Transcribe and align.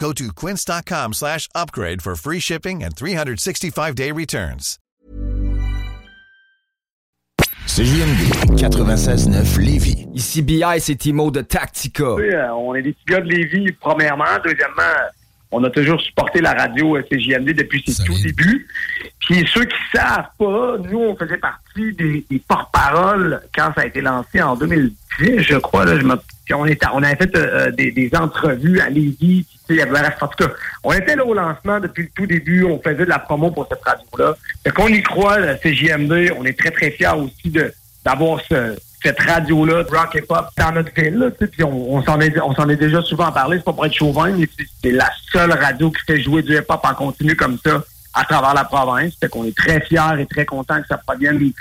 Go 0.00 0.12
to 0.14 0.32
quince.com 0.32 1.12
slash 1.12 1.46
upgrade 1.54 2.00
for 2.00 2.16
free 2.16 2.40
shipping 2.40 2.82
and 2.82 2.96
365-day 2.96 4.12
returns. 4.12 4.78
CJMD 7.66 8.56
96.9 8.56 9.58
Lévis. 9.60 10.06
Ici 10.14 10.42
BI, 10.42 10.80
c'est 10.80 10.96
Timo 10.96 11.30
de 11.30 11.42
Tactica. 11.42 12.14
Oui, 12.14 12.30
euh, 12.30 12.52
on 12.54 12.74
est 12.74 12.82
des 12.82 12.94
petits 12.94 13.04
gars 13.04 13.20
de 13.20 13.28
Lévis, 13.28 13.72
premièrement. 13.72 14.24
Deuxièmement, 14.42 14.82
on 15.52 15.64
a 15.64 15.70
toujours 15.70 16.00
supporté 16.00 16.40
la 16.40 16.52
radio 16.52 16.96
euh, 16.96 17.02
CJMD 17.10 17.50
depuis 17.54 17.82
ses 17.86 18.04
tout 18.04 18.16
débuts. 18.22 18.66
Puis 19.20 19.46
ceux 19.52 19.64
qui 19.64 19.76
savent 19.94 20.26
pas, 20.38 20.76
nous, 20.90 20.98
on 21.00 21.16
faisait 21.16 21.36
partie 21.38 21.92
des, 21.92 22.24
des 22.30 22.38
porte-paroles 22.46 23.40
quand 23.54 23.72
ça 23.74 23.82
a 23.82 23.86
été 23.86 24.00
lancé 24.00 24.40
en 24.40 24.54
2010, 24.56 25.40
je 25.40 25.56
crois. 25.58 25.84
Là, 25.84 25.98
je 25.98 26.04
me- 26.04 26.16
puis 26.44 26.54
on, 26.54 26.66
était, 26.66 26.86
on 26.92 27.02
avait 27.02 27.16
fait 27.16 27.34
euh, 27.36 27.70
des, 27.70 27.90
des 27.92 28.10
entrevues 28.16 28.80
à 28.80 28.88
Lévis. 28.90 29.16
puis, 29.18 29.44
tu 29.44 29.58
sais, 29.66 29.74
il 29.74 29.76
y 29.76 29.82
avait, 29.82 29.98
en 30.20 30.26
tout 30.28 30.44
cas, 30.46 30.52
on 30.82 30.92
était 30.92 31.14
là 31.16 31.24
au 31.24 31.34
lancement 31.34 31.78
depuis 31.80 32.04
le 32.04 32.08
tout 32.14 32.26
début. 32.26 32.64
On 32.64 32.80
faisait 32.80 32.96
de 33.04 33.04
la 33.04 33.18
promo 33.18 33.50
pour 33.50 33.68
cette 33.68 33.82
radio-là. 33.84 34.36
Fait 34.64 34.70
qu'on 34.70 34.88
y 34.88 35.02
croit, 35.02 35.38
la 35.38 35.56
CJMD. 35.56 36.32
On 36.36 36.44
est 36.44 36.58
très, 36.58 36.70
très 36.70 36.90
fiers 36.90 37.08
aussi 37.16 37.50
de 37.50 37.72
d'avoir 38.04 38.40
ce, 38.48 38.76
cette 39.02 39.20
radio-là, 39.20 39.84
de 39.84 39.88
rock 39.90 40.14
et 40.16 40.20
pop, 40.22 40.46
dans 40.56 40.72
notre 40.72 40.92
ville. 40.94 41.14
Là, 41.14 41.30
tu 41.30 41.36
sais, 41.40 41.46
puis 41.46 41.64
on, 41.64 41.94
on 41.94 42.02
s'en 42.02 42.20
est, 42.20 42.38
on 42.40 42.54
s'en 42.54 42.68
est 42.68 42.76
déjà 42.76 43.00
souvent 43.02 43.32
parlé, 43.32 43.56
c'est 43.58 43.64
pas 43.64 43.72
pour 43.72 43.86
être 43.86 43.94
chauvin, 43.94 44.30
mais 44.36 44.48
c'est- 44.82 44.90
la 44.92 45.10
seule 45.32 45.52
radio 45.52 45.90
qui 45.90 46.02
fait 46.06 46.20
jouer 46.22 46.42
du 46.42 46.54
hip-hop 46.56 46.80
en 46.84 46.94
continu 46.94 47.34
comme 47.36 47.58
ça 47.64 47.82
à 48.12 48.24
travers 48.24 48.54
la 48.54 48.64
province. 48.64 49.12
Fait 49.20 49.28
qu'on 49.28 49.44
est 49.44 49.56
très 49.56 49.80
fiers 49.82 50.18
et 50.20 50.26
très 50.26 50.44
contents 50.44 50.80
que 50.82 50.88
ça 50.88 50.98
provienne 50.98 51.38
du 51.38 51.54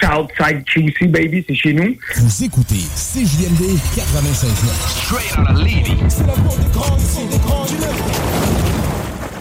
Southside 0.00 0.64
QC, 0.64 1.06
baby, 1.08 1.44
c'est 1.48 1.54
chez 1.54 1.72
nous. 1.72 1.94
Vous 2.16 2.44
écoutez 2.44 2.76
CJMD 2.94 3.78
96.9. 3.96 4.88
Straight 5.04 5.38
out 5.38 5.50
of 5.50 5.62
Lévis. 5.64 5.96
C'est 6.08 6.26
la 6.26 6.32
cour 6.34 6.56
des 6.56 6.70
grands, 6.72 6.96
ici, 6.98 7.26
des 7.30 7.38
grands 7.38 7.64
du 7.64 7.74
Nord. 7.74 8.07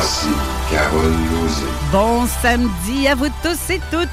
Voici 0.00 0.28
Carole 0.70 1.12
Lozé. 1.30 1.66
Bon 1.92 2.26
samedi 2.26 3.06
à 3.06 3.14
vous 3.14 3.28
tous 3.42 3.68
et 3.68 3.80
toutes. 3.90 4.08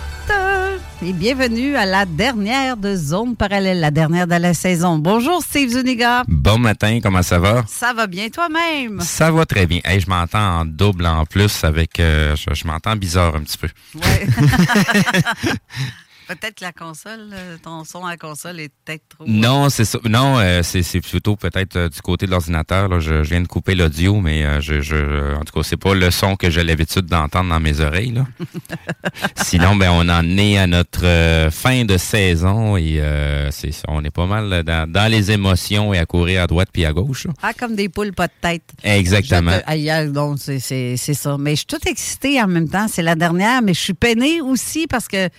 Et 1.02 1.14
bienvenue 1.14 1.78
à 1.78 1.86
la 1.86 2.06
dernière 2.06 2.76
de 2.76 2.94
Zone 2.94 3.38
Parallèle, 3.38 3.80
la 3.80 3.90
dernière 3.90 4.28
de 4.28 4.36
la 4.36 4.54
saison. 4.54 4.98
Bonjour 4.98 5.42
Steve 5.42 5.70
Zuniga. 5.70 6.26
Bon 6.28 6.60
matin, 6.60 7.00
comment 7.02 7.24
ça 7.24 7.40
va? 7.40 7.64
Ça 7.70 7.94
va 7.94 8.06
bien 8.06 8.28
toi-même? 8.28 9.00
Ça 9.00 9.32
va 9.32 9.46
très 9.46 9.66
bien. 9.66 9.80
Hey, 9.86 10.02
je 10.02 10.10
m'entends 10.10 10.60
en 10.60 10.66
double 10.66 11.06
en 11.06 11.26
plus 11.26 11.64
avec. 11.64 12.02
euh, 12.02 12.36
je 12.36 12.54
je 12.54 12.68
m'entends 12.68 12.98
bizarre 12.98 13.36
un 13.38 13.44
petit 13.44 13.58
peu. 13.58 13.70
Ouais. 13.96 14.28
peut-être 16.28 16.56
que 16.56 16.64
la 16.66 16.72
console, 16.72 17.30
euh, 17.34 17.58
ton 17.64 17.84
son 17.84 18.06
à 18.06 18.12
la 18.12 18.18
console 18.18 18.60
est 18.60 18.70
peut-être 18.86 19.04
trop. 19.10 19.24
Non, 19.28 19.70
c'est 19.70 19.86
ça. 19.86 20.00
Non, 20.08 20.38
euh, 20.40 20.62
c'est 20.64 20.84
c'est 20.84 21.02
plutôt 21.02 21.36
peut-être 21.36 21.76
euh, 21.76 21.90
du 21.90 22.02
côté 22.02 22.26
de 22.26 22.32
l'ordinateur. 22.32 22.88
là. 22.90 23.00
Je, 23.00 23.24
je 23.24 23.30
viens 23.30 23.42
de 23.42 23.48
couper 23.48 23.76
l'audio, 23.76 24.20
mais 24.22 24.46
euh, 24.46 24.62
je, 24.62 24.82
je, 24.82 25.36
en 25.36 25.44
tout 25.44 25.54
cas, 25.54 25.64
c'est 25.64 25.78
pas 25.78 25.94
le 25.96 26.12
son 26.12 26.36
que 26.36 26.50
j'ai 26.50 26.64
l'habitude 26.64 27.06
d'entendre 27.06 27.50
dans 27.50 27.60
mes 27.60 27.80
oreilles. 27.80 28.12
Là. 28.12 28.26
Sinon, 29.44 29.76
ben, 29.76 29.90
on 29.92 30.08
en 30.10 30.38
est 30.38 30.58
à 30.58 30.68
notre 30.68 31.06
euh, 31.06 31.52
fin 31.52 31.86
de 31.86 31.98
saison 31.98 32.78
et 32.78 33.00
euh, 33.00 33.50
c'est. 33.52 33.72
On 33.88 34.04
est 34.04 34.12
pas 34.12 34.26
mal 34.26 34.64
dans, 34.64 34.90
dans 34.92 35.12
les 35.12 35.32
émotions 35.32 35.94
et 35.94 35.98
à 35.98 36.06
courir 36.06 36.44
à 36.44 36.48
droite 36.48 36.70
puis 36.72 36.86
à 36.86 36.94
gauche. 36.94 37.26
là. 37.26 37.34
Ah, 37.42 37.54
comme 37.58 37.76
des 37.76 37.90
poules, 37.90 38.14
pas 38.14 38.28
de 38.28 38.34
tête. 38.42 38.64
Exactement. 38.84 39.52
Ailleurs, 39.66 40.08
donc, 40.12 40.40
c'est- 40.40 40.60
c'est 40.60 40.96
c'est 40.98 41.14
ça. 41.14 41.38
Mais 41.40 41.52
je 41.52 41.58
suis 41.58 41.66
toute 41.66 41.86
excitée 41.88 42.42
en 42.42 42.48
même 42.48 42.70
temps. 42.70 42.88
C'est 42.88 43.02
la 43.04 43.16
dernière, 43.16 43.62
mais 43.62 43.74
je 43.74 43.80
suis 43.80 43.94
peinée 43.94 44.42
aussi 44.42 44.88
parce 44.88 45.08
que 45.08 45.30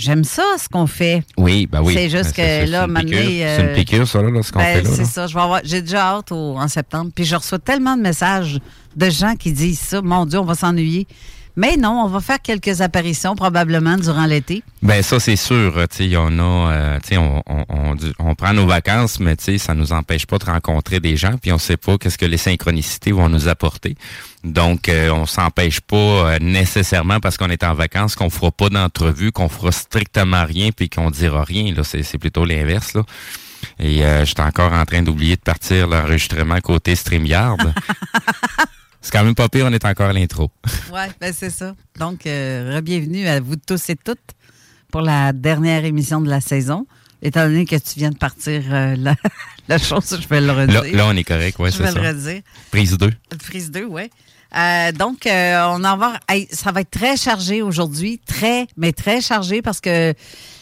j'aime 0.00 0.24
ça, 0.24 0.42
ce 0.58 0.68
qu'on 0.68 0.86
fait. 0.86 1.22
Oui, 1.36 1.66
ben 1.70 1.80
oui. 1.82 1.94
C'est 1.94 2.08
juste 2.10 2.36
Ben, 2.36 2.66
que 2.66 2.70
là, 2.70 2.86
m'amener, 2.86 3.46
euh, 3.46 3.56
C'est 3.56 3.62
une 3.68 3.74
piqûre, 3.74 4.08
ça, 4.08 4.22
là, 4.22 4.42
ce 4.42 4.50
qu'on 4.52 4.58
Ben, 4.58 4.76
fait 4.76 4.82
là. 4.82 4.90
c'est 4.94 5.04
ça. 5.04 5.26
Je 5.26 5.34
vais 5.34 5.40
avoir- 5.40 5.60
J'ai 5.64 5.82
déjà 5.82 6.16
hâte 6.16 6.32
au- 6.32 6.56
en 6.58 6.68
septembre. 6.68 7.10
Puis 7.14 7.24
je 7.24 7.36
reçois 7.36 7.58
tellement 7.58 7.96
de 7.96 8.02
messages 8.02 8.58
de 8.96 9.10
gens 9.10 9.34
qui 9.36 9.52
disent 9.52 9.78
ça. 9.80 10.02
Mon 10.02 10.26
Dieu, 10.26 10.38
on 10.38 10.44
va 10.44 10.54
s'ennuyer. 10.54 11.06
Mais 11.56 11.76
non, 11.76 12.02
on 12.04 12.08
va 12.08 12.20
faire 12.20 12.40
quelques 12.40 12.80
apparitions 12.80 13.34
probablement 13.34 13.96
durant 13.96 14.24
l'été. 14.24 14.62
Ben 14.82 15.02
ça 15.02 15.18
c'est 15.18 15.34
sûr, 15.36 15.74
tu 15.94 16.16
en 16.16 16.38
a, 16.38 16.42
euh, 16.72 16.98
tu 17.02 17.08
sais, 17.08 17.16
on, 17.18 17.42
on, 17.44 17.64
on, 17.68 17.96
on 18.20 18.34
prend 18.36 18.54
nos 18.54 18.66
vacances, 18.66 19.18
mais 19.18 19.34
tu 19.36 19.44
sais, 19.44 19.58
ça 19.58 19.74
nous 19.74 19.92
empêche 19.92 20.26
pas 20.26 20.38
de 20.38 20.44
rencontrer 20.44 21.00
des 21.00 21.16
gens, 21.16 21.36
puis 21.42 21.52
on 21.52 21.58
sait 21.58 21.76
pas 21.76 21.98
qu'est-ce 21.98 22.16
que 22.16 22.24
les 22.24 22.36
synchronicités 22.36 23.10
vont 23.10 23.28
nous 23.28 23.48
apporter. 23.48 23.96
Donc, 24.42 24.88
euh, 24.88 25.10
on 25.10 25.26
s'empêche 25.26 25.80
pas 25.80 25.96
euh, 25.96 26.38
nécessairement 26.40 27.20
parce 27.20 27.36
qu'on 27.36 27.50
est 27.50 27.62
en 27.62 27.74
vacances 27.74 28.14
qu'on 28.14 28.30
fera 28.30 28.50
pas 28.50 28.70
d'entrevue, 28.70 29.32
qu'on 29.32 29.48
fera 29.48 29.70
strictement 29.70 30.44
rien, 30.44 30.70
puis 30.70 30.88
qu'on 30.88 31.10
dira 31.10 31.44
rien. 31.44 31.74
Là, 31.74 31.84
c'est 31.84 32.02
c'est 32.02 32.18
plutôt 32.18 32.44
l'inverse 32.44 32.94
là. 32.94 33.02
Et 33.78 34.04
euh, 34.04 34.24
j'étais 34.24 34.42
encore 34.42 34.72
en 34.72 34.84
train 34.84 35.02
d'oublier 35.02 35.36
de 35.36 35.42
partir 35.42 35.86
l'enregistrement 35.86 36.60
côté 36.60 36.94
StreamYard. 36.94 37.72
c'est 39.00 39.12
quand 39.12 39.24
même 39.24 39.34
pas 39.34 39.48
pire, 39.48 39.66
on 39.66 39.72
est 39.72 39.84
encore 39.84 40.08
à 40.08 40.12
l'intro. 40.12 40.50
Oui, 40.92 41.00
ben 41.20 41.32
c'est 41.32 41.50
ça. 41.50 41.74
Donc, 41.98 42.26
euh, 42.26 42.80
bienvenue 42.80 43.26
à 43.26 43.40
vous 43.40 43.56
tous 43.56 43.90
et 43.90 43.96
toutes 43.96 44.18
pour 44.90 45.02
la 45.02 45.32
dernière 45.32 45.84
émission 45.84 46.20
de 46.20 46.28
la 46.28 46.40
saison. 46.40 46.86
Étant 47.22 47.44
donné 47.46 47.66
que 47.66 47.76
tu 47.76 47.98
viens 47.98 48.10
de 48.10 48.16
partir 48.16 48.62
euh, 48.70 48.94
la, 48.98 49.14
la 49.68 49.78
chose, 49.78 50.18
je 50.20 50.26
vais 50.28 50.40
le 50.40 50.52
redire. 50.52 50.82
Là, 50.82 50.90
là, 50.92 51.06
on 51.08 51.16
est 51.16 51.24
correct, 51.24 51.56
Je 51.62 51.70
c'est 51.70 51.82
vais 51.82 51.90
ça. 51.92 52.00
le 52.00 52.08
redire. 52.08 52.42
Prise 52.70 52.96
2. 52.96 53.10
Prise 53.38 53.70
2, 53.70 53.84
oui. 53.84 54.10
Euh, 54.56 54.90
donc, 54.92 55.26
euh, 55.26 55.62
on 55.68 55.84
en 55.84 55.96
va. 55.96 56.14
hey, 56.28 56.48
ça 56.50 56.72
va 56.72 56.80
être 56.80 56.90
très 56.90 57.16
chargé 57.16 57.62
aujourd'hui, 57.62 58.20
très, 58.26 58.66
mais 58.76 58.92
très 58.92 59.20
chargé 59.20 59.62
parce 59.62 59.80
que 59.80 60.12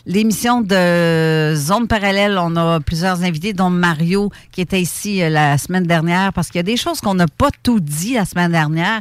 l'émission 0.04 0.60
de 0.60 1.54
Zone 1.56 1.86
Parallèle, 1.88 2.36
on 2.38 2.54
a 2.56 2.80
plusieurs 2.80 3.22
invités, 3.22 3.54
dont 3.54 3.70
Mario 3.70 4.30
qui 4.52 4.60
était 4.60 4.80
ici 4.80 5.22
euh, 5.22 5.30
la 5.30 5.56
semaine 5.56 5.84
dernière, 5.86 6.32
parce 6.34 6.48
qu'il 6.48 6.58
y 6.58 6.60
a 6.60 6.64
des 6.64 6.76
choses 6.76 7.00
qu'on 7.00 7.14
n'a 7.14 7.28
pas 7.28 7.48
tout 7.62 7.80
dit 7.80 8.14
la 8.14 8.24
semaine 8.26 8.52
dernière. 8.52 9.00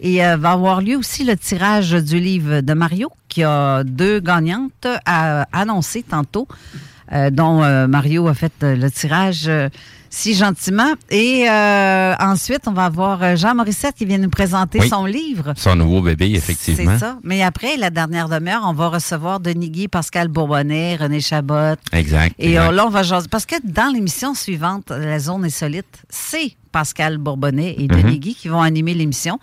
Et 0.00 0.18
va 0.18 0.50
avoir 0.50 0.82
lieu 0.82 0.96
aussi 0.96 1.22
le 1.24 1.36
tirage 1.36 1.92
du 1.92 2.18
livre 2.18 2.60
de 2.60 2.74
Mario, 2.74 3.10
qui 3.28 3.44
a 3.44 3.84
deux 3.84 4.18
gagnantes 4.18 4.86
à 5.06 5.46
annoncer 5.52 6.02
tantôt, 6.02 6.48
euh, 7.12 7.30
dont 7.30 7.62
euh, 7.62 7.86
Mario 7.86 8.28
a 8.28 8.34
fait 8.34 8.52
euh, 8.62 8.76
le 8.76 8.90
tirage 8.90 9.44
euh, 9.48 9.68
si 10.10 10.34
gentiment. 10.34 10.92
Et 11.10 11.46
euh, 11.50 12.14
ensuite, 12.20 12.62
on 12.68 12.72
va 12.72 12.84
avoir 12.84 13.36
Jean 13.36 13.54
Morissette 13.56 13.96
qui 13.96 14.04
vient 14.04 14.18
nous 14.18 14.30
présenter 14.30 14.78
Oui. 14.80 14.88
son 14.88 15.04
livre. 15.06 15.52
Son 15.56 15.74
nouveau 15.74 16.00
bébé, 16.02 16.30
effectivement. 16.34 16.92
C'est 16.92 16.98
ça. 17.00 17.18
Mais 17.24 17.42
après, 17.42 17.76
la 17.76 17.90
dernière 17.90 18.28
demeure, 18.28 18.62
on 18.64 18.72
va 18.74 18.88
recevoir 18.88 19.40
Denis 19.40 19.70
Guy, 19.70 19.88
Pascal 19.88 20.28
Bourbonnet, 20.28 20.96
René 20.96 21.20
Chabot. 21.20 21.74
Exact. 21.92 22.34
Et 22.38 22.50
exact. 22.52 22.70
là, 22.72 22.86
on 22.86 22.90
va 22.90 23.02
jaser. 23.02 23.26
Parce 23.28 23.44
que 23.46 23.56
dans 23.64 23.92
l'émission 23.92 24.34
suivante, 24.34 24.90
La 24.90 25.18
Zone 25.18 25.44
Insolite, 25.44 26.02
c'est 26.08 26.52
Pascal 26.70 27.18
Bourbonnet 27.18 27.74
et 27.78 27.88
Denis 27.88 28.04
Mhm. 28.14 28.18
Guy 28.18 28.34
qui 28.36 28.48
vont 28.48 28.62
animer 28.62 28.94
l'émission 28.94 29.38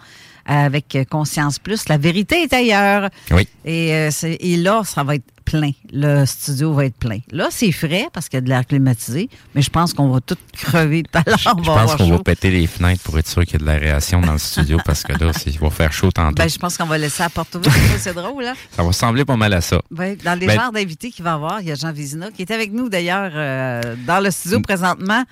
avec 0.46 0.98
Conscience 1.10 1.60
Plus. 1.60 1.88
La 1.90 1.98
vérité 1.98 2.44
est 2.44 2.54
ailleurs. 2.54 3.10
Oui. 3.30 3.48
Et, 3.66 3.94
euh, 3.94 4.10
c'est- 4.12 4.38
et 4.40 4.58
là, 4.58 4.82
ça 4.86 5.04
va 5.04 5.16
être 5.16 5.24
plein. 5.52 5.72
Le 5.92 6.26
studio 6.26 6.74
va 6.74 6.86
être 6.86 6.96
plein. 6.98 7.20
Là, 7.32 7.48
c'est 7.52 7.72
frais 7.72 8.08
parce 8.14 8.30
qu'il 8.30 8.38
y 8.38 8.40
a 8.40 8.42
de 8.42 8.50
l'air 8.50 8.66
climatisé, 8.66 9.30
mais 9.54 9.62
je 9.62 9.70
pense 9.70 9.94
qu'on 9.94 10.10
va 10.10 10.22
tout 10.22 10.38
crever 10.54 11.04
tout 11.04 11.20
à 11.20 11.24
l'heure. 11.26 11.56
On 11.58 11.64
Je 11.64 11.70
va 11.70 11.84
pense 11.86 11.96
qu'on 11.96 12.10
va 12.10 12.20
péter 12.20 12.50
les 12.52 12.68
fenêtres 12.68 13.02
pour 13.04 13.18
être 13.20 13.28
sûr 13.28 13.44
qu'il 13.44 13.54
y 13.54 13.56
a 13.56 13.60
de 13.60 13.66
l'aération 13.66 14.22
dans 14.22 14.34
le 14.34 14.38
studio 14.40 14.78
parce 14.86 15.04
que 15.04 15.12
là, 15.14 15.32
il 15.46 15.60
va 15.60 15.70
faire 15.70 15.92
chaud 15.94 16.12
tantôt. 16.12 16.36
Ben, 16.36 16.50
je 16.50 16.58
pense 16.58 16.78
qu'on 16.78 16.86
va 16.86 16.98
laisser 16.98 17.24
la 17.24 17.30
porte 17.30 17.54
ouverte. 17.56 17.76
c'est 18.00 18.14
drôle, 18.14 18.44
là. 18.44 18.54
Ça 18.72 18.82
va 18.82 18.88
ressembler 18.88 19.26
pas 19.26 19.36
mal 19.38 19.54
à 19.54 19.62
ça. 19.62 19.82
Oui, 19.98 20.16
dans 20.18 20.40
les 20.40 20.48
Ben- 20.48 20.60
genres 20.60 20.72
d'invités 20.72 21.12
qu'il 21.12 21.24
va 21.24 21.32
y 21.32 21.34
avoir, 21.34 21.62
il 21.62 21.68
y 21.68 21.72
a 21.72 21.76
Jean 21.76 21.92
Vézina 21.94 22.32
qui 22.32 22.42
est 22.44 22.52
avec 22.52 22.72
nous 22.72 22.90
d'ailleurs 22.90 23.32
euh, 23.36 23.96
dans 24.08 24.20
le 24.24 24.32
studio 24.32 24.60
Mm. 24.60 24.64
présentement. 24.64 25.24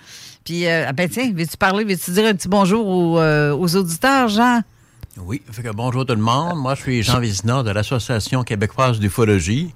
Puis, 0.44 0.66
euh, 0.68 0.86
ah 0.88 0.94
ben 0.94 1.08
tiens, 1.10 1.32
veux-tu 1.36 1.58
parler, 1.58 1.84
veux-tu 1.84 2.12
dire 2.12 2.26
un 2.26 2.34
petit 2.34 2.48
bonjour 2.48 2.88
aux, 2.88 3.20
euh, 3.20 3.54
aux 3.56 3.76
auditeurs, 3.76 4.28
Jean? 4.30 4.62
Oui, 5.22 5.42
fait 5.52 5.62
que 5.62 5.70
bonjour 5.72 6.06
tout 6.06 6.16
le 6.16 6.22
monde. 6.22 6.58
Moi, 6.58 6.76
je 6.76 6.82
suis 6.82 7.04
Jean 7.04 7.20
Vézina 7.20 7.62
de 7.62 7.72
l'Association 7.72 8.44
québécoise 8.44 9.00
d'ufologie. 9.00 9.70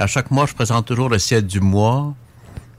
À 0.00 0.06
chaque 0.06 0.30
mois, 0.30 0.46
je 0.46 0.54
présente 0.54 0.86
toujours 0.86 1.08
le 1.08 1.18
ciel 1.18 1.44
du 1.44 1.58
mois 1.58 2.14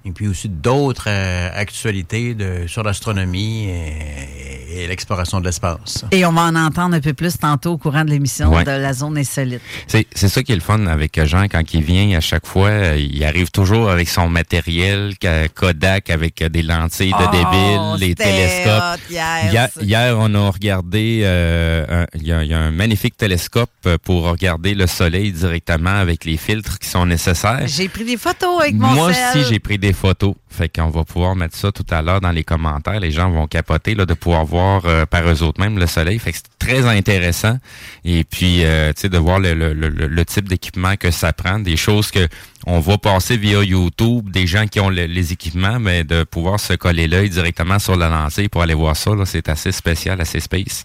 et 0.05 0.11
puis 0.11 0.27
aussi 0.27 0.49
d'autres 0.49 1.05
euh, 1.07 1.49
actualités 1.53 2.33
de, 2.33 2.65
sur 2.67 2.83
l'astronomie 2.83 3.67
et, 3.69 4.83
et 4.83 4.87
l'exploration 4.87 5.39
de 5.39 5.45
l'espace. 5.45 6.05
Et 6.11 6.25
on 6.25 6.31
va 6.31 6.43
en 6.43 6.55
entendre 6.55 6.95
un 6.95 6.99
peu 7.01 7.13
plus 7.13 7.37
tantôt 7.37 7.71
au 7.73 7.77
courant 7.77 8.03
de 8.05 8.09
l'émission 8.11 8.49
Ouais. 8.53 8.63
de 8.63 8.71
la 8.71 8.93
zone 8.93 9.17
insolite. 9.17 9.61
C'est 9.87 10.07
c'est 10.15 10.29
ça 10.29 10.41
qui 10.43 10.51
est 10.51 10.55
le 10.55 10.61
fun 10.61 10.85
avec 10.87 11.23
Jean 11.25 11.43
quand 11.47 11.73
il 11.73 11.83
vient 11.83 12.17
à 12.17 12.21
chaque 12.21 12.45
fois. 12.47 12.69
euh, 12.69 12.97
Il 12.97 13.23
arrive 13.23 13.51
toujours 13.51 13.89
avec 13.89 14.07
son 14.09 14.29
matériel 14.29 15.13
Kodak 15.53 16.09
avec 16.09 16.41
euh, 16.41 16.49
des 16.49 16.61
lentilles 16.63 17.11
de 17.11 17.15
Oh, 17.19 17.31
débile, 17.31 18.07
les 18.07 18.15
télescopes. 18.15 18.95
hot 18.95 19.01
hier, 19.09 19.51
Hier, 19.51 19.69
hier, 19.81 20.15
on 20.19 20.33
a 20.35 20.49
regardé, 20.49 21.21
euh, 21.23 22.03
un- 22.03 22.05
il 22.15 22.27
y, 22.27 22.31
a- 22.31 22.43
il 22.43 22.49
y 22.49 22.53
a 22.53 22.59
un 22.59 22.71
magnifique 22.71 23.17
télescope 23.17 23.69
pour 24.03 24.23
regarder 24.29 24.73
le 24.73 24.87
soleil 24.87 25.31
directement 25.31 25.95
avec 25.99 26.25
les 26.25 26.37
filtres 26.37 26.79
qui 26.79 26.87
sont 26.87 27.05
nécessaires. 27.05 27.63
J'ai 27.67 27.89
pris 27.89 28.05
des 28.05 28.17
photos 28.17 28.61
avec 28.61 28.75
mon 28.75 28.87
Moi 28.89 29.09
aussi, 29.09 29.43
j'ai 29.49 29.59
pris 29.59 29.77
des 29.77 29.88
photos. 29.93 30.35
Fait 30.49 30.67
qu'on 30.69 30.89
va 30.89 31.03
pouvoir 31.03 31.35
mettre 31.35 31.55
ça 31.55 31.71
tout 31.71 31.85
à 31.89 32.01
l'heure 32.01 32.21
dans 32.21 32.31
les 32.31 32.43
commentaires. 32.43 32.99
Les 32.99 33.11
gens 33.11 33.29
vont 33.29 33.47
capoter 33.47 33.95
là, 33.95 34.05
de 34.05 34.13
pouvoir 34.13 34.45
voir 34.45 34.81
euh, 34.85 35.05
par 35.05 35.27
eux 35.29 35.43
autres 35.43 35.59
même 35.61 35.77
le 35.77 35.87
soleil. 35.87 36.19
Fait 36.19 36.31
que 36.31 36.37
c'est 36.37 36.57
très 36.59 36.85
intéressant. 36.85 37.57
Et 38.05 38.23
puis, 38.23 38.63
euh, 38.65 38.91
tu 38.93 39.01
sais, 39.01 39.09
de 39.09 39.17
voir 39.17 39.39
le, 39.39 39.53
le- 39.53 39.73
le- 39.73 40.25
type 40.25 40.47
d'équipement 40.49 40.95
que 40.95 41.11
ça 41.11 41.33
prend, 41.33 41.59
des 41.59 41.77
choses 41.77 42.11
que 42.11 42.27
on 42.67 42.79
va 42.79 42.97
passer 42.97 43.37
via 43.37 43.63
YouTube, 43.63 44.29
des 44.29 44.45
gens 44.47 44.67
qui 44.67 44.79
ont 44.79 44.89
le- 44.89 45.05
les 45.05 45.31
équipements, 45.33 45.79
mais 45.79 46.03
de 46.03 46.23
pouvoir 46.23 46.59
se 46.59 46.73
coller 46.73 47.07
l'œil 47.07 47.29
directement 47.29 47.79
sur 47.79 47.95
la 47.95 48.09
lentille 48.09 48.49
pour 48.49 48.61
aller 48.61 48.73
voir 48.73 48.95
ça, 48.97 49.15
là, 49.15 49.25
c'est 49.25 49.49
assez 49.49 49.71
spécial, 49.71 50.19
assez 50.21 50.39
space. 50.39 50.83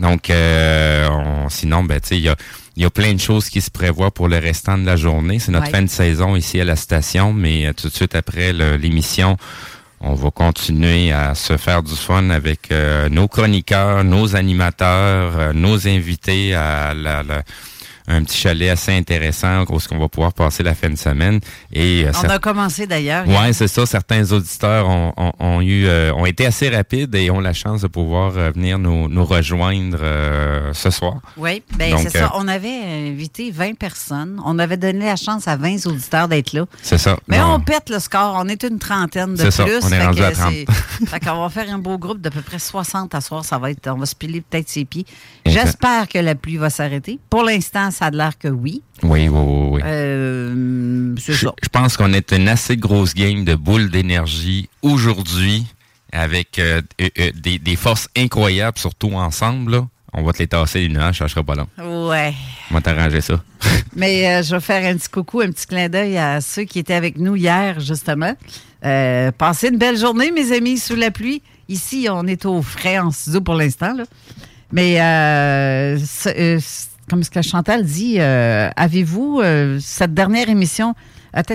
Donc, 0.00 0.30
euh, 0.30 1.08
on- 1.10 1.48
sinon, 1.48 1.82
ben, 1.84 2.00
tu 2.00 2.08
sais, 2.08 2.16
il 2.18 2.22
y 2.24 2.28
a, 2.28 2.36
il 2.76 2.82
y 2.82 2.86
a 2.86 2.90
plein 2.90 3.14
de 3.14 3.20
choses 3.20 3.48
qui 3.48 3.60
se 3.62 3.70
prévoient 3.70 4.10
pour 4.10 4.28
le 4.28 4.38
restant 4.38 4.76
de 4.76 4.84
la 4.84 4.96
journée. 4.96 5.38
C'est 5.38 5.52
notre 5.52 5.66
Ouais. 5.66 5.72
fin 5.72 5.82
de 5.82 5.88
saison 5.88 6.36
ici 6.36 6.60
à 6.60 6.64
la 6.64 6.76
station, 6.76 7.32
mais 7.32 7.66
euh, 7.66 7.72
tout 7.72 7.88
de 7.88 7.94
suite 7.94 8.14
après 8.14 8.52
l'émission, 8.52 9.38
on 10.00 10.12
va 10.14 10.30
continuer 10.30 11.10
à 11.12 11.34
se 11.34 11.56
faire 11.56 11.82
du 11.82 11.94
fun 11.96 12.28
avec 12.28 12.70
euh, 12.70 13.08
nos 13.08 13.28
chroniqueurs, 13.28 14.04
nos 14.04 14.36
animateurs, 14.36 15.32
euh, 15.38 15.52
nos 15.54 15.88
invités 15.88 16.54
à 16.54 16.92
la, 16.92 17.22
la- 17.22 17.42
un 18.08 18.22
petit 18.24 18.36
chalet 18.36 18.70
assez 18.70 18.92
intéressant 18.92 19.64
où 19.68 19.76
est-ce 19.76 19.88
qu'on 19.88 19.98
va 19.98 20.08
pouvoir 20.08 20.32
passer 20.32 20.62
la 20.62 20.74
fin 20.74 20.88
de 20.90 20.96
semaine. 20.96 21.40
Et 21.72 22.04
euh, 22.06 22.12
On 22.14 22.22
cer- 22.22 22.30
a 22.30 22.38
commencé 22.38 22.86
d'ailleurs. 22.86 23.26
Ouais, 23.26 23.52
c'est 23.52 23.68
ça. 23.68 23.84
Certains 23.86 24.30
auditeurs 24.32 24.88
ont, 24.88 25.12
ont- 25.16 25.32
ont 25.40 25.60
eu, 25.60 25.86
euh, 25.86 26.12
ont 26.14 26.26
été 26.26 26.46
assez 26.46 26.68
rapides 26.68 27.14
et 27.14 27.30
ont 27.30 27.40
la 27.40 27.52
chance 27.52 27.82
de 27.82 27.88
pouvoir 27.88 28.36
euh, 28.36 28.50
venir 28.52 28.78
nous, 28.78 29.08
nous 29.08 29.24
rejoindre 29.24 29.98
ce 30.72 30.90
soir. 30.90 31.16
Oui, 31.36 31.62
Donc, 31.78 32.00
c'est 32.02 32.18
ça. 32.18 32.30
On 32.34 32.48
avait 32.48 33.08
invité 33.10 33.50
20 33.50 33.74
personnes. 33.78 34.40
On 34.44 34.58
avait 34.58 34.76
donné 34.76 35.06
la 35.06 35.16
chance 35.16 35.48
à 35.48 35.56
20 35.56 35.86
auditeurs 35.86 36.28
d'être 36.28 36.52
là. 36.52 36.64
C'est 36.82 36.98
ça. 36.98 37.16
Mais 37.28 37.40
on 37.40 37.60
pète 37.60 37.90
le 37.90 37.98
score. 37.98 38.34
On 38.38 38.48
est 38.48 38.62
une 38.62 38.78
trentaine 38.78 39.34
de 39.34 39.50
ça, 39.50 39.64
plus. 39.64 39.80
on 39.82 39.90
est 39.92 40.04
rendu 40.06 40.22
à 40.22 40.30
30. 40.32 40.52
c'est- 40.52 41.06
fait 41.06 41.20
qu'on 41.20 41.42
va 41.42 41.48
faire 41.48 41.70
un 41.72 41.78
beau 41.78 41.98
groupe 41.98 42.20
d'à 42.20 42.30
peu 42.30 42.42
près 42.42 42.58
60 42.58 43.14
à 43.14 43.20
soir. 43.20 43.44
Ça 43.44 43.58
va 43.58 43.70
être, 43.70 43.88
on 43.90 43.98
va 43.98 44.06
se 44.06 44.14
piler 44.14 44.40
peut-être 44.40 44.68
ses 44.68 44.84
pieds. 44.84 45.06
J'espère 45.44 46.08
que 46.08 46.18
la 46.18 46.34
pluie 46.34 46.56
va 46.56 46.70
s'arrêter. 46.70 47.18
Pour 47.30 47.42
l'instant, 47.44 47.90
ça 47.96 48.06
a 48.06 48.10
l'air 48.10 48.36
que 48.38 48.48
oui. 48.48 48.82
Oui, 49.02 49.28
oui, 49.28 49.30
oui. 49.30 49.68
oui. 49.72 49.80
Euh, 49.84 51.14
c'est 51.18 51.32
Je, 51.32 51.46
ça. 51.46 51.52
je 51.62 51.68
pense 51.68 51.96
qu'on 51.96 52.12
est 52.12 52.32
une 52.32 52.48
assez 52.48 52.76
grosse 52.76 53.14
game 53.14 53.44
de 53.44 53.54
boules 53.54 53.90
d'énergie 53.90 54.68
aujourd'hui 54.82 55.66
avec 56.12 56.58
euh, 56.58 56.80
euh, 57.00 57.30
des, 57.34 57.58
des 57.58 57.76
forces 57.76 58.08
incroyables, 58.16 58.78
surtout 58.78 59.12
ensemble. 59.12 59.72
là. 59.72 59.86
On 60.12 60.22
va 60.22 60.32
te 60.32 60.38
les 60.38 60.46
tasser 60.46 60.80
les 60.80 60.88
nuages, 60.88 61.18
ça 61.18 61.28
sera 61.28 61.42
pas 61.42 61.54
long. 61.54 61.68
Ouais. 62.08 62.32
On 62.70 62.74
va 62.74 62.80
t'arranger 62.80 63.20
ça. 63.20 63.42
Mais 63.96 64.42
je 64.42 64.54
vais 64.54 64.60
faire 64.60 64.84
un 64.90 64.96
petit 64.96 65.08
coucou, 65.10 65.40
un 65.42 65.50
petit 65.50 65.66
clin 65.66 65.88
d'œil 65.90 66.16
à 66.16 66.40
ceux 66.40 66.62
qui 66.64 66.78
étaient 66.78 66.94
avec 66.94 67.18
nous 67.18 67.36
hier, 67.36 67.80
justement. 67.80 68.34
Passez 68.80 69.68
une 69.68 69.78
belle 69.78 69.98
journée, 69.98 70.30
mes 70.30 70.52
amis, 70.52 70.78
sous 70.78 70.94
la 70.96 71.10
pluie. 71.10 71.42
Ici, 71.68 72.06
on 72.10 72.26
est 72.26 72.46
au 72.46 72.62
frais 72.62 72.98
en 72.98 73.10
studio 73.10 73.40
pour 73.42 73.54
l'instant. 73.56 73.92
là. 73.94 74.04
Mais 74.72 75.00
euh, 75.02 75.98
c'est- 76.06 76.38
euh, 76.38 76.60
comme 77.08 77.22
ce 77.22 77.30
que 77.30 77.42
Chantal 77.42 77.84
dit, 77.84 78.16
euh, 78.18 78.68
avez-vous 78.76 79.40
euh, 79.42 79.78
cette 79.80 80.14
dernière 80.14 80.48
émission? 80.48 80.94
Attends. 81.32 81.54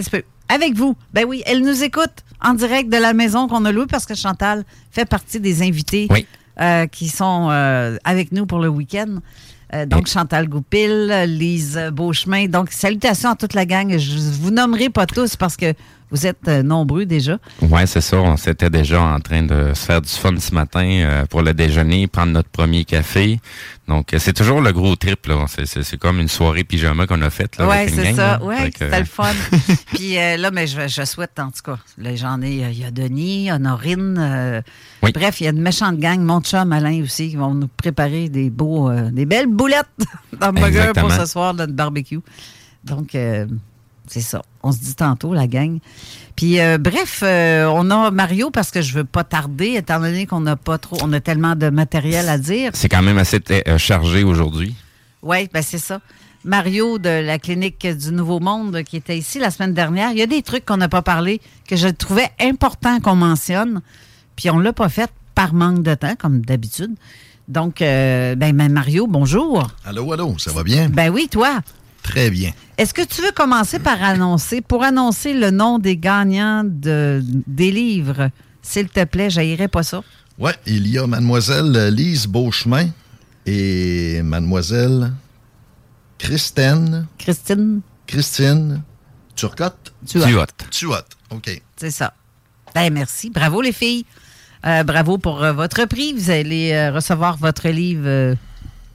Avec 0.50 0.76
vous? 0.76 0.96
Ben 1.14 1.26
oui, 1.28 1.44
elle 1.46 1.62
nous 1.62 1.84
écoute 1.84 2.12
en 2.42 2.54
direct 2.54 2.92
de 2.92 2.98
la 2.98 3.14
maison 3.14 3.48
qu'on 3.48 3.64
a 3.66 3.72
louée 3.72 3.86
parce 3.90 4.06
que 4.06 4.16
Chantal 4.16 4.64
fait 4.92 5.06
partie 5.06 5.40
des 5.40 5.62
invités 5.62 6.08
Oui. 6.10 6.26
euh, 6.60 6.88
qui 6.88 7.08
sont 7.08 7.48
euh, 7.52 7.98
avec 8.04 8.32
nous 8.32 8.46
pour 8.46 8.60
le 8.60 8.68
week-end. 8.68 9.18
Donc, 9.88 10.08
Chantal 10.08 10.50
Goupil, 10.50 11.08
Lise 11.28 11.80
Beauchemin. 11.94 12.48
Donc, 12.48 12.72
salutations 12.72 13.30
à 13.30 13.36
toute 13.38 13.54
la 13.54 13.66
gang. 13.66 13.98
Je 13.98 14.18
vous 14.42 14.52
nommerai 14.52 14.90
pas 14.90 15.06
tous 15.06 15.38
parce 15.38 15.56
que 15.56 15.74
vous 16.12 16.28
êtes 16.28 16.48
euh, 16.48 16.62
nombreux 16.64 17.06
déjà. 17.06 17.38
Ouais, 17.62 17.86
c'est 17.88 18.02
ça. 18.02 18.18
On 18.18 18.38
s'était 18.38 18.70
déjà 18.70 19.02
en 19.02 19.20
train 19.20 19.44
de 19.44 19.74
se 19.74 19.86
faire 19.86 20.02
du 20.02 20.10
fun 20.10 20.36
ce 20.38 20.54
matin 20.54 20.84
euh, 20.86 21.26
pour 21.26 21.42
le 21.42 21.54
déjeuner, 21.54 22.08
prendre 22.08 22.32
notre 22.34 22.50
premier 22.50 22.84
café. 22.86 23.40
Donc, 23.88 24.14
euh, 24.14 24.20
c'est 24.20 24.34
toujours 24.34 24.62
le 24.62 24.72
gros 24.72 24.96
trip. 24.96 25.26
là. 25.28 25.46
C'est- 25.48 25.98
comme 25.98 26.20
une 26.20 26.28
soirée 26.30 26.64
pyjama 26.64 27.08
qu'on 27.08 27.22
a 27.22 27.30
faite. 27.30 27.58
là, 27.58 27.68
Oui, 27.70 27.90
c'est 27.90 28.14
ça. 28.14 28.40
Oui, 28.44 28.56
c'était 28.78 29.00
le 29.00 29.06
fun. 29.06 29.32
Puis 29.94 30.14
là, 30.16 30.52
mais 30.52 30.68
je, 30.68 30.88
je 30.88 31.06
souhaite, 31.06 31.40
en 31.40 31.48
tout 31.52 31.62
cas, 31.64 31.78
là, 31.98 32.16
j'en 32.16 32.42
ai, 32.42 32.52
il 32.72 32.80
y 32.80 32.84
a 32.86 32.92
Denis, 32.92 33.52
Honorine. 33.52 34.18
euh, 34.20 34.62
Oui. 35.04 35.12
Bref, 35.14 35.42
il 35.42 35.46
y 35.46 35.48
a 35.48 35.52
une 35.52 35.62
méchante 35.62 35.98
gang, 35.98 36.20
mon 36.22 36.42
chum 36.42 36.72
Alain 36.72 37.02
aussi, 37.04 37.30
qui 37.30 37.36
vont 37.36 37.54
nous 37.54 37.68
préparer 37.68 38.30
des 38.30 38.50
beaux, 38.50 38.90
euh, 38.90 39.10
des 39.12 39.26
belles 39.26 39.48
boulettes 39.48 39.86
d'hamburger 40.40 40.94
pour 40.94 41.12
ce 41.12 41.26
soir, 41.26 41.54
notre 41.54 41.74
barbecue. 41.74 42.20
Donc, 42.84 43.14
euh, 43.16 43.46
c'est 44.12 44.22
ça. 44.22 44.42
On 44.62 44.72
se 44.72 44.80
dit 44.80 44.96
tantôt, 44.96 45.34
la 45.34 45.48
gang. 45.48 45.80
Puis, 46.36 46.60
euh, 46.60 46.78
bref, 46.78 47.22
euh, 47.24 47.66
on 47.74 47.90
a 47.90 48.12
Mario 48.12 48.52
parce 48.52 48.70
que 48.70 48.82
je 48.82 48.94
veux 48.94 49.04
pas 49.06 49.24
tarder, 49.24 49.76
étant 49.76 50.00
donné 50.00 50.26
qu'on 50.26 50.42
n'a 50.42 50.58
pas 50.58 50.78
trop, 50.78 50.98
on 51.02 51.14
a 51.14 51.22
tellement 51.22 51.56
de 51.56 51.70
matériel 51.70 52.28
à 52.28 52.38
dire. 52.38 52.72
C'est 52.74 52.90
quand 52.90 53.02
même 53.02 53.18
assez 53.18 53.40
euh, 53.50 53.78
chargé 53.78 54.24
aujourd'hui. 54.24 54.76
Oui, 55.22 55.48
ben 55.54 55.62
c'est 55.62 55.78
ça. 55.78 56.02
Mario 56.44 56.98
de 56.98 57.10
la 57.10 57.40
clinique 57.40 57.88
du 57.88 58.12
Nouveau 58.12 58.40
Monde 58.40 58.84
qui 58.84 58.98
était 58.98 59.18
ici 59.18 59.40
la 59.40 59.52
semaine 59.52 59.74
dernière. 59.74 60.12
Il 60.12 60.18
y 60.18 60.24
a 60.24 60.28
des 60.28 60.42
trucs 60.42 60.66
qu'on 60.66 60.78
n'a 60.78 60.90
pas 60.90 61.04
parlé 61.04 61.40
que 61.68 61.76
je 61.76 61.88
trouvais 61.88 62.30
important 62.40 63.00
qu'on 63.00 63.16
mentionne, 63.16 63.82
puis 64.36 64.50
on 64.50 64.60
l'a 64.60 64.74
pas 64.74 64.90
fait 64.90 65.12
par 65.36 65.54
manque 65.54 65.84
de 65.84 65.94
temps, 65.94 66.16
comme 66.18 66.42
d'habitude. 66.42 66.96
Donc, 67.48 67.82
euh, 67.82 68.36
ben, 68.36 68.56
ben, 68.56 68.72
Mario, 68.72 69.08
bonjour. 69.08 69.70
Allô, 69.86 70.12
allô, 70.14 70.38
ça 70.38 70.52
va 70.52 70.64
bien? 70.64 70.90
Ben 70.90 71.10
oui, 71.10 71.28
toi. 71.30 71.62
Très 72.04 72.30
bien. 72.30 72.52
Est-ce 72.78 72.94
que 72.94 73.04
tu 73.04 73.22
veux 73.22 73.32
commencer 73.32 73.80
par 73.80 74.02
annoncer, 74.02 74.62
pour 74.62 74.84
annoncer 74.84 75.34
le 75.34 75.52
nom 75.52 75.80
des 75.80 75.98
gagnants 75.98 76.64
de, 76.66 77.24
des 77.48 77.72
livres, 77.72 78.30
s'il 78.62 78.90
te 78.90 79.04
plaît, 79.06 79.30
j'haïrais 79.30 79.68
pas 79.68 79.84
ça. 79.84 80.04
Ouais, 80.38 80.56
il 80.66 80.88
y 80.88 80.98
a 80.98 81.06
mademoiselle 81.06 81.94
Lise 81.94 82.28
Beauchemin 82.28 82.90
et 83.46 84.22
mademoiselle 84.24 85.12
Christine. 86.18 87.08
Christine. 87.18 87.82
Christine 88.08 88.82
Turcotte. 89.36 89.94
Tuotte. 90.06 90.66
Tuotte, 90.70 91.18
OK. 91.30 91.62
C'est 91.78 91.92
ça. 91.92 92.14
Ben, 92.76 92.92
merci. 92.92 93.30
Bravo, 93.30 93.62
les 93.62 93.72
filles. 93.72 94.06
Euh, 94.66 94.84
bravo 94.84 95.18
pour 95.18 95.44
euh, 95.44 95.54
votre 95.54 95.86
prix. 95.86 96.14
Vous 96.14 96.30
allez 96.30 96.74
euh, 96.74 96.92
recevoir 96.92 97.38
votre 97.38 97.68
livre 97.70 98.06
euh, 98.06 98.36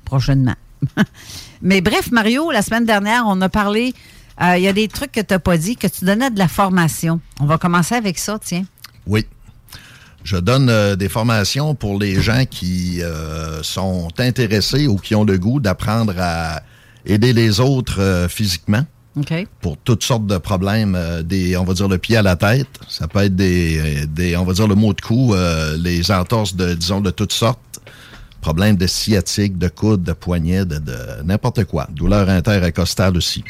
prochainement. 0.04 0.54
Mais 1.62 1.80
bref, 1.80 2.10
Mario, 2.12 2.50
la 2.50 2.62
semaine 2.62 2.84
dernière, 2.84 3.24
on 3.26 3.40
a 3.40 3.48
parlé. 3.48 3.94
euh, 4.42 4.56
Il 4.56 4.62
y 4.62 4.68
a 4.68 4.72
des 4.72 4.88
trucs 4.88 5.12
que 5.12 5.20
tu 5.20 5.32
n'as 5.32 5.38
pas 5.38 5.56
dit, 5.56 5.76
que 5.76 5.86
tu 5.86 6.04
donnais 6.04 6.30
de 6.30 6.38
la 6.38 6.48
formation. 6.48 7.20
On 7.40 7.46
va 7.46 7.58
commencer 7.58 7.94
avec 7.94 8.18
ça, 8.18 8.38
tiens. 8.42 8.64
Oui. 9.06 9.24
Je 10.24 10.36
donne 10.36 10.68
euh, 10.68 10.96
des 10.96 11.08
formations 11.08 11.74
pour 11.74 11.98
les 11.98 12.20
gens 12.20 12.44
qui 12.50 13.00
euh, 13.00 13.62
sont 13.62 14.08
intéressés 14.18 14.86
ou 14.88 14.96
qui 14.96 15.14
ont 15.14 15.24
le 15.24 15.38
goût 15.38 15.60
d'apprendre 15.60 16.14
à 16.18 16.62
aider 17.04 17.32
les 17.32 17.60
autres 17.60 18.26
physiquement 18.28 18.84
pour 19.62 19.78
toutes 19.78 20.02
sortes 20.02 20.26
de 20.26 20.36
problèmes, 20.36 20.98
des, 21.24 21.56
on 21.56 21.64
va 21.64 21.72
dire 21.72 21.88
le 21.88 21.96
pied 21.96 22.16
à 22.18 22.22
la 22.22 22.36
tête. 22.36 22.66
Ça 22.88 23.06
peut 23.08 23.20
être 23.20 23.34
des, 23.36 24.04
des 24.08 24.36
on 24.36 24.44
va 24.44 24.52
dire 24.52 24.66
le 24.66 24.74
mot 24.74 24.92
de 24.92 25.00
cou, 25.00 25.34
les 25.78 26.10
entorses 26.10 26.54
de, 26.56 26.74
disons, 26.74 27.00
de 27.00 27.10
toutes 27.10 27.32
sortes. 27.32 27.60
Problèmes 28.46 28.76
de 28.76 28.86
sciatique, 28.86 29.58
de 29.58 29.66
coude, 29.66 30.04
de 30.04 30.12
poignet, 30.12 30.64
de, 30.64 30.78
n'importe 31.24 31.64
quoi. 31.64 31.88
Douleur 31.92 32.28
interacostale 32.28 33.16
aussi. 33.16 33.42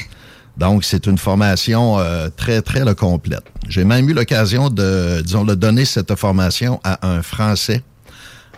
Donc, 0.57 0.83
c'est 0.83 1.05
une 1.05 1.19
formation 1.19 1.99
euh, 1.99 2.29
très, 2.35 2.63
très 2.63 2.83
là, 2.83 2.95
complète. 2.95 3.43
J'ai 3.69 3.83
même 3.83 4.09
eu 4.09 4.13
l'occasion 4.13 4.71
de, 4.71 5.21
disons, 5.23 5.45
de 5.45 5.53
donner 5.53 5.85
cette 5.85 6.15
formation 6.15 6.79
à 6.83 7.07
un 7.07 7.21
Français, 7.21 7.83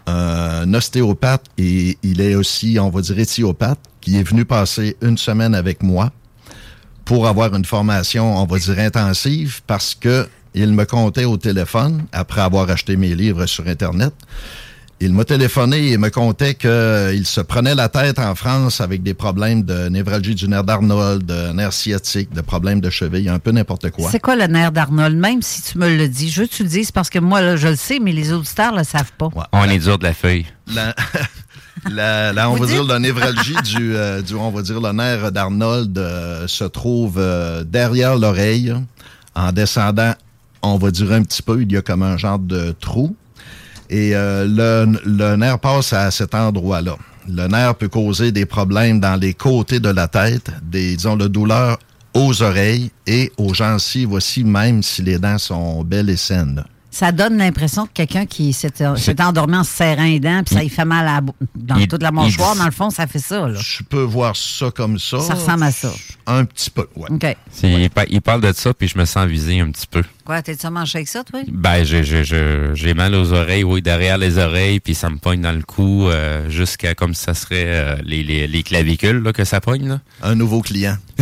un 0.07 0.73
ostéopathe, 0.73 1.43
et 1.57 1.97
il 2.03 2.21
est 2.21 2.35
aussi, 2.35 2.77
on 2.79 2.89
va 2.89 3.01
dire, 3.01 3.19
éthiopathe, 3.19 3.81
qui 3.99 4.17
est 4.17 4.23
venu 4.23 4.45
passer 4.45 4.95
une 5.01 5.17
semaine 5.17 5.53
avec 5.53 5.83
moi 5.83 6.09
pour 7.03 7.27
avoir 7.27 7.53
une 7.53 7.65
formation, 7.65 8.37
on 8.37 8.45
va 8.45 8.59
dire, 8.59 8.79
intensive, 8.79 9.59
parce 9.67 9.93
que 9.93 10.25
il 10.53 10.71
me 10.71 10.85
comptait 10.85 11.25
au 11.25 11.35
téléphone, 11.35 12.05
après 12.13 12.39
avoir 12.39 12.69
acheté 12.69 12.95
mes 12.95 13.13
livres 13.13 13.45
sur 13.45 13.67
Internet, 13.67 14.13
il 15.01 15.13
m'a 15.13 15.23
téléphoné 15.23 15.91
et 15.91 15.97
me 15.97 16.09
contait 16.09 16.55
qu'il 16.55 17.25
se 17.25 17.39
prenait 17.41 17.73
la 17.75 17.87
tête 17.89 18.19
en 18.19 18.35
France 18.35 18.81
avec 18.81 19.01
des 19.01 19.13
problèmes 19.13 19.63
de 19.63 19.87
névralgie 19.87 20.35
du 20.35 20.47
nerf 20.49 20.63
d'Arnold, 20.65 21.25
de 21.25 21.53
nerf 21.53 21.71
sciatique, 21.73 22.33
de 22.33 22.41
problèmes 22.41 22.81
de 22.81 22.89
cheville, 22.89 23.29
un 23.29 23.39
peu 23.39 23.51
n'importe 23.51 23.91
quoi. 23.91 24.09
C'est 24.11 24.19
quoi 24.19 24.35
le 24.35 24.47
nerf 24.47 24.71
d'Arnold? 24.73 25.15
Même 25.17 25.41
si 25.41 25.61
tu 25.61 25.77
me 25.77 25.87
le 25.95 26.07
dis, 26.09 26.29
je 26.29 26.41
veux 26.41 26.47
que 26.47 26.53
tu 26.53 26.63
le 26.63 26.69
dises 26.69 26.91
parce 26.91 27.09
que 27.09 27.19
moi, 27.19 27.41
là, 27.41 27.55
je 27.55 27.69
le 27.69 27.75
sais, 27.77 27.99
mais 27.99 28.11
les 28.11 28.33
auditeurs 28.33 28.73
ne 28.73 28.79
le 28.79 28.83
savent 28.83 29.13
pas. 29.17 29.29
On 29.53 29.63
est 29.69 29.79
dur 29.79 29.97
de 29.97 30.03
la 30.03 30.13
feuille. 30.13 30.45
La, 30.73 30.93
la- 31.89 32.33
la- 32.33 32.49
on 32.49 32.55
va 32.55 32.65
dire 32.65 32.83
la 32.83 32.99
névralgie 32.99 33.55
du, 33.63 33.95
euh, 33.95 34.21
du, 34.21 34.35
on 34.35 34.51
va 34.51 34.61
dire 34.61 34.81
le 34.81 34.91
nerf 34.91 35.31
d'Arnold 35.31 35.97
euh, 35.97 36.47
se 36.47 36.65
trouve 36.65 37.15
euh, 37.17 37.63
derrière 37.63 38.17
l'oreille. 38.17 38.73
En 39.35 39.51
descendant, 39.53 40.13
on 40.61 40.77
va 40.77 40.91
dire 40.91 41.11
un 41.13 41.23
petit 41.23 41.41
peu, 41.41 41.61
il 41.61 41.71
y 41.71 41.77
a 41.77 41.81
comme 41.81 42.03
un 42.03 42.17
genre 42.17 42.39
de 42.39 42.75
trou. 42.79 43.15
Et 43.89 44.11
euh, 44.13 44.85
le, 45.05 45.35
nerf 45.35 45.59
passe 45.59 45.93
à 45.93 46.11
cet 46.11 46.35
endroit-là. 46.35 46.95
Le 47.27 47.47
nerf 47.47 47.75
peut 47.75 47.87
causer 47.87 48.31
des 48.31 48.45
problèmes 48.45 48.99
dans 48.99 49.15
les 49.19 49.33
côtés 49.33 49.79
de 49.79 49.89
la 49.89 50.07
tête, 50.07 50.51
des, 50.63 50.95
disons, 50.95 51.15
de 51.15 51.27
douleurs 51.27 51.79
aux 52.13 52.41
oreilles 52.41 52.91
et 53.07 53.31
aux 53.37 53.53
gencives 53.53 54.13
aussi, 54.13 54.43
même 54.43 54.83
si 54.83 55.01
les 55.01 55.19
dents 55.19 55.37
sont 55.37 55.83
belles 55.83 56.09
et 56.09 56.17
saines. 56.17 56.63
Ça 56.91 57.11
donne 57.11 57.37
l'impression 57.37 57.85
que 57.85 57.91
quelqu'un 57.93 58.25
qui 58.25 58.51
s'est 58.51 58.71
s'est 58.97 59.21
endormi 59.21 59.55
en 59.57 59.63
se 59.63 59.71
serrant 59.71 60.03
les 60.05 60.19
dents, 60.19 60.41
puis 60.43 60.55
ça 60.55 60.61
lui 60.63 60.69
fait 60.69 60.85
mal 60.85 61.07
à 61.07 61.21
dans 61.55 61.75
Il- 61.75 61.87
toute 61.87 62.01
la 62.01 62.11
mâchoire. 62.11 62.55
Dans 62.55 62.65
le 62.65 62.71
fond, 62.71 62.89
ça 62.89 63.05
fait 63.05 63.19
ça. 63.19 63.47
Là. 63.47 63.59
Je 63.59 63.83
peux 63.83 64.01
voir 64.01 64.35
ça 64.35 64.71
comme 64.71 64.97
ça. 64.97 65.19
Ça 65.19 65.35
ressemble 65.35 65.63
à 65.63 65.71
ça. 65.71 65.91
Un 66.25 66.45
petit 66.45 66.71
peu, 66.71 66.87
ouais. 66.95 67.07
OK. 67.11 67.37
Il, 67.63 67.89
pa- 67.91 68.05
il 68.09 68.21
parle 68.21 68.41
de 68.41 68.51
ça, 68.53 68.73
puis 68.73 68.87
je 68.87 68.97
me 68.97 69.05
sens 69.05 69.27
visé 69.27 69.59
un 69.59 69.69
petit 69.69 69.85
peu. 69.85 70.03
Quoi, 70.25 70.41
t'es-tu 70.41 70.67
manché 70.69 70.97
avec 70.99 71.07
ça, 71.07 71.23
toi? 71.23 71.41
Ben, 71.51 71.83
j'ai- 71.83 72.93
mal 72.95 73.13
aux 73.15 73.33
oreilles, 73.33 73.63
oui, 73.63 73.81
derrière 73.83 74.17
les 74.17 74.37
oreilles, 74.39 74.79
puis 74.79 74.95
ça 74.95 75.09
me 75.09 75.17
pogne 75.17 75.41
dans 75.41 75.51
le 75.51 75.61
cou, 75.61 76.07
euh, 76.07 76.49
jusqu'à 76.49 76.95
comme 76.95 77.13
si 77.13 77.23
ça 77.23 77.33
serait 77.35 77.65
euh, 77.67 77.95
les, 78.03 78.23
les, 78.23 78.47
les 78.47 78.63
clavicules 78.63 79.17
là, 79.19 79.31
que 79.31 79.43
ça 79.45 79.61
pogne. 79.61 79.87
Là. 79.87 79.99
Un 80.23 80.33
nouveau 80.35 80.61
client. 80.61 80.97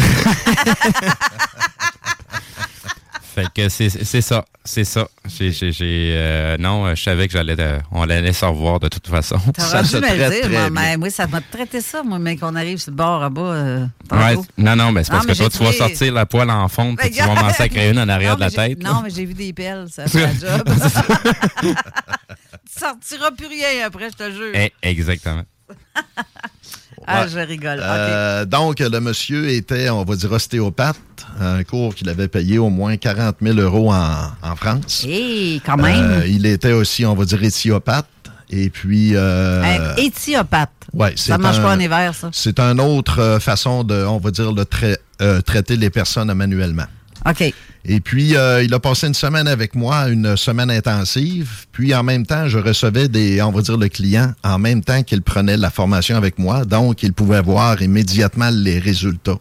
Fait 3.37 3.45
que 3.53 3.69
c'est 3.69 3.89
c'est 3.89 4.21
ça, 4.21 4.45
c'est 4.65 4.83
ça. 4.83 5.07
J'ai, 5.27 5.51
euh, 5.83 6.57
non, 6.57 6.95
je 6.95 7.03
savais 7.03 7.27
que 7.27 7.33
j'allais, 7.33 7.55
euh, 7.59 7.77
on 7.91 8.01
allait 8.09 8.33
se 8.33 8.43
revoir 8.43 8.79
de 8.79 8.87
toute 8.87 9.07
façon. 9.07 9.37
T'aurais 9.55 9.83
dû 9.83 9.95
me 9.97 10.01
le 10.01 10.41
dire, 10.49 10.71
moi, 10.71 10.81
oui, 10.99 11.11
ça 11.11 11.27
m'a 11.27 11.39
traité 11.41 11.79
ça, 11.81 12.01
moi, 12.01 12.17
mais 12.17 12.35
qu'on 12.35 12.55
arrive 12.55 12.79
sur 12.79 12.89
le 12.89 12.97
bord 12.97 13.21
à 13.21 13.29
bas. 13.29 13.41
euh, 13.41 13.85
Ouais, 14.11 14.35
non, 14.57 14.75
non, 14.75 14.91
mais 14.91 15.03
c'est 15.03 15.11
Non, 15.11 15.19
parce 15.19 15.27
mais 15.27 15.33
que 15.33 15.37
toi, 15.37 15.49
tu 15.51 15.63
vas 15.63 15.71
sortir 15.71 16.13
la 16.13 16.25
poêle 16.25 16.49
en 16.49 16.67
fonte, 16.67 16.97
puis 16.97 17.11
tu 17.11 17.19
vas 17.21 17.35
m'en 17.35 17.53
sacrer 17.53 17.91
une 17.91 17.99
en 17.99 18.09
arrière 18.09 18.31
Non, 18.31 18.37
de 18.37 18.41
la 18.41 18.49
tête. 18.49 18.81
Non, 18.81 19.01
mais 19.03 19.11
j'ai 19.11 19.25
vu 19.25 19.35
des 19.35 19.53
pelles, 19.53 19.85
ça 19.91 20.07
fait 20.07 20.19
la 20.21 20.33
job. 20.33 20.67
tu 21.61 22.79
sortiras 22.79 23.29
plus 23.37 23.45
rien 23.45 23.85
après, 23.85 24.09
je 24.09 24.15
te 24.15 24.31
jure. 24.31 24.51
Eh, 24.55 24.73
exactement. 24.81 25.43
Ah, 27.05 27.21
Ouais. 27.23 27.27
je 27.29 27.39
rigole. 27.39 27.79
Euh, 27.81 28.45
Donc, 28.45 28.79
le 28.79 28.99
monsieur 28.99 29.49
était, 29.49 29.89
on 29.89 30.03
va 30.03 30.15
dire, 30.15 30.31
ostéopathe, 30.31 30.97
un 31.39 31.63
cours 31.63 31.93
qu'il 31.93 32.09
avait 32.09 32.27
payé 32.27 32.57
au 32.57 32.69
moins 32.69 32.97
40 32.97 33.35
000 33.41 33.57
euros 33.59 33.91
en, 33.93 34.31
en 34.41 34.55
France. 34.55 35.05
Hé, 35.07 35.61
quand 35.65 35.77
même. 35.77 36.03
Euh, 36.21 36.27
il 36.27 36.45
était 36.45 36.71
aussi, 36.71 37.05
on 37.05 37.13
va 37.13 37.25
dire, 37.25 37.43
éthiopathe. 37.43 38.07
Et 38.49 38.69
puis... 38.69 39.11
euh, 39.15 39.93
éthiopathe. 39.97 40.71
ouais, 40.93 41.13
c'est 41.17 41.31
ça 41.31 41.37
mange 41.37 41.59
un- 41.59 41.63
pas 41.63 41.75
en 41.75 41.79
hiver, 41.79 42.15
ça. 42.15 42.29
C'est 42.31 42.59
une 42.59 42.79
autre 42.79 43.19
euh, 43.19 43.39
façon 43.39 43.83
de, 43.83 44.05
on 44.05 44.17
va 44.19 44.31
dire, 44.31 44.53
de 44.53 44.63
trai- 44.63 44.97
traiter 45.45 45.75
les 45.75 45.89
personnes 45.89 46.33
manuellement. 46.33 46.85
OK. 47.29 47.53
Et 47.89 48.01
puis, 48.01 48.35
euh, 48.35 48.63
il 48.63 48.73
a 48.73 48.79
passé 48.79 49.07
une 49.07 49.13
semaine 49.13 49.47
avec 49.47 49.73
moi, 49.73 50.09
une 50.09 50.35
semaine 50.35 50.69
intensive. 50.69 51.65
Puis, 51.71 51.95
en 51.95 52.03
même 52.03 52.25
temps, 52.25 52.49
je 52.49 52.57
recevais 52.57 53.07
des, 53.07 53.41
on 53.41 53.51
va 53.51 53.61
dire, 53.61 53.77
le 53.77 53.87
client 53.87 54.33
en 54.43 54.59
même 54.59 54.83
temps 54.83 55.03
qu'il 55.03 55.21
prenait 55.21 55.55
la 55.55 55.69
formation 55.69 56.17
avec 56.17 56.37
moi. 56.37 56.65
Donc, 56.65 57.01
il 57.03 57.13
pouvait 57.13 57.41
voir 57.41 57.81
immédiatement 57.81 58.49
les 58.51 58.79
résultats. 58.79 59.39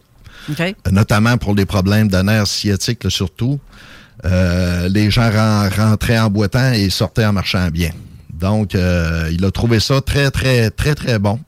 OK. 0.49 0.61
Euh, 0.61 0.73
Notamment 0.93 1.39
pour 1.39 1.57
les 1.57 1.67
problèmes 1.67 2.07
de 2.07 2.19
nerfs 2.19 2.47
sciatiques, 2.47 3.03
là, 3.03 3.11
surtout. 3.11 3.59
Euh, 4.25 4.89
les 4.89 5.11
gens 5.11 5.29
ren- 5.29 5.69
rentraient 5.69 6.19
en 6.19 6.31
boitant 6.31 6.73
et 6.73 6.89
sortaient 6.89 7.27
en 7.27 7.33
marchant 7.33 7.69
bien. 7.69 7.91
Donc, 8.33 8.75
euh, 8.77 9.29
il 9.33 9.45
a 9.45 9.51
trouvé 9.51 9.81
ça 9.81 10.01
très, 10.01 10.31
très, 10.31 10.71
très, 10.71 10.95
très 10.95 11.19
bon. 11.19 11.41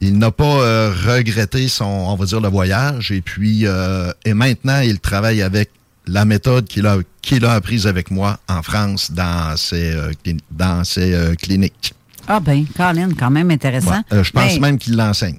Il 0.00 0.16
n'a 0.18 0.30
pas 0.30 0.44
euh, 0.44 0.90
regretté 1.06 1.68
son, 1.68 1.84
on 1.84 2.16
va 2.16 2.24
dire, 2.24 2.40
le 2.40 2.48
voyage. 2.48 3.10
Et 3.12 3.20
puis, 3.20 3.66
euh, 3.66 4.10
et 4.24 4.32
maintenant, 4.32 4.80
il 4.80 5.00
travaille 5.00 5.42
avec 5.42 5.70
la 6.06 6.24
méthode 6.24 6.66
qu'il 6.66 6.86
a, 6.86 6.98
qu'il 7.22 7.44
a 7.44 7.52
apprise 7.52 7.86
avec 7.86 8.10
moi 8.10 8.38
en 8.48 8.62
France 8.62 9.10
dans 9.10 9.56
ses, 9.56 9.92
euh, 9.94 10.12
dans 10.50 10.84
ses 10.84 11.14
euh, 11.14 11.34
cliniques. 11.34 11.94
Ah 12.26 12.40
ben, 12.40 12.64
Colin, 12.76 13.10
quand 13.18 13.30
même 13.30 13.50
intéressant. 13.50 13.90
Ouais. 13.90 14.18
Euh, 14.18 14.24
je 14.24 14.30
pense 14.32 14.54
Mais- 14.54 14.58
même 14.60 14.78
qu'il 14.78 14.96
l'enseigne. 14.96 15.38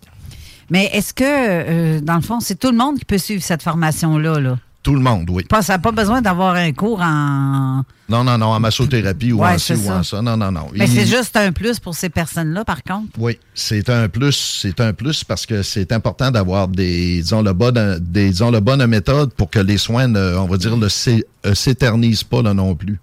Mais 0.70 0.90
est-ce 0.94 1.14
que, 1.14 1.24
euh, 1.26 2.02
dans 2.02 2.16
le 2.16 2.22
fond, 2.22 2.40
c'est 2.40 2.60
tout 2.60 2.72
le 2.72 2.78
monde 2.78 2.98
qui 2.98 3.06
peut 3.06 3.20
suivre 3.20 3.44
cette 3.44 3.62
formation-là? 3.62 4.40
Là? 4.40 4.58
Tout 4.86 4.94
le 4.94 5.02
monde, 5.02 5.28
oui. 5.32 5.44
Pas, 5.46 5.64
ça 5.64 5.74
n'a 5.74 5.80
pas 5.80 5.92
besoin 5.92 6.22
d'avoir 6.22 6.54
un 6.54 6.72
cours 6.72 7.02
en... 7.02 7.82
Non, 8.08 8.24
non, 8.24 8.38
non, 8.38 8.46
en 8.50 8.60
massothérapie 8.60 9.32
ou 9.32 9.40
Ouais, 9.42 9.54
en 9.56 9.58
ci 9.58 9.74
ou 9.74 9.78
ça. 9.78 9.96
en 9.98 10.04
ça. 10.04 10.22
Non, 10.22 10.38
non, 10.38 10.52
non. 10.52 10.68
Mais 10.76 10.86
Il- 10.86 10.92
c'est 10.92 11.08
juste 11.08 11.36
un 11.36 11.52
plus 11.52 11.80
pour 11.80 11.96
ces 11.96 12.10
personnes-là, 12.10 12.64
par 12.64 12.84
contre. 12.84 13.08
Oui, 13.18 13.40
c'est 13.56 13.90
un 13.90 14.08
plus. 14.10 14.60
C'est 14.62 14.80
un 14.80 14.94
plus 14.94 15.24
parce 15.24 15.48
que 15.48 15.64
c'est 15.64 15.92
important 15.92 16.30
d'avoir 16.30 16.68
des, 16.68 17.22
disons, 17.24 17.42
le 17.42 17.54
bonne, 17.54 17.98
des, 18.00 18.30
disons, 18.30 18.52
le 18.52 18.60
bonne 18.60 18.86
méthode 18.86 19.34
pour 19.34 19.50
que 19.50 19.58
les 19.58 19.80
soins, 19.80 20.08
ne, 20.08 20.36
on 20.38 20.46
va 20.46 20.58
dire, 20.58 20.78
ne 20.78 20.86
euh, 20.86 21.56
s'éternisent 21.56 22.24
pas 22.24 22.44
là 22.44 22.54
non 22.54 22.76
plus. 22.76 23.00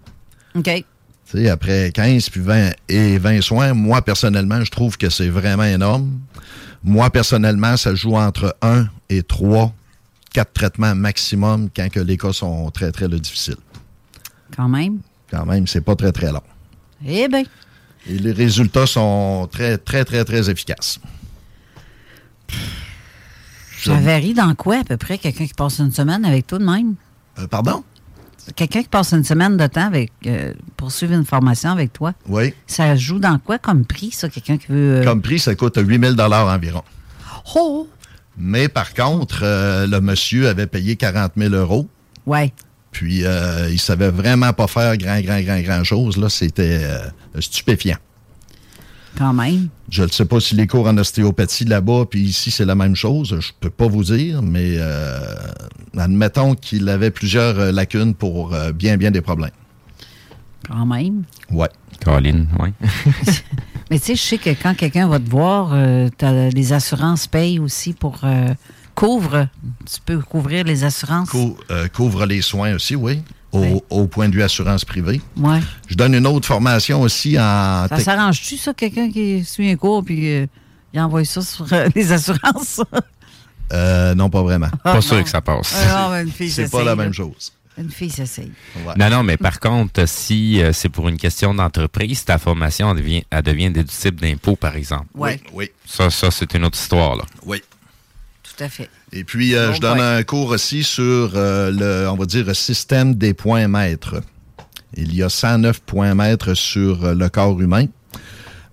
OK. 0.54 0.62
Tu 0.72 0.84
sais, 1.38 1.48
après 1.48 1.90
15 1.92 2.30
puis 2.30 2.42
20 2.42 2.70
et 2.90 3.18
20 3.18 3.40
soins, 3.40 3.74
moi, 3.74 4.02
personnellement, 4.02 4.62
je 4.64 4.70
trouve 4.70 4.96
que 4.96 5.10
c'est 5.10 5.30
vraiment 5.30 5.64
énorme. 5.64 6.10
Moi, 6.84 7.10
personnellement, 7.10 7.76
ça 7.76 7.92
joue 7.96 8.14
entre 8.14 8.54
1 8.62 8.86
et 9.10 9.24
3, 9.24 9.72
4 10.32 10.52
traitements 10.52 10.94
maximum 10.94 11.68
quand 11.74 11.88
que 11.90 12.00
les 12.00 12.16
cas 12.16 12.32
sont 12.32 12.70
très, 12.70 12.90
très 12.92 13.08
difficiles. 13.08 13.56
Quand 14.56 14.68
même. 14.68 14.98
Quand 15.30 15.46
même, 15.46 15.66
c'est 15.66 15.80
pas 15.80 15.96
très, 15.96 16.12
très 16.12 16.30
long. 16.32 16.42
Eh 17.06 17.28
bien, 17.28 17.42
Et 18.08 18.18
les 18.18 18.32
résultats 18.32 18.86
sont 18.86 19.48
très, 19.50 19.78
très, 19.78 20.04
très, 20.04 20.24
très 20.24 20.50
efficaces. 20.50 20.98
j'avais 23.82 24.16
ri 24.18 24.34
dans 24.34 24.54
quoi, 24.54 24.78
à 24.78 24.84
peu 24.84 24.96
près, 24.96 25.18
quelqu'un 25.18 25.46
qui 25.46 25.54
passe 25.54 25.78
une 25.80 25.90
semaine 25.92 26.24
avec 26.24 26.46
toi 26.46 26.58
de 26.58 26.64
même? 26.64 26.94
Euh, 27.38 27.46
pardon? 27.46 27.82
Quelqu'un 28.56 28.82
qui 28.82 28.88
passe 28.88 29.12
une 29.12 29.24
semaine 29.24 29.56
de 29.56 29.66
temps 29.66 29.86
avec, 29.86 30.10
euh, 30.26 30.52
pour 30.76 30.90
suivre 30.92 31.14
une 31.14 31.24
formation 31.24 31.70
avec 31.70 31.92
toi? 31.92 32.12
Oui. 32.28 32.52
Ça 32.66 32.94
joue 32.96 33.18
dans 33.18 33.38
quoi 33.38 33.58
comme 33.58 33.84
prix, 33.84 34.10
ça, 34.10 34.28
quelqu'un 34.28 34.58
qui 34.58 34.66
veut... 34.68 35.00
euh, 35.00 35.04
Comme 35.04 35.22
prix, 35.22 35.38
ça 35.38 35.54
coûte 35.54 35.76
8000 35.78 36.14
dollars 36.14 36.46
environ. 36.48 36.82
Oh! 37.54 37.88
Mais 38.36 38.68
par 38.68 38.94
contre, 38.94 39.40
euh, 39.42 39.86
le 39.86 40.00
monsieur 40.00 40.48
avait 40.48 40.66
payé 40.66 40.96
40 40.96 41.32
000 41.36 41.54
euros. 41.54 41.88
Ouais. 42.26 42.52
Puis, 42.92 43.24
euh, 43.24 43.68
il 43.70 43.80
savait 43.80 44.10
vraiment 44.10 44.52
pas 44.52 44.66
faire 44.66 44.96
grand, 44.98 45.20
grand, 45.20 45.40
grand, 45.40 45.60
grand 45.60 45.82
chose. 45.82 46.18
Là, 46.18 46.28
c'était 46.28 46.80
euh, 46.82 47.40
stupéfiant. 47.40 47.96
Quand 49.16 49.32
même. 49.32 49.68
Je 49.90 50.04
ne 50.04 50.08
sais 50.08 50.24
pas 50.24 50.40
si 50.40 50.54
les 50.54 50.66
cours 50.66 50.86
en 50.86 50.96
ostéopathie 50.96 51.64
là-bas, 51.64 52.04
puis 52.08 52.20
ici, 52.22 52.50
c'est 52.50 52.64
la 52.64 52.74
même 52.74 52.96
chose. 52.96 53.38
Je 53.40 53.52
peux 53.60 53.70
pas 53.70 53.86
vous 53.86 54.04
dire, 54.04 54.42
mais 54.42 54.76
euh, 54.76 55.18
admettons 55.96 56.54
qu'il 56.54 56.88
avait 56.88 57.10
plusieurs 57.10 57.72
lacunes 57.72 58.14
pour 58.14 58.54
euh, 58.54 58.72
bien, 58.72 58.96
bien 58.96 59.10
des 59.10 59.20
problèmes. 59.20 59.50
Quand 60.66 60.86
même. 60.86 61.24
Ouais. 61.50 61.68
Caroline, 62.00 62.46
oui. 62.58 62.70
Mais 63.92 63.98
tu 63.98 64.06
sais, 64.06 64.16
je 64.16 64.22
sais 64.22 64.38
que 64.38 64.50
quand 64.50 64.74
quelqu'un 64.74 65.06
va 65.06 65.18
te 65.18 65.28
voir, 65.28 65.70
euh, 65.74 66.08
t'as- 66.16 66.48
les 66.48 66.72
assurances 66.72 67.26
payent 67.26 67.58
aussi 67.58 67.92
pour. 67.92 68.20
euh, 68.24 68.48
couvre. 68.94 69.48
Tu 69.84 70.00
peux 70.04 70.18
couvrir 70.18 70.64
les 70.64 70.82
assurances. 70.84 71.28
Cou- 71.28 71.56
euh, 71.70 71.88
couvre 71.88 72.24
les 72.26 72.40
soins 72.42 72.74
aussi, 72.74 72.94
oui, 72.96 73.20
au, 73.52 73.82
au 73.90 74.06
point 74.06 74.28
de 74.30 74.34
vue 74.34 74.42
assurance 74.42 74.84
privée. 74.86 75.20
Ouais. 75.36 75.60
Je 75.88 75.94
donne 75.94 76.14
une 76.14 76.26
autre 76.26 76.46
formation 76.46 77.02
aussi 77.02 77.38
en... 77.38 77.86
Ça 77.88 77.98
s'arrange-tu, 78.00 78.56
ça, 78.56 78.72
quelqu'un 78.74 79.10
qui 79.10 79.44
suit 79.44 79.70
un 79.70 79.76
cours 79.76 80.02
puis 80.04 80.26
euh, 80.34 80.46
il 80.94 81.00
envoie 81.00 81.24
ça 81.26 81.40
sur 81.42 81.70
euh, 81.72 81.88
les 81.94 82.12
assurances? 82.12 82.80
Euh, 83.72 84.14
non, 84.14 84.28
pas 84.30 84.42
vraiment. 84.42 84.68
Ah, 84.72 84.78
Pas 84.84 84.94
non. 84.96 85.00
sûr 85.02 85.22
que 85.24 85.28
ça 85.30 85.40
passe. 85.40 85.74
Ah, 85.88 86.02
non, 86.08 86.10
mais 86.14 86.22
une 86.24 86.30
fille 86.30 86.50
C'est 86.50 86.70
pas 86.70 86.82
la 86.84 86.94
même 86.96 87.12
chose. 87.14 87.52
Une 87.78 87.90
fille 87.90 88.10
s'essaye. 88.10 88.52
Non, 88.98 89.08
non, 89.08 89.22
mais 89.22 89.36
par 89.36 89.58
contre, 89.58 90.06
si 90.06 90.62
euh, 90.62 90.72
c'est 90.72 90.90
pour 90.90 91.08
une 91.08 91.16
question 91.16 91.54
d'entreprise, 91.54 92.24
ta 92.24 92.38
formation 92.38 92.90
elle 92.90 92.98
devient, 92.98 93.24
elle 93.30 93.42
devient 93.42 93.70
déductible 93.70 94.20
d'impôt, 94.20 94.56
par 94.56 94.76
exemple. 94.76 95.06
Ouais. 95.14 95.40
Oui. 95.52 95.70
Ça, 95.86 96.10
ça 96.10 96.30
c'est 96.30 96.52
une 96.54 96.64
autre 96.64 96.78
histoire. 96.78 97.16
Là. 97.16 97.24
Oui. 97.46 97.62
Tout 98.42 98.64
à 98.64 98.68
fait. 98.68 98.90
Et 99.12 99.24
puis, 99.24 99.54
euh, 99.54 99.68
Bon 99.68 99.74
je 99.74 99.80
donne 99.80 100.00
un 100.00 100.22
cours 100.22 100.50
aussi 100.50 100.84
sur 100.84 101.32
euh, 101.34 101.70
le, 101.70 102.08
on 102.10 102.16
va 102.16 102.26
dire, 102.26 102.44
le 102.44 102.54
système 102.54 103.14
des 103.14 103.32
points 103.32 103.68
maîtres. 103.68 104.22
Il 104.94 105.14
y 105.14 105.22
a 105.22 105.28
109 105.30 105.80
points 105.80 106.14
maîtres 106.14 106.54
sur 106.54 107.04
euh, 107.04 107.14
le 107.14 107.28
corps 107.30 107.58
humain 107.60 107.86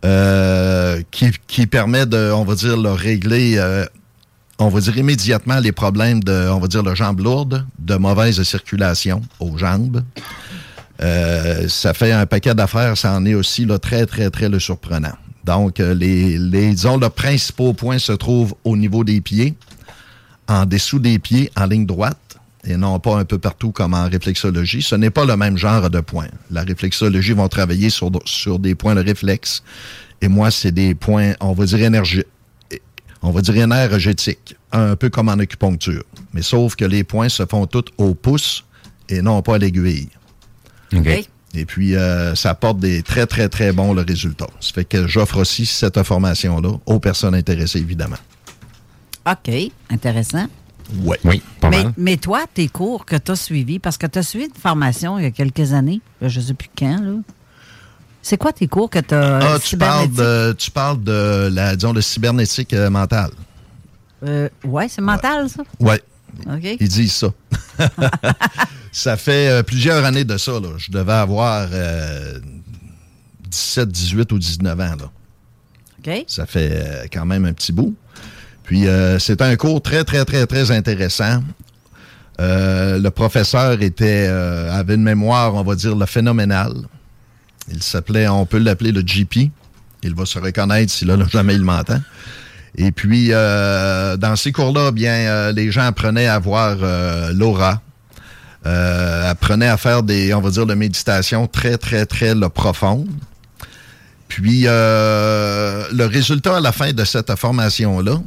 euh, 0.06 1.01
qui, 1.12 1.32
qui 1.48 1.68
permet 1.68 2.06
de, 2.06 2.32
on 2.34 2.44
va 2.44 2.56
dire, 2.56 2.77
le 2.77 2.91
régler, 2.91 3.58
euh, 3.58 3.86
on 4.60 4.68
va 4.68 4.82
dire, 4.82 4.98
immédiatement 4.98 5.60
les 5.60 5.72
problèmes 5.72 6.22
de, 6.22 6.50
on 6.50 6.60
va 6.60 6.68
dire, 6.68 6.84
de 6.84 6.94
jambes 6.94 7.22
lourdes, 7.22 7.66
de 7.80 7.96
mauvaise 7.96 8.42
circulation 8.44 9.22
aux 9.39 9.58
jambes. 9.58 10.04
Euh, 11.01 11.68
ça 11.70 11.94
fait 11.94 12.12
un 12.12 12.25
paquet 12.25 12.54
d'affaires, 12.54 12.98
ça 12.98 13.13
en 13.13 13.25
est 13.25 13.34
aussi 13.34 13.66
là, 13.66 13.80
très, 13.80 14.06
très, 14.06 14.30
très 14.30 14.50
le 14.50 14.60
surprenant. 14.60 15.13
Donc, 15.46 15.80
euh, 15.80 15.94
les, 15.94 16.38
les, 16.38 16.72
disons, 16.72 16.98
le 16.98 17.10
principal 17.10 17.74
point 17.74 18.00
se 18.00 18.12
trouve 18.12 18.54
au 18.66 18.75
niveau 18.75 19.06
des 19.06 19.22
pieds, 19.22 19.56
en 20.50 20.66
dessous 20.66 21.00
des 21.00 21.20
pieds, 21.20 21.50
en 21.56 21.66
ligne 21.66 21.86
droite, 21.86 22.18
et 22.66 22.75
non 22.75 23.00
pas 23.00 23.18
un 23.18 23.24
peu 23.24 23.39
partout 23.39 23.72
comme 23.72 23.94
en 23.94 24.10
réflexologie. 24.10 24.82
Ce 24.82 24.96
n'est 24.96 25.10
pas 25.10 25.24
le 25.24 25.38
même 25.38 25.58
genre 25.58 25.89
de 25.89 26.01
points. 26.01 26.28
La 26.51 26.63
réflexologie 26.63 27.32
vont 27.32 27.48
travailler 27.48 27.89
sur, 27.89 28.12
sur 28.25 28.60
des 28.60 28.75
points 28.75 28.96
de 28.96 29.01
réflexe, 29.01 29.63
et 30.22 30.28
moi, 30.28 30.51
c'est 30.51 30.74
des 30.74 30.96
points, 30.96 31.32
on 31.39 31.54
va 31.54 31.66
dire, 31.66 31.82
énergie, 31.82 32.24
on 33.21 33.31
va 33.31 33.41
dire 33.41 33.57
énergétiques, 33.57 34.55
un 34.71 34.95
peu 34.95 35.09
comme 35.09 35.29
en 35.29 35.33
acupuncture. 35.39 36.03
Mais 36.33 36.41
sauf 36.41 36.75
que 36.75 36.85
les 36.85 37.03
points 37.03 37.29
se 37.29 37.45
font 37.45 37.65
tous 37.65 37.85
au 37.97 38.13
pouce 38.15 38.65
et 39.09 39.21
non 39.21 39.41
pas 39.41 39.55
à 39.55 39.57
l'aiguille. 39.57 40.09
Et 41.55 41.65
puis, 41.65 41.95
euh, 41.95 42.35
ça 42.35 42.51
apporte 42.51 42.77
des 42.79 43.01
très, 43.01 43.25
très, 43.25 43.49
très 43.49 43.71
bons 43.71 43.93
le 43.93 44.03
résultats. 44.03 44.49
Ça 44.59 44.71
fait 44.71 44.85
que 44.85 45.07
j'offre 45.07 45.38
aussi 45.38 45.65
cette 45.65 46.01
formation-là 46.03 46.73
aux 46.85 46.99
personnes 46.99 47.33
intéressées, 47.33 47.79
évidemment. 47.79 48.17
OK. 49.27 49.51
Intéressant. 49.89 50.45
Oui. 51.03 51.17
Oui, 51.23 51.41
pas 51.59 51.69
Mais, 51.69 51.83
mal. 51.83 51.93
mais 51.97 52.17
toi, 52.17 52.45
tes 52.53 52.67
cours 52.67 53.05
que 53.05 53.15
tu 53.15 53.31
as 53.31 53.35
suivis, 53.35 53.79
parce 53.79 53.97
que 53.97 54.07
tu 54.07 54.19
as 54.19 54.23
suivi 54.23 54.45
une 54.45 54.61
formation 54.61 55.17
il 55.17 55.23
y 55.23 55.27
a 55.27 55.31
quelques 55.31 55.73
années, 55.73 56.01
je 56.21 56.39
ne 56.39 56.45
sais 56.45 56.53
plus 56.53 56.69
quand, 56.77 56.99
là. 56.99 57.13
C'est 58.21 58.38
quoi 58.38 58.51
tes 58.51 58.67
cours 58.67 58.89
que 58.89 58.99
tu 58.99 59.13
as 59.13 59.38
Ah, 59.38 59.59
tu 59.59 59.77
parles, 59.77 60.11
de, 60.11 60.53
tu 60.57 60.71
parles 60.71 61.03
de 61.03 61.49
la, 61.51 61.75
disons, 61.75 61.93
de 61.93 62.01
cybernétique 62.01 62.73
euh, 62.73 62.89
mentale. 62.89 63.31
Euh, 64.25 64.49
ouais, 64.65 64.88
c'est 64.89 65.01
mental, 65.01 65.49
ça? 65.49 65.63
Oui. 65.79 65.95
Ils 66.79 66.89
disent 66.89 67.13
ça. 67.13 67.29
ça 68.91 69.17
fait 69.17 69.49
euh, 69.49 69.63
plusieurs 69.63 70.03
années 70.03 70.25
de 70.25 70.38
ça. 70.38 70.53
Là. 70.53 70.69
Je 70.77 70.91
devais 70.91 71.13
avoir 71.13 71.67
euh, 71.71 72.39
17, 73.49 73.89
18 73.89 74.31
ou 74.31 74.39
19 74.39 74.79
ans. 74.79 74.95
Là. 74.99 75.12
Ça 76.27 76.45
fait 76.45 76.69
euh, 76.71 77.05
quand 77.12 77.25
même 77.25 77.45
un 77.45 77.53
petit 77.53 77.71
bout. 77.71 77.95
Puis 78.63 78.88
euh, 78.88 79.19
c'est 79.19 79.41
un 79.41 79.55
cours 79.55 79.82
très, 79.82 80.03
très, 80.03 80.25
très, 80.25 80.45
très 80.45 80.71
intéressant. 80.71 81.41
Euh, 82.39 82.99
le 82.99 83.10
professeur 83.12 83.82
était 83.82 84.27
euh, 84.29 84.71
avait 84.71 84.95
une 84.95 85.03
mémoire, 85.03 85.55
on 85.55 85.63
va 85.63 85.75
dire, 85.75 85.95
le 85.95 86.05
phénoménal. 86.05 86.73
Il 87.71 87.84
s'appelait, 87.84 88.27
on 88.27 88.45
peut 88.45 88.58
l'appeler 88.58 88.91
le 88.91 89.01
GP. 89.01 89.51
Il 90.03 90.15
va 90.15 90.25
se 90.25 90.39
reconnaître 90.39 90.91
si 90.91 91.05
là, 91.05 91.17
jamais 91.29 91.55
il 91.55 91.63
m'entend. 91.63 91.99
Et 92.75 92.91
puis, 92.91 93.29
euh, 93.32 94.17
dans 94.17 94.36
ces 94.36 94.51
cours-là, 94.51 94.91
bien, 94.91 95.12
euh, 95.12 95.51
les 95.51 95.71
gens 95.71 95.84
apprenaient 95.84 96.27
à 96.27 96.39
voir 96.39 96.77
euh, 96.82 97.34
l'aura, 97.34 97.82
apprenaient 98.63 99.67
à 99.67 99.77
faire 99.77 100.03
des, 100.03 100.34
on 100.34 100.41
va 100.41 100.49
dire, 100.49 100.65
de 100.65 100.73
méditation 100.73 101.47
très, 101.47 101.77
très, 101.77 102.05
très 102.05 102.36
là, 102.36 102.49
profonde. 102.49 103.10
Puis, 104.27 104.63
le 104.63 106.05
résultat 106.05 106.58
à 106.58 106.60
la 106.60 106.71
fin 106.71 106.93
de 106.93 107.03
cette 107.03 107.36
formation-là, 107.36 108.21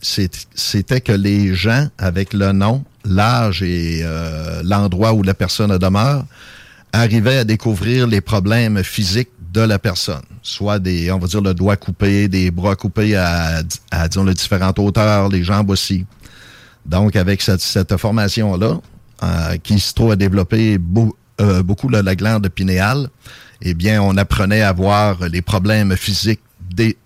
c'était 0.00 1.00
que 1.00 1.12
les 1.12 1.54
gens, 1.54 1.88
avec 1.98 2.32
le 2.32 2.52
nom, 2.52 2.84
l'âge 3.04 3.62
et 3.62 4.04
l'endroit 4.62 5.14
où 5.14 5.22
la 5.24 5.34
personne 5.34 5.76
demeure, 5.78 6.24
arrivaient 6.92 7.38
à 7.38 7.44
découvrir 7.44 8.06
les 8.06 8.20
problèmes 8.20 8.82
physiques 8.82 9.30
de 9.52 9.60
la 9.60 9.78
personne. 9.78 10.22
Soit 10.42 10.78
des, 10.78 11.10
on 11.10 11.18
va 11.18 11.26
dire, 11.26 11.40
le 11.40 11.54
doigt 11.54 11.76
coupé, 11.76 12.28
des 12.28 12.50
bras 12.50 12.76
coupés 12.76 13.16
à, 13.16 13.62
à 13.90 14.08
disons, 14.08 14.24
différentes 14.24 14.78
hauteurs, 14.78 15.28
les 15.28 15.42
jambes 15.42 15.70
aussi. 15.70 16.04
Donc, 16.86 17.16
avec 17.16 17.42
cette, 17.42 17.60
cette 17.60 17.96
formation-là, 17.96 18.80
euh, 19.22 19.56
qui 19.62 19.80
se 19.80 19.92
trouve 19.94 20.12
à 20.12 20.16
développer 20.16 20.78
beau- 20.78 21.16
euh, 21.40 21.62
beaucoup 21.62 21.88
là, 21.88 22.02
la 22.02 22.14
glande 22.14 22.48
pinéale, 22.48 23.08
eh 23.62 23.74
bien, 23.74 24.00
on 24.02 24.16
apprenait 24.16 24.62
à 24.62 24.72
voir 24.72 25.18
les 25.28 25.42
problèmes 25.42 25.96
physiques 25.96 26.40
des, 26.74 26.96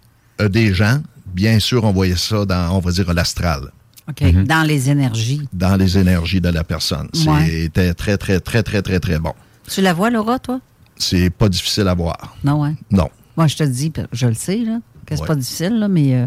euh, 0.41 0.49
des 0.49 0.75
gens. 0.75 1.01
Bien 1.27 1.59
sûr, 1.59 1.85
on 1.85 1.93
voyait 1.93 2.17
ça 2.17 2.45
dans, 2.45 2.77
on 2.77 2.81
va 2.81 2.91
dire, 2.91 3.13
l'astral, 3.15 3.71
OK. 4.09 4.45
Dans 4.45 4.63
les 4.67 4.91
énergies. 4.91 5.43
dans 5.53 5.77
les 5.77 5.97
énergies 5.97 6.41
de 6.41 6.49
la 6.51 6.65
personne. 6.65 7.09
Ouais. 7.27 7.47
C'était 7.49 7.95
très, 7.95 8.17
très, 8.19 8.41
très, 8.41 8.63
très, 8.63 8.83
très, 8.83 9.01
très 9.01 9.19
bon. 9.19 9.33
Tu 9.69 9.81
la 9.81 9.93
vois, 9.93 10.11
Laura, 10.11 10.39
toi? 10.39 10.61
C'est 10.97 11.31
pas 11.31 11.49
difficile 11.49 11.89
à 11.89 11.95
voir. 11.95 12.37
Non, 12.45 12.65
hein? 12.65 12.75
Non. 12.91 13.09
Moi, 13.37 13.47
je 13.47 13.57
te 13.57 13.65
dis, 13.65 13.93
je 14.13 14.27
le 14.27 14.35
sais, 14.35 14.59
là, 14.59 14.79
que 15.07 15.15
c'est 15.17 15.23
Ouais. 15.23 15.27
pas 15.27 15.35
difficile, 15.35 15.79
là, 15.79 15.89
mais 15.89 16.15
euh, 16.15 16.27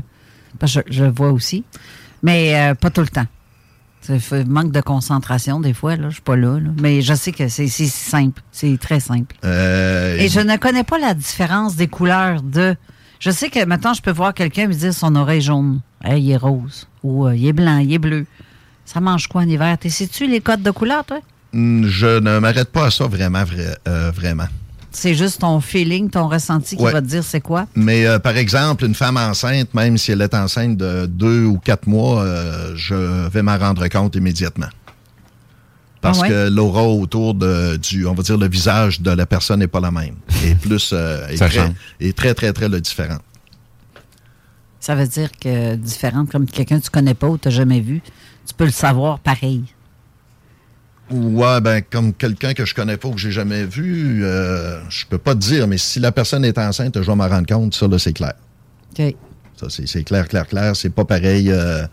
parce 0.60 0.74
que 0.76 0.82
je, 0.92 1.04
le 1.04 1.12
vois 1.12 1.32
aussi. 1.32 1.64
Mais 2.24 2.56
euh, 2.56 2.76
pas 2.76 2.90
tout 2.90 3.02
le 3.02 3.08
temps. 3.08 3.26
C'est 4.02 4.20
fait- 4.20 4.46
manque 4.46 4.72
de 4.72 4.82
concentration, 4.82 5.60
des 5.60 5.74
fois, 5.74 5.96
là. 5.96 6.10
Je 6.10 6.16
suis 6.16 6.22
pas 6.22 6.36
là, 6.36 6.60
là. 6.60 6.70
Mais 6.82 7.02
je 7.02 7.14
sais 7.14 7.32
que 7.32 7.48
c'est 7.48 7.68
c'est 7.68 7.88
simple. 7.88 8.42
C'est 8.52 8.78
très 8.80 9.00
simple. 9.00 9.36
Euh, 9.44 10.18
Et 10.18 10.28
je 10.30 10.40
ne 10.40 10.58
connais 10.58 10.84
pas 10.84 10.98
la 11.00 11.14
différence 11.14 11.76
des 11.76 11.88
couleurs 11.88 12.42
de. 12.42 12.76
Je 13.20 13.32
sais 13.32 13.50
que 13.50 13.64
maintenant, 13.66 13.94
je 13.94 14.02
peux 14.02 14.12
voir 14.12 14.34
quelqu'un 14.34 14.68
me 14.68 14.74
dire 14.74 14.94
son 14.94 15.16
oreille 15.16 15.42
jaune. 15.42 15.82
Hey, 16.04 16.22
il 16.24 16.32
est 16.32 16.38
rose. 16.38 16.88
Ou 17.04 17.26
euh, 17.28 17.36
il 17.36 17.48
est 17.48 17.54
blanc, 17.54 17.78
il 17.80 17.94
est 17.94 17.98
bleu. 18.00 18.26
Ça 18.86 19.00
mange 19.00 19.28
quoi 19.28 19.42
en 19.42 19.48
hiver? 19.48 19.76
T'es 19.80 19.90
sais-tu 19.90 20.28
les 20.28 20.42
codes 20.42 20.62
de 20.62 20.72
couleurs, 20.72 21.06
toi? 21.06 21.20
Hmm, 21.56 21.88
Je 21.88 22.20
ne 22.20 22.40
m'arrête 22.40 22.70
pas 22.70 22.88
à 22.88 22.92
ça 22.92 23.06
vraiment, 23.08 23.44
vrai- 23.46 23.78
euh, 23.88 24.12
vraiment. 24.14 24.48
C'est 24.92 25.14
juste 25.14 25.40
ton 25.42 25.62
feeling, 25.62 26.10
ton 26.10 26.28
ressenti 26.28 26.76
qui 26.76 26.84
Ouais. 26.84 26.92
va 26.92 27.02
te 27.02 27.08
dire 27.08 27.24
c'est 27.24 27.40
quoi? 27.42 27.66
Mais 27.76 28.06
euh, 28.06 28.20
par 28.20 28.36
exemple, 28.36 28.84
une 28.86 28.94
femme 28.96 29.16
enceinte, 29.18 29.74
même 29.74 29.98
si 29.98 30.12
elle 30.12 30.22
est 30.22 30.34
enceinte 30.34 30.76
de 30.78 31.06
deux 31.06 31.46
ou 31.46 31.58
quatre 31.58 31.88
mois, 31.88 32.24
euh, 32.24 32.74
je 32.76 33.28
vais 33.30 33.42
m'en 33.42 33.58
rendre 33.58 33.88
compte 33.88 34.16
immédiatement. 34.16 34.68
Parce 36.02 36.20
Ah 36.20 36.22
ouais? 36.24 36.30
que 36.30 36.50
l'aura 36.50 36.84
autour 36.84 37.34
de, 37.34 37.78
du, 37.78 38.06
on 38.06 38.14
va 38.14 38.22
dire, 38.24 38.38
le 38.38 38.48
visage 38.50 39.00
de 39.02 39.12
la 39.12 39.26
personne 39.26 39.60
n'est 39.60 39.68
pas 39.68 39.80
la 39.80 39.92
même. 39.92 40.16
Et 40.46 40.56
plus, 40.66 40.92
euh, 40.94 41.26
est, 41.30 41.38
très, 41.38 41.74
est 42.02 42.16
très, 42.18 42.34
très, 42.34 42.52
très 42.54 42.68
le 42.70 42.80
différent. 42.82 43.18
Ça 44.80 44.94
veut 44.96 45.08
dire 45.08 45.30
que 45.42 45.76
différente, 45.76 46.30
comme 46.32 46.46
quelqu'un 46.46 46.80
que 46.80 46.86
tu 46.86 46.92
connais 46.92 47.16
pas 47.16 47.28
ou 47.28 47.38
tu 47.38 47.48
n'as 47.48 47.54
jamais 47.56 47.80
vu, 47.80 48.02
tu 48.46 48.54
peux 48.54 48.66
le 48.66 48.72
savoir 48.72 49.20
pareil. 49.20 49.64
Ouais, 51.12 51.62
ben, 51.62 51.82
comme 51.84 52.14
quelqu'un 52.14 52.54
que 52.54 52.66
je 52.66 52.74
connais 52.74 52.98
pas 52.98 53.08
ou 53.08 53.12
que 53.12 53.20
j'ai 53.20 53.32
jamais 53.32 53.64
vu, 53.66 54.24
euh, 54.24 54.80
je 54.90 55.06
peux 55.06 55.20
pas 55.20 55.36
te 55.36 55.40
dire, 55.40 55.68
mais 55.68 55.78
si 55.78 56.00
la 56.00 56.12
personne 56.12 56.44
est 56.44 56.58
enceinte, 56.58 56.96
je 56.96 57.06
vais 57.06 57.16
m'en 57.16 57.28
rendre 57.28 57.46
compte, 57.48 57.76
ça, 57.76 57.88
là, 57.88 58.00
c'est 58.00 58.14
clair. 58.14 58.34
OK. 58.98 59.16
Ça, 59.56 59.68
c'est 59.70 59.88
c'est 59.88 60.04
clair, 60.04 60.28
clair, 60.28 60.48
clair. 60.48 60.76
C'est 60.76 60.90
pas 60.90 61.06
pareil. 61.06 61.52
euh, 61.52 61.86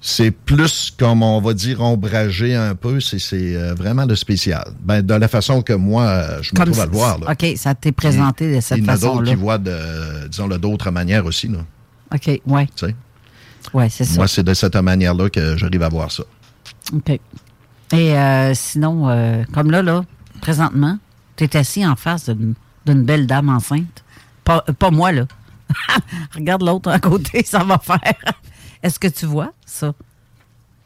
c'est 0.00 0.30
plus, 0.30 0.94
comme 0.96 1.22
on 1.24 1.40
va 1.40 1.52
dire, 1.52 1.80
ombragé 1.80 2.54
un 2.54 2.74
peu. 2.76 3.00
C'est 3.00 3.18
c'est, 3.18 3.56
euh, 3.56 3.74
vraiment 3.74 4.06
de 4.06 4.14
spécial. 4.14 4.68
Ben, 4.84 5.02
de 5.02 5.14
la 5.14 5.26
façon 5.26 5.62
que 5.62 5.72
moi, 5.72 6.40
je 6.42 6.52
me 6.54 6.64
trouve 6.64 6.80
à 6.80 6.86
le 6.86 6.92
voir. 6.92 7.18
Là. 7.18 7.32
OK, 7.32 7.56
ça 7.56 7.74
t'est 7.74 7.92
présenté 7.92 8.54
de 8.54 8.60
cette 8.60 8.78
Il 8.78 8.84
y 8.84 8.88
en 8.88 8.92
a 8.92 8.96
d'autres 8.96 9.08
façon-là. 9.14 9.30
qui 9.30 9.36
voient, 9.36 9.58
de, 9.58 10.28
disons, 10.28 10.48
d'autres 10.48 10.90
manières 10.92 11.26
aussi. 11.26 11.48
Là, 11.48 11.58
OK, 12.14 12.40
ouais. 12.46 12.66
tu 12.76 12.86
sais? 12.86 12.94
Ouais, 13.74 13.88
c'est 13.90 14.04
ça. 14.04 14.14
Moi, 14.14 14.28
c'est 14.28 14.44
de 14.44 14.54
cette 14.54 14.76
manière-là 14.76 15.28
que 15.28 15.56
j'arrive 15.56 15.82
à 15.82 15.88
voir 15.88 16.12
ça. 16.12 16.22
OK. 16.92 17.18
Et 17.92 18.16
euh, 18.18 18.52
sinon, 18.54 19.08
euh, 19.08 19.44
comme 19.52 19.70
là, 19.70 19.82
là, 19.82 20.04
présentement, 20.40 20.98
tu 21.36 21.44
es 21.44 21.56
assis 21.56 21.86
en 21.86 21.96
face 21.96 22.28
d'une 22.28 22.54
d'une 22.84 23.02
belle 23.04 23.26
dame 23.26 23.48
enceinte. 23.48 24.04
Pas, 24.44 24.64
euh, 24.68 24.72
pas 24.72 24.90
moi, 24.92 25.10
là. 25.10 25.26
Regarde 26.34 26.62
l'autre 26.62 26.88
à 26.90 27.00
côté, 27.00 27.42
ça 27.44 27.64
va 27.64 27.78
faire. 27.78 27.98
Est-ce 28.82 28.98
que 29.00 29.08
tu 29.08 29.26
vois 29.26 29.52
ça? 29.64 29.92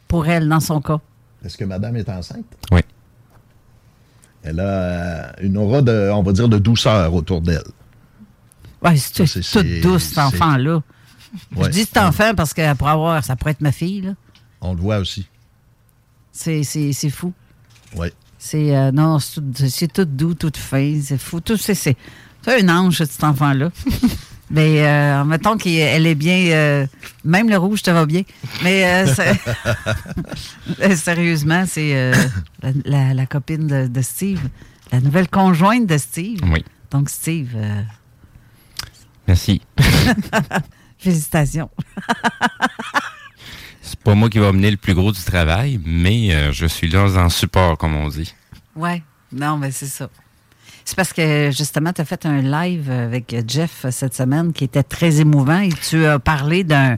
Pour 0.09 0.27
elle, 0.27 0.49
dans 0.49 0.61
son 0.61 0.81
cas. 0.81 0.99
Est-ce 1.45 1.59
que 1.59 1.65
madame 1.65 1.97
est 1.97 2.09
enceinte? 2.09 2.47
Oui. 2.73 2.81
Elle 4.43 4.61
a 4.61 4.63
euh, 4.65 5.33
une 5.43 5.59
aura 5.59 5.83
de, 5.83 6.11
on 6.13 6.23
va 6.23 6.33
dire, 6.33 6.49
de 6.49 6.59
douceur 6.59 7.13
autour 7.13 7.43
d'elle. 7.43 7.63
Oui, 8.83 8.97
c'est 8.99 9.27
Ça, 9.27 9.41
tout- 9.41 9.43
c'est- 9.43 9.59
toute 9.63 9.81
douce, 9.83 10.03
cet 10.05 10.19
enfant-là. 10.19 10.83
Je 11.61 11.69
dis 11.69 11.81
cet 11.85 11.99
enfant 11.99 12.35
parce 12.35 12.55
que 12.55 12.75
pour 12.75 12.89
avoir, 12.89 13.23
ça 13.23 13.37
pourrait 13.37 13.53
être 13.53 13.61
ma 13.61 13.73
fille, 13.73 14.01
là. 14.01 14.13
On 14.63 14.73
le 14.75 14.81
voit 14.81 14.99
aussi. 14.99 15.27
C'est, 16.33 16.63
c'est, 16.65 16.93
c'est 16.93 17.11
fou. 17.11 17.33
Oui. 17.97 18.09
C'est 18.39 18.75
euh, 18.77 18.91
non, 18.93 19.19
c'est 19.19 19.35
tout, 19.41 19.45
c'est 19.69 19.93
tout 19.93 20.05
doux, 20.05 20.35
tout 20.35 20.53
fin, 20.55 20.99
c'est 21.03 21.19
fou. 21.21 21.41
Tout, 21.41 21.57
c'est, 21.57 21.75
c'est, 21.75 21.97
c'est 22.43 22.63
un 22.63 22.69
ange, 22.69 22.97
cet 23.05 23.23
enfant-là. 23.25 23.71
Mais 24.53 24.85
euh, 24.85 25.23
mettons 25.25 25.57
qu'elle 25.57 26.07
est 26.07 26.15
bien. 26.17 26.47
euh, 26.51 26.87
même 27.25 27.49
le 27.49 27.57
rouge 27.57 27.83
te 27.83 27.91
va 27.91 28.05
bien. 28.07 28.23
Mais 28.65 28.85
euh, 29.07 29.15
c'est- 30.79 30.97
sérieusement, 30.97 31.65
c'est 31.69 31.95
euh, 31.95 32.13
la, 32.63 32.71
la- 32.85 33.15
la 33.15 33.27
copine 33.27 33.67
de, 33.69 33.87
de 33.87 34.03
Steve, 34.03 34.41
la 34.91 35.01
nouvelle 35.01 35.29
conjointe 35.29 35.87
de 35.87 35.99
Steve. 35.99 36.41
Oui. 36.51 36.65
Donc, 36.91 37.11
Steve, 37.11 37.53
euh, 37.55 37.83
Merci. 39.29 39.61
félicitations. 40.99 41.71
C'est 43.91 43.99
pas 43.99 44.15
moi 44.15 44.31
qui 44.31 44.39
va 44.39 44.53
mener 44.53 44.71
le 44.71 44.77
plus 44.77 44.95
gros 44.95 45.11
du 45.11 45.21
travail, 45.21 45.81
mais 45.85 46.33
euh, 46.33 46.53
je 46.53 46.65
suis 46.67 46.89
là 46.89 47.07
en 47.17 47.29
support, 47.29 47.77
comme 47.77 47.97
on 47.97 48.07
dit. 48.09 48.33
Ouais, 48.77 49.03
non, 49.33 49.57
mais 49.59 49.73
c'est 49.73 49.87
ça. 49.89 50.09
C'est 50.85 50.95
parce 50.97 51.13
que 51.13 51.51
justement, 51.51 51.93
tu 51.93 52.01
as 52.01 52.05
fait 52.05 52.25
un 52.25 52.41
live 52.41 52.89
avec 52.89 53.35
Jeff 53.49 53.87
cette 53.91 54.15
semaine 54.15 54.53
qui 54.53 54.63
était 54.63 54.85
très 54.85 55.21
émouvant 55.21 55.59
et 55.61 55.71
tu 55.89 56.05
as 56.07 56.21
parlé 56.21 56.63
d'un 56.63 56.97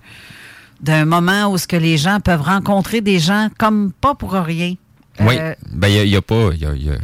d'un 0.83 1.05
moment 1.07 1.51
où 1.51 1.57
ce 1.57 1.67
que 1.67 1.77
les 1.77 1.97
gens 1.97 2.19
peuvent 2.21 2.43
rencontrer 2.43 3.01
des 3.01 3.21
gens 3.21 3.49
comme 3.59 3.91
pas 3.93 4.15
pour 4.15 4.33
rien. 4.33 4.75
Oui, 5.21 5.37
Euh, 5.39 5.55
ben 5.73 5.89
il 5.89 5.95
y 5.95 5.99
a, 6.01 6.05
y 6.05 6.17
a 6.17 6.23
pas, 6.23 6.51
y 6.55 6.67
a- 6.67 6.75
y 6.75 6.91
a- 6.91 6.99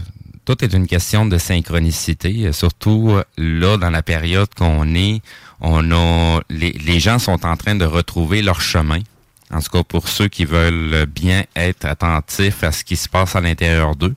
tout 0.44 0.62
est 0.64 0.72
une 0.74 0.86
question 0.86 1.24
de 1.26 1.38
synchronicité. 1.38 2.46
euh, 2.46 2.52
Surtout 2.52 3.16
là 3.38 3.76
dans 3.78 3.90
la 3.90 4.02
période 4.02 4.48
qu'on 4.54 4.94
est, 4.94 5.22
on 5.60 5.92
a 5.92 6.40
les, 6.50 6.72
les 6.72 7.00
gens 7.00 7.18
sont 7.18 7.46
en 7.46 7.56
train 7.56 7.74
de 7.76 7.84
retrouver 7.86 8.42
leur 8.42 8.60
chemin. 8.60 9.00
En 9.50 9.60
tout 9.60 9.70
cas 9.70 9.82
pour 9.82 10.08
ceux 10.08 10.28
qui 10.28 10.44
veulent 10.44 11.06
bien 11.06 11.44
être 11.56 11.86
attentifs 11.86 12.62
à 12.62 12.72
ce 12.72 12.84
qui 12.84 12.96
se 12.96 13.08
passe 13.08 13.34
à 13.34 13.40
l'intérieur 13.40 13.96
d'eux. 13.96 14.14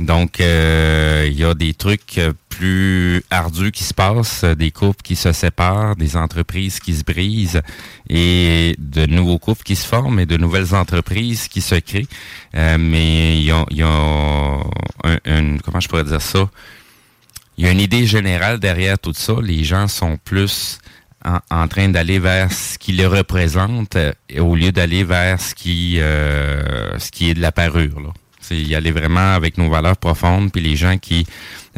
Donc 0.00 0.40
euh, 0.40 1.28
il 1.30 1.38
y 1.38 1.44
a 1.44 1.54
des 1.54 1.72
trucs 1.74 2.20
plus 2.48 3.22
ardus 3.30 3.70
qui 3.70 3.84
se 3.84 3.94
passent, 3.94 4.42
des 4.44 4.72
couples 4.72 5.02
qui 5.02 5.14
se 5.14 5.30
séparent, 5.32 5.94
des 5.94 6.16
entreprises 6.16 6.80
qui 6.80 6.94
se 6.94 7.04
brisent 7.04 7.62
et 8.08 8.74
de 8.78 9.06
nouveaux 9.06 9.38
couples 9.38 9.62
qui 9.62 9.76
se 9.76 9.86
forment 9.86 10.18
et 10.18 10.26
de 10.26 10.36
nouvelles 10.36 10.74
entreprises 10.74 11.46
qui 11.46 11.60
se 11.60 11.76
créent. 11.76 12.08
Euh, 12.56 12.76
mais 12.78 13.38
il 13.38 13.44
y 13.44 13.52
a, 13.52 13.64
y 13.70 13.82
a 13.82 13.88
un- 13.88 15.18
une, 15.24 15.60
comment 15.60 15.78
je 15.78 15.88
pourrais 15.88 16.02
dire 16.04 16.20
ça? 16.22 16.50
Il 17.56 17.64
y 17.64 17.68
a 17.68 17.70
une 17.70 17.80
idée 17.80 18.04
générale 18.04 18.58
derrière 18.58 18.98
tout 18.98 19.12
ça. 19.14 19.34
Les 19.40 19.62
gens 19.62 19.86
sont 19.86 20.16
plus 20.24 20.80
en, 21.24 21.38
en 21.50 21.68
train 21.68 21.88
d'aller 21.88 22.18
vers 22.18 22.52
ce 22.52 22.78
qui 22.78 22.92
les 22.92 23.06
représente 23.06 23.96
euh, 23.96 24.12
au 24.38 24.54
lieu 24.54 24.72
d'aller 24.72 25.04
vers 25.04 25.40
ce 25.40 25.54
qui, 25.54 25.98
euh, 26.00 26.98
ce 26.98 27.10
qui 27.10 27.30
est 27.30 27.34
de 27.34 27.40
la 27.40 27.52
parure. 27.52 28.00
Là. 28.00 28.08
C'est 28.40 28.56
y 28.58 28.74
aller 28.74 28.90
vraiment 28.90 29.32
avec 29.34 29.56
nos 29.56 29.70
valeurs 29.70 29.96
profondes, 29.96 30.52
puis 30.52 30.60
les 30.60 30.76
gens 30.76 30.98
qui 30.98 31.26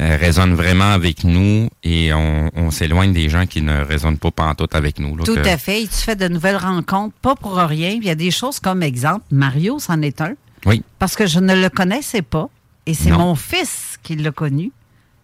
euh, 0.00 0.16
résonnent 0.20 0.54
vraiment 0.54 0.90
avec 0.92 1.22
nous 1.22 1.68
et 1.84 2.12
on, 2.12 2.50
on 2.56 2.70
s'éloigne 2.72 3.12
des 3.12 3.28
gens 3.28 3.46
qui 3.46 3.62
ne 3.62 3.82
résonnent 3.84 4.18
pas 4.18 4.32
pantoute 4.32 4.74
avec 4.74 4.98
nous. 4.98 5.16
là, 5.16 5.22
tout 5.24 5.36
que- 5.36 5.48
à 5.48 5.58
fait. 5.58 5.82
Et 5.82 5.86
tu 5.86 5.94
fais 5.94 6.16
de 6.16 6.26
nouvelles 6.26 6.56
rencontres, 6.56 7.14
pas 7.22 7.36
pour 7.36 7.54
rien. 7.56 7.90
Il 7.90 8.04
y 8.04 8.10
a 8.10 8.16
des 8.16 8.32
choses 8.32 8.58
comme 8.58 8.82
exemple, 8.82 9.24
Mario, 9.30 9.78
c'en 9.78 10.02
est 10.02 10.20
un. 10.20 10.34
Oui. 10.64 10.82
Parce 10.98 11.14
que 11.14 11.26
je 11.28 11.38
ne 11.38 11.54
le 11.54 11.68
connaissais 11.70 12.22
pas. 12.22 12.48
Et 12.84 12.94
c'est 12.94 13.10
mon 13.12 13.34
fils 13.36 13.96
qui 14.02 14.16
l'a 14.16 14.32
connu. 14.32 14.72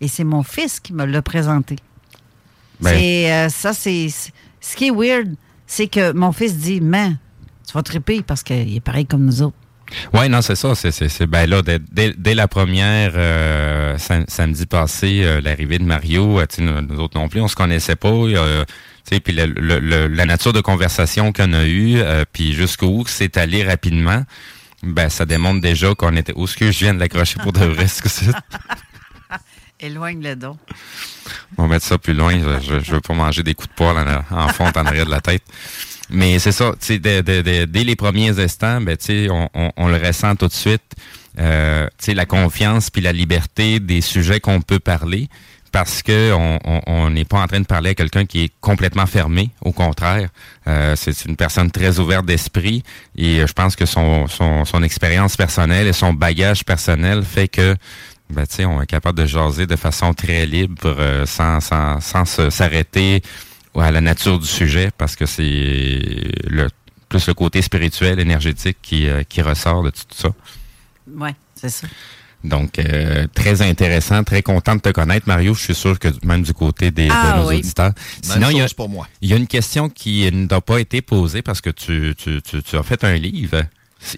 Et 0.00 0.06
c'est 0.08 0.24
mon 0.24 0.42
fils 0.44 0.78
qui 0.80 0.92
me 0.92 1.04
l'a 1.04 1.22
présenté. 1.22 1.76
Ben- 2.82 2.96
C'est, 2.98 3.32
euh, 3.32 3.48
ça, 3.48 3.72
c'est. 3.72 4.08
Ce 4.60 4.76
qui 4.76 4.88
est 4.88 4.90
weird, 4.90 5.34
c'est 5.66 5.86
que 5.86 6.12
mon 6.12 6.32
fils 6.32 6.56
dit 6.56 6.80
Man, 6.80 7.16
tu 7.66 7.72
vas 7.72 7.82
triper 7.82 8.22
parce 8.22 8.42
qu'il 8.42 8.76
est 8.76 8.80
pareil 8.80 9.06
comme 9.06 9.24
nous 9.24 9.42
autres. 9.42 9.56
Oui, 10.14 10.28
non, 10.30 10.40
c'est 10.40 10.54
ça. 10.54 10.74
C'est, 10.74 11.26
ben 11.26 11.48
là, 11.48 11.60
dès, 11.60 11.78
dès- 11.78 12.14
dès 12.16 12.34
la 12.34 12.48
première 12.48 13.12
euh, 13.14 13.98
sam- 13.98 14.24
samedi 14.26 14.64
passé, 14.66 15.20
euh, 15.22 15.40
l'arrivée 15.42 15.78
de 15.78 15.84
Mario, 15.84 16.40
euh, 16.40 16.46
nous, 16.58 16.80
nous 16.80 16.98
autres 17.00 17.18
non 17.18 17.28
plus, 17.28 17.40
on 17.42 17.48
se 17.48 17.56
connaissait 17.56 17.96
pas. 17.96 18.08
euh, 18.08 18.64
tu 19.08 19.16
sais, 19.16 19.20
puis 19.20 19.34
le- 19.34 19.46
le- 19.46 19.80
le- 19.80 20.06
la 20.06 20.24
nature 20.24 20.52
de 20.54 20.60
conversation 20.62 21.32
qu'on 21.32 21.52
a 21.52 21.64
eue, 21.66 21.96
euh, 21.98 22.24
puis 22.32 22.52
jusqu'où 22.54 23.04
c'est 23.06 23.36
allé 23.36 23.64
rapidement, 23.64 24.22
ben 24.82 25.08
ça 25.10 25.26
démontre 25.26 25.60
déjà 25.60 25.94
qu'on 25.94 26.16
était. 26.16 26.32
Où 26.36 26.44
est-ce 26.44 26.56
que 26.56 26.70
je 26.70 26.78
viens 26.84 26.94
de 26.94 27.00
l'accrocher 27.00 27.38
pour 27.42 27.52
de 27.52 27.64
vrai? 27.64 27.86
Est-ce 29.82 29.86
que 29.86 29.86
c'est- 29.86 29.86
Éloigne 29.86 30.22
le 30.22 30.36
don. 30.36 30.56
On 31.58 31.62
va 31.62 31.68
mettre 31.68 31.84
ça 31.86 31.98
plus 31.98 32.14
loin. 32.14 32.38
Je, 32.60 32.80
je 32.80 32.92
veux 32.92 33.00
pas 33.00 33.14
manger 33.14 33.42
des 33.42 33.54
coups 33.54 33.68
de 33.68 33.74
poing 33.74 33.94
en, 34.30 34.36
en 34.44 34.48
fond 34.48 34.66
en 34.66 34.86
arrière 34.86 35.06
de 35.06 35.10
la 35.10 35.20
tête. 35.20 35.42
Mais 36.10 36.38
c'est 36.38 36.52
ça, 36.52 36.72
tu 36.80 36.98
dès, 36.98 37.22
dès- 37.22 37.66
les 37.66 37.96
premiers 37.96 38.38
instants, 38.38 38.80
ben, 38.80 38.96
tu 38.96 39.06
sais, 39.06 39.28
on, 39.30 39.48
on- 39.54 39.72
on 39.76 39.88
le 39.88 39.96
ressent 39.96 40.34
tout 40.36 40.48
de 40.48 40.52
suite. 40.52 40.82
Euh, 41.38 41.86
tu 41.98 42.06
sais, 42.06 42.14
la 42.14 42.26
confiance 42.26 42.90
puis 42.90 43.00
la 43.02 43.12
liberté 43.12 43.80
des 43.80 44.02
sujets 44.02 44.40
qu'on 44.40 44.60
peut 44.60 44.78
parler 44.80 45.28
parce 45.70 46.02
que 46.02 46.32
on- 46.34 46.58
on 46.64 46.80
on 46.86 47.08
n'est 47.10 47.24
pas 47.24 47.40
en 47.40 47.46
train 47.46 47.60
de 47.60 47.64
parler 47.66 47.90
à 47.90 47.94
quelqu'un 47.94 48.26
qui 48.26 48.44
est 48.44 48.52
complètement 48.60 49.06
fermé. 49.06 49.48
Au 49.62 49.72
contraire, 49.72 50.28
euh, 50.68 50.94
c'est 50.96 51.24
une 51.24 51.36
personne 51.36 51.70
très 51.70 51.98
ouverte 51.98 52.26
d'esprit 52.26 52.82
et 53.16 53.40
euh, 53.40 53.46
je 53.46 53.52
pense 53.54 53.74
que 53.74 53.86
son, 53.86 54.26
son, 54.26 54.66
son 54.66 54.82
expérience 54.82 55.36
personnelle 55.38 55.86
et 55.86 55.94
son 55.94 56.12
bagage 56.12 56.64
personnel 56.66 57.22
fait 57.24 57.48
que 57.48 57.74
ben, 58.32 58.46
tu 58.46 58.56
sais, 58.56 58.64
on 58.64 58.80
est 58.82 58.86
capable 58.86 59.18
de 59.18 59.26
jaser 59.26 59.66
de 59.66 59.76
façon 59.76 60.14
très 60.14 60.46
libre, 60.46 60.80
euh, 60.86 61.26
sans, 61.26 61.60
sans, 61.60 62.00
sans 62.00 62.24
s'arrêter 62.50 63.22
à 63.76 63.90
la 63.90 64.00
nature 64.00 64.38
du 64.38 64.46
sujet, 64.46 64.90
parce 64.96 65.16
que 65.16 65.26
c'est 65.26 66.00
le 66.48 66.68
plus 67.08 67.26
le 67.26 67.34
côté 67.34 67.60
spirituel, 67.62 68.18
énergétique 68.20 68.78
qui, 68.82 69.06
euh, 69.06 69.22
qui 69.28 69.42
ressort 69.42 69.82
de 69.82 69.90
tout 69.90 70.04
ça. 70.14 70.28
Oui, 71.14 71.30
c'est 71.54 71.68
ça. 71.68 71.86
Donc, 72.44 72.78
euh, 72.78 73.26
très 73.34 73.62
intéressant, 73.62 74.24
très 74.24 74.42
content 74.42 74.74
de 74.74 74.80
te 74.80 74.88
connaître, 74.88 75.28
Mario. 75.28 75.54
Je 75.54 75.60
suis 75.62 75.74
sûr 75.74 75.98
que 75.98 76.08
même 76.24 76.42
du 76.42 76.52
côté 76.52 76.90
des, 76.90 77.08
Ah, 77.10 77.34
de 77.36 77.42
nos 77.42 77.48
oui. 77.50 77.58
auditeurs. 77.58 77.92
Même 78.28 78.48
il 78.50 78.56
y 78.56 78.60
a, 78.60 78.64
chose 78.64 78.74
pour 78.74 78.88
moi. 78.88 79.06
il 79.20 79.28
y 79.30 79.32
a 79.32 79.36
une 79.36 79.46
question 79.46 79.88
qui 79.88 80.28
ne 80.32 80.46
t'a 80.46 80.60
pas 80.60 80.80
été 80.80 81.02
posée 81.02 81.42
parce 81.42 81.60
que 81.60 81.70
tu, 81.70 82.14
tu, 82.18 82.42
tu, 82.42 82.62
tu 82.62 82.76
as 82.76 82.82
fait 82.82 83.04
un 83.04 83.14
livre. 83.14 83.62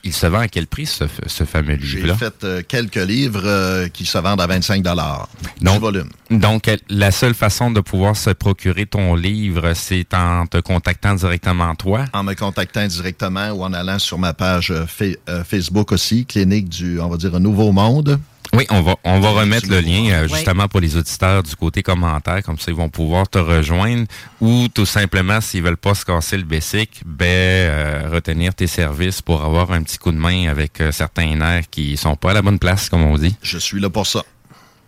Il 0.03 0.12
se 0.12 0.27
vend 0.27 0.40
à 0.40 0.49
quel 0.49 0.66
prix, 0.66 0.87
ce, 0.87 1.05
ce 1.27 1.44
fameux 1.44 1.77
J'ai 1.81 1.97
livre-là? 1.99 2.16
fait 2.16 2.44
euh, 2.44 2.62
quelques 2.66 2.97
livres 2.97 3.42
euh, 3.44 3.88
qui 3.88 4.07
se 4.07 4.16
vendent 4.18 4.40
à 4.40 4.47
25 4.47 4.83
dollars. 4.83 5.29
Donc, 5.61 5.81
volume. 5.81 6.09
Donc, 6.31 6.68
euh, 6.68 6.77
la 6.88 7.11
seule 7.11 7.35
façon 7.35 7.70
de 7.70 7.81
pouvoir 7.81 8.16
se 8.16 8.31
procurer 8.31 8.87
ton 8.87 9.14
livre, 9.14 9.73
c'est 9.75 10.12
en 10.14 10.47
te 10.47 10.59
contactant 10.59 11.14
directement 11.14 11.75
toi? 11.75 12.07
En 12.14 12.23
me 12.23 12.35
contactant 12.35 12.87
directement 12.87 13.51
ou 13.51 13.62
en 13.62 13.73
allant 13.73 13.99
sur 13.99 14.18
ma 14.18 14.33
page 14.33 14.73
fa- 14.87 15.05
euh, 15.29 15.44
Facebook 15.44 15.92
aussi, 15.92 16.25
Clinique 16.27 16.68
du, 16.68 16.99
on 17.01 17.09
va 17.09 17.16
dire, 17.16 17.38
Nouveau 17.38 17.70
Monde. 17.73 18.18
Oui, 18.55 18.67
on 18.71 18.83
va 18.83 18.97
on 19.03 19.19
va 19.19 19.31
remettre 19.31 19.69
le 19.69 19.81
lien 19.81 20.11
euh, 20.11 20.29
justement 20.29 20.69
pour 20.69 20.81
les 20.81 20.97
auditeurs 20.97 21.43
du 21.43 21.57
côté 21.57 21.83
commentaire, 21.83 22.43
comme 22.43 22.59
ça 22.59 22.71
ils 22.71 22.77
vont 22.77 22.88
pouvoir 22.88 23.29
te 23.29 23.38
rejoindre 23.38 24.07
ou 24.40 24.69
tout 24.73 24.87
simplement 24.87 25.40
s'ils 25.40 25.62
veulent 25.62 25.77
pas 25.77 25.95
se 25.95 26.05
casser 26.05 26.37
le 26.37 26.45
bessic, 26.45 27.03
ben 27.05 27.27
euh, 27.27 28.09
retenir 28.12 28.55
tes 28.55 28.69
services 28.69 29.23
pour 29.23 29.45
avoir 29.45 29.73
un 29.73 29.83
petit 29.83 29.99
coup 29.99 30.12
de 30.12 30.19
main 30.19 30.49
avec 30.49 30.81
euh, 30.81 30.93
certains 30.93 31.35
nerfs 31.35 31.69
qui 31.69 31.97
sont 31.97 32.14
pas 32.14 32.31
à 32.31 32.35
la 32.35 32.43
bonne 32.43 32.61
place 32.61 32.88
comme 32.88 33.03
on 33.03 33.19
dit. 33.19 33.37
Je 33.43 33.59
suis 33.59 33.81
là 33.81 33.90
pour 33.90 34.07
ça. 34.07 34.23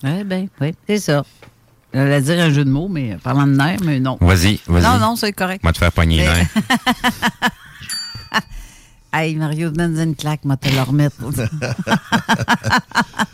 Eh 0.05 0.23
bien, 0.23 0.47
oui, 0.61 0.75
c'est 0.87 0.99
ça. 0.99 1.25
J'allais 1.93 2.21
dire 2.21 2.39
un 2.39 2.51
jeu 2.51 2.65
de 2.65 2.71
mots, 2.71 2.89
mais 2.89 3.17
parlant 3.23 3.47
de 3.47 3.57
nerfs, 3.57 3.81
mais 3.83 3.99
non. 3.99 4.19
Vas-y, 4.21 4.61
vas-y. 4.67 4.83
Non, 4.83 4.99
non, 4.99 5.17
c'est 5.17 5.33
correct. 5.33 5.63
On 5.65 5.69
va 5.69 5.73
te 5.73 5.79
faire 5.79 5.93
pogner 5.93 6.19
les 6.19 6.25
nerfs. 6.25 6.55
Hey, 9.19 9.35
Mario, 9.35 9.71
donne 9.71 9.99
une 9.99 10.15
claque, 10.15 10.45
moi, 10.45 10.59
te 10.59 10.69
le 10.69 10.83
remettre. 10.83 11.17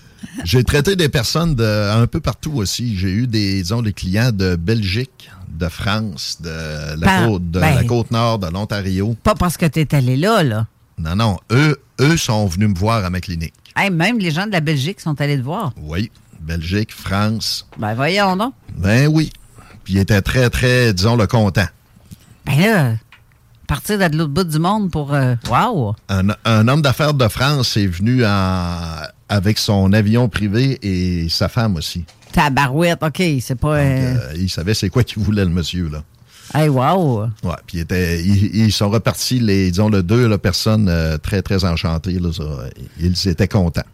J'ai 0.44 0.64
traité 0.64 0.96
des 0.96 1.08
personnes 1.08 1.54
de, 1.54 1.90
un 1.90 2.06
peu 2.06 2.20
partout 2.20 2.52
aussi. 2.54 2.96
J'ai 2.96 3.10
eu 3.10 3.26
des, 3.26 3.62
disons, 3.62 3.82
des 3.82 3.92
clients 3.92 4.32
de 4.32 4.56
Belgique, 4.56 5.30
de 5.48 5.68
France, 5.68 6.38
de 6.40 6.48
la, 6.98 7.06
Ben, 7.06 7.26
côte, 7.28 7.50
de 7.50 7.60
ben. 7.60 7.74
la 7.74 7.84
côte 7.84 8.10
nord, 8.10 8.38
de 8.38 8.46
l'Ontario. 8.48 9.14
Pas 9.22 9.34
parce 9.34 9.56
que 9.56 9.66
tu 9.66 9.80
es 9.80 9.94
allé 9.94 10.16
là, 10.16 10.42
là. 10.42 10.66
Non, 10.98 11.16
non. 11.16 11.38
Eux, 11.50 11.76
eux 12.00 12.16
sont 12.16 12.46
venus 12.46 12.68
me 12.70 12.74
voir 12.74 13.04
à 13.04 13.10
ma 13.10 13.20
clinique. 13.20 13.54
Hey, 13.76 13.90
même 13.90 14.18
les 14.18 14.30
gens 14.30 14.46
de 14.46 14.52
la 14.52 14.60
Belgique 14.60 15.00
sont 15.00 15.20
allés 15.20 15.36
te 15.38 15.42
voir. 15.42 15.72
Oui. 15.80 16.10
Belgique, 16.40 16.92
France. 16.92 17.66
Ben, 17.78 17.94
voyons 17.94 18.36
donc. 18.36 18.54
Ben 18.76 19.08
oui. 19.08 19.30
Puis 19.84 19.94
ils 19.94 19.98
étaient 19.98 20.22
très, 20.22 20.48
très, 20.50 20.92
disons, 20.94 21.16
le 21.16 21.26
content. 21.26 21.66
Ben 22.46 22.58
là, 22.60 22.92
partir 23.66 23.98
de 23.98 24.16
l'autre 24.16 24.30
bout 24.32 24.44
du 24.44 24.58
monde 24.58 24.90
pour. 24.90 25.14
euh, 25.14 25.34
Wow! 25.48 25.94
Un, 26.08 26.28
un 26.44 26.68
homme 26.68 26.82
d'affaires 26.82 27.14
de 27.14 27.28
France 27.28 27.76
est 27.76 27.86
venu 27.86 28.24
en- 28.26 29.02
avec 29.32 29.56
son 29.58 29.94
avion 29.94 30.28
privé 30.28 30.78
et 30.82 31.28
sa 31.30 31.48
femme 31.48 31.76
aussi. 31.76 32.04
Tabarouette, 32.32 33.02
OK, 33.02 33.22
c'est 33.40 33.54
pas... 33.58 33.76
euh, 33.76 34.16
Euh, 34.16 34.32
il 34.36 34.50
savait 34.50 34.74
c'est 34.74 34.90
quoi 34.90 35.04
qu'il 35.04 35.22
voulait, 35.22 35.44
le 35.44 35.50
monsieur, 35.50 35.88
là. 35.88 36.02
Hey, 36.54 36.68
wow! 36.68 37.22
Ouais, 37.42 37.54
puis 37.66 37.78
ils, 37.90 38.56
ils 38.56 38.72
sont 38.72 38.90
repartis, 38.90 39.40
les, 39.40 39.70
disons, 39.70 39.88
le 39.88 40.02
deux 40.02 40.28
là, 40.28 40.36
personnes 40.36 40.86
euh, 40.90 41.16
très, 41.16 41.40
très 41.40 41.64
enchantées. 41.64 42.18
Là, 42.18 42.30
ça. 42.30 42.44
Ils 43.00 43.28
étaient 43.28 43.48
contents. 43.48 43.86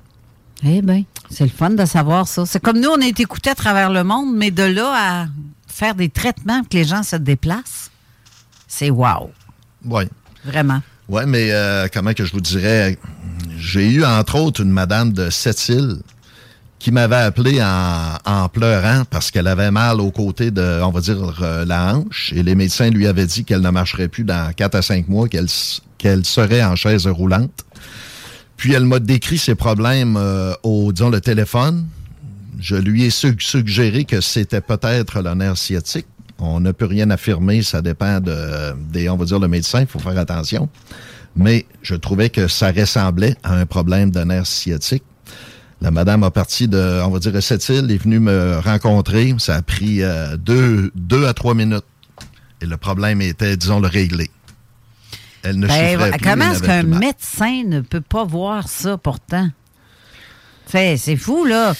Eh 0.64 0.83
bien, 0.83 1.05
c'est 1.31 1.44
le 1.44 1.51
fun 1.51 1.70
de 1.70 1.85
savoir 1.85 2.27
ça. 2.27 2.44
C'est 2.44 2.61
comme 2.61 2.81
nous, 2.81 2.88
on 2.88 3.01
a 3.01 3.07
été 3.07 3.22
écoutés 3.22 3.51
à 3.51 3.55
travers 3.55 3.90
le 3.90 4.03
monde, 4.03 4.35
mais 4.35 4.51
de 4.51 4.64
là 4.64 4.92
à 4.96 5.27
faire 5.68 5.94
des 5.94 6.09
traitements 6.09 6.62
que 6.64 6.77
les 6.77 6.85
gens 6.85 7.05
se 7.05 7.14
déplacent, 7.14 7.92
c'est 8.66 8.90
wow. 8.90 9.31
Oui. 9.85 10.05
Vraiment. 10.44 10.83
Oui, 11.09 11.22
mais 11.29 11.53
comment 11.94 12.12
que 12.12 12.24
je 12.24 12.33
vous 12.33 12.40
dirais, 12.40 12.98
j'ai 13.59 13.88
eu 13.90 14.05
entre 14.05 14.37
autres 14.37 14.62
une 14.62 14.71
madame 14.71 15.12
de 15.12 15.31
Sept-Îles 15.31 15.97
qui 16.79 16.92
m'avait 16.92 17.16
appelé 17.16 17.61
en, 17.61 18.49
pleurant 18.49 19.03
parce 19.11 19.31
qu'elle 19.31 19.49
avait 19.49 19.71
mal 19.73 20.01
au 20.01 20.11
côté 20.12 20.51
de, 20.51 20.81
on 20.83 20.90
va 20.90 21.01
dire, 21.01 21.16
euh, 21.42 21.64
la 21.64 21.94
hanche. 21.97 22.33
Et 22.37 22.42
les 22.44 22.55
médecins 22.55 22.88
lui 22.90 23.07
avaient 23.09 23.27
dit 23.27 23.44
qu'elle 23.44 23.62
ne 23.62 23.71
marcherait 23.71 24.07
plus 24.09 24.23
dans 24.25 24.53
4 24.53 24.77
à 24.77 24.83
5 24.83 25.09
mois, 25.09 25.29
qu'elle 25.29 26.25
serait 26.25 26.62
en 26.62 26.77
chaise 26.77 27.09
roulante. 27.09 27.64
Puis 28.57 28.75
elle 28.75 28.85
m'a 28.85 29.01
décrit 29.01 29.38
ses 29.38 29.57
problèmes 29.57 30.16
euh, 30.16 30.53
au, 30.62 30.92
disons, 30.92 31.11
le 31.11 31.21
téléphone. 31.21 31.87
Je 32.61 32.77
lui 32.77 33.05
ai 33.05 33.11
su- 33.11 33.37
suggéré 33.38 34.05
que 34.05 34.21
c'était 34.21 34.61
peut-être 34.61 35.21
le 35.21 35.35
nerf 35.35 35.57
sciatique. 35.57 36.07
On 36.38 36.61
ne 36.61 36.71
peut 36.71 36.87
rien 36.87 37.11
affirmer, 37.11 37.62
ça 37.62 37.83
dépend 37.83 38.21
de, 38.21 38.73
des, 38.92 39.09
on 39.09 39.16
va 39.16 39.25
dire, 39.25 39.40
le 39.40 39.49
médecin, 39.49 39.81
il 39.81 39.87
faut 39.88 39.99
faire 39.99 40.16
attention. 40.18 40.68
Mais 41.37 41.67
je 41.83 41.95
trouvais 41.95 42.31
que 42.31 42.49
ça 42.49 42.73
ressemblait 42.73 43.37
à 43.43 43.55
un 43.55 43.67
problème 43.67 44.11
de 44.11 44.21
nerf 44.21 44.47
sciatique. 44.47 45.05
La 45.81 45.91
madame 45.93 46.25
a 46.25 46.31
parti 46.33 46.67
de, 46.67 47.01
on 47.05 47.11
va 47.11 47.19
dire, 47.21 47.41
cette 47.43 47.69
île, 47.69 47.91
est 47.91 48.03
venue 48.03 48.19
me 48.19 48.59
rencontrer. 48.59 49.33
Ça 49.38 49.55
a 49.57 49.62
pris 49.62 50.03
euh, 50.03 50.37
deux, 50.37 50.91
deux 50.97 51.27
à 51.27 51.35
trois 51.35 51.55
minutes. 51.55 51.85
Et 52.61 52.67
le 52.67 52.77
problème 52.77 53.23
était, 53.23 53.57
disons, 53.57 53.79
le 53.79 53.87
réglé. 53.87 54.29
Elle 55.45 55.61
ne 55.61 55.69
Ben, 55.69 55.93
souffrait 55.93 56.11
plus. 56.11 56.21
comment 56.29 56.51
est-ce 56.51 56.62
qu'un 56.64 56.83
médecin 56.83 57.62
ne 57.64 57.81
peut 57.81 58.01
pas 58.01 58.25
voir 58.25 58.69
ça 58.69 58.99
pourtant? 58.99 59.49
C'est 60.67 61.17
fou, 61.17 61.45
là. 61.45 61.75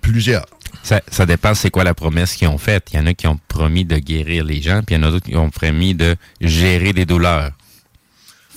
Plusieurs. 0.00 0.44
Ça, 0.82 1.00
ça 1.08 1.24
dépend 1.24 1.54
c'est 1.54 1.70
quoi 1.70 1.84
la 1.84 1.94
promesse 1.94 2.34
qu'ils 2.34 2.48
ont 2.48 2.58
faite. 2.58 2.88
Il 2.92 2.96
y 2.96 3.02
en 3.02 3.06
a 3.06 3.14
qui 3.14 3.26
ont 3.26 3.38
promis 3.48 3.84
de 3.84 3.96
guérir 3.96 4.44
les 4.44 4.60
gens, 4.60 4.82
puis 4.84 4.96
il 4.96 5.00
y 5.00 5.04
en 5.04 5.08
a 5.08 5.10
d'autres 5.12 5.26
qui 5.26 5.36
ont 5.36 5.48
promis 5.48 5.94
de 5.94 6.16
gérer 6.40 6.92
des 6.92 7.06
douleurs. 7.06 7.52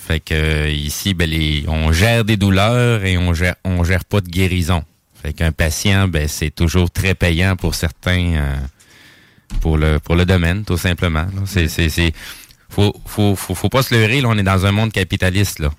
Fait 0.07 0.21
que 0.21 0.69
ici, 0.69 1.13
ben, 1.13 1.29
les, 1.29 1.65
on 1.67 1.91
gère 1.91 2.23
des 2.23 2.37
douleurs 2.37 3.03
et 3.03 3.17
on 3.17 3.33
gère, 3.33 3.55
on 3.65 3.83
gère 3.83 4.05
pas 4.05 4.21
de 4.21 4.29
guérison. 4.29 4.85
Fait 5.21 5.33
qu'un 5.33 5.51
patient, 5.51 6.07
ben, 6.07 6.29
c'est 6.29 6.49
toujours 6.49 6.89
très 6.89 7.13
payant 7.13 7.57
pour 7.57 7.75
certains, 7.75 8.35
euh, 8.35 8.55
pour 9.59 9.77
le 9.77 9.99
pour 9.99 10.15
le 10.15 10.23
domaine, 10.23 10.63
tout 10.63 10.77
simplement. 10.77 11.27
C'est 11.45 11.67
c'est 11.67 12.13
faut 12.69 12.95
faut 13.05 13.35
faut 13.35 13.53
faut 13.53 13.67
pas 13.67 13.83
se 13.83 13.93
leurrer. 13.93 14.21
Là, 14.21 14.29
on 14.29 14.37
est 14.37 14.43
dans 14.43 14.65
un 14.65 14.71
monde 14.71 14.93
capitaliste 14.93 15.59
là. 15.59 15.71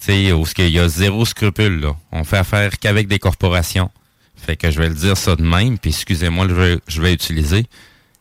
Tu 0.00 0.12
sais, 0.12 0.32
qu'il 0.52 0.68
y 0.68 0.78
a 0.78 0.86
zéro 0.88 1.24
scrupule 1.24 1.80
là. 1.80 1.96
On 2.12 2.24
fait 2.24 2.36
affaire 2.36 2.78
qu'avec 2.78 3.08
des 3.08 3.18
corporations. 3.18 3.90
Fait 4.36 4.58
que 4.58 4.70
je 4.70 4.78
vais 4.78 4.90
le 4.90 4.94
dire 4.94 5.16
ça 5.16 5.34
de 5.34 5.42
même, 5.42 5.78
puis 5.78 5.92
excusez-moi, 5.92 6.46
je 6.46 6.54
vais, 6.54 6.78
je 6.88 7.00
vais 7.00 7.14
utiliser. 7.14 7.64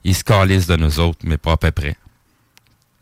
Ils 0.06 0.16
se 0.16 0.24
de 0.68 0.76
nous 0.78 1.00
autres, 1.02 1.20
mais 1.26 1.38
pas 1.38 1.52
à 1.52 1.58
peu 1.58 1.72
près. 1.72 1.98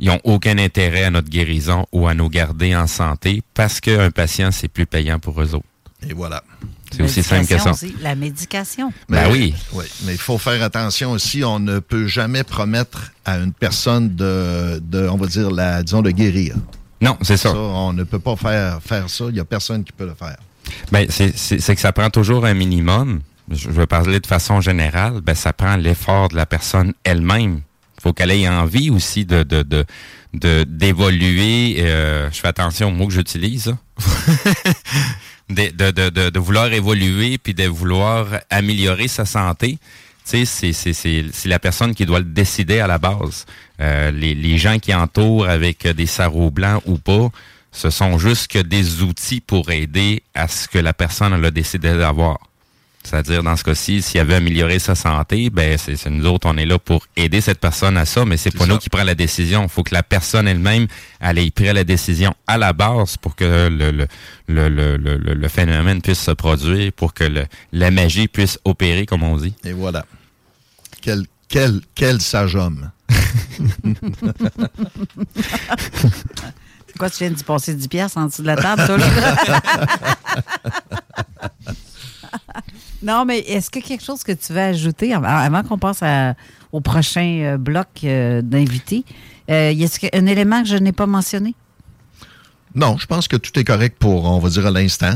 Ils 0.03 0.09
ont 0.09 0.19
aucun 0.25 0.57
intérêt 0.57 1.05
à 1.05 1.11
notre 1.11 1.29
guérison 1.29 1.85
ou 1.93 2.09
à 2.09 2.13
nous 2.13 2.27
garder 2.27 2.75
en 2.75 2.87
santé 2.87 3.41
parce 3.53 3.79
qu'un 3.79 4.11
patient, 4.11 4.51
c'est 4.51 4.67
plus 4.67 4.85
payant 4.85 5.17
pour 5.17 5.41
eux 5.41 5.55
autres. 5.55 5.65
Et 6.05 6.13
voilà. 6.13 6.43
C'est 6.91 7.03
aussi 7.03 7.23
simple 7.23 7.47
que 7.47 7.57
ça. 7.57 7.71
Aussi, 7.71 7.95
La 8.01 8.13
médication. 8.13 8.91
Ben 9.07 9.31
oui. 9.31 9.55
Oui, 9.71 9.85
mais 10.03 10.11
il 10.11 10.17
faut 10.17 10.37
faire 10.37 10.61
attention 10.61 11.11
aussi. 11.11 11.45
On 11.45 11.57
ne 11.57 11.79
peut 11.79 12.05
jamais 12.05 12.43
promettre 12.43 13.13
à 13.23 13.37
une 13.37 13.53
personne 13.53 14.13
de, 14.13 14.79
de 14.83 15.07
on 15.07 15.15
va 15.15 15.27
dire, 15.27 15.49
la, 15.49 15.81
disons, 15.81 16.01
de 16.01 16.11
guérir. 16.11 16.55
Non, 16.99 17.17
c'est 17.21 17.37
ça. 17.37 17.55
On 17.55 17.93
ne 17.93 18.03
peut 18.03 18.19
pas 18.19 18.35
faire, 18.35 18.81
faire 18.83 19.09
ça. 19.09 19.23
Il 19.29 19.35
n'y 19.35 19.39
a 19.39 19.45
personne 19.45 19.85
qui 19.85 19.93
peut 19.93 20.05
le 20.05 20.15
faire. 20.15 20.35
Ben, 20.91 21.07
c'est 21.09 21.75
que 21.75 21.81
ça 21.81 21.93
prend 21.93 22.09
toujours 22.09 22.45
un 22.45 22.53
minimum. 22.53 23.21
Je 23.49 23.55
je 23.55 23.69
vais 23.69 23.87
parler 23.87 24.19
de 24.19 24.27
façon 24.27 24.59
générale. 24.59 25.21
Ben, 25.21 25.33
ça 25.33 25.53
prend 25.53 25.77
l'effort 25.77 26.27
de 26.27 26.35
la 26.35 26.45
personne 26.45 26.91
elle-même. 27.05 27.61
Faut 28.03 28.13
qu'elle 28.13 28.31
ait 28.31 28.47
envie 28.49 28.89
aussi 28.91 29.25
de 29.25 29.41
de 29.43 29.63
de 29.63 29.85
de- 30.33 30.65
d'évoluer. 30.67 31.77
euh, 31.79 32.29
je 32.31 32.39
fais 32.39 32.49
attention 32.49 32.89
aux 32.89 32.91
mots 32.91 33.07
que 33.07 33.13
j'utilise. 33.13 33.73
de, 35.49 35.69
de, 35.71 35.91
de, 36.09 36.29
de, 36.29 36.39
vouloir 36.39 36.71
évoluer 36.73 37.37
puis 37.37 37.53
de 37.53 37.65
vouloir 37.67 38.27
améliorer 38.49 39.07
sa 39.07 39.25
santé. 39.25 39.77
Tu 40.25 40.29
sais, 40.31 40.45
c'est- 40.45 40.73
c'est 40.73 40.93
c'est- 40.93 41.25
c'est 41.33 41.49
la 41.49 41.59
personne 41.59 41.93
qui 41.93 42.05
doit 42.05 42.19
le 42.19 42.25
décider 42.25 42.79
à 42.79 42.87
la 42.87 42.97
base. 42.97 43.45
Euh, 43.81 44.11
les, 44.11 44.33
les 44.35 44.57
gens 44.57 44.79
qui 44.79 44.93
entourent 44.93 45.47
avec 45.47 45.85
des 45.87 46.05
sarraux 46.05 46.49
blancs 46.51 46.81
ou 46.85 46.97
pas, 46.97 47.29
ce 47.71 47.89
sont 47.89 48.17
juste 48.17 48.47
que 48.51 48.59
des 48.59 49.01
outils 49.01 49.41
pour 49.41 49.69
aider 49.71 50.23
à 50.33 50.47
ce 50.47 50.67
que 50.67 50.77
la 50.79 50.93
personne 50.93 51.33
a 51.33 51.51
décidé 51.51 51.93
d'avoir. 51.97 52.37
C'est-à-dire, 53.05 53.43
dans 53.43 53.57
ce 53.57 53.65
cas-ci, 53.65 54.01
s'il 54.01 54.21
avait 54.21 54.35
amélioré 54.35 54.79
sa 54.79 54.95
santé, 54.95 55.49
ben 55.49 55.77
c'est 55.77 56.09
nous 56.09 56.25
autres, 56.25 56.47
on 56.49 56.55
est 56.57 56.65
là 56.65 56.79
pour 56.79 57.05
aider 57.17 57.41
cette 57.41 57.59
personne 57.59 57.97
à 57.97 58.05
ça, 58.05 58.23
mais 58.23 58.37
c'est 58.37 58.55
pas 58.55 58.65
nous 58.65 58.77
qui 58.77 58.89
prend 58.89 59.03
la 59.03 59.13
décision. 59.13 59.63
Il 59.63 59.69
faut 59.69 59.83
que 59.83 59.93
la 59.93 60.03
personne 60.03 60.47
elle-même, 60.47 60.87
elle 61.19 61.37
ait 61.37 61.51
pris 61.51 61.65
la 61.73 61.83
décision 61.83 62.33
à 62.47 62.57
la 62.57 62.71
base 62.71 63.17
pour 63.17 63.35
que 63.35 63.67
le, 63.69 63.91
le, 63.91 64.07
le, 64.47 64.69
le, 64.69 64.95
le, 64.97 65.17
le- 65.17 65.33
le 65.33 65.47
phénomène 65.49 66.01
puisse 66.01 66.21
se 66.21 66.31
produire, 66.31 66.93
pour 66.93 67.13
que 67.13 67.25
le, 67.25 67.45
la 67.73 67.91
magie 67.91 68.29
puisse 68.29 68.57
opérer, 68.63 69.05
comme 69.05 69.23
on 69.23 69.35
dit. 69.35 69.53
Et 69.65 69.73
voilà. 69.73 70.05
Quel, 71.01 71.25
quel, 71.49 71.81
quel 71.95 72.21
sage 72.21 72.55
homme. 72.55 72.89
C'est 76.87 76.97
quoi, 76.97 77.09
tu 77.09 77.17
viens 77.19 77.31
d'y 77.31 77.43
passer 77.43 77.73
10 77.75 77.87
piastres 77.89 78.17
en 78.17 78.27
dessous 78.27 78.43
de 78.43 78.47
la 78.47 78.55
table, 78.55 78.85
toi, 78.85 78.97
là? 78.97 79.35
non, 83.03 83.25
mais 83.25 83.39
est-ce 83.39 83.69
que 83.69 83.79
quelque 83.79 84.03
chose 84.03 84.23
que 84.23 84.31
tu 84.31 84.53
veux 84.53 84.59
ajouter 84.61 85.13
avant, 85.13 85.63
qu'on 85.63 85.77
passe 85.77 86.01
à- 86.01 86.33
au 86.71 86.79
prochain 86.81 87.39
euh, 87.43 87.57
bloc 87.57 87.87
euh, 88.03 88.41
d'invités? 88.41 89.03
Euh, 89.49 89.71
y 89.71 89.83
a 89.83 89.87
un 90.13 90.25
élément 90.25 90.61
que 90.63 90.69
je 90.69 90.77
n'ai 90.77 90.91
pas 90.93 91.05
mentionné? 91.05 91.53
Non, 92.75 92.97
je 92.97 93.05
pense 93.05 93.27
que 93.27 93.35
tout 93.35 93.57
est 93.59 93.63
correct 93.63 93.97
pour, 93.99 94.25
on 94.25 94.39
va 94.39 94.49
dire, 94.49 94.65
à 94.65 94.71
l'instant. 94.71 95.15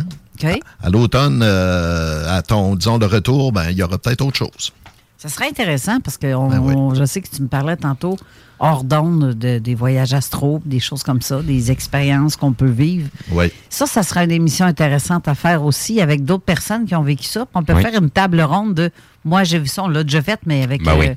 À 0.83 0.89
l'automne, 0.91 1.41
euh, 1.43 2.29
à 2.37 2.43
ton, 2.43 2.75
disons, 2.75 2.99
de 2.99 3.05
retour, 3.07 3.51
ben, 3.51 3.71
il 3.71 3.77
y 3.77 3.81
aura 3.83 3.97
peut-être 3.97 4.21
autre 4.23 4.37
chose. 4.37 4.71
Ça 5.17 5.29
serait 5.29 5.47
intéressant 5.49 5.99
parce 5.99 6.17
que 6.17 6.31
on- 6.35 6.47
Ben 6.49 6.59
oui. 6.59 6.73
on- 6.75 6.93
je 6.93 7.03
sais 7.05 7.21
que 7.21 7.27
tu 7.35 7.41
me 7.41 7.47
parlais 7.47 7.75
tantôt 7.75 8.17
hors 8.59 8.83
d'onde 8.83 9.33
de- 9.33 9.59
des 9.59 9.75
voyages 9.75 10.13
astro, 10.13 10.61
des 10.65 10.79
choses 10.79 11.03
comme 11.03 11.21
ça, 11.21 11.41
des 11.41 11.71
expériences 11.71 12.35
qu'on 12.35 12.53
peut 12.53 12.69
vivre. 12.69 13.07
Oui. 13.31 13.51
Ça, 13.69 13.85
ça 13.85 14.03
sera 14.03 14.23
une 14.23 14.31
émission 14.31 14.65
intéressante 14.65 15.27
à 15.27 15.35
faire 15.35 15.63
aussi 15.63 16.01
avec 16.01 16.25
d'autres 16.25 16.43
personnes 16.43 16.85
qui 16.85 16.95
ont 16.95 17.03
vécu 17.03 17.25
ça. 17.25 17.45
On 17.53 17.63
peut 17.63 17.73
Oui. 17.73 17.81
faire 17.83 18.01
une 18.01 18.09
table 18.09 18.41
ronde 18.41 18.73
de 18.73 18.89
moi 19.25 19.43
j'ai 19.43 19.59
vu 19.59 19.67
ça, 19.67 19.83
on 19.83 19.87
l'a 19.89 20.03
déjà 20.03 20.21
fait, 20.21 20.39
mais 20.45 20.63
avec 20.63 20.83
Ben 20.83 20.95
oui. 20.97 21.09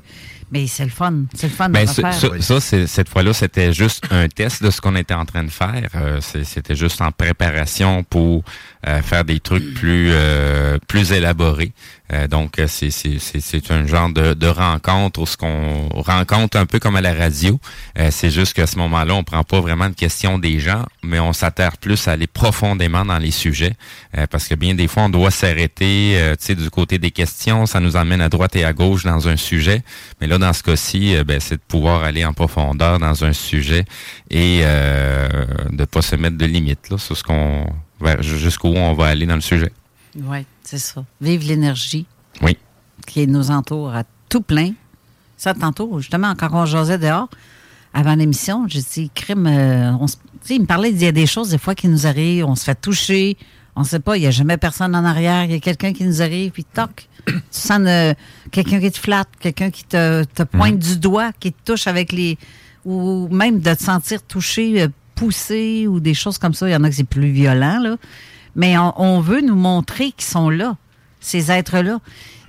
Mais 0.51 0.67
c'est 0.67 0.83
le 0.83 0.89
fun. 0.89 1.13
C'est 1.33 1.47
le 1.47 1.53
fun 1.53 1.69
de 1.69 1.73
Ben, 1.73 1.87
ça, 1.87 2.59
c'est- 2.59 2.87
cette 2.87 3.09
fois-là, 3.09 3.33
c'était 3.33 3.73
juste 3.73 4.03
un 4.11 4.27
test 4.27 4.61
de 4.63 4.69
ce 4.69 4.81
qu'on 4.81 4.95
était 4.95 5.13
en 5.13 5.25
train 5.25 5.43
de 5.43 5.49
faire. 5.49 5.89
Euh, 5.95 6.19
c'est- 6.21 6.43
c'était 6.43 6.75
juste 6.75 7.01
en 7.01 7.11
préparation 7.11 8.03
pour 8.03 8.43
euh, 8.87 8.99
faire 9.03 9.23
des 9.23 9.39
trucs 9.39 9.75
plus 9.75 10.09
euh, 10.11 10.79
plus 10.87 11.11
élaborés. 11.11 11.71
Euh, 12.13 12.27
donc, 12.27 12.57
euh, 12.57 12.65
c'est 12.67 12.89
c'est- 12.89 13.19
c'est- 13.19 13.39
c'est 13.39 13.69
un 13.71 13.85
genre 13.85 14.09
de, 14.11 14.33
de 14.33 14.47
rencontre 14.47 15.21
où 15.21 15.25
ce 15.27 15.37
qu'on 15.37 15.87
rencontre 15.89 16.57
un 16.57 16.65
peu 16.65 16.79
comme 16.79 16.95
à 16.95 17.01
la 17.01 17.13
radio. 17.13 17.59
Euh, 17.99 18.09
c'est 18.11 18.31
juste 18.31 18.53
qu'à 18.53 18.65
ce 18.65 18.77
moment-là, 18.79 19.13
on 19.13 19.23
prend 19.23 19.43
pas 19.43 19.59
vraiment 19.61 19.87
de 19.87 19.93
questions 19.93 20.39
des 20.39 20.59
gens, 20.59 20.83
mais 21.03 21.19
on 21.19 21.31
s'attarde 21.31 21.77
plus 21.77 22.07
à 22.07 22.13
aller 22.13 22.25
profondément 22.27 23.05
dans 23.05 23.19
les 23.19 23.29
sujets. 23.31 23.73
Euh, 24.17 24.25
parce 24.25 24.47
que 24.47 24.55
bien 24.55 24.73
des 24.73 24.87
fois, 24.87 25.03
on 25.03 25.09
doit 25.09 25.29
s'arrêter 25.31 26.13
euh, 26.17 26.31
tu 26.35 26.45
sais, 26.47 26.55
du 26.55 26.69
côté 26.71 26.97
des 26.97 27.11
questions. 27.11 27.67
Ça 27.67 27.79
nous 27.79 27.95
emmène 27.95 28.21
à 28.21 28.29
droite 28.29 28.55
et 28.55 28.65
à 28.65 28.73
gauche 28.73 29.03
dans 29.03 29.27
un 29.27 29.37
sujet. 29.37 29.83
Mais 30.19 30.27
là, 30.27 30.39
dans 30.41 30.53
ce 30.53 30.61
cas-ci, 30.63 31.15
euh, 31.15 31.23
ben, 31.23 31.39
c'est 31.39 31.55
de 31.55 31.61
pouvoir 31.67 32.03
aller 32.03 32.25
en 32.25 32.33
profondeur 32.33 32.99
dans 32.99 33.23
un 33.23 33.33
sujet 33.33 33.85
et 34.29 34.61
euh, 34.63 35.29
de 35.71 35.85
pas 35.85 36.01
se 36.01 36.15
mettre 36.15 36.37
de 36.37 36.45
limites 36.45 36.89
là, 36.89 36.97
sur 36.97 37.15
ce 37.15 37.23
qu'on 37.23 37.65
jusqu'où 38.19 38.67
on 38.69 38.93
va 38.93 39.07
aller 39.07 39.25
dans 39.25 39.35
le 39.35 39.41
sujet. 39.41 39.71
Oui, 40.15 40.39
c'est 40.63 40.79
ça. 40.79 41.05
Vive 41.21 41.47
l'énergie 41.47 42.05
Oui. 42.41 42.57
qui 43.07 43.27
nous 43.27 43.51
entoure 43.51 43.95
à 43.95 44.03
tout 44.27 44.41
plein. 44.41 44.73
Ça, 45.37 45.53
tantôt, 45.53 45.99
justement, 45.99 46.33
quand 46.35 46.49
on 46.51 46.65
jasait 46.65 46.97
dehors, 46.97 47.29
avant 47.93 48.15
l'émission, 48.15 48.65
j'ai 48.67 48.81
dit, 48.81 49.11
crime, 49.13 49.47
euh, 49.47 49.91
on 49.93 50.05
il 50.49 50.61
me 50.61 50.65
parlait, 50.65 50.89
il 50.89 51.01
y 51.01 51.05
a 51.05 51.11
des 51.11 51.27
choses, 51.27 51.49
des 51.49 51.57
fois, 51.57 51.75
qui 51.75 51.87
nous 51.87 52.07
arrivent, 52.07 52.45
on 52.45 52.55
se 52.55 52.63
fait 52.63 52.79
toucher, 52.79 53.37
on 53.75 53.83
sait 53.83 53.99
pas, 53.99 54.17
il 54.17 54.21
n'y 54.21 54.27
a 54.27 54.31
jamais 54.31 54.57
personne 54.57 54.95
en 54.95 55.05
arrière, 55.05 55.45
il 55.45 55.51
y 55.51 55.55
a 55.55 55.59
quelqu'un 55.59 55.93
qui 55.93 56.03
nous 56.05 56.21
arrive, 56.21 56.51
puis 56.51 56.63
toc, 56.65 57.07
tu 57.27 57.33
sens 57.51 57.79
euh, 57.85 58.13
quelqu'un 58.51 58.79
qui 58.79 58.91
te 58.91 58.99
flatte, 58.99 59.29
quelqu'un 59.39 59.69
qui 59.71 59.83
te, 59.85 60.23
te 60.23 60.43
pointe 60.43 60.77
du 60.79 60.97
doigt, 60.97 61.31
qui 61.39 61.53
te 61.53 61.71
touche 61.71 61.87
avec 61.87 62.11
les. 62.11 62.37
ou 62.85 63.27
même 63.29 63.59
de 63.59 63.73
te 63.73 63.81
sentir 63.83 64.21
touché, 64.23 64.81
euh, 64.81 64.87
poussé, 65.15 65.87
ou 65.87 65.99
des 65.99 66.13
choses 66.13 66.37
comme 66.37 66.53
ça. 66.53 66.67
Il 66.67 66.71
y 66.71 66.75
en 66.75 66.83
a 66.83 66.89
que 66.89 66.95
c'est 66.95 67.03
plus 67.03 67.29
violent, 67.31 67.79
là. 67.79 67.97
Mais 68.55 68.77
on, 68.77 68.93
on 68.99 69.19
veut 69.21 69.41
nous 69.41 69.55
montrer 69.55 70.11
qu'ils 70.11 70.25
sont 70.29 70.49
là. 70.49 70.75
ces 71.21 71.51
êtres-là. 71.51 71.99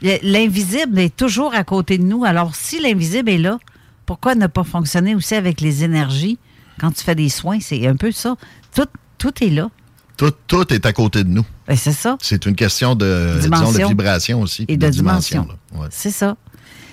Le- 0.00 0.18
L'invisible 0.22 0.98
est 0.98 1.14
toujours 1.14 1.54
à 1.54 1.62
côté 1.62 1.98
de 1.98 2.02
nous. 2.04 2.24
Alors, 2.24 2.56
si 2.56 2.80
l'invisible 2.80 3.28
est 3.30 3.38
là, 3.38 3.58
pourquoi 4.06 4.34
ne 4.34 4.46
pas 4.48 4.64
fonctionner 4.64 5.14
aussi 5.14 5.34
avec 5.36 5.60
les 5.60 5.84
énergies? 5.84 6.38
Quand 6.80 6.90
tu 6.90 7.04
fais 7.04 7.14
des 7.14 7.28
soins? 7.28 7.60
C'est 7.60 7.86
un 7.86 7.94
peu 7.94 8.10
ça. 8.10 8.34
Tout, 8.74 8.86
tout 9.18 9.44
est 9.44 9.50
là. 9.50 9.70
Tout, 10.16 10.32
tout 10.46 10.72
est 10.72 10.84
à 10.86 10.92
côté 10.92 11.24
de 11.24 11.28
nous. 11.30 11.44
Ben, 11.66 11.76
c'est 11.76 11.92
ça. 11.92 12.16
C'est 12.20 12.46
une 12.46 12.54
question 12.54 12.94
de, 12.94 13.38
disons, 13.40 13.72
de 13.72 13.88
vibration 13.88 14.40
aussi. 14.40 14.64
Et 14.68 14.76
de 14.76 14.88
dimension. 14.88 15.48
Ouais. 15.74 15.88
C'est 15.90 16.10
ça. 16.10 16.36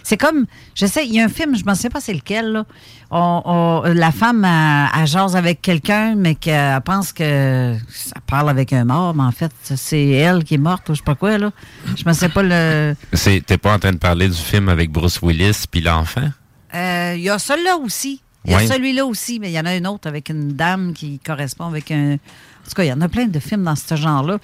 C'est 0.02 0.18
comme, 0.18 0.46
je 0.74 0.86
sais, 0.88 1.06
il 1.06 1.14
y 1.14 1.20
a 1.20 1.26
un 1.26 1.30
film, 1.30 1.56
je 1.56 1.64
ne 1.64 1.74
sais 1.76 1.90
pas 1.90 2.00
c'est 2.00 2.14
lequel, 2.14 2.52
là. 2.52 2.66
On- 3.12 3.42
on- 3.46 3.82
la 3.94 4.12
femme, 4.12 4.44
elle, 4.46 5.02
elle 5.02 5.08
jase 5.08 5.36
avec 5.36 5.62
quelqu'un, 5.62 6.16
mais 6.16 6.34
qu'elle 6.36 6.80
pense 6.82 7.12
que 7.14 7.76
ça 7.94 8.16
parle 8.26 8.50
avec 8.50 8.74
un 8.74 8.86
mort, 8.86 9.14
mais 9.14 9.24
en 9.24 9.32
fait, 9.32 9.52
c'est 9.62 10.08
elle 10.08 10.44
qui 10.46 10.56
est 10.56 10.60
morte 10.60 10.90
ou 10.90 10.94
je 10.94 11.00
sais 11.00 11.04
pas 11.04 11.16
quoi, 11.16 11.38
là. 11.38 11.52
Je 11.96 12.04
ne 12.08 12.14
sais 12.14 12.30
pas 12.30 12.42
le... 12.42 12.96
C'est- 13.14 13.46
T'es 13.46 13.58
pas 13.60 13.74
en 13.76 13.80
train 13.80 13.92
de 13.92 13.98
parler 13.98 14.30
du 14.30 14.38
film 14.38 14.70
avec 14.70 14.90
Bruce 14.92 15.20
Willis 15.22 15.66
puis 15.70 15.82
l'enfant? 15.82 16.30
Euh, 16.74 17.14
Il 17.16 17.22
y 17.22 17.30
a 17.30 17.38
celui-là 17.38 17.78
aussi. 17.78 18.22
Il 18.50 18.54
y 18.54 18.56
a 18.56 18.68
celui-là 18.68 19.06
aussi, 19.06 19.40
mais 19.40 19.50
il 19.52 19.54
y 19.54 19.60
en 19.60 19.66
a 19.66 19.72
un 19.72 19.86
autre 19.86 20.08
avec 20.08 20.30
une 20.30 20.54
dame 20.54 20.94
qui 20.94 21.20
correspond 21.20 21.66
avec 21.66 21.92
un... 21.92 22.14
En 22.14 22.70
tout 22.70 22.76
cas, 22.76 22.84
il 22.84 22.90
y 22.90 22.94
en 22.94 23.02
a 23.02 23.08
plein 23.08 23.26
de 23.26 23.40
films 23.40 23.64
dans 23.64 23.76
ce 23.76 23.96
genre-là. 23.96 24.38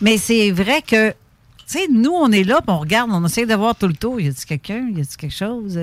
Mais 0.00 0.18
c'est 0.18 0.50
vrai 0.50 0.82
que, 0.82 1.10
tu 1.10 1.14
sais, 1.66 1.86
nous, 1.90 2.12
on 2.12 2.30
est 2.32 2.44
là, 2.44 2.60
puis 2.60 2.74
on 2.74 2.78
regarde, 2.78 3.10
on 3.12 3.24
essaie 3.24 3.46
de 3.46 3.54
voir 3.54 3.74
tout 3.74 3.86
le 3.86 3.94
tour. 3.94 4.20
Y 4.20 4.28
a-t-il 4.28 4.46
quelqu'un? 4.46 4.88
Y 4.88 5.00
a-t-il 5.00 5.16
quelque 5.16 5.36
chose? 5.36 5.78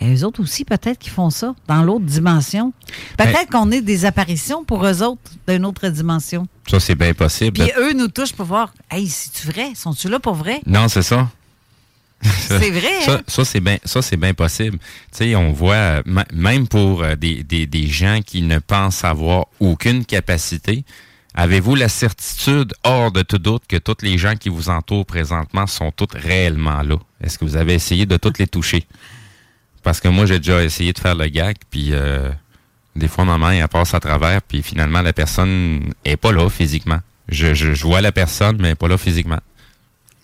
Et 0.00 0.14
eux 0.14 0.24
autres 0.24 0.42
aussi, 0.42 0.64
peut-être 0.64 0.98
qu'ils 0.98 1.12
font 1.12 1.30
ça 1.30 1.54
dans 1.68 1.82
l'autre 1.82 2.04
dimension. 2.04 2.72
Peut-être 3.16 3.50
qu'on 3.50 3.70
est 3.70 3.80
des 3.80 4.04
apparitions 4.04 4.62
pour 4.64 4.84
eux 4.84 5.02
autres 5.02 5.30
d'une 5.48 5.64
autre 5.64 5.88
dimension. 5.88 6.46
Ça, 6.68 6.80
c'est 6.80 6.94
bien 6.94 7.14
possible. 7.14 7.58
Puis 7.58 7.72
eux 7.78 7.94
nous 7.94 8.08
touchent 8.08 8.34
pour 8.34 8.46
voir, 8.46 8.74
hey, 8.90 9.08
c'est-tu 9.08 9.46
vrai? 9.46 9.72
Sont-tu 9.74 10.08
là 10.08 10.18
pour 10.18 10.34
vrai? 10.34 10.60
Non, 10.66 10.88
c'est 10.88 11.02
ça. 11.02 11.30
C'est 12.22 12.70
vrai, 12.70 13.02
Ça, 13.04 13.14
hein? 13.14 13.22
ça, 13.26 13.44
c'est 13.44 13.60
bien, 13.60 13.78
ça 13.84 14.02
c'est 14.02 14.16
bien 14.16 14.34
possible. 14.34 14.78
Tu 14.78 15.18
sais, 15.18 15.36
on 15.36 15.52
voit 15.52 15.74
euh, 15.74 16.02
même 16.32 16.66
pour 16.66 17.02
euh, 17.02 17.14
des, 17.14 17.42
des, 17.44 17.66
des 17.66 17.86
gens 17.86 18.20
qui 18.24 18.42
ne 18.42 18.58
pensent 18.58 19.04
avoir 19.04 19.46
aucune 19.60 20.04
capacité. 20.04 20.84
Avez-vous 21.34 21.74
la 21.74 21.88
certitude, 21.90 22.72
hors 22.82 23.12
de 23.12 23.22
tout 23.22 23.38
doute, 23.38 23.64
que 23.68 23.76
tous 23.76 23.98
les 24.02 24.16
gens 24.16 24.34
qui 24.36 24.48
vous 24.48 24.70
entourent 24.70 25.04
présentement 25.04 25.66
sont 25.66 25.92
tous 25.92 26.08
réellement 26.14 26.82
là? 26.82 26.96
Est-ce 27.22 27.38
que 27.38 27.44
vous 27.44 27.56
avez 27.56 27.74
essayé 27.74 28.06
de 28.06 28.16
toutes 28.16 28.38
les 28.38 28.46
toucher? 28.46 28.86
Parce 29.82 30.00
que 30.00 30.08
moi, 30.08 30.24
j'ai 30.26 30.38
déjà 30.38 30.64
essayé 30.64 30.92
de 30.94 30.98
faire 30.98 31.14
le 31.14 31.28
gag, 31.28 31.56
puis 31.70 31.90
euh, 31.92 32.30
des 32.96 33.06
fois, 33.06 33.24
ma 33.26 33.36
main, 33.36 33.52
elle 33.52 33.68
passe 33.68 33.92
à 33.92 34.00
travers, 34.00 34.40
puis 34.42 34.62
finalement, 34.62 35.02
la 35.02 35.12
personne 35.12 35.92
est 36.04 36.16
pas 36.16 36.32
là 36.32 36.48
physiquement. 36.48 37.00
Je, 37.28 37.54
je, 37.54 37.74
je 37.74 37.82
vois 37.86 38.00
la 38.00 38.12
personne, 38.12 38.56
mais 38.58 38.68
elle 38.68 38.72
est 38.72 38.76
pas 38.76 38.88
là 38.88 38.96
physiquement. 38.96 39.38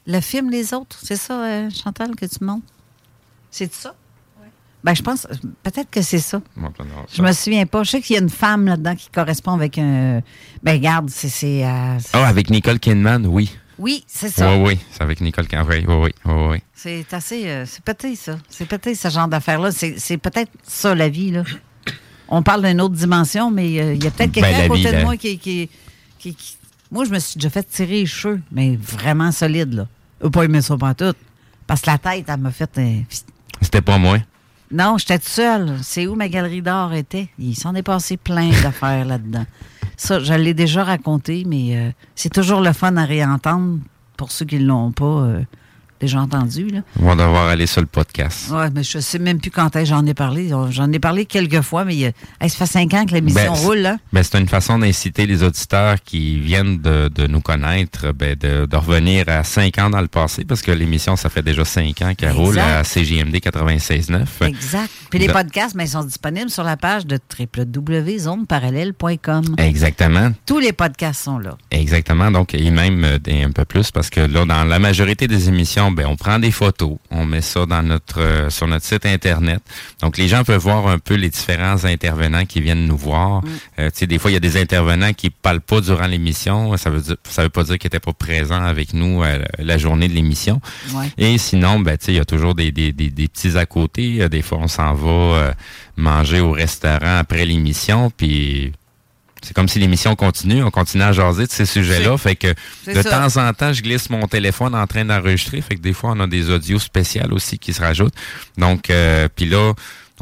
Le 0.07 0.21
film 0.21 0.51
Les 0.51 0.75
Autres, 0.75 0.99
c'est 1.03 1.17
ça, 1.17 1.45
euh, 1.45 1.71
Chantal, 1.71 2.15
que 2.17 2.27
tu 2.27 2.43
montres? 2.45 2.67
C'est 3.51 3.73
ça? 3.73 3.95
Ben, 4.85 4.95
je 4.95 5.03
pense, 5.03 5.29
peut-être 5.63 5.91
que 5.91 6.03
c'est 6.03 6.19
ça. 6.19 6.43
Je 7.15 7.23
me 7.23 7.31
souviens 7.33 7.67
pas. 7.67 7.85
Je 7.85 7.91
sais 7.91 8.01
qu'il 8.01 8.17
y 8.17 8.19
a 8.19 8.23
une 8.23 8.29
femme 8.29 8.67
là-dedans 8.67 8.97
qui 8.97 9.09
correspond 9.11 9.53
avec 9.53 9.79
un. 9.79 10.23
Ben, 10.65 10.73
regarde, 10.73 11.09
c'est. 11.09 11.29
c'est, 11.29 11.65
euh, 11.65 11.99
Ah, 12.13 12.27
avec 12.27 12.51
Nicole 12.51 12.81
Kidman, 12.81 13.25
oui. 13.27 13.53
Oui, 13.79 14.03
c'est 14.09 14.29
ça. 14.29 14.57
Oui, 14.57 14.63
oui, 14.75 14.79
c'est 14.91 15.03
avec 15.03 15.21
Nicole 15.21 15.47
Kidman. 15.47 15.67
Oui, 15.69 15.85
oui, 15.87 15.95
oui, 15.95 16.11
oui, 16.25 16.47
oui. 16.51 16.59
C'est 16.75 17.15
assez. 17.15 17.47
euh, 17.49 17.65
c'est 17.65 17.85
pété, 17.85 18.17
ça. 18.17 18.39
C'est 18.49 18.67
pété, 18.67 18.97
ce 18.97 19.09
genre 19.09 19.29
d'affaires-là. 19.29 19.71
C'est, 19.71 20.01
c'est 20.01 20.19
peut-être 20.19 20.51
ça, 20.65 20.97
la 20.97 21.09
vie, 21.09 21.31
là. 21.31 21.45
On 22.27 22.43
parle 22.43 22.67
d'une 22.67 22.81
autre 22.81 22.95
dimension, 22.97 23.53
mais 23.53 23.79
euh, 23.81 23.95
il 23.95 24.03
y 24.03 24.07
a 24.09 24.11
peut-être 24.11 24.33
quelqu'un 24.33 24.51
Ben, 24.51 24.59
la 24.59 24.65
à 24.65 24.69
côté 24.69 24.91
vie, 24.91 24.97
de 24.97 25.03
moi 25.05 25.17
qui, 25.17 25.39
qui, 25.39 25.71
qui- 26.19 26.35
qui- 26.35 26.57
Moi, 26.93 27.07
je 27.07 27.11
me 27.11 27.19
suis 27.19 27.37
déjà 27.39 27.49
fait 27.51 27.65
tirer 27.65 28.01
les 28.01 28.07
cheveux, 28.07 28.41
mais 28.53 28.77
vraiment 28.77 29.33
solide, 29.33 29.73
là. 29.73 29.89
Je 30.23 30.29
pas 30.29 30.45
aimé 30.45 30.61
ça 30.61 30.77
pas 30.77 30.95
tout. 30.95 31.15
Parce 31.67 31.81
que 31.81 31.91
la 31.91 31.97
tête, 31.99 32.27
elle 32.29 32.37
m'a 32.39 32.51
fait. 32.51 32.71
euh, 32.79 33.01
C'était 33.63 33.81
pas 33.81 33.97
moi. 33.97 34.19
Non, 34.71 34.99
j'étais 34.99 35.19
toute 35.19 35.29
seule. 35.29 35.79
C'est 35.83 36.07
où 36.07 36.15
ma 36.15 36.29
galerie 36.29 36.61
d'art 36.63 36.93
était? 36.93 37.29
Il 37.39 37.57
s'en 37.57 37.75
est 37.75 37.83
passé 37.83 38.19
plein 38.19 38.51
d'affaires 38.63 39.07
là-dedans. 39.07 39.47
Ça, 39.97 40.21
je 40.21 40.35
l'ai 40.35 40.55
déjà 40.55 40.85
raconté, 40.85 41.45
mais 41.47 41.77
euh, 41.77 41.91
c'est 42.15 42.33
toujours 42.33 42.61
le 42.61 42.73
fun 42.73 42.97
à 42.97 43.05
réentendre 43.05 43.79
pour 44.17 44.31
ceux 44.31 44.45
qui 44.45 44.59
ne 44.59 44.67
l'ont 44.67 44.93
pas 44.93 45.05
euh, 45.05 45.43
déjà 46.03 46.21
entendu. 46.21 46.69
Là. 46.69 46.81
On 47.01 47.07
va 47.07 47.13
devoir 47.15 47.47
aller 47.49 47.67
sur 47.67 47.81
le 47.81 47.87
podcast. 47.87 48.51
Ouais, 48.51 48.69
mais 48.75 48.83
je 48.83 48.99
sais 48.99 49.19
même 49.21 49.41
plus 49.41 49.51
quand 49.53 49.71
j'en 49.85 50.05
ai 50.05 50.15
parlé. 50.15 50.51
J'en 50.71 50.91
ai 50.93 50.99
parlé 50.99 51.25
quelques 51.27 51.61
fois, 51.63 51.85
mais 51.85 51.97
hey, 51.97 52.13
ça 52.51 52.59
fait 52.59 52.67
cinq 52.67 52.93
ans 52.95 53.07
que 53.07 53.15
l'émission 53.15 53.53
Ben, 53.53 53.59
roule. 53.61 53.87
Hein? 53.87 53.99
Ben, 54.13 54.23
c'est 54.25 54.37
une 54.39 54.49
façon 54.49 54.79
d'inciter 54.81 55.27
les 55.27 55.43
auditeurs 55.45 56.03
qui 56.03 56.39
viennent 56.41 56.79
de, 56.79 57.09
de 57.09 57.27
nous 57.29 57.41
connaître 57.41 58.13
ben, 58.13 58.35
de, 58.35 58.67
de 58.67 58.77
revenir 58.77 59.29
à 59.29 59.45
cinq 59.45 59.79
ans 59.79 59.91
dans 59.91 60.01
le 60.01 60.09
passé, 60.09 60.45
parce 60.45 60.61
que 60.63 60.73
l'émission, 60.73 61.15
ça 61.15 61.29
fait 61.31 61.43
déjà 61.43 61.65
cinq 61.65 62.03
ans 62.03 62.15
qu'elle 62.17 62.33
roule 62.33 62.59
à 62.59 62.83
CJMD 62.83 63.37
96.9. 63.37 64.45
Exact. 64.45 64.91
Puis 65.09 65.21
les 65.21 65.29
podcasts, 65.29 65.77
ben, 65.77 65.85
ils 65.85 65.89
sont 65.89 66.03
disponibles 66.05 66.51
sur 66.51 66.65
la 66.65 66.77
page 66.77 67.07
de 67.07 67.21
www.zoneparallèle.com. 67.39 69.45
Exactement. 69.59 70.33
Tous 70.47 70.59
les 70.59 70.73
podcasts 70.73 71.23
sont 71.23 71.39
là. 71.39 71.57
Exactement. 71.71 72.33
Donc, 72.33 72.55
et 72.55 72.71
même 72.71 73.05
euh, 73.05 73.19
un 73.45 73.53
peu 73.53 73.65
plus, 73.65 73.93
parce 73.93 74.11
que 74.11 74.21
là, 74.21 74.45
dans 74.45 74.65
la 74.65 74.79
majorité 74.81 75.29
des 75.29 75.49
émissions, 75.49 75.92
ben, 75.93 76.07
on 76.07 76.17
prend 76.17 76.39
des 76.39 76.51
photos, 76.51 76.97
on 77.11 77.25
met 77.25 77.41
ça 77.43 77.67
dans 77.67 77.83
notre 77.83 78.21
euh, 78.21 78.51
sur 78.51 78.67
notre 78.67 78.85
site 78.85 79.07
internet. 79.07 79.61
Donc, 80.01 80.19
les 80.19 80.29
gens 80.29 80.45
peuvent 80.45 80.61
voir 80.61 80.87
un 80.89 80.99
peu 80.99 81.15
les 81.15 81.31
différents 81.31 81.85
intervenants 81.85 82.45
qui 82.45 82.61
viennent 82.61 82.87
nous 82.87 82.97
voir. 82.97 83.43
Euh, 83.79 83.91
tu 83.91 84.01
sais, 84.01 84.07
des 84.07 84.19
fois, 84.19 84.31
il 84.31 84.35
y 84.35 84.37
a 84.37 84.41
des 84.41 84.61
intervenants 84.61 85.13
qui 85.13 85.31
parlent 85.31 85.61
pas 85.61 85.81
durant 85.81 86.07
l'émission. 86.07 86.77
Ça 86.77 86.91
veut 86.91 87.01
dire, 87.01 87.17
ça 87.29 87.43
veut 87.43 87.49
pas 87.49 87.65
dire 87.65 87.79
qu'ils 87.79 87.89
étaient 87.89 88.01
pas 88.01 88.13
présents 88.13 88.63
avec 88.63 88.95
nous 88.95 89.23
euh, 89.23 89.43
la 89.59 89.79
journée 89.79 90.09
de 90.09 90.15
l'émission. 90.15 90.61
Ouais. 90.93 91.11
Et 91.19 91.39
sinon, 91.39 91.81
ben, 91.81 91.97
tu 91.97 92.07
sais, 92.07 92.13
il 92.13 92.17
y 92.17 92.21
a 92.21 92.25
toujours 92.25 92.55
des, 92.55 92.73
des, 92.73 92.93
des, 92.93 93.11
des 93.11 93.29
petits 93.29 93.57
à 93.57 93.67
côté. 93.67 94.23
Euh, 94.23 94.29
Des 94.29 94.43
fois, 94.43 94.59
on 94.59 94.69
s'en 94.69 94.95
va 94.95 95.11
euh, 95.11 95.53
manger 95.97 96.41
au 96.41 96.53
restaurant 96.53 97.19
après 97.19 97.45
l'émission, 97.45 98.11
puis 98.11 98.73
c'est 99.43 99.55
comme 99.55 99.69
si 99.69 99.79
l'émission 99.79 100.15
continue, 100.15 100.63
on 100.63 100.71
continue 100.71 101.03
à 101.03 101.13
jaser 101.13 101.47
de 101.47 101.51
ces 101.51 101.67
sujets-là. 101.67 102.17
Fait 102.17 102.37
que 102.37 102.49
de 102.87 103.03
ça. 103.03 103.29
temps 103.29 103.43
en 103.43 103.53
temps, 103.53 103.73
je 103.73 103.83
glisse 103.83 104.09
mon 104.09 104.27
téléphone 104.29 104.75
en 104.75 104.87
train 104.87 105.05
d'enregistrer. 105.05 105.61
Fait 105.61 105.75
que 105.75 105.81
des 105.81 105.93
fois, 105.93 106.13
on 106.17 106.21
a 106.21 106.27
des 106.27 106.51
audios 106.51 106.79
spéciales 106.79 107.33
aussi 107.33 107.59
qui 107.59 107.73
se 107.73 107.81
rajoutent. 107.81 108.15
Donc, 108.57 108.91
euh, 108.91 109.29
puis 109.35 109.47
là, 109.47 109.73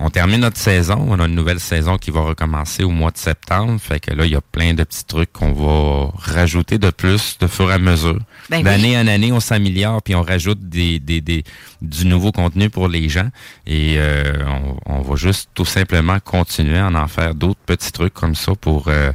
on 0.03 0.09
termine 0.09 0.41
notre 0.41 0.57
saison. 0.57 1.07
On 1.09 1.21
a 1.21 1.27
une 1.27 1.35
nouvelle 1.35 1.61
saison 1.61 1.99
qui 1.99 2.11
va 2.11 2.21
recommencer 2.23 2.85
au 2.85 2.91
mois 2.91 3.11
de 3.11 3.19
septembre. 3.19 3.79
Fait 3.79 4.01
que 4.01 4.13
là, 4.13 4.25
il 4.25 4.33
y 4.33 4.35
a 4.35 4.41
plein 4.41 4.73
de 4.73 4.83
petits 4.83 5.05
trucs 5.05 5.31
qu'on 5.31 5.53
va 5.53 6.11
rajouter 6.17 6.79
de 6.79 6.89
plus 6.89 7.37
de 7.39 7.47
fur 7.47 7.71
et 7.71 7.75
à 7.75 7.79
mesure. 7.79 8.19
Ben 8.49 8.63
D'année 8.63 8.97
en 8.97 9.07
année, 9.07 9.31
on 9.31 9.41
s'améliore 9.41 10.03
puis 10.03 10.15
on 10.15 10.23
rajoute 10.23 10.59
des, 10.59 10.99
des, 10.99 11.21
des, 11.21 11.45
du 11.83 12.07
nouveau 12.07 12.33
contenu 12.33 12.71
pour 12.71 12.89
les 12.89 13.11
gens. 13.11 13.29
Et 13.67 13.97
euh, 13.99 14.33
on, 14.87 14.95
on 14.99 15.03
va 15.03 15.17
juste 15.17 15.51
tout 15.53 15.67
simplement 15.67 16.19
continuer 16.19 16.79
à 16.79 16.89
en 16.89 17.07
faire 17.07 17.35
d'autres 17.35 17.61
petits 17.67 17.93
trucs 17.93 18.15
comme 18.15 18.35
ça 18.35 18.53
pour 18.55 18.89
euh, 18.89 19.13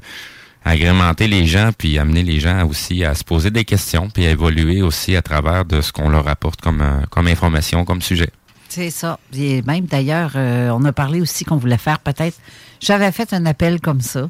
agrémenter 0.64 1.28
les 1.28 1.48
gens 1.48 1.72
puis 1.76 1.98
amener 1.98 2.22
les 2.22 2.40
gens 2.40 2.68
aussi 2.68 3.04
à 3.04 3.16
se 3.16 3.24
poser 3.24 3.50
des 3.50 3.66
questions 3.66 4.10
puis 4.10 4.28
à 4.28 4.30
évoluer 4.30 4.84
aussi 4.84 5.16
à 5.16 5.24
travers 5.24 5.66
de 5.66 5.82
ce 5.82 5.92
qu'on 5.92 6.10
leur 6.10 6.28
apporte 6.28 6.62
comme, 6.62 6.82
euh, 6.82 7.02
comme 7.10 7.26
information, 7.28 7.86
comme 7.86 8.04
sujet. 8.04 8.30
C'est 8.76 8.90
ça. 8.90 9.20
Et 9.32 9.62
même 9.62 9.86
d'ailleurs, 9.86 10.34
euh, 10.36 10.70
on 10.72 10.84
a 10.84 10.92
parlé 10.92 11.22
aussi 11.22 11.46
qu'on 11.46 11.56
voulait 11.56 11.78
faire 11.78 12.00
peut-être. 12.00 12.38
J'avais 12.82 13.14
fait 13.14 13.32
un 13.32 13.46
appel 13.46 13.80
comme 13.80 14.02
ça, 14.02 14.30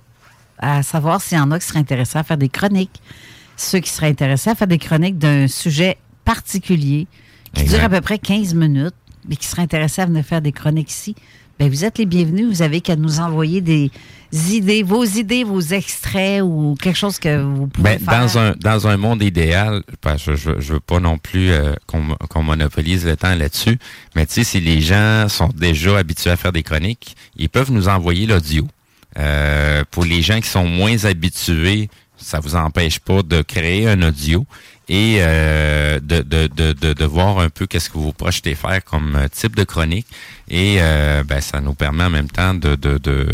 à 0.60 0.84
savoir 0.84 1.20
s'il 1.20 1.40
y 1.40 1.42
en 1.42 1.50
a 1.50 1.58
qui 1.58 1.66
seraient 1.66 1.80
intéressés 1.80 2.20
à 2.20 2.24
faire 2.24 2.38
des 2.38 2.50
chroniques. 2.50 3.02
Ceux 3.58 3.80
qui 3.80 3.90
seraient 3.90 4.10
intéressés 4.10 4.52
à 4.52 4.56
faire 4.56 4.68
des 4.68 4.78
chroniques 4.78 5.18
d'un 5.18 5.48
sujet 5.48 5.98
particulier 6.26 7.08
qui 7.56 7.64
Exact. 7.64 7.78
dure 7.78 7.86
à 7.86 7.90
peu 7.90 8.02
près 8.02 8.20
15 8.20 8.54
minutes, 8.54 8.94
mais 9.28 9.36
qui 9.36 9.48
seraient 9.48 9.64
intéressés 9.64 10.04
à 10.04 10.06
venir 10.06 10.24
faire 10.24 10.42
des 10.44 10.52
chroniques 10.52 10.92
ici. 10.92 11.16
Bien, 11.60 11.70
vous 11.70 11.86
êtes 11.86 11.98
les 11.98 12.06
bienvenus. 12.06 12.48
Vous 12.48 12.62
avez 12.62 12.82
qu'à 12.82 12.96
nous 12.98 13.20
envoyer 13.20 13.62
des 13.62 13.90
idées, 14.52 14.84
vos 14.84 15.06
idées, 15.06 15.46
vos 15.46 15.62
extraits 15.62 16.42
ou 16.44 16.76
quelque 16.82 16.98
chose 16.98 17.18
que 17.18 17.42
vous 17.42 17.68
pouvez 17.68 17.98
Ben, 17.98 18.00
faire. 18.00 18.20
dans 18.20 18.38
un 18.38 18.52
dans 18.60 18.88
un 18.88 18.98
monde 18.98 19.24
idéal, 19.24 19.82
parce 20.02 20.26
que 20.26 20.36
je, 20.36 20.60
je 20.60 20.74
veux 20.74 20.80
pas 20.82 21.00
non 21.00 21.18
plus 21.18 21.52
euh, 21.52 21.74
qu'on 21.88 22.44
monopolise 22.44 23.06
le 23.06 23.16
temps 23.16 23.34
là-dessus, 23.36 23.78
mais 24.16 24.26
tu 24.26 24.34
sais, 24.34 24.44
si 24.44 24.60
les 24.60 24.82
gens 24.82 25.28
sont 25.30 25.50
déjà 25.56 25.98
habitués 25.98 26.32
à 26.32 26.36
faire 26.36 26.52
des 26.52 26.64
chroniques, 26.64 27.16
ils 27.38 27.48
peuvent 27.50 27.72
nous 27.72 27.88
envoyer 27.88 28.26
l'audio. 28.28 28.68
Euh, 29.18 29.86
pour 29.92 30.04
les 30.04 30.22
gens 30.22 30.42
qui 30.42 30.50
sont 30.50 30.68
moins 30.68 31.06
habitués, 31.06 31.90
ça 32.18 32.42
vous 32.42 32.56
empêche 32.56 33.00
pas 33.00 33.22
de 33.24 33.42
créer 33.42 33.88
un 33.88 34.02
audio 34.02 34.46
et 34.88 35.18
euh, 35.20 36.00
de, 36.00 36.22
de, 36.22 36.48
de, 36.48 36.94
de, 36.94 37.06
voir 37.06 37.40
un 37.40 37.50
peu 37.50 37.66
qu'est-ce 37.66 37.90
que 37.90 37.98
vous 37.98 38.14
projetez 38.14 38.56
faire 38.56 38.84
comme 38.84 39.16
euh, 39.16 39.28
type 39.28 39.56
de 39.56 39.64
chronique. 39.64 40.08
Et 40.50 40.78
euh, 40.80 41.24
ben, 41.24 41.42
ça 41.42 41.62
nous 41.62 41.74
permet 41.74 42.04
en 42.04 42.10
même 42.10 42.30
temps 42.30 42.54
de, 42.54 42.76
de, 42.76 42.98
de, 42.98 43.28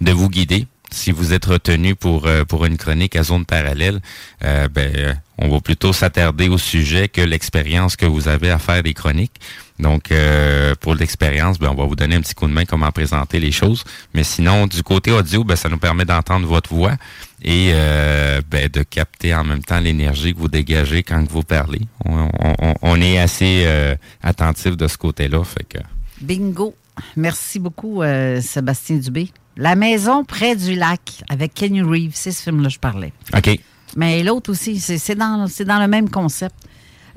de 0.00 0.12
vous 0.12 0.28
guider. 0.28 0.66
Si 0.90 1.12
vous 1.12 1.32
êtes 1.34 1.44
retenu 1.44 1.94
pour, 1.94 2.26
euh, 2.26 2.44
pour 2.44 2.64
une 2.64 2.78
chronique 2.78 3.16
à 3.16 3.22
zone 3.22 3.44
parallèle, 3.44 4.00
euh, 4.44 4.68
ben, 4.68 5.20
On 5.40 5.48
va 5.48 5.60
plutôt 5.60 5.92
s'attarder 5.92 6.48
au 6.48 6.58
sujet 6.58 7.08
que 7.08 7.20
l'expérience 7.20 7.94
que 7.94 8.06
vous 8.06 8.26
avez 8.26 8.50
à 8.50 8.58
faire 8.58 8.82
des 8.82 8.94
chroniques. 8.94 9.38
Donc, 9.78 10.10
euh, 10.10 10.74
pour 10.80 10.94
l'expérience, 10.94 11.58
ben, 11.58 11.68
on 11.70 11.74
va 11.74 11.84
vous 11.84 11.94
donner 11.94 12.16
un 12.16 12.20
petit 12.20 12.34
coup 12.34 12.48
de 12.48 12.52
main 12.52 12.64
comment 12.64 12.90
présenter 12.90 13.38
les 13.38 13.52
choses. 13.52 13.84
Mais 14.14 14.24
sinon, 14.24 14.66
du 14.66 14.82
côté 14.82 15.12
audio, 15.12 15.44
ben, 15.44 15.54
ça 15.54 15.68
nous 15.68 15.78
permet 15.78 16.04
d'entendre 16.04 16.46
votre 16.46 16.74
voix 16.74 16.96
et 17.42 17.70
euh, 17.72 18.40
ben, 18.50 18.68
de 18.68 18.82
capter 18.82 19.34
en 19.34 19.44
même 19.44 19.62
temps 19.62 19.78
l'énergie 19.80 20.34
que 20.34 20.38
vous 20.38 20.48
dégagez 20.48 21.02
quand 21.02 21.22
vous 21.30 21.42
parlez. 21.42 21.82
On, 22.04 22.28
on- 22.40 22.74
on 22.82 23.00
est 23.00 23.18
assez 23.18 23.62
euh, 23.66 23.94
attentif 24.22 24.76
de 24.76 24.88
ce 24.88 24.98
côté-là. 24.98 25.42
Fait 25.44 25.64
que 25.64 25.78
Bingo. 26.20 26.74
Merci 27.16 27.60
beaucoup, 27.60 28.02
euh, 28.02 28.40
Sébastien 28.40 28.96
Dubé. 28.96 29.30
La 29.56 29.76
maison 29.76 30.24
près 30.24 30.56
du 30.56 30.74
lac 30.74 31.22
avec 31.28 31.54
Kenny 31.54 31.80
Reeves, 31.82 32.12
c'est 32.14 32.32
ce 32.32 32.42
film-là 32.42 32.68
que 32.68 32.74
je 32.74 32.78
parlais. 32.80 33.12
OK. 33.36 33.58
Mais 33.96 34.22
l'autre 34.24 34.50
aussi, 34.50 34.80
c'est 34.80 34.98
c'est 34.98 35.14
dans, 35.14 35.46
c'est 35.46 35.64
dans 35.64 35.78
le 35.80 35.86
même 35.88 36.10
concept. 36.10 36.56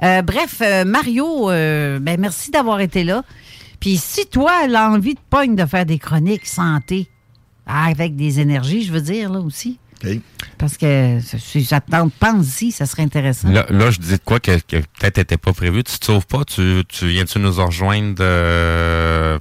Euh, 0.03 0.21
bref, 0.21 0.59
euh, 0.61 0.85
Mario, 0.85 1.47
ben 1.47 2.17
merci 2.19 2.51
d'avoir 2.51 2.79
été 2.79 3.03
là. 3.03 3.23
Puis 3.79 3.97
si 3.97 4.27
toi, 4.27 4.67
l'envie 4.67 5.15
de 5.15 5.19
pogne 5.31 5.55
de 5.55 5.65
faire 5.65 5.85
des 5.87 5.97
chroniques 5.97 6.45
santé, 6.45 7.07
ah, 7.65 7.85
avec 7.85 8.15
des 8.15 8.39
énergies, 8.39 8.83
je 8.83 8.91
veux 8.93 9.01
dire, 9.01 9.31
là 9.31 9.39
aussi. 9.39 9.79
Parce 10.57 10.77
que 10.77 11.19
si 11.39 11.63
j'attends, 11.63 12.09
pense-y, 12.19 12.71
ça 12.71 12.85
serait 12.85 13.03
intéressant. 13.03 13.49
Là, 13.49 13.65
là, 13.69 13.91
je 13.91 13.99
disais 13.99 14.17
de 14.17 14.23
quoi 14.23 14.39
que, 14.39 14.57
que 14.59 14.77
peut-être 14.77 15.17
n'était 15.17 15.37
pas 15.37 15.53
prévu. 15.53 15.83
Tu 15.83 15.97
te 15.99 16.05
sauves 16.05 16.25
pas? 16.27 16.43
Tu, 16.45 16.83
tu 16.87 17.07
viens-tu 17.07 17.39
nous 17.39 17.51
rejoindre 17.53 18.17
euh, 18.21 19.37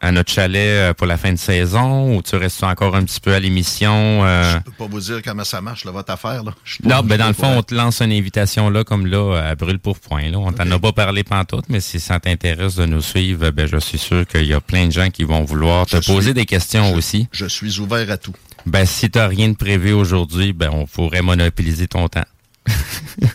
à 0.00 0.12
notre 0.12 0.30
chalet 0.32 0.60
euh, 0.90 0.94
pour 0.94 1.06
la 1.08 1.16
fin 1.16 1.32
de 1.32 1.38
saison? 1.38 2.16
Ou 2.16 2.22
tu 2.22 2.36
restes 2.36 2.62
encore 2.62 2.94
un 2.96 3.04
petit 3.04 3.20
peu 3.20 3.34
à 3.34 3.40
l'émission? 3.40 4.24
euh? 4.24 4.54
Je 4.58 4.58
peux 4.64 4.70
pas 4.72 4.86
vous 4.86 5.00
dire 5.00 5.20
comment 5.24 5.44
ça 5.44 5.60
marche, 5.60 5.84
là, 5.84 5.90
votre 5.90 6.12
affaire. 6.12 6.44
Là. 6.44 6.52
Non, 6.84 7.00
ben 7.02 7.16
dans 7.18 7.28
le 7.28 7.32
fond, 7.34 7.56
on 7.58 7.62
te 7.62 7.74
lance 7.74 8.00
une 8.00 8.12
invitation 8.12 8.70
là, 8.70 8.84
comme 8.84 9.06
là, 9.06 9.36
à 9.48 9.54
brûle 9.56 9.78
pour 9.80 9.98
point. 9.98 10.30
Là. 10.30 10.38
On 10.38 10.52
t'en 10.52 10.70
a 10.70 10.78
pas 10.78 10.92
parlé 10.92 11.24
pantoute, 11.24 11.64
mais 11.68 11.80
si 11.80 11.98
ça 12.00 12.20
t'intéresse 12.20 12.76
de 12.76 12.86
nous 12.86 13.02
suivre, 13.02 13.50
ben 13.50 13.66
je 13.66 13.78
suis 13.78 13.98
sûr 13.98 14.26
qu'il 14.26 14.46
y 14.46 14.54
a 14.54 14.60
plein 14.60 14.86
de 14.86 14.92
gens 14.92 15.10
qui 15.10 15.24
vont 15.24 15.42
vouloir 15.44 15.86
te 15.86 16.00
Je 16.00 16.06
poser 16.06 16.26
suis- 16.26 16.34
des 16.34 16.46
questions 16.46 16.94
aussi. 16.94 17.26
Je 17.32 17.46
suis 17.46 17.78
ouvert 17.80 18.08
à 18.10 18.16
tout. 18.16 18.34
Ben 18.66 18.84
si 18.86 19.10
t'as 19.10 19.26
rien 19.28 19.48
de 19.48 19.56
prévu 19.56 19.92
aujourd'hui, 19.92 20.52
ben 20.52 20.70
on 20.72 20.86
pourrait 20.86 21.22
monopoliser 21.22 21.88
ton 21.88 22.08
temps. 22.08 22.24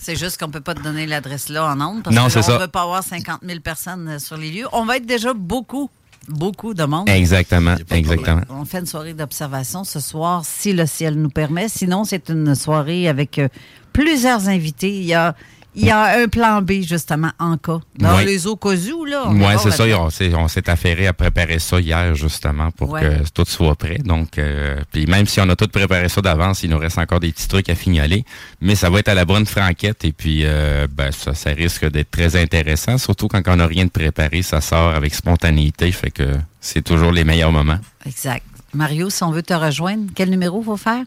C'est 0.02 0.16
juste 0.16 0.40
qu'on 0.40 0.50
peut 0.52 0.62
pas 0.62 0.76
te 0.76 0.82
donner 0.82 1.06
l'adresse 1.08 1.50
là 1.50 1.66
en 1.74 1.82
ondes 1.82 2.04
parce 2.04 2.16
Non, 2.16 2.26
que 2.26 2.32
c'est 2.32 2.40
là, 2.40 2.46
on 2.46 2.50
ça. 2.52 2.58
veut 2.60 2.68
pas 2.68 2.84
avoir 2.84 3.04
50 3.04 3.42
000 3.44 3.60
personnes 3.62 4.08
euh, 4.08 4.20
sur 4.20 4.38
les 4.38 4.52
lieux. 4.52 4.68
On 4.74 4.86
va 4.86 4.98
être 4.98 5.06
déjà 5.08 5.34
beaucoup, 5.34 5.90
beaucoup 6.28 6.74
de 6.76 6.84
monde. 6.84 7.10
Exactement, 7.10 7.76
exactement. 7.90 8.42
On 8.50 8.64
fait 8.66 8.80
une 8.80 8.86
soirée 8.86 9.14
d'observation 9.14 9.84
ce 9.84 10.00
soir, 10.00 10.44
si 10.46 10.72
le 10.74 10.86
ciel 10.86 11.16
nous 11.16 11.30
permet. 11.30 11.68
Sinon, 11.68 12.04
c'est 12.04 12.30
une 12.30 12.54
soirée 12.54 13.08
avec 13.08 13.40
euh, 13.40 13.48
plusieurs 13.92 14.48
invités. 14.50 14.96
Il 14.96 15.06
y 15.06 15.16
a, 15.16 15.36
il 15.76 15.86
y 15.86 15.92
a 15.92 16.20
un 16.22 16.28
plan 16.28 16.62
B, 16.62 16.82
justement, 16.82 17.32
en 17.40 17.58
cas. 17.58 17.80
Dans 17.98 18.20
les 18.20 18.48
eaux 18.48 18.56
casu, 18.56 19.06
là. 19.08 19.26
Oui, 19.30 19.44
est 19.44 19.58
c'est 19.58 19.72
ça. 19.72 19.84
On 20.00 20.10
s'est, 20.10 20.34
on 20.36 20.48
s'est 20.48 20.70
affairé 20.70 21.08
à 21.08 21.14
préparer 21.14 21.60
ça 21.60 21.80
hier, 21.80 22.16
justement, 22.16 22.72
pour 22.72 22.92
Ouais. 22.92 23.02
que 23.02 23.30
tout 23.34 23.46
soit 23.48 23.76
prêt. 23.76 23.98
Donc, 23.98 24.38
euh, 24.38 24.80
puis 24.92 25.06
même 25.08 25.26
si 25.26 25.40
on 25.42 25.50
a 25.50 25.56
tout 25.56 25.68
préparé 25.68 26.10
ça 26.10 26.22
d'avance, 26.22 26.64
il 26.64 26.70
nous 26.70 26.78
reste 26.78 26.98
encore 26.98 27.20
des 27.20 27.32
petits 27.32 27.48
trucs 27.48 27.70
à 27.70 27.76
fignoler. 27.76 28.24
Mais 28.62 28.76
ça 28.76 28.90
va 28.90 29.00
être 29.00 29.10
à 29.10 29.14
la 29.16 29.26
bonne 29.26 29.46
franquette. 29.46 30.06
Et 30.06 30.12
puis, 30.12 30.42
euh, 30.46 30.88
ben, 30.92 31.12
ça, 31.12 31.34
ça 31.34 31.50
risque 31.52 31.90
d'être 31.90 32.12
très 32.12 32.36
intéressant. 32.42 32.98
Surtout 32.98 33.28
quand 33.28 33.42
on 33.48 33.56
n'a 33.56 33.68
rien 33.68 33.86
de 33.86 33.90
préparé, 33.90 34.42
ça 34.42 34.62
sort 34.62 34.94
avec 34.94 35.14
spontanéité. 35.16 35.92
Fait 35.92 36.12
que 36.12 36.36
c'est 36.62 36.84
toujours 36.84 37.12
les 37.12 37.24
meilleurs 37.24 37.52
moments. 37.52 37.80
Exact. 38.06 38.44
Mario, 38.74 39.10
si 39.10 39.24
on 39.24 39.32
veut 39.32 39.44
te 39.44 39.54
rejoindre, 39.54 40.06
quel 40.16 40.30
numéro 40.30 40.62
faut 40.64 40.78
faire? 40.78 41.04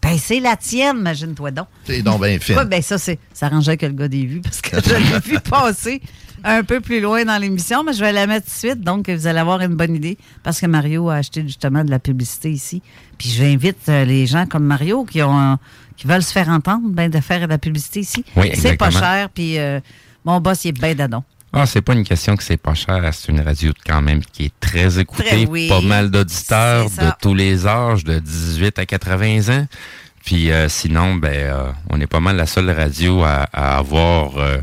ben, 0.02 0.18
c'est 0.18 0.40
la 0.40 0.56
tienne, 0.56 0.98
imagine-toi 0.98 1.52
donc. 1.52 1.68
C'est 1.86 2.02
donc 2.02 2.22
bien. 2.22 2.38
Ouais, 2.56 2.66
ben 2.66 2.82
ça, 2.82 2.98
c'est, 2.98 3.20
ça 3.34 3.48
arrangeait 3.48 3.78
que 3.78 3.86
le 3.86 3.94
gars 3.94 4.08
des 4.08 4.26
vues 4.26 4.42
parce 4.42 4.62
que 4.62 4.78
je 4.82 4.96
l'ai 4.96 5.20
vu 5.20 5.40
passer 5.50 6.02
un 6.44 6.64
peu 6.64 6.82
plus 6.82 7.00
loin 7.00 7.24
dans 7.24 7.40
l'émission, 7.40 7.84
mais 7.84 7.94
je 7.94 8.00
vais 8.00 8.12
la 8.12 8.26
mettre 8.26 8.48
tout 8.48 8.54
de 8.54 8.58
suite, 8.72 8.82
donc 8.82 9.08
vous 9.10 9.28
allez 9.28 9.40
avoir 9.40 9.62
une 9.62 9.76
bonne 9.76 9.96
idée 9.96 10.18
parce 10.42 10.60
que 10.60 10.66
Mario 10.66 11.10
a 11.10 11.18
acheté 11.18 11.44
justement 11.44 11.84
de 11.84 11.92
la 11.92 12.00
publicité 12.00 12.52
ici. 12.52 12.82
Puis 13.20 13.30
j'invite 13.30 13.88
euh, 13.90 14.06
les 14.06 14.26
gens 14.26 14.48
comme 14.48 14.64
Mario 14.64 15.06
qui 15.06 15.22
ont 15.22 15.60
qui 15.98 16.08
veulent 16.08 16.24
se 16.24 16.32
faire 16.32 16.50
entendre, 16.50 16.90
ben, 16.90 17.12
de 17.12 17.20
faire 17.20 17.42
de 17.42 17.46
la 17.46 17.60
publicité 17.60 18.00
ici. 18.00 18.26
Oui, 18.36 18.52
c'est 18.56 18.76
pas 18.76 18.90
cher, 18.90 19.30
puis 19.30 19.60
euh, 19.60 19.80
mon 20.26 20.42
boss, 20.42 20.66
il 20.66 20.70
est 20.70 20.72
bien 20.72 20.96
dadon. 20.96 21.24
Ah, 21.54 21.66
c'est 21.66 21.82
pas 21.82 21.94
une 21.94 22.04
question 22.06 22.38
que 22.38 22.44
c'est 22.44 22.56
pas 22.58 22.74
cher. 22.74 23.02
C'est 23.14 23.30
une 23.32 23.42
radio 23.42 23.74
quand 23.86 24.02
même 24.02 24.22
qui 24.24 24.46
est 24.46 24.54
très 24.62 25.00
écoutée. 25.00 25.24
Très, 25.24 25.46
oui. 25.46 25.68
Pas 25.68 25.82
mal 25.82 26.10
d'auditeurs 26.10 26.90
de 26.90 27.12
tous 27.22 27.34
les 27.36 27.68
âges, 27.68 28.04
de 28.06 28.20
18 28.20 28.80
à 28.80 28.86
80 28.86 29.50
ans. 29.58 29.68
Puis 30.24 30.52
euh, 30.52 30.70
sinon, 30.70 31.16
ben, 31.16 31.34
euh, 31.34 31.72
on 31.90 32.00
est 32.00 32.08
pas 32.08 32.20
mal 32.22 32.38
la 32.38 32.46
seule 32.46 32.70
radio 32.70 33.24
à, 33.24 33.50
à 33.52 33.78
avoir 33.80 34.38
euh, 34.38 34.60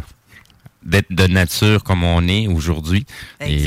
d'être 0.82 1.12
de 1.12 1.26
nature 1.26 1.82
comme 1.84 2.05
on 2.05 2.26
est 2.26 2.47
aujourd'hui. 2.47 3.05
Et 3.41 3.66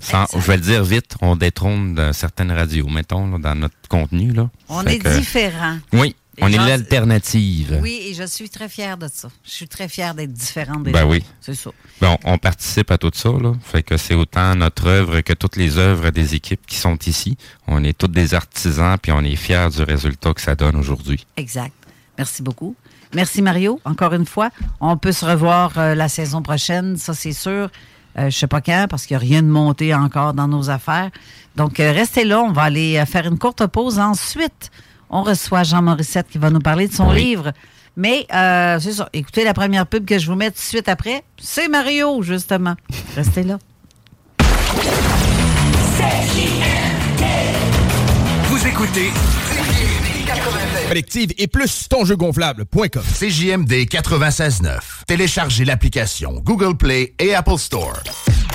sans, 0.00 0.26
je 0.32 0.38
vais 0.46 0.56
le 0.56 0.62
dire 0.62 0.84
vite, 0.84 1.16
on 1.22 1.34
détrône 1.36 2.12
certaines 2.12 2.52
radios, 2.52 2.86
mettons, 2.88 3.28
là, 3.32 3.38
dans 3.38 3.54
notre 3.56 3.74
contenu. 3.88 4.32
Là. 4.32 4.48
On 4.68 4.80
Fait 4.82 4.94
est 4.94 4.98
que- 5.00 5.16
différent. 5.18 5.78
Oui, 5.92 6.14
Les 6.38 6.44
on 6.44 6.48
est 6.48 6.56
l'alternative. 6.56 7.80
Oui, 7.82 8.00
et 8.06 8.14
je 8.14 8.22
suis 8.22 8.48
très 8.48 8.68
fière 8.68 8.96
de 8.96 9.08
ça. 9.12 9.28
Je 9.44 9.50
suis 9.50 9.66
très 9.66 9.88
fière 9.88 10.14
d'être 10.14 10.32
différente 10.32 10.84
des 10.84 10.92
Ben 10.92 11.04
oui. 11.04 11.24
C'est 11.40 11.54
ça. 11.54 11.70
Bon, 12.00 12.16
on 12.24 12.38
participe 12.38 12.90
à 12.92 12.98
tout 12.98 13.10
ça, 13.12 13.30
là. 13.30 13.52
Fait 13.62 13.82
que 13.82 13.96
c'est 13.96 14.14
autant 14.14 14.54
notre 14.54 14.86
œuvre 14.86 15.20
que 15.20 15.32
toutes 15.32 15.56
les 15.56 15.78
œuvres 15.78 16.10
des 16.10 16.36
équipes 16.36 16.64
qui 16.66 16.76
sont 16.76 16.96
ici. 17.06 17.36
On 17.66 17.82
est 17.82 17.96
tous 17.96 18.08
des 18.08 18.34
artisans, 18.34 18.96
puis 19.02 19.10
on 19.10 19.22
est 19.22 19.36
fiers 19.36 19.68
du 19.74 19.82
résultat 19.82 20.32
que 20.32 20.40
ça 20.40 20.54
donne 20.54 20.76
aujourd'hui. 20.76 21.26
Exact. 21.36 21.74
Merci 22.16 22.42
beaucoup. 22.42 22.76
Merci 23.14 23.42
Mario, 23.42 23.80
encore 23.84 24.14
une 24.14 24.26
fois. 24.26 24.50
On 24.80 24.96
peut 24.96 25.12
se 25.12 25.24
revoir 25.24 25.78
euh, 25.78 25.94
la 25.94 26.08
saison 26.08 26.42
prochaine, 26.42 26.96
ça 26.96 27.14
c'est 27.14 27.32
sûr. 27.32 27.70
Euh, 28.18 28.30
je 28.30 28.36
sais 28.36 28.46
pas 28.46 28.60
quand, 28.60 28.86
parce 28.88 29.06
qu'il 29.06 29.16
n'y 29.16 29.24
a 29.24 29.26
rien 29.26 29.42
de 29.42 29.48
monté 29.48 29.94
encore 29.94 30.34
dans 30.34 30.48
nos 30.48 30.70
affaires. 30.70 31.10
Donc, 31.56 31.80
euh, 31.80 31.92
restez 31.92 32.24
là, 32.24 32.40
on 32.40 32.52
va 32.52 32.62
aller 32.62 33.02
faire 33.06 33.26
une 33.26 33.38
courte 33.38 33.66
pause. 33.66 33.98
Ensuite, 33.98 34.70
on 35.10 35.22
reçoit 35.22 35.62
Jean 35.62 35.82
Morissette 35.82 36.28
qui 36.30 36.38
va 36.38 36.50
nous 36.50 36.60
parler 36.60 36.88
de 36.88 36.92
son 36.94 37.10
Oui. 37.10 37.22
livre. 37.24 37.52
Mais, 37.96 38.26
euh, 38.32 38.78
c'est 38.80 38.92
ça. 38.92 39.08
Écoutez 39.12 39.42
la 39.44 39.54
première 39.54 39.86
pub 39.86 40.04
que 40.04 40.18
je 40.18 40.26
vous 40.30 40.36
mets 40.36 40.50
tout 40.50 40.58
de 40.58 40.62
suite 40.62 40.88
après. 40.88 41.24
C'est 41.40 41.68
Mario, 41.68 42.22
justement. 42.22 42.74
Restez 43.16 43.42
là. 43.42 43.58
Vous 48.44 48.66
écoutez 48.66 49.10
Collective 50.88 51.32
et 51.38 51.46
plus 51.48 51.88
ton 51.88 52.04
jeu 52.04 52.16
gonflable.com. 52.16 53.02
CJMD 53.02 53.72
96.9. 53.86 54.78
Téléchargez 55.06 55.64
l'application 55.64 56.40
Google 56.44 56.76
Play 56.76 57.14
et 57.18 57.34
Apple 57.34 57.58
Store. 57.58 57.98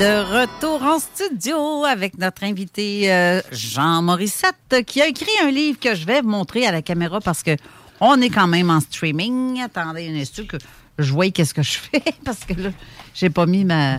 De 0.00 0.06
retour 0.06 0.82
en 0.82 0.98
studio 0.98 1.84
avec 1.84 2.16
notre 2.16 2.44
invité 2.44 3.12
euh, 3.12 3.42
Jean 3.52 4.00
Morissette 4.00 4.82
qui 4.86 5.02
a 5.02 5.06
écrit 5.06 5.28
un 5.44 5.50
livre 5.50 5.78
que 5.78 5.94
je 5.94 6.06
vais 6.06 6.22
vous 6.22 6.28
montrer 6.30 6.66
à 6.66 6.72
la 6.72 6.80
caméra 6.80 7.20
parce 7.20 7.42
que 7.42 7.54
on 8.00 8.18
est 8.22 8.30
quand 8.30 8.46
même 8.46 8.70
en 8.70 8.80
streaming. 8.80 9.60
Attendez 9.60 10.08
un 10.08 10.18
instant 10.18 10.44
que 10.48 10.56
je 10.98 11.12
vois 11.12 11.30
qu'est-ce 11.30 11.52
que 11.52 11.62
je 11.62 11.76
fais 11.76 12.02
parce 12.24 12.46
que 12.46 12.54
là, 12.54 12.70
j'ai 13.12 13.28
pas 13.28 13.44
mis 13.44 13.66
ma. 13.66 13.96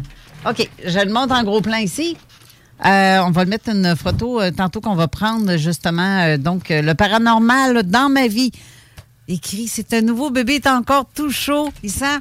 OK, 0.50 0.68
je 0.84 1.00
le 1.06 1.14
montre 1.14 1.36
en 1.36 1.44
gros 1.44 1.62
plan 1.62 1.78
ici. 1.78 2.18
Euh, 2.84 3.20
on 3.20 3.30
va 3.30 3.44
le 3.44 3.52
mettre 3.52 3.70
une 3.70 3.96
photo 3.96 4.42
euh, 4.42 4.50
tantôt 4.50 4.82
qu'on 4.82 4.96
va 4.96 5.08
prendre 5.08 5.56
justement 5.58 6.36
donc 6.40 6.70
le 6.70 6.94
paranormal 6.94 7.84
dans 7.84 8.10
ma 8.10 8.26
vie. 8.28 8.52
Écrit, 9.28 9.68
c'est 9.68 9.94
un 9.94 10.02
nouveau 10.02 10.32
bébé, 10.32 10.56
est 10.56 10.68
encore 10.68 11.06
tout 11.14 11.30
chaud. 11.30 11.70
Il 11.84 11.92
sent 11.92 12.18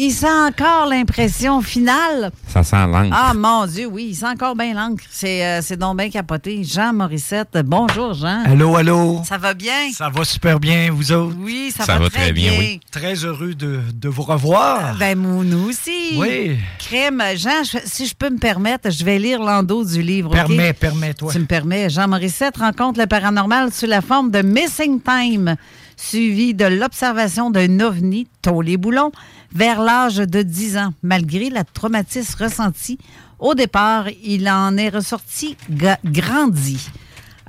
Il 0.00 0.12
sent 0.12 0.28
encore 0.30 0.86
l'impression 0.86 1.60
finale. 1.60 2.30
Ça 2.46 2.62
sent 2.62 2.76
l'encre. 2.86 3.10
Ah, 3.12 3.34
mon 3.34 3.66
Dieu, 3.66 3.86
oui, 3.86 4.06
il 4.10 4.14
sent 4.14 4.26
encore 4.28 4.54
bien 4.54 4.72
l'encre. 4.72 5.02
C'est 5.10 5.44
euh, 5.44 5.60
c'est 5.60 5.76
donc 5.76 5.96
bien 5.98 6.08
capoté. 6.08 6.62
Jean 6.62 6.92
Morissette, 6.92 7.58
bonjour, 7.64 8.14
Jean. 8.14 8.44
Allô, 8.44 8.76
allô? 8.76 9.20
Ça 9.24 9.38
va 9.38 9.54
bien? 9.54 9.90
Ça 9.92 10.08
va 10.08 10.24
super 10.24 10.60
bien, 10.60 10.92
vous 10.92 11.10
autres? 11.10 11.34
Oui, 11.40 11.72
ça, 11.76 11.98
va, 11.98 12.08
très 12.08 12.30
bien. 12.32 12.52
oui. 12.60 12.78
Très 12.92 13.24
heureux 13.24 13.54
de, 13.54 13.80
de 13.92 14.08
vous 14.08 14.22
revoir. 14.22 14.94
Ben, 15.00 15.18
moi, 15.18 15.42
nous 15.44 15.68
aussi. 15.68 16.16
Oui. 16.16 16.56
Crème, 16.78 17.20
Jean, 17.34 17.64
je- 17.64 17.78
si 17.84 18.06
je 18.06 18.14
peux 18.14 18.30
me 18.30 18.38
permettre, 18.38 18.92
je 18.92 19.04
vais 19.04 19.18
lire 19.18 19.40
l'endos 19.42 19.82
du 19.84 20.00
livre. 20.02 20.30
Permets, 20.30 20.74
permets-toi. 20.74 21.32
Tu 21.32 21.40
me 21.40 21.46
permets. 21.46 21.90
Jean 21.90 22.06
Morissette 22.06 22.56
rencontre 22.58 23.00
le 23.00 23.08
paranormal 23.08 23.72
sous 23.72 23.86
la 23.86 24.00
forme 24.00 24.30
de 24.30 24.42
Missing 24.42 25.00
Time, 25.02 25.56
suivi 25.96 26.54
de 26.54 26.66
l'observation 26.66 27.50
d'un 27.50 27.80
ovni, 27.80 28.28
les 28.62 28.76
boulons, 28.78 29.12
vers 29.52 29.80
l'âge 29.80 30.16
de 30.16 30.42
10 30.42 30.78
ans. 30.78 30.94
Malgré 31.02 31.50
la 31.50 31.64
traumatisme 31.64 32.44
ressenti, 32.44 32.98
au 33.38 33.54
départ, 33.54 34.06
il 34.22 34.48
en 34.48 34.76
est 34.76 34.88
ressorti 34.88 35.56
grandi. 36.04 36.88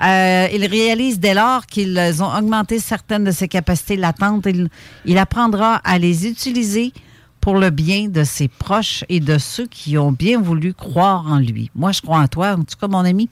Euh, 0.01 0.47
il 0.53 0.65
réalise 0.65 1.19
dès 1.19 1.33
lors 1.33 1.65
qu'ils 1.65 2.23
ont 2.23 2.33
augmenté 2.33 2.79
certaines 2.79 3.25
de 3.25 3.31
ses 3.31 3.47
capacités 3.47 3.97
latentes. 3.97 4.45
Il, 4.45 4.69
il 5.05 5.17
apprendra 5.17 5.75
à 5.83 5.97
les 5.97 6.25
utiliser 6.27 6.93
pour 7.41 7.57
le 7.57 7.69
bien 7.69 8.07
de 8.07 8.23
ses 8.23 8.47
proches 8.47 9.03
et 9.09 9.19
de 9.19 9.37
ceux 9.37 9.67
qui 9.67 9.97
ont 9.97 10.11
bien 10.11 10.39
voulu 10.39 10.73
croire 10.73 11.25
en 11.27 11.39
lui. 11.39 11.71
Moi, 11.75 11.91
je 11.91 12.01
crois 12.01 12.19
en 12.19 12.27
toi, 12.27 12.53
en 12.53 12.63
tout 12.63 12.77
cas, 12.79 12.87
mon 12.87 12.99
ami. 12.99 13.29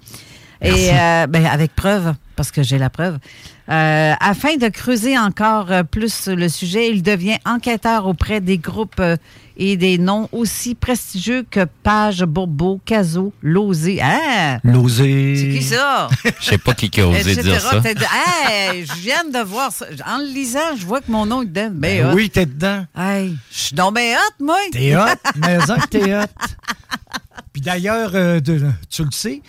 Et 0.61 0.89
euh, 0.91 1.27
ben, 1.27 1.45
avec 1.45 1.75
preuve, 1.75 2.13
parce 2.35 2.51
que 2.51 2.63
j'ai 2.63 2.77
la 2.77 2.89
preuve. 2.89 3.19
Euh, 3.69 4.13
afin 4.19 4.55
de 4.55 4.69
creuser 4.69 5.17
encore 5.17 5.71
euh, 5.71 5.83
plus 5.83 6.27
le 6.29 6.47
sujet, 6.47 6.89
il 6.89 7.03
devient 7.03 7.37
enquêteur 7.45 8.07
auprès 8.07 8.39
des 8.39 8.57
groupes 8.57 8.99
euh, 9.01 9.17
et 9.57 9.75
des 9.75 9.97
noms 9.97 10.29
aussi 10.31 10.73
prestigieux 10.73 11.45
que 11.49 11.65
Page, 11.83 12.23
Bourbeau, 12.23 12.79
Cazot, 12.85 13.33
Lozé. 13.41 13.99
Ah! 14.01 14.59
Losé. 14.63 15.35
C'est 15.35 15.59
qui 15.59 15.63
ça? 15.63 16.07
Je 16.39 16.45
sais 16.45 16.57
pas 16.57 16.73
qui 16.75 16.89
a 17.01 17.07
osé 17.07 17.35
dire 17.35 17.59
ça. 17.59 17.81
Hey, 17.83 18.85
je 18.85 19.01
viens 19.01 19.25
de 19.25 19.39
voir 19.39 19.71
ça. 19.71 19.85
En 20.05 20.19
le 20.19 20.31
lisant, 20.31 20.75
je 20.79 20.85
vois 20.85 21.01
que 21.01 21.11
mon 21.11 21.25
nom 21.25 21.41
est 21.41 21.47
dedans. 21.47 21.71
Ben, 21.73 22.03
Ben 22.03 22.13
oui, 22.13 22.29
t'es 22.29 22.45
dedans. 22.45 22.85
Hey, 22.95 23.35
je 23.51 23.57
suis 23.57 23.75
donc 23.75 23.95
bien 23.95 24.15
hot, 24.15 24.43
moi. 24.43 24.57
T'es 24.71 24.95
hot, 24.95 25.07
mais 25.35 25.57
que 25.57 25.87
t'es 25.87 26.15
hot. 26.15 26.25
Puis 27.51 27.61
d'ailleurs, 27.61 28.11
euh, 28.13 28.39
tu 28.39 29.03
le 29.03 29.11
sais, 29.11 29.41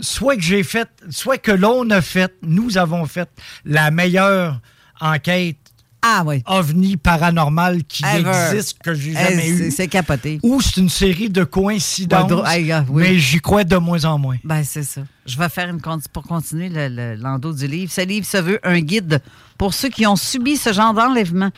soit 0.00 0.36
que 0.36 0.42
j'ai 0.42 0.62
fait, 0.62 0.88
soit 1.10 1.38
que 1.38 1.52
l'on 1.52 1.88
a 1.90 2.00
fait, 2.00 2.32
nous 2.42 2.78
avons 2.78 3.06
fait 3.06 3.28
la 3.64 3.90
meilleure 3.90 4.60
enquête 5.00 5.58
ah, 6.06 6.22
oui. 6.26 6.42
ovni 6.46 6.96
paranormal 6.98 7.82
qui 7.84 8.04
Ever. 8.04 8.30
existe, 8.50 8.78
que 8.82 8.92
j'ai 8.92 9.12
Eh, 9.12 9.14
jamais 9.14 9.48
eu. 9.48 9.70
C'est 9.70 9.88
capoté. 9.88 10.38
Ou 10.42 10.60
c'est 10.60 10.78
une 10.80 10.90
série 10.90 11.30
de 11.30 11.44
coïncidences, 11.44 12.22
Ouais, 12.24 12.28
dro- 12.36 12.44
hey, 12.46 12.66
gars, 12.66 12.84
oui. 12.90 13.02
mais 13.02 13.18
j'y 13.18 13.40
crois 13.40 13.64
de 13.64 13.76
moins 13.76 14.04
en 14.04 14.18
moins. 14.18 14.36
Ben, 14.44 14.62
c'est 14.64 14.82
ça. 14.82 15.00
Je 15.24 15.38
vais 15.38 15.48
faire 15.48 15.70
une 15.70 15.80
pour 16.12 16.22
continuer 16.24 16.68
le- 16.68 16.88
le- 16.88 17.14
l'endos 17.14 17.54
du 17.54 17.66
livre. 17.66 17.90
Ce 17.90 18.02
livre 18.02 18.26
se 18.26 18.36
veut 18.36 18.60
un 18.64 18.80
guide 18.80 19.22
pour 19.56 19.72
ceux 19.72 19.88
qui 19.88 20.06
ont 20.06 20.16
subi 20.16 20.58
ce 20.58 20.74
genre 20.74 20.92
d'enlèvement, 20.92 21.50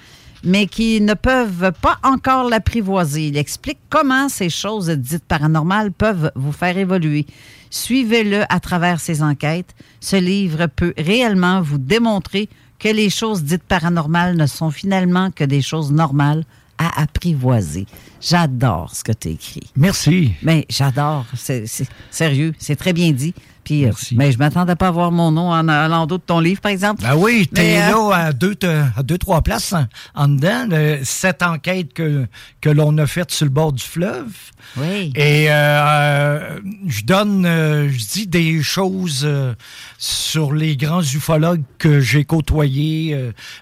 mais 0.45 0.67
qui 0.69 1.01
ne 1.01 1.15
peuvent 1.15 1.73
pas 1.83 1.99
encore 2.05 2.49
l'apprivoiser. 2.49 3.27
Il 3.29 3.37
explique 3.37 3.79
comment 3.91 4.29
ces 4.29 4.49
choses 4.49 4.89
dites 4.91 5.25
paranormales 5.25 5.91
peuvent 5.91 6.31
vous 6.37 6.53
faire 6.53 6.79
évoluer. 6.79 7.27
Suivez-le 7.77 8.45
à 8.53 8.59
travers 8.59 9.01
ses 9.01 9.23
enquêtes. 9.23 9.75
Ce 10.01 10.17
livre 10.17 10.67
peut 10.67 10.95
réellement 10.97 11.61
vous 11.61 11.77
démontrer 11.79 12.49
que 12.79 12.89
les 12.89 13.11
choses 13.11 13.43
dites 13.43 13.63
paranormales 13.63 14.35
ne 14.37 14.47
sont 14.47 14.71
finalement 14.71 15.31
que 15.31 15.45
des 15.45 15.61
choses 15.63 15.93
normales 15.93 16.45
à 16.79 17.03
apprivoiser. 17.03 17.87
J'adore 18.21 18.95
ce 18.95 19.05
que 19.05 19.13
tu 19.13 19.29
écrit. 19.29 19.71
Merci. 19.77 20.33
Mais 20.43 20.65
j'adore. 20.71 21.27
C'est- 21.35 21.67
sérieux. 22.11 22.55
C'est 22.59 22.77
très 22.77 22.93
bien 22.95 23.13
dit. 23.13 23.35
Merci. 23.71 24.15
mais 24.17 24.33
je 24.33 24.39
m'attendais 24.39 24.77
pas 24.77 24.89
à 24.89 24.91
voir 24.91 25.11
mon 25.13 25.31
nom 25.31 25.51
en, 25.53 25.69
en 25.69 25.89
l'endos 25.89 26.19
de 26.19 26.23
ton 26.23 26.41
livre, 26.41 26.61
par 26.61 26.73
exemple. 26.73 27.03
Ben 27.03 27.15
oui, 27.17 27.49
t'es 27.53 27.79
euh, 27.79 27.91
là 28.11 28.17
à 28.17 28.33
deux, 28.33 28.55
te- 28.55 28.67
à 28.97 29.03
deux, 29.03 29.19
trois 29.19 29.43
places 29.43 29.73
en, 29.73 29.87
en 30.15 30.29
dedans. 30.29 30.67
de 30.69 31.01
cette 31.03 31.43
enquête 31.43 31.93
que, 31.93 32.27
que 32.61 32.71
l'on 32.71 32.97
a 32.99 33.07
faite 33.07 33.31
sur 33.31 33.45
le 33.47 33.51
bord 33.51 33.73
du 33.73 33.83
fleuve. 33.83 34.29
Oui. 34.77 35.13
Et 35.15 35.51
euh, 35.51 35.53
euh, 35.55 36.59
je 36.87 37.03
donne, 37.05 37.47
euh, 37.47 37.89
je 37.91 38.05
dis 38.07 38.27
des 38.27 38.63
choses 38.63 39.29
sur 39.99 40.53
les 40.53 40.77
grands 40.77 41.03
ufologues 41.03 41.63
que 41.79 42.01
j'ai 42.01 42.25
côtoyés. 42.25 43.17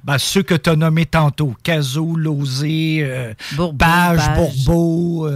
ben, 0.05 0.19
ceux 0.19 0.43
que 0.43 0.55
tu 0.55 0.71
as 0.71 0.77
nommés 0.77 1.07
tantôt. 1.07 1.55
Cazot, 1.63 2.17
Lozé, 2.17 3.33
Bourbeau, 3.53 3.79
Page. 3.79 4.21
Bourbeau. 4.37 5.29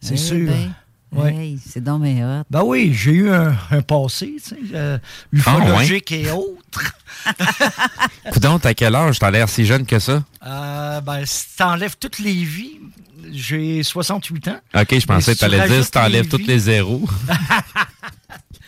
c'est 0.00 0.14
Eh 0.14 0.16
sûr. 0.16 0.48
ben, 0.48 0.72
Ouais. 1.12 1.34
hey, 1.34 1.58
c'est 1.64 1.82
donc 1.82 2.02
bien 2.02 2.40
hot. 2.40 2.44
Ben 2.50 2.62
oui, 2.64 2.92
j'ai 2.94 3.12
eu 3.12 3.30
un, 3.30 3.54
un 3.70 3.82
passé, 3.82 4.36
tu 4.42 4.50
sais, 4.50 4.56
euh, 4.74 4.98
ufologique 5.32 6.10
et 6.12 6.30
autres. 6.30 6.94
Coudon, 8.32 8.58
t'as 8.58 8.72
quel 8.74 8.94
âge? 8.94 9.18
T'as 9.18 9.30
l'air 9.30 9.48
si 9.48 9.66
jeune 9.66 9.84
que 9.84 9.98
ça? 9.98 10.24
Euh, 10.46 11.00
ben, 11.02 11.24
si 11.26 11.56
t'enlèves 11.56 11.96
toutes 12.00 12.18
les 12.18 12.44
vies, 12.44 12.80
j'ai 13.30 13.82
68 13.82 14.48
ans. 14.48 14.60
OK, 14.74 14.98
je 14.98 15.06
pensais 15.06 15.32
que 15.32 15.38
si 15.38 15.44
tu 15.44 15.50
t'allais 15.50 15.68
dire 15.68 15.84
si 15.84 15.90
t'enlèves 15.90 16.28
toutes 16.28 16.46
les 16.46 16.58
zéros. 16.58 17.02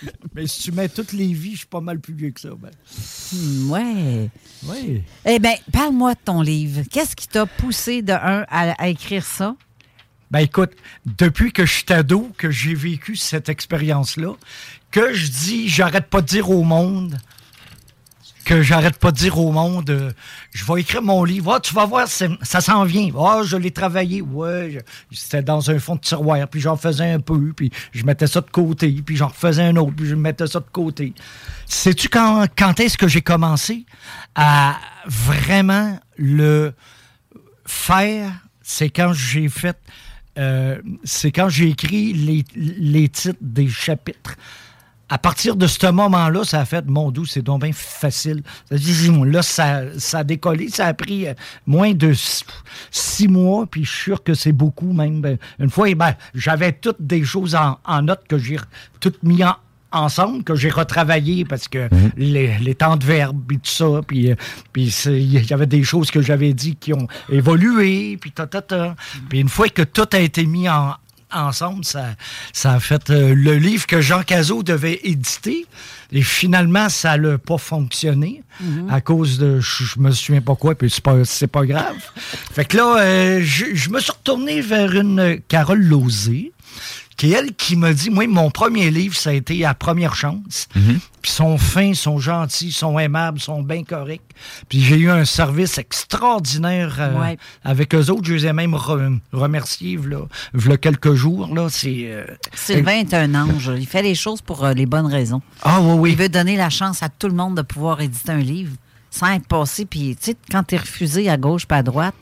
Mais 0.34 0.46
si 0.46 0.62
tu 0.62 0.72
mets 0.72 0.88
toutes 0.88 1.12
les 1.12 1.32
vies, 1.32 1.52
je 1.52 1.58
suis 1.58 1.66
pas 1.66 1.80
mal 1.80 1.98
plus 2.00 2.14
vieux 2.14 2.30
que 2.30 2.40
ça. 2.40 2.50
Ben. 2.58 2.70
Hmm, 3.32 3.70
ouais. 3.70 4.30
Oui. 4.66 5.02
Eh 5.24 5.38
bien, 5.38 5.54
parle-moi 5.72 6.14
de 6.14 6.18
ton 6.24 6.42
livre. 6.42 6.82
Qu'est-ce 6.90 7.16
qui 7.16 7.28
t'a 7.28 7.46
poussé 7.46 8.02
de 8.02 8.12
un 8.12 8.44
à, 8.50 8.82
à 8.82 8.88
écrire 8.88 9.24
ça? 9.24 9.54
Ben 10.34 10.40
écoute, 10.40 10.72
depuis 11.06 11.52
que 11.52 11.64
je 11.64 11.72
suis 11.72 11.92
ado, 11.92 12.32
que 12.36 12.50
j'ai 12.50 12.74
vécu 12.74 13.14
cette 13.14 13.48
expérience-là, 13.48 14.32
que 14.90 15.14
je 15.14 15.28
dis, 15.28 15.68
j'arrête 15.68 16.08
pas 16.08 16.22
de 16.22 16.26
dire 16.26 16.50
au 16.50 16.64
monde, 16.64 17.20
que 18.44 18.60
j'arrête 18.60 18.98
pas 18.98 19.12
de 19.12 19.16
dire 19.16 19.38
au 19.38 19.52
monde, 19.52 19.88
euh, 19.90 20.10
je 20.52 20.64
vais 20.64 20.80
écrire 20.80 21.02
mon 21.02 21.22
livre. 21.22 21.54
Ah, 21.54 21.60
tu 21.60 21.72
vas 21.72 21.86
voir, 21.86 22.08
ça 22.08 22.60
s'en 22.60 22.82
vient. 22.82 23.10
Ah, 23.16 23.42
je 23.44 23.56
l'ai 23.56 23.70
travaillé. 23.70 24.22
Ouais, 24.22 24.84
c'était 25.12 25.40
dans 25.40 25.70
un 25.70 25.78
fond 25.78 25.94
de 25.94 26.00
tiroir, 26.00 26.48
puis 26.48 26.60
j'en 26.60 26.76
faisais 26.76 27.12
un 27.12 27.20
peu, 27.20 27.52
puis 27.54 27.70
je 27.92 28.04
mettais 28.04 28.26
ça 28.26 28.40
de 28.40 28.50
côté, 28.50 28.90
puis 29.06 29.14
j'en 29.14 29.28
refaisais 29.28 29.62
un 29.62 29.76
autre, 29.76 29.94
puis 29.96 30.06
je 30.06 30.16
mettais 30.16 30.48
ça 30.48 30.58
de 30.58 30.66
côté. 30.72 31.14
Sais-tu 31.66 32.08
quand, 32.08 32.44
quand 32.58 32.80
est-ce 32.80 32.98
que 32.98 33.06
j'ai 33.06 33.22
commencé 33.22 33.86
à 34.34 34.80
vraiment 35.06 35.96
le 36.16 36.74
faire? 37.66 38.32
C'est 38.62 38.90
quand 38.90 39.12
j'ai 39.12 39.48
fait 39.48 39.78
euh, 40.38 40.80
c'est 41.04 41.30
quand 41.30 41.48
j'ai 41.48 41.68
écrit 41.68 42.12
les, 42.12 42.44
les 42.56 43.08
titres 43.08 43.38
des 43.40 43.68
chapitres. 43.68 44.36
À 45.10 45.18
partir 45.18 45.54
de 45.54 45.66
ce 45.66 45.86
moment-là, 45.86 46.44
ça 46.44 46.60
a 46.60 46.64
fait, 46.64 46.86
mon 46.86 47.10
doux, 47.10 47.26
c'est 47.26 47.42
donc 47.42 47.62
bien 47.62 47.72
facile. 47.72 48.42
Là, 48.70 49.42
ça, 49.42 49.82
ça 49.98 50.20
a 50.20 50.24
décollé. 50.24 50.70
Ça 50.70 50.86
a 50.86 50.94
pris 50.94 51.28
euh, 51.28 51.34
moins 51.66 51.92
de 51.92 52.12
six, 52.90 53.28
mois, 53.28 53.66
puis 53.66 53.84
je 53.84 53.90
suis 53.90 54.02
sûr 54.02 54.22
que 54.22 54.34
c'est 54.34 54.52
beaucoup 54.52 54.92
même. 54.92 55.20
Ben, 55.20 55.36
une 55.58 55.70
fois, 55.70 55.90
eh 55.90 55.94
ben, 55.94 56.14
j'avais 56.34 56.72
toutes 56.72 57.02
des 57.02 57.22
choses 57.22 57.54
en, 57.54 57.78
en 57.84 58.02
note 58.02 58.22
que 58.26 58.38
j'ai 58.38 58.56
toutes 58.98 59.22
mis 59.22 59.44
en, 59.44 59.54
ensemble, 59.94 60.44
que 60.44 60.54
j'ai 60.54 60.70
retravaillé 60.70 61.44
parce 61.44 61.68
que 61.68 61.88
les, 62.16 62.58
les 62.58 62.74
temps 62.74 62.96
de 62.96 63.04
verbe 63.04 63.52
et 63.52 63.56
tout 63.56 63.60
ça, 63.64 64.00
puis, 64.06 64.30
euh, 64.30 64.34
il 65.06 65.46
y 65.46 65.52
avait 65.52 65.66
des 65.66 65.82
choses 65.82 66.10
que 66.10 66.20
j'avais 66.20 66.52
dit 66.52 66.76
qui 66.76 66.92
ont 66.92 67.08
évolué, 67.30 68.16
puis 68.20 68.32
ta, 68.32 68.46
ta, 68.46 68.62
ta. 68.62 68.96
Puis 69.28 69.40
une 69.40 69.48
fois 69.48 69.68
que 69.68 69.82
tout 69.82 70.08
a 70.12 70.18
été 70.18 70.44
mis 70.46 70.68
en, 70.68 70.94
ensemble, 71.34 71.84
ça, 71.84 72.14
ça 72.52 72.72
a 72.74 72.80
fait 72.80 73.10
euh, 73.10 73.34
le 73.34 73.56
livre 73.56 73.86
que 73.86 74.00
Jean 74.00 74.22
Cazot 74.22 74.62
devait 74.62 75.00
éditer. 75.04 75.66
Et 76.12 76.22
finalement, 76.22 76.88
ça 76.88 77.18
n'a 77.18 77.38
pas 77.38 77.58
fonctionné 77.58 78.42
à 78.88 79.00
cause 79.00 79.38
de, 79.38 79.58
je, 79.58 79.98
me 79.98 80.12
souviens 80.12 80.40
pas 80.40 80.54
quoi, 80.54 80.76
puis 80.76 80.88
c'est 80.88 81.02
pas, 81.02 81.24
c'est 81.24 81.48
pas 81.48 81.66
grave. 81.66 81.96
Fait 82.52 82.64
que 82.64 82.76
là, 82.76 82.98
euh, 83.00 83.40
je, 83.42 83.74
je 83.74 83.90
me 83.90 83.98
suis 83.98 84.12
retourné 84.12 84.60
vers 84.60 84.94
une 84.94 85.40
Carole 85.48 85.82
Lozé, 85.82 86.52
qui 87.16 87.32
est 87.32 87.36
elle 87.38 87.54
qui 87.54 87.76
m'a 87.76 87.92
dit, 87.92 88.10
moi, 88.10 88.26
mon 88.26 88.50
premier 88.50 88.90
livre, 88.90 89.14
ça 89.16 89.30
a 89.30 89.32
été 89.32 89.64
à 89.64 89.74
première 89.74 90.14
chance. 90.14 90.66
Puis 90.72 91.00
ils 91.24 91.30
sont 91.30 91.56
fins, 91.58 91.82
ils 91.82 91.96
sont 91.96 92.18
gentils, 92.18 92.68
ils 92.68 92.72
sont 92.72 92.98
aimables, 92.98 93.38
ils 93.38 93.42
sont 93.42 93.62
bien 93.62 93.84
corrects. 93.84 94.20
Puis 94.68 94.80
j'ai 94.80 94.96
eu 94.96 95.10
un 95.10 95.24
service 95.24 95.78
extraordinaire 95.78 96.96
euh, 96.98 97.18
Ouais. 97.20 97.38
avec 97.64 97.94
eux 97.94 98.10
autres. 98.10 98.24
Je 98.24 98.34
les 98.34 98.46
ai 98.46 98.52
même 98.52 98.74
re- 98.74 99.18
remerciés 99.32 99.96
v'là, 99.96 100.18
v'là 100.54 100.76
quelques 100.76 101.14
jours. 101.14 101.54
Là. 101.54 101.68
C'est, 101.70 102.04
euh, 102.08 102.24
Sylvain 102.54 102.98
est 103.00 103.14
un 103.14 103.34
ange. 103.34 103.70
Il 103.76 103.86
fait 103.86 104.02
les 104.02 104.14
choses 104.14 104.40
pour 104.42 104.64
euh, 104.64 104.72
les 104.74 104.86
bonnes 104.86 105.06
raisons. 105.06 105.42
Ah 105.62 105.80
oui, 105.80 105.92
oui. 105.98 106.10
Il 106.12 106.16
veut 106.18 106.28
donner 106.28 106.56
la 106.56 106.70
chance 106.70 107.02
à 107.02 107.08
tout 107.08 107.28
le 107.28 107.34
monde 107.34 107.56
de 107.56 107.62
pouvoir 107.62 108.00
éditer 108.00 108.32
un 108.32 108.38
livre 108.38 108.72
sans 109.10 109.28
être 109.32 109.46
passé. 109.46 109.84
Puis, 109.86 110.16
tu 110.16 110.32
sais, 110.32 110.36
quand 110.50 110.64
tu 110.64 110.74
es 110.74 110.78
refusé 110.78 111.30
à 111.30 111.36
gauche 111.36 111.66
pas 111.66 111.76
à 111.76 111.82
droite, 111.82 112.14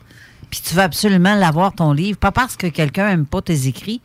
puis 0.49 0.61
tu 0.63 0.75
veux 0.75 0.81
absolument 0.83 1.33
l'avoir, 1.35 1.73
ton 1.73 1.93
livre, 1.93 2.17
pas 2.19 2.31
parce 2.31 2.55
que 2.55 2.67
quelqu'un 2.67 3.09
aime 3.09 3.25
pas 3.25 3.41
tes 3.41 3.65
écrits, 3.67 4.01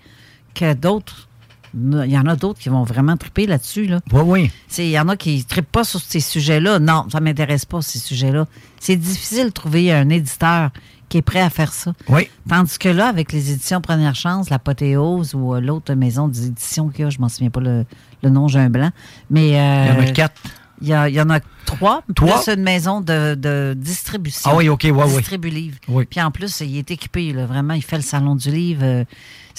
que 0.59 0.75
d'autres. 0.75 1.29
Il 1.75 2.11
y 2.11 2.19
en 2.19 2.27
a 2.27 2.35
d'autres 2.35 2.59
qui 2.59 2.71
vont 2.71 2.83
vraiment 2.83 3.17
triper 3.19 3.47
là-dessus. 3.47 3.87
Là. 3.87 4.01
Oui, 4.13 4.23
oui. 4.25 4.51
Il 4.79 4.89
y 4.89 4.99
en 4.99 5.07
a 5.09 5.17
qui 5.17 5.37
ne 5.37 5.43
trippent 5.43 5.71
pas 5.71 5.85
sur 5.85 6.01
ces 6.01 6.21
sujets-là. 6.21 6.79
Non, 6.79 7.05
ça 7.13 7.21
ne 7.21 7.25
m'intéresse 7.25 7.67
pas, 7.67 7.83
ces 7.83 7.99
sujets-là. 7.99 8.47
C'est 8.81 8.97
difficile 8.97 9.47
de 9.47 9.51
trouver 9.51 9.93
un 9.93 10.09
éditeur 10.09 10.71
qui 11.11 11.19
est 11.19 11.23
prêt 11.23 11.41
à 11.43 11.51
faire 11.51 11.73
ça. 11.75 11.93
Oui. 12.09 12.29
Tandis 12.49 12.79
que 12.79 12.89
là, 12.89 13.09
avec 13.09 13.33
les 13.33 13.53
éditions 13.53 13.81
Première 13.83 14.15
Chance, 14.15 14.49
l'Apothéose 14.51 15.35
ou 15.35 15.55
euh, 15.55 15.61
l'autre 15.61 15.93
maison 15.95 16.29
d'édition 16.29 16.89
qu'il 16.89 17.05
y 17.05 17.07
a, 17.07 17.11
je 17.11 17.19
m'en 17.19 17.29
souviens 17.29 17.51
pas 17.51 17.61
le, 17.61 17.85
le 18.23 18.31
nom, 18.31 18.49
j'ai 18.49 18.61
un 18.61 18.71
blanc. 18.71 18.91
Mais, 19.31 19.59
euh, 19.61 19.87
Il 19.93 19.95
y 19.95 20.07
en 20.07 20.09
a 20.09 20.13
quatre. 20.13 20.41
Il 20.81 20.89
y, 20.89 20.93
a- 20.95 21.09
il 21.09 21.15
y 21.17 21.21
en 21.21 21.29
a 21.29 21.41
trois, 21.67 22.03
Trois? 22.15 22.41
plus 22.43 22.53
une 22.55 22.63
maison 22.63 23.01
de, 23.01 23.35
de 23.35 23.75
distribution. 23.77 24.51
Ah 24.53 24.57
oui, 24.57 24.69
OK, 24.69 24.85
ouais, 24.85 24.93
ouais. 24.93 25.07
Distribue-livre. 25.19 25.77
Oui. 25.89 26.07
Puis 26.09 26.21
en 26.23 26.31
plus, 26.31 26.61
il 26.61 26.77
est 26.79 26.91
équipé, 26.91 27.33
là, 27.33 27.47
vraiment, 27.47 27.75
il 27.75 27.83
fait 27.83 27.97
le 27.97 28.03
salon 28.03 28.37
du 28.37 28.51
livre. 28.51 28.83
euh, 28.85 29.05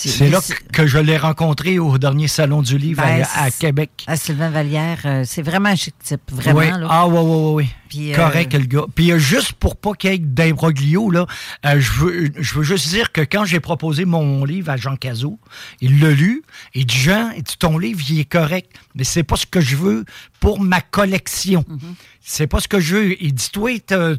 C'est 0.08 0.30
là 0.30 0.40
que 0.72 0.88
je 0.88 0.98
l'ai 0.98 1.18
rencontré 1.18 1.80
au 1.80 1.98
dernier 1.98 2.28
salon 2.28 2.62
du 2.62 2.78
livre 2.78 3.04
Ben, 3.04 3.26
à, 3.36 3.52
Québec. 3.52 3.92
À 4.08 4.16
Sylvain 4.16 4.50
Vallière, 4.50 5.00
euh, 5.06 5.24
c'est 5.26 5.42
vraiment 5.42 5.70
un 5.70 5.76
chic 5.76 5.96
type, 6.02 6.22
vraiment. 6.32 6.60
Oui. 6.60 6.68
Là. 6.68 6.88
Ah, 6.90 7.08
oui, 7.08 7.20
oui, 7.20 7.54
oui. 7.54 7.70
Puis, 7.90 8.14
euh, 8.14 8.16
Correct, 8.16 8.54
le 8.54 8.66
gars. 8.66 8.86
Puis 8.94 9.12
euh, 9.12 9.18
juste 9.18 9.54
pour 9.54 9.76
pas 9.76 9.94
qu'il 9.94 10.12
y 10.12 10.14
ait 10.14 10.20
d'imbroglio, 10.20 11.10
là, 11.10 11.26
euh, 11.66 11.80
je, 11.80 11.92
veux, 11.94 12.32
je 12.38 12.54
veux 12.54 12.64
juste 12.64 12.88
dire 12.90 13.12
que 13.12 13.22
quand 13.22 13.46
j'ai 13.46 13.60
proposé 13.60 14.06
mon 14.06 14.46
livre 14.46 14.70
à 14.70 14.78
Jean 14.78 14.96
Cazot, 14.96 15.40
il 15.82 16.00
l'a 16.00 16.12
lu. 16.12 16.44
Il 16.76 16.86
dit 16.86 16.98
Jean, 16.98 17.32
ton 17.58 17.80
livre, 17.80 18.00
il 18.10 18.20
est 18.20 18.26
correct, 18.32 18.72
mais 18.94 19.04
c'est 19.04 19.24
pas 19.24 19.36
ce 19.36 19.48
que 19.48 19.60
je 19.60 19.76
veux 19.76 20.06
pour 20.40 20.62
ma 20.62 20.82
collection. 20.82 21.66
Mhm. 21.68 21.96
C'est 22.32 22.46
pas 22.46 22.60
ce 22.60 22.68
que 22.68 22.80
je 22.80 22.96
veux. 22.96 23.24
Il 23.24 23.34
dit 23.34 23.50
Toi, 23.52 23.72
t'as 23.86 24.12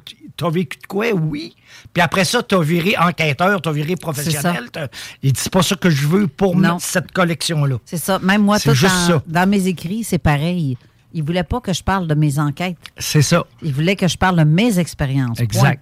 as 0.42 0.50
vécu 0.50 0.78
de 0.78 0.86
quoi? 0.88 1.12
Oui. 1.12 1.54
Puis 1.94 2.02
après 2.02 2.24
ça, 2.24 2.42
t'as 2.42 2.60
viré 2.60 2.96
enquêteur, 2.98 3.62
t'as 3.62 3.70
viré 3.70 3.94
professionnel. 3.94 4.64
Il 5.22 5.32
dit 5.32 5.40
C'est 5.40 5.52
pas 5.52 5.62
ça 5.62 5.76
que 5.76 5.88
je 5.90 6.08
veux 6.08 6.26
pour 6.26 6.56
Non. 6.56 6.78
cette 6.80 7.12
collection-là. 7.12 7.76
C'est 7.84 7.98
ça. 7.98 8.18
Même 8.18 8.42
moi, 8.42 8.58
C'est 8.58 8.70
tout 8.70 8.74
juste 8.74 8.94
dans, 9.08 9.14
ça. 9.18 9.22
dans 9.28 9.48
mes 9.48 9.68
écrits, 9.68 10.02
c'est 10.02 10.18
pareil. 10.18 10.76
Il 11.14 11.22
voulait 11.22 11.44
pas 11.44 11.60
que 11.60 11.72
je 11.72 11.84
parle 11.84 12.08
de 12.08 12.14
mes 12.14 12.40
enquêtes. 12.40 12.76
C'est 12.98 13.22
ça. 13.22 13.44
Il 13.62 13.72
voulait 13.72 13.94
que 13.94 14.08
je 14.08 14.16
parle 14.16 14.36
de 14.38 14.44
mes 14.44 14.80
expériences. 14.80 15.38
Exact. 15.38 15.80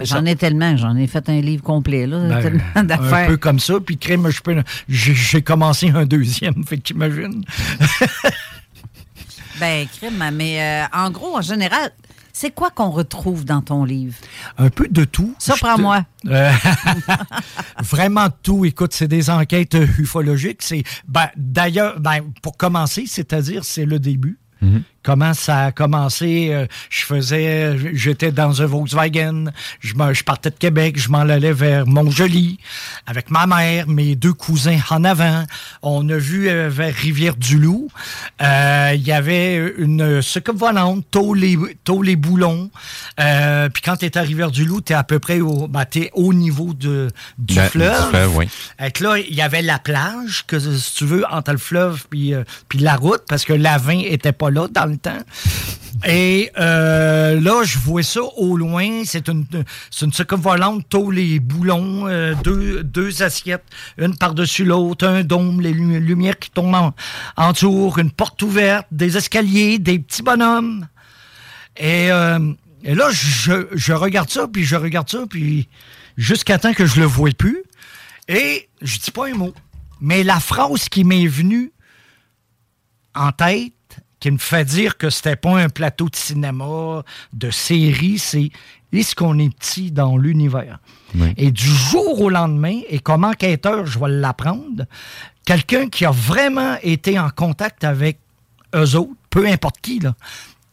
J'en 0.00 0.24
ai 0.26 0.36
tellement. 0.36 0.76
J'en 0.78 0.96
ai 0.96 1.06
fait 1.06 1.28
un 1.28 1.40
livre 1.42 1.62
complet. 1.62 2.06
Là, 2.06 2.20
Ben, 2.28 2.42
tellement 2.42 2.62
un 2.74 2.84
d'affaires. 2.84 3.28
peu 3.28 3.36
comme 3.38 3.58
ça, 3.58 3.74
puis 3.80 3.96
crème, 3.98 4.28
je 4.30 4.40
peux. 4.42 4.54
J'ai 4.88 5.14
j'ai 5.14 5.40
commencé 5.42 5.88
un 5.90 6.04
deuxième, 6.06 6.64
fait 6.66 6.76
qu'imagine. 6.78 7.42
Ben, 9.60 9.86
crime, 9.88 10.22
mais 10.32 10.60
euh, 10.60 10.86
en 10.92 11.10
gros, 11.10 11.36
en 11.38 11.40
général, 11.42 11.90
c'est 12.32 12.50
quoi 12.54 12.70
qu'on 12.70 12.90
retrouve 12.90 13.44
dans 13.46 13.62
ton 13.62 13.84
livre? 13.84 14.14
Un 14.58 14.68
peu 14.68 14.86
de 14.88 15.04
tout. 15.04 15.34
Surprends-moi. 15.38 16.04
Te- 16.22 16.28
Euh, 16.28 16.50
vraiment 17.82 18.28
tout. 18.42 18.64
Écoute, 18.64 18.92
c'est 18.92 19.08
des 19.08 19.30
enquêtes 19.30 19.76
ufologiques. 19.98 20.62
C'est 20.62 20.82
ben, 21.08 21.28
d'ailleurs, 21.36 21.98
ben, 22.00 22.20
pour 22.42 22.56
commencer, 22.56 23.04
c'est-à-dire 23.06 23.64
c'est 23.64 23.86
le 23.86 23.98
début. 23.98 24.38
Comment 25.06 25.34
ça 25.34 25.66
a 25.66 25.72
commencé? 25.72 26.48
euh, 26.50 26.66
je 26.90 27.04
faisais, 27.04 27.76
j'étais 27.94 28.32
dans 28.32 28.60
un 28.60 28.66
Volkswagen, 28.66 29.52
je, 29.78 29.94
me- 29.94 30.12
je 30.12 30.24
partais 30.24 30.50
de 30.50 30.56
Québec, 30.56 30.98
je 30.98 31.08
m'en 31.10 31.20
allais 31.20 31.52
vers 31.52 31.86
Montjoli 31.86 32.58
avec 33.06 33.30
ma 33.30 33.46
mère, 33.46 33.86
mes 33.86 34.16
deux 34.16 34.32
cousins 34.32 34.80
en 34.90 35.04
avant. 35.04 35.44
On 35.82 36.08
a 36.08 36.16
vu 36.16 36.48
euh, 36.48 36.68
vers 36.68 36.92
Rivière-du-Loup, 36.92 37.88
euh, 38.42 38.92
il 38.96 39.02
y 39.06 39.12
avait 39.12 39.72
une 39.78 40.20
soucoupe 40.22 40.56
volante, 40.58 41.04
tôt 41.12 41.34
les, 41.34 41.56
tôt 41.84 42.02
les 42.02 42.16
boulons. 42.16 42.68
Euh, 43.20 43.68
puis 43.68 43.82
quand 43.82 43.96
tu 43.98 44.06
es 44.06 44.18
à 44.18 44.22
Rivière-du-Loup, 44.22 44.80
tu 44.80 44.92
es 44.92 44.96
à 44.96 45.04
peu 45.04 45.20
près 45.20 45.38
au, 45.40 45.68
ben, 45.68 45.84
t'es 45.84 46.10
au 46.14 46.32
niveau 46.34 46.74
de, 46.74 47.12
du 47.38 47.54
Ben, 47.54 47.62
du 47.62 47.68
fleuve. 47.70 48.36
oui. 48.36 48.48
Que 48.92 49.04
là, 49.04 49.18
il 49.18 49.34
y 49.36 49.40
avait 49.42 49.62
la 49.62 49.78
plage, 49.78 50.42
que 50.48 50.58
si 50.58 50.94
tu 50.94 51.04
veux, 51.04 51.24
entre 51.30 51.52
le 51.52 51.58
fleuve 51.58 52.06
puis, 52.10 52.34
puis 52.68 52.80
la 52.80 52.96
route, 52.96 53.22
parce 53.28 53.44
que 53.44 53.52
l'Avin 53.52 54.00
était 54.00 54.32
pas 54.32 54.50
là 54.50 54.66
dans 54.68 54.86
le 54.86 54.95
temps. 54.98 55.18
Et 56.06 56.50
euh, 56.58 57.40
là, 57.40 57.62
je 57.64 57.78
vois 57.78 58.02
ça 58.02 58.20
au 58.36 58.56
loin. 58.56 59.02
C'est 59.04 59.28
une, 59.28 59.46
une 60.02 60.12
soucoupe 60.12 60.40
volante, 60.40 60.86
tôt 60.88 61.10
les 61.10 61.40
boulons, 61.40 62.06
euh, 62.06 62.34
deux, 62.44 62.82
deux 62.82 63.22
assiettes, 63.22 63.64
une 63.98 64.16
par-dessus 64.16 64.64
l'autre, 64.64 65.06
un 65.06 65.24
dôme, 65.24 65.60
les 65.60 65.72
lu- 65.72 66.00
lumières 66.00 66.38
qui 66.38 66.50
tombent 66.50 66.92
en, 67.36 67.52
tour, 67.54 67.98
une 67.98 68.10
porte 68.10 68.42
ouverte, 68.42 68.86
des 68.90 69.16
escaliers, 69.16 69.78
des 69.78 69.98
petits 69.98 70.22
bonhommes. 70.22 70.86
Et, 71.78 72.10
euh, 72.12 72.38
là, 72.84 73.08
je, 73.10 73.66
je 73.72 73.92
regarde 73.92 74.30
ça, 74.30 74.46
puis 74.46 74.64
je 74.64 74.76
regarde 74.76 75.08
ça, 75.08 75.24
puis 75.28 75.68
jusqu'à 76.16 76.58
temps 76.58 76.74
que 76.74 76.86
je 76.86 77.00
le 77.00 77.06
voie 77.06 77.30
plus. 77.30 77.62
Et 78.28 78.68
je 78.82 78.98
dis 78.98 79.10
pas 79.10 79.28
un 79.28 79.34
mot. 79.34 79.54
Mais 80.00 80.24
la 80.24 80.40
phrase 80.40 80.88
qui 80.90 81.04
m'est 81.04 81.26
venue 81.26 81.72
en 83.14 83.32
tête, 83.32 83.72
qui 84.26 84.32
me 84.32 84.38
fait 84.38 84.64
dire 84.64 84.98
que 84.98 85.08
c'était 85.08 85.36
pas 85.36 85.56
un 85.56 85.68
plateau 85.68 86.08
de 86.08 86.16
cinéma, 86.16 87.04
de 87.32 87.50
série, 87.52 88.18
c'est 88.18 88.50
est-ce 88.92 89.14
qu'on 89.14 89.38
est 89.38 89.54
petit 89.56 89.92
dans 89.92 90.16
l'univers? 90.16 90.80
Et 91.36 91.52
du 91.52 91.64
jour 91.64 92.20
au 92.22 92.28
lendemain, 92.28 92.80
et 92.88 92.98
comme 92.98 93.22
enquêteur, 93.22 93.86
je 93.86 94.00
vais 94.00 94.08
l'apprendre, 94.08 94.84
quelqu'un 95.44 95.88
qui 95.88 96.04
a 96.04 96.10
vraiment 96.10 96.76
été 96.82 97.20
en 97.20 97.30
contact 97.30 97.84
avec 97.84 98.18
eux 98.74 98.96
autres, 98.96 99.12
peu 99.30 99.46
importe 99.46 99.76
qui, 99.80 100.00
là, 100.00 100.16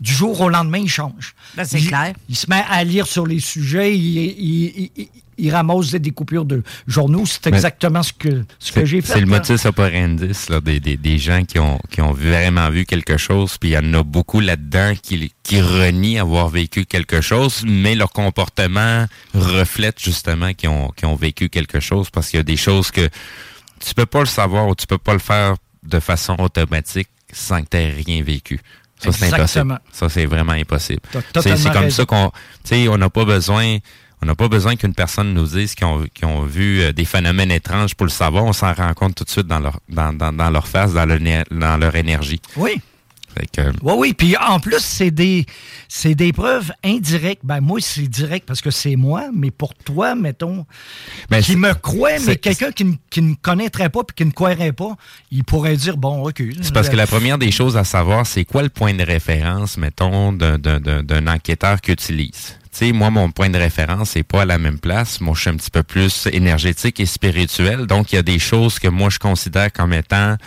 du 0.02 0.12
jour 0.12 0.42
au 0.42 0.50
lendemain, 0.50 0.80
il 0.80 0.90
change. 0.90 1.36
Ben, 1.56 1.64
c'est 1.64 1.80
Il- 1.80 1.88
clair. 1.90 2.14
Il 2.30 2.36
se 2.36 2.50
met 2.50 2.64
à 2.72 2.84
lire 2.84 3.06
sur 3.06 3.28
les 3.28 3.40
sujets, 3.40 3.96
il, 3.96 4.18
il- 4.18 4.92
il- 4.98 5.08
il 5.38 5.52
ramasse 5.52 5.92
des 5.92 6.12
coupures 6.12 6.46
de 6.46 6.64
journaux. 6.88 7.26
C'est 7.26 7.48
exactement 7.48 8.04
ce 8.04 8.14
que, 8.14 8.44
ce 8.60 8.72
que 8.72 8.86
j'ai 8.86 9.02
fait. 9.02 9.14
c'est 9.14 9.20
le 9.22 9.26
motus 9.26 9.66
operandi 9.66 10.32
là, 10.50 10.60
des, 10.60 10.80
des, 10.80 10.98
des 10.98 11.18
gens 11.18 11.44
qui 11.44 11.60
ont, 11.60 11.80
qui 11.90 12.02
ont 12.02 12.14
vraiment 12.14 12.70
vu 12.70 12.86
quelque 12.86 13.18
chose, 13.18 13.58
puis 13.58 13.70
il 13.70 13.74
y 13.74 13.78
en 13.78 13.94
a 13.94 14.04
beaucoup 14.04 14.40
là-dedans 14.40 14.94
qui, 15.02 15.32
qui 15.44 15.62
renient 15.62 16.20
avoir 16.20 16.50
vécu 16.50 16.86
quelque 16.86 17.22
chose, 17.22 17.64
mais 17.66 17.96
leur 17.96 18.12
comportement 18.12 19.06
reflète 19.34 20.00
justement 20.00 20.54
qu'ils 20.54 20.70
ont, 20.70 20.92
ont 21.04 21.16
vécu 21.16 21.50
quelque 21.50 21.80
chose, 21.80 22.10
parce 22.10 22.30
qu'il 22.30 22.38
y 22.38 22.42
a 22.42 22.44
des 22.44 22.58
choses 22.58 22.92
que 22.92 23.10
tu 23.80 23.94
peux 23.94 24.06
pas 24.06 24.22
le 24.22 24.26
savoir 24.26 24.68
ou 24.68 24.76
tu 24.76 24.88
peux 24.88 24.98
pas 24.98 25.14
le 25.14 25.20
faire 25.20 25.56
de 25.84 26.00
façon 26.00 26.36
automatique 26.40 27.10
sans 27.32 27.62
que 27.62 27.70
tu 27.70 27.78
aies 27.78 27.90
rien 27.90 28.24
vécu. 28.24 28.60
Ça, 29.00 29.12
c'est 29.12 29.34
impossible. 29.34 29.80
Ça, 29.92 30.08
c'est 30.08 30.26
vraiment 30.26 30.54
impossible. 30.54 31.02
C'est 31.12 31.64
comme 31.64 31.84
raison. 31.84 31.90
ça 31.90 32.06
qu'on, 32.06 32.32
tu 32.64 32.70
sais, 32.70 32.88
on 32.88 32.98
n'a 32.98 33.10
pas 33.10 33.26
besoin, 33.26 33.78
on 34.24 34.26
n'a 34.26 34.36
pas 34.36 34.48
besoin 34.48 34.78
qu'une 34.78 34.94
personne 34.94 35.34
nous 35.34 35.46
dise 35.48 35.76
qu'ils 35.76 35.86
ont, 35.86 36.44
vu 36.46 36.82
euh, 36.82 36.94
des 36.94 37.04
phénomènes 37.04 37.52
étranges 37.52 37.94
pour 37.94 38.06
le 38.06 38.12
savoir. 38.12 38.46
On 38.46 38.54
s'en 38.54 38.74
rend 38.74 38.94
compte 38.94 39.16
tout 39.16 39.26
de 39.26 39.30
suite 39.30 39.48
dans 39.48 39.60
leur, 39.60 39.80
dans, 39.90 40.14
dans, 40.14 40.32
dans 40.32 40.50
leur 40.50 40.66
face, 40.66 40.94
dans, 40.94 41.06
le, 41.06 41.20
né- 41.20 41.44
dans 41.52 41.78
leur 41.78 41.94
énergie. 41.96 42.40
Oui. 42.56 42.82
Que, 43.52 43.62
Oui, 43.82 43.94
oui. 43.98 44.14
Puis 44.14 44.38
en 44.38 44.60
plus, 44.60 44.80
c'est 44.80 45.10
des, 45.10 45.46
c'est 45.90 46.14
des 46.16 46.32
preuves 46.32 46.72
indirectes. 46.86 47.42
Ben, 47.44 47.60
moi, 47.62 47.80
c'est 47.82 48.08
direct 48.08 48.48
parce 48.48 48.62
que 48.62 48.70
c'est 48.72 48.96
moi, 48.96 49.30
mais 49.34 49.50
pour 49.52 49.74
toi, 49.74 50.14
mettons, 50.16 50.66
Ben, 51.32 51.42
qui 51.42 51.56
me 51.58 51.74
croit, 51.74 52.20
mais 52.26 52.36
quelqu'un 52.36 52.72
qui, 52.72 52.86
ne- 53.22 53.34
connaîtrait 53.42 53.90
pas 53.90 54.04
puis 54.04 54.14
qui 54.16 54.26
ne 54.26 54.32
croirait 54.32 54.72
pas, 54.72 54.96
il 55.32 55.44
pourrait 55.44 55.76
dire, 55.76 55.98
bon, 55.98 56.28
OK. 56.30 56.44
C'est 56.62 56.74
parce 56.74 56.90
que 56.90 56.96
la 56.96 57.08
première 57.08 57.38
des 57.40 57.52
choses 57.52 57.76
à 57.76 57.84
savoir, 57.84 58.26
c'est 58.28 58.46
quoi 58.46 58.62
le 58.62 58.70
point 58.70 58.94
de 58.94 59.04
référence, 59.04 59.78
mettons, 59.78 60.32
d'un 60.32 61.28
enquêteur 61.28 61.82
qui 61.82 61.92
utilise? 61.92 62.58
Tu 62.74 62.80
sais, 62.88 62.92
moi, 62.92 63.12
mon 63.12 63.30
point 63.30 63.50
de 63.52 63.58
référence 63.60 64.16
n'est 64.16 64.24
pas 64.24 64.42
à 64.42 64.46
la 64.46 64.58
même 64.58 64.80
place. 64.80 65.22
Moi, 65.22 65.36
je 65.36 65.42
suis 65.42 65.50
un 65.52 65.56
petit 65.58 65.70
peu 65.70 65.84
plus 65.84 66.28
énergétique 66.32 67.00
et 67.00 67.06
spirituel. 67.06 67.86
Donc, 67.86 68.12
il 68.12 68.16
y 68.16 68.18
a 68.18 68.24
des 68.24 68.40
choses 68.40 68.80
que 68.80 68.88
moi, 68.88 69.12
je 69.12 69.20
considère 69.20 69.72
comme 69.72 69.94
étant 69.94 70.38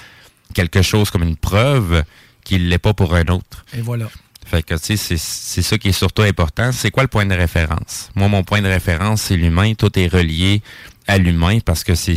quelque 0.53 0.83
chose 0.83 1.09
comme 1.11 1.22
une 1.22 1.37
preuve 1.37 2.03
qui 2.43 2.59
ne 2.59 2.64
l'est 2.66 2.79
pas 2.79 2.95
pour 2.95 3.14
un 3.14 3.27
autre. 3.29 3.64
Et 3.77 3.81
voilà. 3.81 4.09
Fait 4.45 4.62
que, 4.64 4.74
tu 4.74 4.97
sais, 4.97 5.16
c'est- 5.16 5.62
ça 5.62 5.79
qui 5.79 5.89
est 5.89 5.93
surtout 5.93 6.22
important. 6.22 6.72
C'est 6.72 6.91
quoi 6.91 7.05
le 7.05 7.09
point 7.09 7.27
de 7.27 7.35
référence? 7.35 8.11
Moi, 8.16 8.27
mon 8.29 8.43
point 8.43 8.61
de 8.61 8.68
référence, 8.68 9.22
c'est 9.22 9.37
l'humain. 9.37 9.74
Tout 9.74 9.97
est 9.99 10.09
relié 10.09 10.62
à 11.07 11.18
l'humain 11.18 11.59
parce 11.64 11.85
que 11.85 11.95
c'est, 11.95 12.16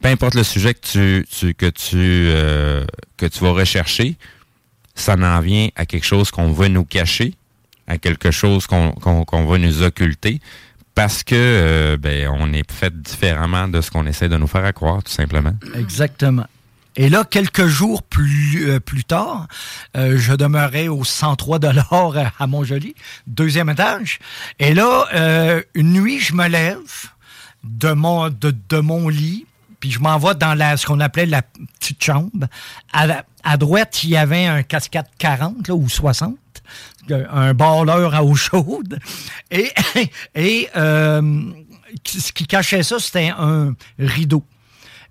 peu 0.00 0.08
importe 0.08 0.34
le 0.34 0.44
sujet 0.44 0.72
que 0.72 0.80
tu, 0.86 1.26
tu- 1.30 1.54
que 1.54 1.66
tu, 1.66 1.96
euh, 1.96 2.86
que 3.18 3.26
tu 3.26 3.40
vas 3.40 3.52
rechercher, 3.52 4.16
ça 4.94 5.14
en 5.14 5.40
vient 5.40 5.68
à 5.76 5.84
quelque 5.86 6.06
chose 6.06 6.30
qu'on 6.30 6.52
veut 6.52 6.68
nous 6.68 6.84
cacher, 6.84 7.34
à 7.88 7.98
quelque 7.98 8.30
chose 8.30 8.66
qu'on, 8.66 8.92
qu'on 8.92 9.44
va 9.46 9.58
nous 9.58 9.82
occulter 9.82 10.40
parce 10.94 11.22
que, 11.22 11.34
euh, 11.36 11.96
ben, 11.96 12.28
on 12.38 12.52
est 12.52 12.70
fait 12.70 12.92
différemment 13.00 13.68
de 13.68 13.80
ce 13.80 13.90
qu'on 13.90 14.06
essaie 14.06 14.28
de 14.28 14.36
nous 14.36 14.46
faire 14.48 14.72
croire, 14.74 15.02
tout 15.02 15.12
simplement. 15.12 15.52
Exactement. 15.74 16.46
Et 16.96 17.08
là, 17.08 17.22
quelques 17.24 17.66
jours 17.66 18.02
plus, 18.02 18.68
euh, 18.68 18.80
plus 18.80 19.04
tard, 19.04 19.46
euh, 19.96 20.18
je 20.18 20.32
demeurais 20.34 20.88
au 20.88 21.04
103 21.04 21.60
de 21.60 21.68
l'or 21.68 22.16
à- 22.40 22.46
Montjoli, 22.48 22.94
deuxième 23.28 23.68
étage. 23.70 24.18
Et 24.58 24.74
là, 24.74 25.06
une 25.74 25.92
nuit, 25.92 26.18
je 26.18 26.34
me 26.34 26.48
lève 26.48 26.78
de 27.64 27.92
mon, 27.92 28.28
de, 28.28 28.52
de 28.68 28.78
mon 28.80 29.08
lit, 29.08 29.46
puis 29.78 29.92
je 29.92 30.00
m'en 30.00 30.18
vais 30.18 30.34
dans 30.34 30.54
la, 30.54 30.76
ce 30.76 30.86
qu'on 30.86 30.98
appelait 30.98 31.26
la 31.26 31.42
petite 31.78 32.02
chambre. 32.02 32.48
À, 32.92 33.06
à 33.44 33.56
droite, 33.56 34.02
il 34.02 34.10
y 34.10 34.16
avait 34.16 34.46
un 34.46 34.64
cascade 34.64 35.06
40 35.18 35.68
là, 35.68 35.74
ou 35.74 35.88
60, 35.88 36.30
euh, 36.32 36.34
un 37.12 37.54
balleur 37.54 38.14
à 38.14 38.24
eau 38.24 38.34
chaude. 38.34 38.98
Et, 39.50 39.70
euh, 40.76 41.42
ce 42.06 42.32
qui 42.32 42.46
cachait 42.46 42.82
ça, 42.82 42.98
c'était 42.98 43.32
un 43.36 43.74
rideau. 43.98 44.44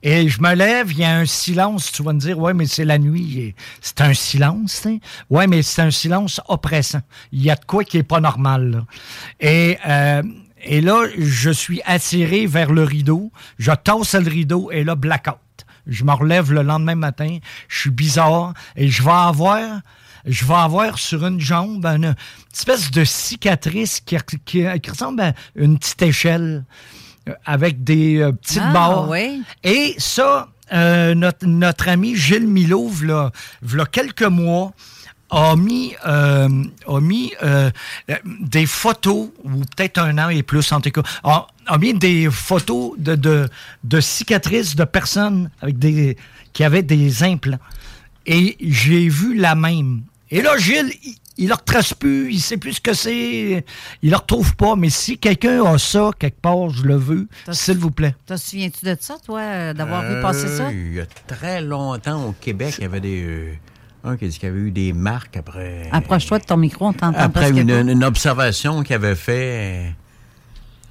Et 0.03 0.29
je 0.29 0.41
me 0.41 0.53
lève, 0.53 0.91
il 0.91 0.99
y 0.99 1.03
a 1.03 1.17
un 1.17 1.25
silence. 1.25 1.91
Tu 1.91 2.03
vas 2.03 2.13
me 2.13 2.19
dire, 2.19 2.37
ouais, 2.37 2.53
mais 2.53 2.67
c'est 2.67 2.85
la 2.85 2.99
nuit. 2.99 3.55
C'est 3.81 4.01
un 4.01 4.13
silence, 4.13 4.81
tu 4.81 4.89
sais. 4.89 4.99
Ouais, 5.29 5.47
mais 5.47 5.63
c'est 5.63 5.81
un 5.81 5.91
silence 5.91 6.39
oppressant. 6.47 7.01
Il 7.31 7.41
y 7.41 7.49
a 7.49 7.55
de 7.55 7.65
quoi 7.65 7.83
qui 7.83 7.97
est 7.97 8.03
pas 8.03 8.19
normal. 8.19 8.85
Et 9.39 9.77
euh, 9.87 10.21
et 10.63 10.81
là, 10.81 11.05
je 11.17 11.49
suis 11.49 11.81
attiré 11.85 12.45
vers 12.45 12.71
le 12.71 12.83
rideau. 12.83 13.31
Je 13.57 13.71
tasse 13.71 14.15
le 14.15 14.29
rideau 14.29 14.71
et 14.71 14.83
là, 14.83 14.95
blackout. 14.95 15.37
Je 15.85 16.03
me 16.03 16.11
relève 16.11 16.51
le 16.51 16.61
lendemain 16.61 16.95
matin. 16.95 17.37
Je 17.67 17.79
suis 17.79 17.89
bizarre 17.89 18.53
et 18.75 18.89
je 18.89 19.03
vais 19.03 19.11
avoir 19.11 19.81
je 20.25 20.45
vais 20.45 20.53
avoir 20.53 20.97
sur 20.99 21.25
une 21.25 21.39
jambe 21.39 21.85
une 21.85 22.15
espèce 22.53 22.91
de 22.91 23.03
cicatrice 23.03 24.01
qui, 24.01 24.17
qui, 24.45 24.89
ressemble 24.89 25.21
à 25.21 25.33
une 25.55 25.77
petite 25.77 26.01
échelle 26.01 26.65
euh, 27.27 27.33
avec 27.45 27.83
des 27.83 28.19
euh, 28.19 28.31
petites 28.31 28.61
Ah, 28.63 28.73
barres. 28.73 29.09
oui. 29.09 29.41
Et 29.63 29.95
ça, 29.97 30.49
euh, 30.73 31.13
notre, 31.15 31.45
notre 31.45 31.87
ami 31.89 32.15
Gilles 32.15 32.47
Milo, 32.47 32.87
v'là, 32.87 33.31
v'là 33.61 33.85
quelques 33.85 34.23
mois, 34.23 34.73
a 35.29 35.57
mis, 35.57 35.93
euh, 36.07 36.47
a 36.87 36.99
mis 37.01 37.33
euh, 37.43 37.69
des 38.23 38.65
photos, 38.65 39.27
ou 39.43 39.49
peut-être 39.75 39.97
un 39.99 40.17
an 40.19 40.29
et 40.29 40.41
plus 40.41 40.71
en 40.71 40.79
tout 40.79 40.89
cas, 40.91 41.01
a, 41.23 41.47
a 41.65 41.77
mis 41.77 41.93
des 41.93 42.29
photos 42.31 42.93
de, 42.97 43.15
de, 43.15 43.49
de 43.83 43.99
cicatrices 43.99 44.75
de 44.75 44.85
personnes 44.85 45.49
avec 45.61 45.77
des, 45.79 46.15
qui 46.53 46.63
avaient 46.63 46.81
des 46.83 47.23
implants. 47.23 47.59
Et 48.27 48.57
j'ai 48.61 49.07
vu 49.07 49.35
la 49.35 49.55
même. 49.55 50.01
Et 50.29 50.41
là, 50.41 50.57
Gilles, 50.57 50.91
il, 51.37 51.47
le 51.47 51.53
retrace 51.53 51.93
plus, 51.93 52.33
il 52.33 52.41
sait 52.41 52.57
plus 52.57 52.73
ce 52.73 52.81
que 52.81 52.93
c'est, 52.93 53.63
il 54.01 54.09
le 54.09 54.15
retrouve 54.17 54.55
pas. 54.57 54.75
Mais 54.75 54.89
si 54.89 55.17
quelqu'un 55.17 55.63
a 55.63 55.77
ça 55.77 56.11
quelque 56.19 56.41
part, 56.41 56.69
je 56.69 56.83
le 56.83 56.95
veux, 56.97 57.27
s'il 57.51 57.77
vous 57.77 57.91
plaît. 57.91 58.13
Te 58.25 58.35
souviens-tu 58.35 58.85
de 58.85 58.97
ça, 58.99 59.15
toi, 59.25 59.39
euh, 59.39 59.73
d'avoir 59.73 60.03
vu 60.03 60.21
passer 60.21 60.47
ça? 60.49 60.67
Euh, 60.67 60.71
Il 60.73 60.93
y 60.95 60.99
a 60.99 61.05
très 61.27 61.61
longtemps, 61.61 62.25
au 62.25 62.31
Québec, 62.33 62.75
il 62.79 62.81
y 62.81 62.85
avait 62.85 62.99
des. 62.99 63.23
euh, 63.23 63.53
un 64.03 64.17
qui 64.17 64.25
a 64.25 64.27
dit 64.27 64.37
qu'il 64.37 64.49
y 64.49 64.51
avait 64.51 64.59
eu 64.59 64.71
des 64.71 64.91
marques 64.93 65.37
après. 65.37 65.87
Approche-toi 65.93 66.39
de 66.39 66.43
ton 66.45 66.57
micro, 66.57 66.87
on 66.87 66.93
t'entend 66.93 67.17
Après 67.17 67.49
une, 67.49 67.69
une 67.89 68.03
observation 68.03 68.83
qu'il 68.83 68.95
avait 68.95 69.15
fait 69.15 69.95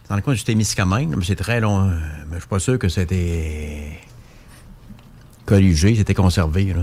dans 0.09 0.17
le 0.17 0.23
coin 0.23 0.35
du 0.35 0.43
Témiscamingue, 0.43 1.15
mais 1.17 1.25
c'est 1.25 1.37
très 1.37 1.61
long. 1.61 1.89
Mais 2.31 2.35
je 2.35 2.39
suis 2.41 2.49
pas 2.49 2.59
sûr 2.59 2.79
que 2.79 2.89
c'était 2.89 3.99
corrigé, 5.47 5.95
c'était 5.95 6.15
conservé. 6.15 6.75
Là, 6.75 6.83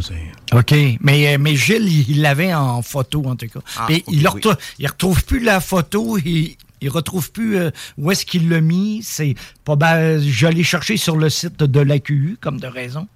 OK. 0.53 0.74
Mais, 1.01 1.34
euh, 1.34 1.38
mais 1.39 1.55
Gilles, 1.55 2.09
il 2.09 2.22
l'avait 2.22 2.53
en 2.53 2.82
photo, 2.82 3.24
en 3.26 3.36
tout 3.36 3.47
cas. 3.47 3.59
Ah, 3.78 3.86
Mais 3.89 4.03
il 4.07 4.24
ne 4.24 4.30
oui. 4.30 4.88
retrouve 4.88 5.24
plus 5.24 5.39
la 5.39 5.59
photo. 5.59 6.18
Il 6.18 6.55
ne 6.82 6.89
retrouve 6.89 7.32
plus 7.32 7.57
euh, 7.57 7.70
où 7.97 8.11
est-ce 8.11 8.26
qu'il 8.26 8.49
l'a 8.49 8.61
mis. 8.61 9.01
C'est 9.03 9.36
pas 9.64 9.76
ben, 9.76 10.20
Je 10.20 10.47
l'ai 10.47 10.64
cherché 10.64 10.97
sur 10.97 11.18
le 11.18 11.30
site 11.30 11.61
de 11.61 11.80
l'AQU, 11.80 12.38
comme 12.41 12.59
de 12.59 12.68
raison. 12.68 13.07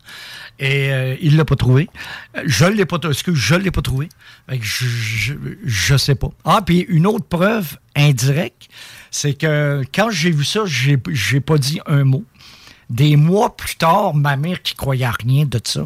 Et 0.59 0.91
euh, 0.91 1.15
il 1.21 1.33
ne 1.33 1.37
l'a 1.37 1.45
pas 1.45 1.55
trouvé. 1.55 1.89
Je 2.45 2.65
ne 2.65 2.71
l'ai 2.71 2.85
pas 2.85 2.99
trouvé. 2.99 3.13
Excuse, 3.13 3.35
je 3.35 3.55
l'ai 3.55 3.71
pas 3.71 3.81
trouvé? 3.81 4.09
Je, 4.49 5.33
je, 5.65 5.97
sais 5.97 6.15
pas. 6.15 6.29
Ah, 6.45 6.61
puis 6.65 6.85
une 6.89 7.05
autre 7.07 7.25
preuve 7.25 7.77
indirecte, 7.95 8.67
c'est 9.11 9.33
que 9.33 9.83
quand 9.93 10.09
j'ai 10.09 10.31
vu 10.31 10.43
ça, 10.43 10.61
j'ai 10.65 10.97
j'ai 11.11 11.39
pas 11.39 11.57
dit 11.57 11.79
un 11.85 12.03
mot. 12.03 12.23
Des 12.89 13.17
mois 13.17 13.55
plus 13.57 13.75
tard, 13.75 14.13
ma 14.13 14.37
mère, 14.37 14.61
qui 14.61 14.73
croyait 14.73 15.05
à 15.05 15.11
rien 15.11 15.45
de 15.45 15.59
ça, 15.63 15.85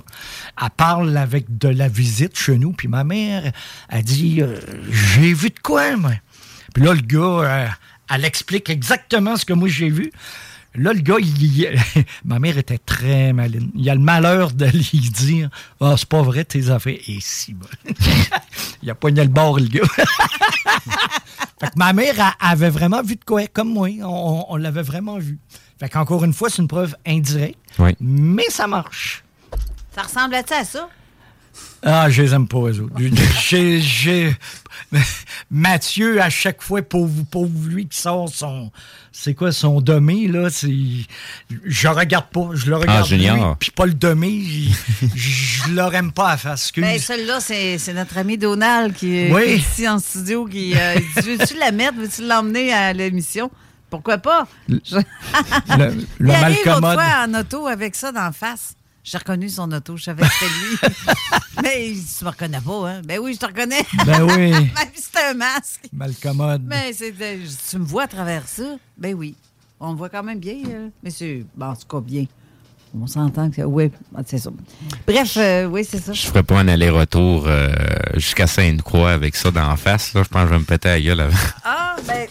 elle 0.61 0.69
parle 0.69 1.17
avec 1.17 1.57
de 1.57 1.67
la 1.67 1.87
visite 1.87 2.37
chez 2.37 2.57
nous, 2.59 2.73
puis 2.73 2.87
ma 2.87 3.03
mère, 3.03 3.51
a 3.89 4.01
dit 4.03 4.41
euh, 4.41 4.59
J'ai 4.89 5.33
vu 5.33 5.49
de 5.49 5.59
quoi, 5.63 5.95
moi? 5.97 6.11
Puis 6.75 6.83
là, 6.83 6.93
le 6.93 7.01
gars, 7.01 7.19
euh, 7.19 7.67
elle 8.13 8.23
explique 8.25 8.69
exactement 8.69 9.35
ce 9.35 9.45
que 9.45 9.53
moi 9.53 9.67
j'ai 9.67 9.89
vu. 9.89 10.11
Là, 10.75 10.93
le 10.93 11.01
gars, 11.01 11.17
il- 11.19 11.75
ma 12.23 12.37
mère 12.39 12.57
était 12.57 12.77
très 12.77 13.33
maline. 13.33 13.71
Il 13.75 13.89
a 13.89 13.95
le 13.95 13.99
malheur 14.01 14.51
de 14.51 14.65
lui 14.71 14.99
dire 15.09 15.49
Ah, 15.81 15.95
c'est 15.97 16.07
pas 16.07 16.21
vrai, 16.21 16.45
tes 16.45 16.69
affaires. 16.69 16.99
Et 17.07 17.17
si, 17.19 17.53
bon. 17.55 17.65
il 18.83 18.89
a 18.89 18.95
poigné 18.95 19.23
le 19.23 19.29
bord, 19.29 19.59
le 19.59 19.67
gars. 19.67 19.87
Fait 21.59 21.67
que 21.67 21.77
ma 21.77 21.93
mère 21.93 22.35
avait 22.39 22.69
vraiment 22.69 23.01
vu 23.03 23.15
de 23.15 23.23
quoi, 23.25 23.47
comme 23.47 23.73
moi. 23.73 23.89
On 24.03 24.55
l'avait 24.55 24.81
vraiment 24.81 25.17
vu. 25.17 25.39
Fait 25.81 25.89
qu'encore 25.89 26.23
une 26.23 26.33
fois, 26.33 26.47
c'est 26.51 26.61
une 26.61 26.67
preuve 26.67 26.95
indirecte. 27.07 27.57
Oui. 27.79 27.95
Mais 27.99 28.49
ça 28.49 28.67
marche. 28.67 29.23
Ça 29.95 30.03
ressemblait-tu 30.03 30.53
à 30.53 30.63
ça? 30.63 30.87
Ah, 31.83 32.07
je 32.07 32.21
les 32.21 32.33
aime 32.35 32.47
pas, 32.47 32.59
eux 32.59 32.81
autres. 32.81 32.93
J'ai- 33.49 33.81
j'ai- 33.81 34.35
Mathieu, 35.49 36.21
à 36.21 36.29
chaque 36.29 36.61
fois, 36.61 36.81
pauvre, 36.81 37.23
pauvre 37.29 37.67
lui 37.67 37.87
qui 37.87 37.97
sort 37.99 38.29
son. 38.29 38.71
C'est 39.11 39.33
quoi, 39.33 39.51
son 39.51 39.81
demi, 39.81 40.27
là? 40.27 40.49
c'est- 40.51 40.69
Je 41.65 41.87
regarde 41.87 42.27
pas. 42.31 42.49
Je 42.53 42.69
le 42.69 42.77
regarde. 42.77 43.03
Ah, 43.03 43.07
Junior. 43.07 43.35
lui, 43.35 43.55
Puis 43.59 43.71
pas 43.71 43.85
le 43.87 43.93
demi. 43.95 44.71
Je 45.15 45.61
je 45.65 45.71
leur 45.73 45.93
aime 45.95 46.11
pas 46.11 46.29
à 46.31 46.37
face. 46.37 46.61
Excuse. 46.65 46.83
Ben, 46.83 46.99
celui-là, 46.99 47.39
c'est 47.39 47.77
c'est 47.79 47.93
notre 47.93 48.17
ami 48.17 48.37
Donald 48.37 48.93
qui, 48.93 49.15
est- 49.17 49.33
Oui. 49.33 49.43
qui 49.45 49.51
est 49.51 49.57
ici 49.57 49.89
en 49.89 49.97
studio. 49.99 50.45
Qui, 50.45 50.73
euh, 50.75 50.95
il 50.95 51.21
dit, 51.23 51.29
Veux-tu 51.37 51.57
la 51.57 51.71
mettre? 51.71 51.97
Veux-tu 51.97 52.25
l'emmener 52.27 52.71
à 52.71 52.93
l'émission? 52.93 53.49
Pourquoi 53.91 54.17
pas? 54.17 54.47
Je- 54.67 54.95
le 55.77 56.05
il 56.19 56.31
arrive 56.31 56.57
malcommode. 56.65 56.81
l'autre 56.81 56.93
fois 56.93 57.25
en 57.27 57.33
auto 57.35 57.67
avec 57.67 57.95
ça 57.95 58.11
d'en 58.11 58.31
face. 58.31 58.73
J'ai 59.03 59.17
reconnu 59.17 59.49
son 59.49 59.71
auto, 59.71 59.97
je 59.97 60.03
savais 60.03 60.23
que 60.23 60.29
c'était 60.31 60.51
lui. 60.51 61.13
Mais 61.63 61.87
il 61.89 61.95
dit, 61.95 62.15
tu 62.17 62.23
me 62.23 62.29
reconnais 62.29 62.61
pas, 62.61 62.89
hein? 62.89 63.01
Ben 63.03 63.19
oui, 63.19 63.33
je 63.33 63.39
te 63.39 63.45
reconnais. 63.47 63.83
Ben 64.05 64.21
oui. 64.23 64.51
Même 64.51 64.69
si 64.95 65.03
c'est 65.11 65.23
un 65.29 65.33
masque. 65.33 65.81
Malcommode. 65.91 66.61
Mais 66.65 66.93
c'est, 66.93 67.13
tu 67.13 67.77
me 67.79 67.83
vois 67.85 68.03
à 68.03 68.07
travers 68.07 68.47
ça? 68.47 68.63
Ben 68.97 69.13
oui. 69.13 69.35
On 69.79 69.93
me 69.93 69.97
voit 69.97 70.09
quand 70.09 70.21
même 70.23 70.39
bien, 70.39 70.57
euh, 70.69 70.89
mais 71.03 71.09
c'est, 71.09 71.43
bon, 71.55 71.65
en 71.65 71.75
tout 71.75 71.87
cas, 71.87 71.99
bien. 71.99 72.25
On 72.93 73.07
s'entend 73.07 73.49
que, 73.49 73.61
oui, 73.63 73.89
c'est 74.27 74.37
ça. 74.37 74.51
Bref, 75.07 75.33
euh, 75.37 75.65
oui, 75.65 75.83
c'est 75.89 75.97
ça. 75.99 76.13
Je 76.13 76.27
ferais 76.27 76.43
pas 76.43 76.59
un 76.59 76.67
aller-retour 76.67 77.45
euh, 77.47 77.73
jusqu'à 78.15 78.45
Sainte-Croix 78.47 79.11
avec 79.11 79.35
ça 79.35 79.49
d'en 79.49 79.75
face. 79.77 80.13
Là. 80.13 80.21
Je 80.23 80.29
pense 80.29 80.43
que 80.43 80.47
je 80.49 80.53
vais 80.53 80.59
me 80.59 80.65
péter 80.65 80.89
la 80.89 81.01
gueule 81.01 81.21
avant. 81.21 81.37
Ah, 81.63 81.95
ben, 82.05 82.27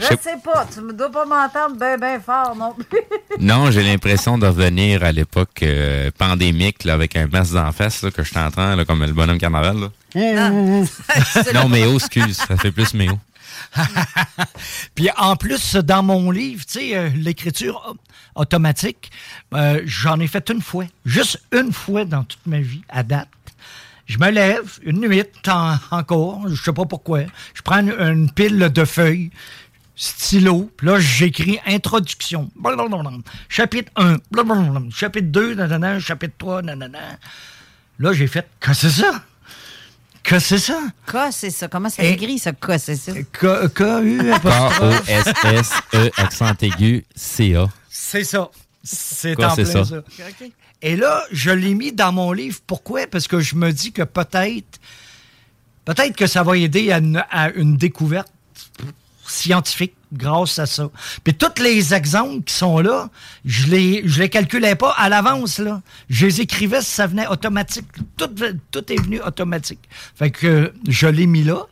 je 0.00 0.06
sais- 0.22 0.36
pas. 0.44 0.66
Tu 0.72 0.80
me 0.80 0.92
dois 0.92 1.10
pas 1.10 1.24
m'entendre 1.24 1.76
bien, 1.76 1.96
bien 1.98 2.18
fort 2.20 2.54
non 2.56 2.74
plus. 2.74 2.86
Non, 3.40 3.70
j'ai 3.70 3.82
l'impression 3.82 4.36
de 4.38 4.46
revenir 4.46 5.02
à 5.04 5.12
l'époque 5.12 5.62
euh, 5.62 6.10
pandémique 6.16 6.84
là, 6.84 6.94
avec 6.94 7.16
un 7.16 7.26
masque 7.26 7.54
d'en 7.54 7.72
face 7.72 8.02
là, 8.02 8.10
que 8.10 8.22
je 8.22 8.32
t'entends 8.32 8.74
là, 8.76 8.84
comme 8.84 9.04
le 9.04 9.12
bonhomme 9.12 9.38
carnaval. 9.38 9.76
Là. 9.80 9.88
Non, 11.54 11.68
Méo, 11.68 11.94
excuse, 11.96 12.36
ça 12.36 12.56
fait 12.56 12.72
plus 12.72 12.92
Méo. 12.94 13.18
Puis 14.94 15.08
en 15.16 15.36
plus, 15.36 15.76
dans 15.76 16.02
mon 16.02 16.30
livre, 16.30 16.64
tu 16.66 16.80
sais, 16.80 16.96
euh, 16.96 17.10
l'écriture 17.14 17.82
au- 18.34 18.40
automatique, 18.40 19.10
euh, 19.54 19.82
j'en 19.84 20.18
ai 20.20 20.26
fait 20.26 20.48
une 20.50 20.62
fois. 20.62 20.84
Juste 21.04 21.40
une 21.52 21.72
fois 21.72 22.04
dans 22.04 22.24
toute 22.24 22.46
ma 22.46 22.58
vie, 22.60 22.82
à 22.88 23.02
date. 23.02 23.28
Je 24.06 24.18
me 24.18 24.30
lève, 24.30 24.78
une 24.82 25.00
nuit 25.00 25.22
en- 25.46 25.76
encore, 25.92 26.42
je 26.48 26.60
sais 26.60 26.72
pas 26.72 26.84
pourquoi. 26.84 27.20
Je 27.54 27.62
prends 27.62 27.78
une, 27.80 27.92
une 27.92 28.30
pile 28.30 28.58
de 28.58 28.84
feuilles, 28.84 29.30
stylo, 30.00 30.70
puis 30.76 30.86
là, 30.86 30.98
j'écris 30.98 31.60
introduction. 31.66 32.50
Blablabla. 32.56 33.10
Chapitre 33.50 33.92
1, 33.96 34.16
blablabla. 34.30 34.80
chapitre 34.90 35.26
2, 35.28 35.54
nanana, 35.54 36.00
chapitre 36.00 36.34
3, 36.38 36.62
nanana. 36.62 37.18
Là, 37.98 38.12
j'ai 38.14 38.26
fait, 38.26 38.48
que 38.58 38.72
c'est 38.72 38.88
ça? 38.88 39.22
Que 40.22 40.38
c'est 40.38 40.58
ça? 40.58 40.80
K, 41.06 41.16
c'est 41.30 41.50
ça. 41.50 41.68
Comment 41.68 41.90
ça 41.90 42.02
s'écrit, 42.02 42.38
ça, 42.38 42.52
K, 42.52 42.78
c'est 42.78 42.96
ça? 42.96 43.12
K, 43.12 43.68
K-U, 43.74 44.32
K-O-S-S-E, 44.42 45.96
E, 45.96 46.10
accent 46.16 46.54
aigu, 46.62 47.04
C-A. 47.14 47.68
C'est 47.90 48.24
ça. 48.24 48.50
C'est 48.82 49.32
en 49.44 49.54
plein 49.54 49.64
ça? 49.66 49.84
ça. 49.84 49.96
Et 50.80 50.96
là, 50.96 51.24
je 51.30 51.50
l'ai 51.50 51.74
mis 51.74 51.92
dans 51.92 52.12
mon 52.12 52.32
livre. 52.32 52.58
Pourquoi? 52.66 53.06
Parce 53.06 53.28
que 53.28 53.40
je 53.40 53.54
me 53.54 53.70
dis 53.70 53.92
que 53.92 54.02
peut-être, 54.02 54.80
peut-être 55.84 56.16
que 56.16 56.26
ça 56.26 56.42
va 56.42 56.56
aider 56.56 56.90
à 56.90 56.98
une, 56.98 57.22
à 57.30 57.50
une 57.50 57.76
découverte 57.76 58.32
scientifique 59.30 59.94
grâce 60.12 60.58
à 60.58 60.66
ça. 60.66 60.90
Puis 61.22 61.34
tous 61.34 61.62
les 61.62 61.94
exemples 61.94 62.42
qui 62.44 62.54
sont 62.54 62.80
là, 62.80 63.08
je 63.44 63.68
les, 63.68 64.02
je 64.04 64.20
les 64.20 64.28
calculais 64.28 64.74
pas 64.74 64.90
à 64.90 65.08
l'avance, 65.08 65.58
là. 65.58 65.82
Je 66.08 66.26
les 66.26 66.40
écrivais, 66.40 66.80
ça 66.80 67.06
venait 67.06 67.26
automatique. 67.28 67.86
Tout, 68.16 68.30
tout 68.70 68.92
est 68.92 69.00
venu 69.00 69.20
automatique. 69.20 69.80
Fait 70.16 70.30
que 70.30 70.72
je 70.88 71.06
l'ai 71.06 71.26
mis 71.26 71.44
là. 71.44 71.66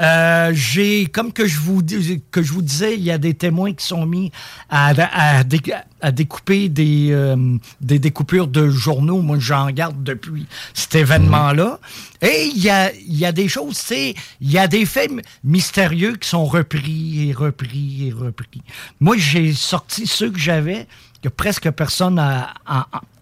Euh, 0.00 0.50
j'ai, 0.54 1.06
comme 1.06 1.32
que 1.32 1.46
je, 1.46 1.60
vous, 1.60 1.80
dis- 1.80 2.20
que 2.32 2.42
je 2.42 2.52
vous 2.52 2.62
disais, 2.62 2.94
il 2.94 3.02
y 3.04 3.12
a 3.12 3.18
des 3.18 3.34
témoins 3.34 3.72
qui 3.72 3.86
sont 3.86 4.06
mis 4.06 4.32
à, 4.68 4.88
à, 4.88 5.44
dé- 5.44 5.60
à 6.00 6.10
découper 6.10 6.68
des, 6.68 7.10
euh, 7.12 7.56
des 7.80 8.00
découpures 8.00 8.48
de 8.48 8.68
journaux. 8.68 9.22
Moi, 9.22 9.38
j'en 9.38 9.70
garde 9.70 10.02
depuis 10.02 10.46
cet 10.74 10.96
événement-là. 10.96 11.78
Et 12.22 12.50
il 12.52 12.60
y 12.60 12.70
a, 12.70 12.90
y 13.06 13.24
a 13.24 13.30
des 13.30 13.48
choses, 13.48 13.76
sais, 13.76 14.14
il 14.40 14.50
y 14.50 14.58
a 14.58 14.66
des 14.66 14.84
faits 14.84 15.12
mystérieux 15.44 16.16
qui 16.16 16.28
sont 16.28 16.44
repris 16.44 17.28
et 17.28 17.32
repris 17.32 18.08
et 18.08 18.12
repris. 18.12 18.62
Moi, 18.98 19.16
j'ai 19.16 19.52
sorti 19.52 20.08
ceux 20.08 20.30
que 20.30 20.38
j'avais, 20.40 20.88
que 21.22 21.28
presque 21.28 21.70
personne 21.70 22.16
n'a 22.16 22.52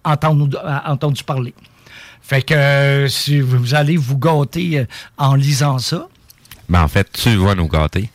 entendu 0.05 1.23
parler. 1.23 1.53
Fait 2.23 2.41
que 2.41 2.55
euh, 2.55 3.09
si 3.09 3.41
vous 3.41 3.75
allez 3.75 3.97
vous 3.97 4.17
gâter 4.17 4.79
euh, 4.79 4.85
en 5.19 5.35
lisant 5.35 5.79
ça. 5.79 6.09
Ben, 6.69 6.83
en 6.83 6.89
fait, 6.89 7.11
tu 7.13 7.37
vas 7.37 7.55
nous 7.55 7.69
gâter. 7.69 8.11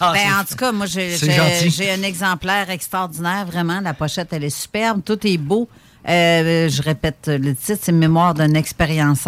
Ben, 0.00 0.40
en 0.40 0.44
tout 0.44 0.56
cas, 0.56 0.72
moi, 0.72 0.86
j'ai 0.86 1.90
un 1.90 2.02
exemplaire 2.02 2.70
extraordinaire, 2.70 3.46
vraiment. 3.46 3.80
La 3.80 3.94
pochette, 3.94 4.32
elle 4.32 4.44
est 4.44 4.50
superbe. 4.50 5.02
Tout 5.04 5.26
est 5.26 5.38
beau. 5.38 5.68
Euh, 6.06 6.68
je 6.68 6.82
répète 6.82 7.28
le 7.28 7.54
titre, 7.54 7.80
c'est 7.82 7.92
Mémoire 7.92 8.34
d'une 8.34 8.56
expérience. 8.56 9.26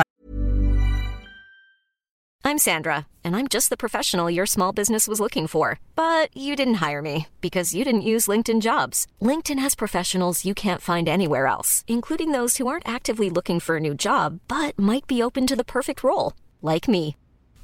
I'm 2.46 2.58
Sandra, 2.58 3.08
and 3.24 3.34
I'm 3.34 3.48
just 3.48 3.70
the 3.70 3.76
professional 3.76 4.30
your 4.30 4.46
small 4.46 4.72
business 4.72 5.08
was 5.08 5.18
looking 5.18 5.48
for. 5.48 5.80
But 5.96 6.28
you 6.32 6.54
didn't 6.54 6.74
hire 6.74 7.02
me 7.02 7.26
because 7.40 7.74
you 7.74 7.82
didn't 7.84 8.02
use 8.12 8.28
LinkedIn 8.28 8.60
jobs. 8.60 9.08
LinkedIn 9.20 9.58
has 9.58 9.74
professionals 9.74 10.44
you 10.44 10.54
can't 10.54 10.80
find 10.80 11.08
anywhere 11.08 11.48
else, 11.48 11.84
including 11.88 12.30
those 12.30 12.58
who 12.58 12.68
aren't 12.68 12.88
actively 12.88 13.30
looking 13.30 13.58
for 13.58 13.76
a 13.76 13.80
new 13.80 13.94
job 13.94 14.38
but 14.46 14.78
might 14.78 15.08
be 15.08 15.20
open 15.20 15.46
to 15.48 15.56
the 15.56 15.64
perfect 15.64 16.04
role, 16.04 16.34
like 16.62 16.86
me. 16.86 17.16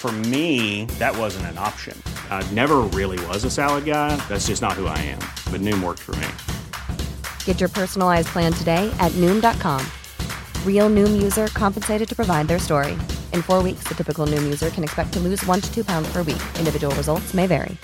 For 0.00 0.10
me, 0.32 0.86
that 0.98 1.14
wasn't 1.14 1.44
an 1.52 1.58
option. 1.58 1.94
I 2.30 2.42
never 2.52 2.78
really 2.98 3.22
was 3.26 3.44
a 3.44 3.50
salad 3.50 3.84
guy. 3.84 4.16
That's 4.30 4.46
just 4.46 4.62
not 4.62 4.72
who 4.72 4.86
I 4.86 4.96
am. 4.96 5.18
But 5.52 5.60
Noom 5.60 5.82
worked 5.82 6.00
for 6.00 6.16
me. 6.16 6.26
Get 7.44 7.60
your 7.60 7.68
personalized 7.68 8.28
plan 8.28 8.54
today 8.54 8.90
at 8.98 9.12
Noom.com. 9.20 9.84
Real 10.64 10.88
Noom 10.88 11.20
user 11.22 11.48
compensated 11.48 12.08
to 12.08 12.16
provide 12.16 12.48
their 12.48 12.58
story. 12.58 12.92
In 13.34 13.42
four 13.42 13.62
weeks, 13.62 13.84
the 13.84 13.94
typical 13.94 14.26
Noom 14.26 14.42
user 14.42 14.70
can 14.70 14.84
expect 14.84 15.12
to 15.12 15.20
lose 15.20 15.44
one 15.44 15.60
to 15.60 15.70
two 15.70 15.84
pounds 15.84 16.10
per 16.10 16.22
week. 16.22 16.40
Individual 16.58 16.94
results 16.94 17.34
may 17.34 17.46
vary. 17.46 17.76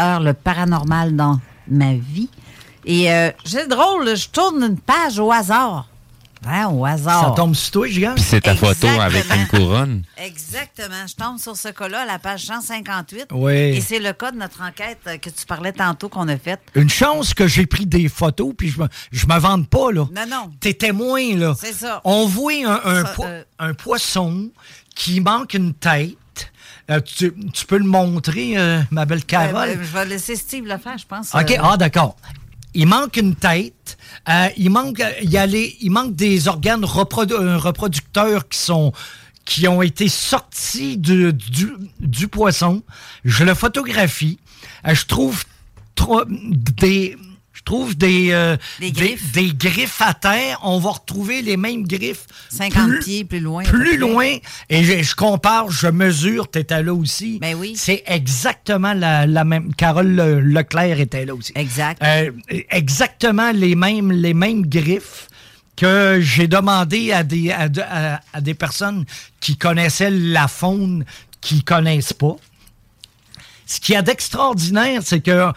heure, 0.00 0.20
le 0.20 0.34
paranormal 0.34 1.14
dans 1.14 1.38
ma 1.68 1.94
vie. 1.94 2.28
Et 2.84 3.10
euh, 3.10 3.30
c'est 3.44 3.68
drôle, 3.68 4.16
je 4.16 4.28
tourne 4.28 4.62
une 4.62 4.78
page 4.78 5.18
au 5.18 5.30
hasard. 5.30 5.88
Hein, 6.46 6.68
au 6.68 6.84
hasard. 6.84 7.30
Ça 7.30 7.30
tombe 7.34 7.54
sur 7.54 7.70
toi, 7.72 7.88
je 7.88 8.00
gagne. 8.00 8.14
Puis 8.14 8.24
c'est 8.24 8.40
ta 8.40 8.54
photo 8.54 8.86
avec 9.00 9.24
une 9.34 9.46
couronne. 9.46 10.02
Exactement. 10.16 11.06
Je 11.06 11.14
tombe 11.14 11.38
sur 11.38 11.56
ce 11.56 11.68
cas-là, 11.68 12.04
la 12.04 12.18
page 12.18 12.44
158. 12.44 13.26
Oui. 13.32 13.52
Et 13.52 13.80
c'est 13.80 13.98
le 13.98 14.12
cas 14.12 14.30
de 14.30 14.36
notre 14.38 14.60
enquête 14.62 14.98
que 15.20 15.30
tu 15.30 15.46
parlais 15.46 15.72
tantôt 15.72 16.08
qu'on 16.08 16.28
a 16.28 16.36
faite. 16.36 16.60
Une 16.74 16.90
chance 16.90 17.34
que 17.34 17.46
j'ai 17.46 17.66
pris 17.66 17.86
des 17.86 18.08
photos, 18.08 18.52
puis 18.56 18.68
je 18.70 18.80
me, 18.80 18.88
je 19.12 19.26
me 19.26 19.38
vante 19.38 19.68
pas, 19.68 19.90
là. 19.92 20.06
Non, 20.14 20.26
non. 20.28 20.50
T'es 20.60 20.74
témoin, 20.74 21.36
là. 21.36 21.54
C'est 21.58 21.72
ça. 21.72 22.00
On 22.04 22.26
voit 22.26 22.52
un, 22.66 22.80
un 22.84 23.04
Ça, 23.04 23.12
po- 23.14 23.24
euh, 23.24 23.42
un 23.58 23.74
poisson 23.74 24.50
qui 24.94 25.20
manque 25.20 25.54
une 25.54 25.74
tête. 25.74 26.16
Euh, 26.90 27.00
tu, 27.00 27.32
tu 27.54 27.64
peux 27.64 27.78
le 27.78 27.84
montrer, 27.84 28.58
euh, 28.58 28.80
ma 28.90 29.06
belle 29.06 29.24
Carole? 29.24 29.70
Euh, 29.70 29.76
je 29.82 29.96
vais 29.96 30.04
laisser 30.04 30.36
Steve 30.36 30.66
le 30.66 30.76
faire, 30.76 30.98
je 30.98 31.06
pense. 31.06 31.34
OK, 31.34 31.58
ah, 31.62 31.76
d'accord. 31.78 32.16
Il 32.74 32.86
manque 32.86 33.16
une 33.16 33.34
tête. 33.34 33.96
Euh, 34.28 34.48
il, 34.56 34.70
manque, 34.70 35.00
euh, 35.00 35.10
il, 35.22 35.30
y 35.30 35.36
a 35.38 35.46
les- 35.46 35.76
il 35.80 35.90
manque 35.90 36.14
des 36.14 36.48
organes 36.48 36.84
euh, 36.84 37.56
reproducteurs 37.58 38.48
qui 38.48 38.58
sont 38.58 38.92
qui 39.44 39.68
ont 39.68 39.82
été 39.82 40.08
sortis 40.08 40.96
du, 40.96 41.32
du, 41.34 41.70
du 42.00 42.28
poisson. 42.28 42.82
Je 43.26 43.44
le 43.44 43.52
photographie. 43.52 44.38
Euh, 44.86 44.94
je 44.94 45.04
trouve 45.04 45.44
des 46.30 47.16
trouve 47.64 47.96
des, 47.96 48.28
euh, 48.32 48.56
Des 48.80 48.92
griffes. 48.92 49.32
des 49.32 49.52
griffes 49.54 50.00
à 50.02 50.14
terre. 50.14 50.58
On 50.62 50.78
va 50.78 50.90
retrouver 50.90 51.42
les 51.42 51.56
mêmes 51.56 51.86
griffes. 51.86 52.26
50 52.50 53.00
pieds 53.00 53.24
plus 53.24 53.40
loin, 53.40 53.62
Plus 53.64 53.96
loin. 53.96 54.36
Et 54.70 54.84
je, 54.84 55.02
je 55.02 55.14
compare, 55.14 55.70
je 55.70 55.86
mesure. 55.88 56.50
Tu 56.50 56.58
étais 56.60 56.82
là 56.82 56.92
aussi. 56.94 57.38
Ben 57.40 57.54
oui. 57.56 57.74
C'est 57.76 58.02
exactement 58.06 58.92
la, 58.94 59.26
la 59.26 59.44
même. 59.44 59.74
Carole 59.74 60.08
Le- 60.14 60.40
Leclerc 60.40 61.00
était 61.00 61.24
là 61.24 61.34
aussi. 61.34 61.52
Exact. 61.54 62.02
Euh, 62.02 62.30
exactement 62.70 63.50
les 63.52 63.74
mêmes, 63.74 64.12
les 64.12 64.34
mêmes 64.34 64.66
griffes 64.66 65.28
que 65.76 66.18
j'ai 66.20 66.46
demandé 66.46 67.12
à 67.12 67.24
des, 67.24 67.50
à, 67.50 67.68
de- 67.68 67.80
à- 67.80 68.20
à 68.32 68.40
des 68.40 68.54
personnes 68.54 69.04
qui 69.40 69.56
connaissaient 69.56 70.10
la 70.10 70.46
faune, 70.48 71.04
qui 71.40 71.62
connaissent 71.64 72.12
pas. 72.12 72.36
Ce 73.66 73.80
qu'il 73.80 73.94
y 73.94 73.96
a 73.98 74.02
d'extraordinaire, 74.02 75.00
c'est 75.04 75.20
que 75.20 75.30
euh, 75.30 75.52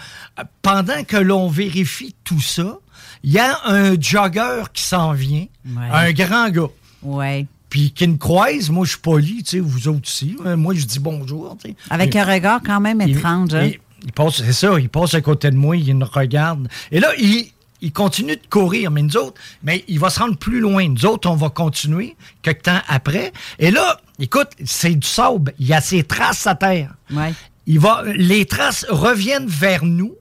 pendant 0.61 1.03
que 1.03 1.17
l'on 1.17 1.47
vérifie 1.49 2.15
tout 2.23 2.39
ça, 2.41 2.77
il 3.23 3.31
y 3.31 3.39
a 3.39 3.59
un 3.65 3.99
jogger 3.99 4.63
qui 4.73 4.83
s'en 4.83 5.11
vient, 5.13 5.45
Ouais. 5.65 5.89
un 5.91 6.11
grand 6.13 6.49
gars. 6.49 6.69
Ouais. 7.01 7.45
Puis 7.69 7.91
qui 7.91 8.07
me 8.07 8.15
croise, 8.17 8.69
moi 8.69 8.85
je 8.85 8.91
suis 8.91 8.99
poli, 8.99 9.43
tu 9.43 9.49
sais, 9.51 9.59
vous 9.59 9.87
autres 9.89 10.07
aussi. 10.07 10.37
Euh, 10.45 10.55
Moi 10.55 10.73
je 10.75 10.85
dis 10.85 10.99
bonjour. 10.99 11.57
tu 11.61 11.69
sais. 11.71 11.75
Avec 11.89 12.15
Et- 12.15 12.19
un 12.19 12.23
regard 12.25 12.61
quand 12.65 12.79
même 12.79 13.01
il- 13.05 13.17
étrange. 13.17 13.53
hein. 13.53 13.63
il, 13.65 13.79
il 14.05 14.11
passe, 14.13 14.37
c'est 14.37 14.53
ça, 14.53 14.79
il 14.79 14.87
passe 14.89 15.13
à 15.15 15.21
côté 15.21 15.51
de 15.51 15.55
moi, 15.57 15.75
il 15.75 15.93
me 15.95 16.05
regarde. 16.05 16.69
Et 16.91 17.01
là, 17.01 17.09
il, 17.19 17.47
il 17.81 17.91
continue 17.91 18.37
de 18.37 18.47
courir, 18.49 18.89
mais 18.89 19.01
nous 19.01 19.17
autres, 19.17 19.39
mais 19.63 19.83
il 19.89 19.99
va 19.99 20.09
se 20.09 20.19
rendre 20.19 20.37
plus 20.37 20.61
loin. 20.61 20.87
Nous 20.87 21.05
autres, 21.05 21.29
on 21.29 21.35
va 21.35 21.49
continuer 21.49 22.15
quelques 22.41 22.63
temps 22.63 22.79
après. 22.87 23.33
Et 23.59 23.69
là, 23.69 23.99
écoute, 24.17 24.49
c'est 24.63 24.95
du 24.95 25.05
sable. 25.07 25.53
Il 25.59 25.67
y 25.67 25.73
a 25.73 25.81
ses 25.81 26.03
traces 26.03 26.47
à 26.47 26.55
terre. 26.55 26.93
Ouais. 27.11 27.33
Il 27.67 27.79
va, 27.79 28.01
les 28.05 28.45
traces 28.45 28.85
reviennent 28.89 29.47
vers 29.47 29.83
nous 29.85 30.15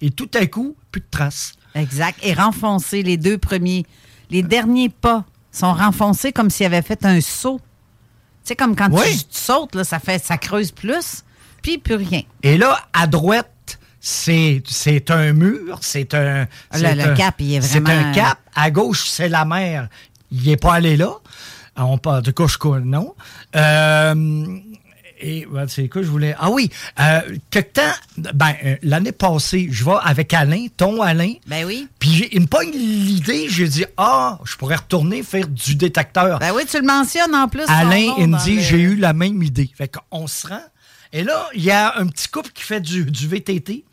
et 0.00 0.10
tout 0.10 0.30
à 0.34 0.46
coup, 0.46 0.76
plus 0.90 1.00
de 1.00 1.06
traces. 1.10 1.52
Exact. 1.74 2.18
Et 2.22 2.32
renfoncer 2.32 3.02
les 3.02 3.16
deux 3.16 3.38
premiers. 3.38 3.84
Les 4.30 4.42
derniers 4.42 4.88
pas 4.88 5.24
sont 5.50 5.72
renfoncés 5.74 6.32
comme 6.32 6.48
s'il 6.50 6.66
avait 6.66 6.82
fait 6.82 7.04
un 7.04 7.20
saut. 7.20 7.60
Tu 8.44 8.48
sais, 8.48 8.56
comme 8.56 8.74
quand 8.76 8.88
Oui. 8.90 9.02
tu, 9.10 9.18
tu 9.18 9.24
sautes, 9.30 9.74
là, 9.74 9.84
ça, 9.84 9.98
fait, 9.98 10.22
ça 10.24 10.38
creuse 10.38 10.70
plus, 10.72 11.22
puis 11.62 11.78
plus 11.78 11.94
rien. 11.96 12.22
Et 12.42 12.56
là, 12.56 12.78
à 12.92 13.06
droite, 13.06 13.78
c'est 14.00 14.62
c'est 14.66 15.10
un 15.12 15.32
mur, 15.32 15.78
c'est 15.80 16.12
un. 16.14 16.40
Le- 16.42 16.46
c'est 16.72 16.94
le 16.96 17.02
un- 17.10 17.14
cap, 17.14 17.34
il 17.40 17.54
est 17.54 17.60
C'est 17.60 17.78
vraiment- 17.80 18.08
un 18.08 18.12
cap. 18.12 18.38
À 18.54 18.70
gauche, 18.70 19.08
c'est 19.08 19.28
la 19.28 19.44
mer. 19.44 19.88
Il 20.32 20.42
n'est 20.44 20.56
pas 20.56 20.74
allé 20.74 20.96
là. 20.96 21.12
On 21.76 21.98
parle 21.98 22.22
de 22.22 22.32
connais, 22.32 22.84
non. 22.84 23.14
Euh, 23.54 24.14
et 25.22 25.46
ouais, 25.46 25.64
c'est 25.68 25.88
quoi 25.88 26.02
je 26.02 26.08
voulais. 26.08 26.34
Ah 26.38 26.50
oui, 26.50 26.68
euh, 27.00 27.20
quelque 27.50 27.74
temps, 27.80 27.92
ben, 28.34 28.54
euh, 28.64 28.76
l'année 28.82 29.12
passée, 29.12 29.68
je 29.70 29.84
vais 29.84 29.92
avec 30.02 30.34
Alain, 30.34 30.66
ton 30.76 31.00
Alain. 31.00 31.34
Ben 31.46 31.64
oui. 31.64 31.88
Puis 31.98 32.28
il 32.32 32.40
me 32.42 32.46
pogne 32.46 32.72
l'idée, 32.72 33.46
j'ai 33.48 33.68
dit 33.68 33.84
Ah, 33.96 34.38
je 34.44 34.56
pourrais 34.56 34.76
retourner 34.76 35.22
faire 35.22 35.46
du 35.48 35.74
détecteur. 35.76 36.38
Ben 36.38 36.52
oui, 36.54 36.62
tu 36.68 36.78
le 36.78 36.86
mentionnes 36.86 37.34
en 37.34 37.48
plus. 37.48 37.64
Alain, 37.68 38.14
il 38.18 38.26
me 38.28 38.44
dit, 38.44 38.60
j'ai 38.60 38.80
eu 38.80 38.96
la 38.96 39.12
même 39.12 39.42
idée. 39.42 39.70
Fait 39.76 39.88
qu'on 39.88 40.26
se 40.26 40.46
rend. 40.48 40.62
Et 41.12 41.22
là, 41.24 41.48
il 41.54 41.62
y 41.62 41.70
a 41.70 41.98
un 41.98 42.06
petit 42.06 42.28
couple 42.28 42.50
qui 42.52 42.62
fait 42.62 42.80
du, 42.80 43.04
du 43.04 43.28
VTT, 43.28 43.84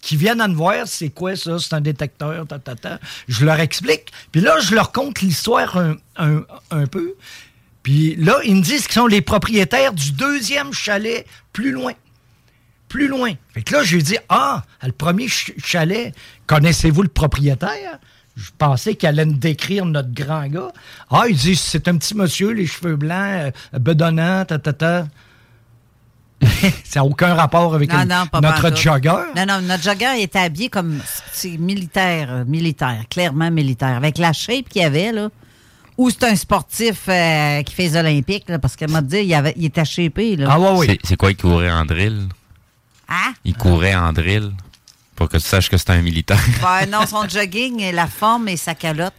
qui 0.00 0.16
viennent 0.16 0.40
à 0.40 0.46
me 0.46 0.54
voir, 0.54 0.86
c'est 0.86 1.08
quoi 1.10 1.34
ça, 1.34 1.58
c'est 1.58 1.74
un 1.74 1.80
détecteur, 1.80 2.46
ta, 2.46 2.60
ta, 2.60 2.76
ta. 2.76 3.00
Je 3.26 3.44
leur 3.44 3.58
explique. 3.58 4.12
Puis 4.30 4.40
là, 4.40 4.60
je 4.60 4.74
leur 4.76 4.92
conte 4.92 5.20
l'histoire 5.20 5.76
un, 5.76 5.96
un- 6.16 6.44
un 6.70 6.86
peu. 6.86 7.14
Puis 7.82 8.16
là, 8.16 8.38
ils 8.44 8.56
me 8.56 8.62
disent 8.62 8.86
qu'ils 8.86 8.94
sont 9.00 9.06
les 9.06 9.20
propriétaires 9.22 9.92
du 9.92 10.12
deuxième 10.12 10.72
chalet 10.72 11.26
plus 11.52 11.70
loin. 11.72 11.92
Plus 12.88 13.08
loin. 13.08 13.32
Fait 13.54 13.62
que 13.62 13.74
là, 13.74 13.82
j'ai 13.84 14.00
dit, 14.02 14.16
ah, 14.28 14.62
le 14.82 14.92
premier 14.92 15.28
ch- 15.28 15.52
chalet, 15.62 16.14
connaissez-vous 16.46 17.02
le 17.02 17.08
propriétaire? 17.08 17.98
Je 18.36 18.50
pensais 18.56 18.94
qu'elle 18.94 19.18
allait 19.20 19.26
nous 19.30 19.36
décrire 19.36 19.84
notre 19.84 20.12
grand 20.12 20.46
gars. 20.46 20.72
Ah, 21.10 21.24
il 21.28 21.36
dit, 21.36 21.56
c'est 21.56 21.88
un 21.88 21.96
petit 21.96 22.14
monsieur, 22.14 22.50
les 22.52 22.66
cheveux 22.66 22.96
blancs, 22.96 23.52
euh, 23.74 23.78
bedonnant, 23.78 24.44
ta, 24.44 24.58
ta, 24.58 24.72
ta. 24.72 25.06
Ça 26.84 27.00
n'a 27.00 27.04
aucun 27.04 27.34
rapport 27.34 27.74
avec 27.74 27.92
Non, 27.92 28.04
non, 28.06 28.24
notre 28.40 28.76
jogger. 28.76 29.24
Non, 29.36 29.44
non, 29.46 29.60
notre 29.60 29.82
jogger 29.82 30.22
était 30.22 30.38
habillé 30.38 30.68
comme 30.68 31.00
militaire, 31.58 32.28
euh, 32.30 32.44
militaire, 32.44 33.04
clairement 33.10 33.50
militaire, 33.50 33.96
avec 33.96 34.18
la 34.18 34.32
shape 34.32 34.68
qu'il 34.68 34.82
avait, 34.82 35.10
là. 35.12 35.28
Ou 35.98 36.10
c'est 36.10 36.24
un 36.24 36.36
sportif 36.36 37.02
euh, 37.08 37.62
qui 37.62 37.74
fait 37.74 37.82
les 37.88 37.96
Olympiques, 37.96 38.48
là, 38.48 38.58
parce 38.58 38.76
qu'elle 38.76 38.90
m'a 38.90 39.00
dit 39.02 39.18
il, 39.18 39.34
avait, 39.34 39.52
il 39.56 39.64
était 39.66 39.84
shapé, 39.84 40.36
là. 40.36 40.48
Ah 40.50 40.58
C'est- 40.86 40.98
C'est 41.04 41.16
quoi, 41.16 41.30
il 41.32 41.36
courait 41.36 41.70
en 41.70 41.84
drill? 41.84 42.28
Hein? 43.08 43.34
Il 43.44 43.54
courait 43.54 43.94
en 43.96 44.12
drill? 44.12 44.52
Pour 45.16 45.28
que 45.28 45.36
tu 45.38 45.42
saches 45.42 45.68
que 45.68 45.76
c'est 45.76 45.90
un 45.90 46.00
militaire. 46.00 46.38
Ben, 46.62 46.88
non, 46.88 47.04
son 47.08 47.28
jogging, 47.28 47.80
et 47.80 47.90
la 47.92 48.06
forme 48.06 48.48
et 48.48 48.56
sa 48.56 48.74
calotte. 48.74 49.12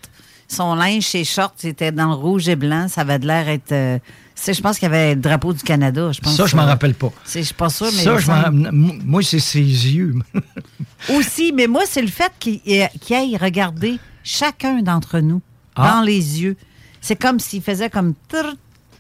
Son 0.47 0.73
linge, 0.73 1.03
ses 1.03 1.25
shorts, 1.25 1.53
c'était 1.57 1.91
dans 1.91 2.07
le 2.07 2.15
rouge 2.15 2.47
et 2.49 2.55
blanc. 2.55 2.88
Ça 2.88 3.01
avait 3.01 3.19
de 3.19 3.27
l'air 3.27 3.47
être. 3.49 3.71
euh, 3.73 3.99
c'est- 4.34 4.53
je 4.53 4.61
pense 4.61 4.80
qu'il 4.80 4.88
y 4.88 4.91
avait 4.91 5.13
le 5.15 5.21
drapeau 5.21 5.51
du 5.53 5.61
Canada. 5.61 6.11
Je 6.13 6.21
pense 6.21 6.36
Ça, 6.38 6.45
je 6.45 6.55
m'en 6.55 6.65
rappelle 6.65 6.93
pas. 6.95 7.11
C'est- 7.25 7.41
Je 7.41 7.45
suis 7.47 7.53
pas 7.53 7.69
sûre, 7.69 7.89
mais. 7.93 8.03
Ça, 8.03 8.17
je 8.17 8.32
m- 8.32 9.01
moi, 9.05 9.21
c'est 9.21 9.39
ses 9.39 9.59
yeux. 9.59 10.15
Aussi, 11.09 11.51
mais 11.53 11.67
moi, 11.67 11.84
c'est 11.88 12.01
le 12.01 12.07
fait 12.07 12.32
qu'il 12.39 12.61
euh, 12.67 12.88
aille 13.11 13.38
regarder 13.38 13.99
chacun 14.23 14.82
d'entre 14.82 15.19
nous 15.19 15.41
Ah. 15.75 15.91
dans 15.95 16.01
les 16.01 16.41
yeux. 16.41 16.55
C'est 17.01 17.15
comme 17.15 17.39
s'il 17.39 17.61
faisait 17.61 17.89
comme. 17.89 18.13
trrr, 18.27 18.55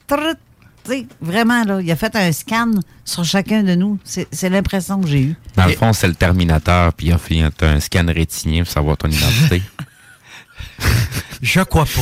trrr, 0.07 0.35
tu 0.83 0.91
sais, 0.91 1.07
vraiment, 1.21 1.63
là, 1.63 1.81
il 1.81 1.91
a 1.91 1.95
fait 1.95 2.15
un 2.15 2.31
scan 2.31 2.71
sur 3.03 3.23
chacun 3.23 3.63
de 3.63 3.75
nous. 3.75 3.99
C'est 4.03 4.49
l'impression 4.49 5.01
que 5.01 5.07
j'ai 5.07 5.21
eue. 5.21 5.35
Dans 5.55 5.65
le 5.65 5.73
fond, 5.73 5.93
c'est 5.93 6.07
le 6.07 6.15
Terminateur, 6.15 6.93
puis 6.93 7.07
il 7.07 7.13
a 7.13 7.17
fait 7.17 7.63
un, 7.63 7.79
scan 7.79 8.05
rétinien 8.07 8.63
pour 8.63 8.71
savoir 8.71 8.97
ton 8.97 9.09
identité. 9.09 9.61
Je 11.41 11.61
crois 11.61 11.85
pas. 11.85 12.01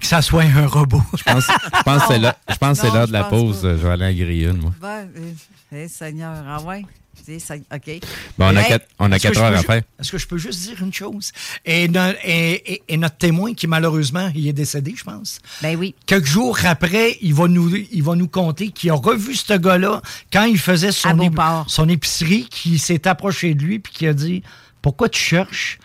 que 0.00 0.06
ça 0.06 0.22
soit 0.22 0.42
un 0.42 0.66
robot. 0.66 1.02
Je 1.16 1.22
pense, 1.22 1.44
je 1.46 1.82
pense 1.82 2.02
que 2.02 2.08
c'est 2.08 2.18
là, 2.18 2.36
je 2.48 2.56
pense 2.56 2.78
que 2.78 2.86
c'est 2.86 2.88
Non, 2.88 2.94
l'heure 2.94 3.06
je 3.06 3.12
de 3.12 3.12
la 3.12 3.24
pause. 3.24 3.60
Je 3.62 3.68
vais 3.68 3.90
aller 3.90 4.06
en 4.06 4.12
griller 4.12 4.46
une, 4.46 4.58
moi. 4.58 4.72
Ben, 4.80 5.08
euh, 5.16 5.32
eh, 5.72 5.88
Seigneur, 5.88 6.42
ah 6.46 6.60
ouais. 6.62 6.84
C'est 7.24 7.38
ça, 7.38 7.54
OK. 7.54 8.00
Bon, 8.38 8.46
on 8.46 8.56
a 8.56 8.60
Hey, 8.62 8.68
quatre, 8.68 8.86
on 8.98 9.12
a 9.12 9.14
heures 9.16 9.20
peux 9.32 9.40
à 9.42 9.62
faire. 9.62 9.82
Est-ce 10.00 10.10
que 10.10 10.18
je 10.18 10.26
peux 10.26 10.38
juste 10.38 10.60
dire 10.62 10.82
une 10.82 10.92
chose? 10.92 11.30
Et, 11.64 11.86
no- 11.88 12.12
et- 12.24 12.72
et- 12.74 12.82
et 12.88 12.96
notre 12.96 13.16
témoin, 13.16 13.54
qui 13.54 13.66
malheureusement, 13.66 14.30
il 14.34 14.48
est 14.48 14.52
décédé, 14.52 14.94
je 14.96 15.04
pense. 15.04 15.38
Ben 15.62 15.76
oui. 15.76 15.94
Quelques 16.06 16.26
jours 16.26 16.58
après, 16.64 17.18
il 17.20 17.34
va 17.34 17.46
nous, 17.48 17.76
il 17.76 18.02
va 18.02 18.14
nous 18.16 18.28
conter 18.28 18.70
qu'il 18.70 18.90
a 18.90 18.94
revu 18.94 19.34
ce 19.36 19.52
gars-là 19.54 20.00
quand 20.32 20.44
il 20.44 20.58
faisait 20.58 20.90
son, 20.90 21.10
ép- 21.10 21.28
Beauport. 21.30 21.64
son 21.68 21.88
épicerie, 21.88 22.48
qui 22.50 22.78
s'est 22.78 23.06
approché 23.06 23.54
de 23.54 23.62
lui 23.62 23.78
puis 23.78 23.92
qui 23.92 24.06
a 24.06 24.14
dit 24.14 24.42
Pourquoi 24.80 25.08
tu 25.08 25.20
cherches? 25.20 25.78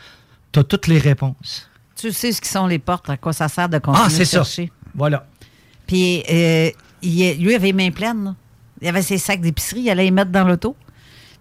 Tu 0.53 0.59
as 0.59 0.63
toutes 0.63 0.87
les 0.87 0.97
réponses. 0.97 1.69
Tu 1.95 2.11
sais 2.13 2.31
ce 2.31 2.41
qui 2.41 2.49
sont 2.49 2.67
les 2.67 2.79
portes, 2.79 3.09
à 3.09 3.17
quoi 3.17 3.33
ça 3.33 3.47
sert 3.47 3.67
de 3.69 3.77
continuer 3.79 4.05
Ah, 4.07 4.09
c'est 4.09 4.25
ça. 4.25 4.37
chercher. 4.43 4.71
Voilà. 4.95 5.27
Puis, 5.85 6.23
euh, 6.31 6.71
il, 7.01 7.33
lui 7.43 7.53
avait 7.53 7.67
les 7.67 7.73
mains 7.73 7.91
pleines. 7.91 8.23
là. 8.23 8.35
Il 8.81 8.87
avait 8.87 9.01
ses 9.01 9.17
sacs 9.17 9.41
d'épicerie, 9.41 9.81
il 9.81 9.89
allait 9.89 10.03
les 10.05 10.11
mettre 10.11 10.31
dans 10.31 10.43
l'auto. 10.47 10.75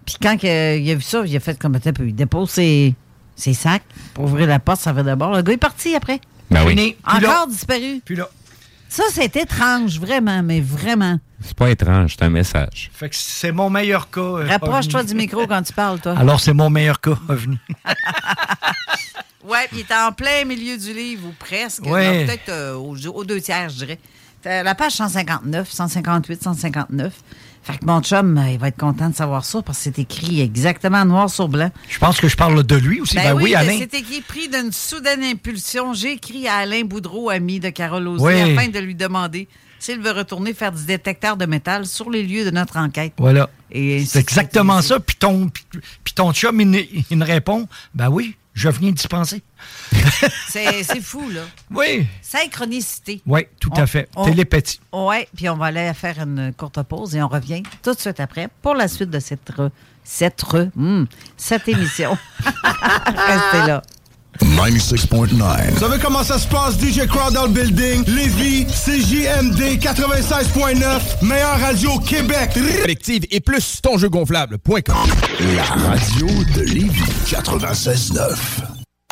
Puis 0.07 0.17
quand 0.23 0.39
que, 0.39 0.79
il 0.79 0.91
a 0.91 0.95
vu 0.95 1.03
ça, 1.03 1.23
il 1.27 1.37
a 1.37 1.41
fait 1.41 1.59
comme 1.59 1.75
un 1.75 1.93
peu. 1.93 2.07
Il 2.07 2.15
dépose 2.15 2.51
ses, 2.51 2.95
ses 3.35 3.53
sacs 3.55 3.83
pour 4.15 4.25
ouvrir 4.25 4.47
la 4.47 4.59
porte, 4.61 4.81
ça 4.81 4.93
va 4.93 5.03
d'abord. 5.03 5.35
Le 5.35 5.43
gars 5.43 5.53
est 5.53 5.57
parti 5.59 5.95
après. 5.95 6.21
Ben 6.51 6.65
oui. 6.65 6.97
Là- 7.05 7.17
Encore 7.17 7.47
disparu. 7.49 8.01
Puis 8.05 8.17
là. 8.17 8.29
Ça, 8.89 9.03
c'est 9.13 9.35
étrange, 9.37 9.99
vraiment, 9.99 10.43
mais 10.45 10.61
vraiment. 10.61 11.19
C'est 11.43 11.55
pas 11.57 11.69
étrange, 11.71 12.15
c'est 12.17 12.25
un 12.25 12.31
message. 12.31 12.89
Fait 12.95 13.09
que 13.11 13.17
c'est 13.17 13.51
mon 13.51 13.69
meilleur 13.69 14.09
cas. 14.11 14.21
euh, 14.21 14.47
Rapproche-toi 14.49 15.03
du 15.03 15.15
micro 15.17 15.45
quand 15.47 15.61
tu 15.63 15.73
parles, 15.73 15.99
toi. 16.01 16.15
Alors, 16.17 16.39
c'est 16.41 16.55
mon 16.55 16.71
meilleur 16.71 17.01
cas, 17.01 17.19
OVNI. 17.29 17.59
Ouais, 19.45 19.67
puis 19.69 19.79
il 19.79 19.81
était 19.83 19.95
en 19.95 20.11
plein 20.11 20.45
milieu 20.45 20.77
du 20.77 20.93
livre, 20.93 21.29
ou 21.29 21.33
presque. 21.39 21.87
Ouais. 21.87 22.25
Peut-être 22.27 22.49
euh, 22.49 22.75
aux, 22.75 22.97
aux 23.07 23.25
deux 23.25 23.41
tiers, 23.41 23.69
je 23.69 23.77
dirais. 23.77 23.99
La 24.45 24.75
page 24.75 24.93
159, 24.93 25.71
158, 25.71 26.43
159. 26.43 27.13
Fait 27.67 27.79
que 27.79 27.85
mon 27.85 28.01
chum, 28.01 28.39
euh, 28.39 28.51
il 28.53 28.59
va 28.59 28.69
être 28.69 28.77
content 28.77 29.11
de 29.11 29.15
savoir 29.17 29.45
ça 29.45 29.61
parce 29.61 29.79
que 29.79 29.85
c'est 29.85 29.99
écrit 29.99 30.41
exactement 30.41 31.05
noir 31.05 31.29
sur 31.29 31.49
blanc. 31.49 31.73
Je 31.89 31.99
pense 31.99 32.21
que 32.21 32.29
je 32.29 32.37
parle 32.37 32.63
de 32.63 32.77
lui 32.77 33.01
aussi. 33.01 33.17
Ben, 33.17 33.35
oui, 33.35 33.55
ben, 33.55 33.59
Alain. 33.59 33.77
c'est 33.79 33.93
écrit 33.95 34.21
pris 34.21 34.49
d'une 34.49 34.71
soudaine 34.71 35.25
impulsion. 35.25 35.93
J'ai 35.93 36.13
écrit 36.13 36.47
à 36.47 36.59
Alain 36.59 36.83
Boudreau, 36.85 37.29
ami 37.29 37.59
de 37.59 37.71
Carole 37.71 38.07
Ozzy, 38.07 38.23
Oui. 38.23 38.35
afin 38.41 38.69
de 38.69 38.79
lui 38.79 38.95
demander 38.95 39.49
s'il 39.81 39.99
veut 39.99 40.13
retourner 40.13 40.55
faire 40.55 40.71
du 40.71 40.85
détecteur 40.85 41.37
de 41.37 41.45
métal 41.45 41.87
sur 41.87 42.09
les 42.09 42.23
lieux 42.23 42.45
de 42.45 42.51
notre 42.51 42.77
enquête. 42.77 43.15
Voilà. 43.19 43.51
C'est 43.73 44.17
exactement 44.17 44.81
ça. 44.81 45.01
Puis 45.01 45.17
ton, 45.17 45.49
puis, 45.49 46.15
ton 46.15 46.33
chum, 46.33 46.61
il, 46.61 47.05
il 47.11 47.17
me 47.19 47.25
répond 47.25 47.67
Ben 47.95 48.09
oui, 48.09 48.37
je 48.55 48.69
viens 48.69 48.93
d'y 48.93 49.09
penser. 49.09 49.43
C'est 50.49 50.83
c'est 50.83 51.01
fou, 51.01 51.29
là. 51.31 51.43
Oui. 51.71 52.07
Synchronicité. 52.23 53.21
Oui, 53.27 53.43
tout 53.61 53.71
à 53.77 53.83
On- 53.83 53.87
fait. 53.87 54.09
on- 54.17 54.25
Télépathie. 54.25 54.81
Oui, 54.93 55.17
puis 55.37 55.49
on 55.49 55.57
va 55.57 55.67
aller 55.67 55.93
faire 55.95 56.19
une 56.21 56.53
courte 56.57 56.83
pause 56.83 57.15
et 57.17 57.23
on 57.23 57.29
revient 57.29 57.63
tout 57.83 57.93
de 57.95 57.99
suite 58.01 58.21
après 58.21 58.49
pour 58.63 58.75
la 58.75 58.89
suite 58.89 59.11
de 59.11 59.19
cette, 59.21 59.51
re- 59.57 59.71
cette, 60.05 60.43
re- 60.45 60.71
hmm, 60.75 61.05
cette 61.37 61.69
émission. 61.69 62.17
Restez 62.45 63.67
là. 63.67 63.83
96.9. 64.39 65.71
Vous 65.71 65.79
savez 65.81 65.99
comment 65.99 66.23
ça 66.23 66.39
se 66.39 66.47
passe, 66.47 66.79
DJ 66.79 67.07
Crowd 67.07 67.33
dans 67.33 67.45
le 67.47 67.53
building? 67.53 68.05
Lévis, 68.07 68.67
CJMD 68.67 69.79
96.9, 69.81 71.25
meilleure 71.25 71.59
radio 71.59 71.93
au 71.93 72.01
Québec. 72.01 72.51
Collective 72.53 73.25
et 73.31 73.41
plus 73.41 73.81
tonjeugonflable.com. 73.81 75.09
La 75.55 75.65
radio 75.65 76.27
de 76.55 76.61
Lévis 76.63 77.03
96.9. 77.27 78.76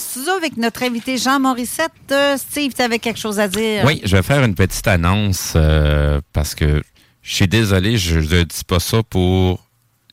Studio 0.00 0.32
avec 0.32 0.56
notre 0.56 0.82
invité 0.82 1.16
Jean 1.18 1.38
Morissette? 1.38 1.92
Euh, 2.10 2.36
Steve, 2.36 2.72
tu 2.74 2.82
avais 2.82 2.98
quelque 2.98 3.18
chose 3.18 3.38
à 3.38 3.48
dire? 3.48 3.84
Oui, 3.84 4.00
je 4.04 4.16
vais 4.16 4.22
faire 4.22 4.42
une 4.42 4.54
petite 4.54 4.86
annonce 4.88 5.52
euh, 5.56 6.20
parce 6.32 6.54
que 6.54 6.82
je 7.22 7.34
suis 7.34 7.48
désolé, 7.48 7.96
je 7.98 8.18
ne 8.18 8.42
dis 8.42 8.64
pas 8.66 8.80
ça 8.80 9.02
pour 9.02 9.64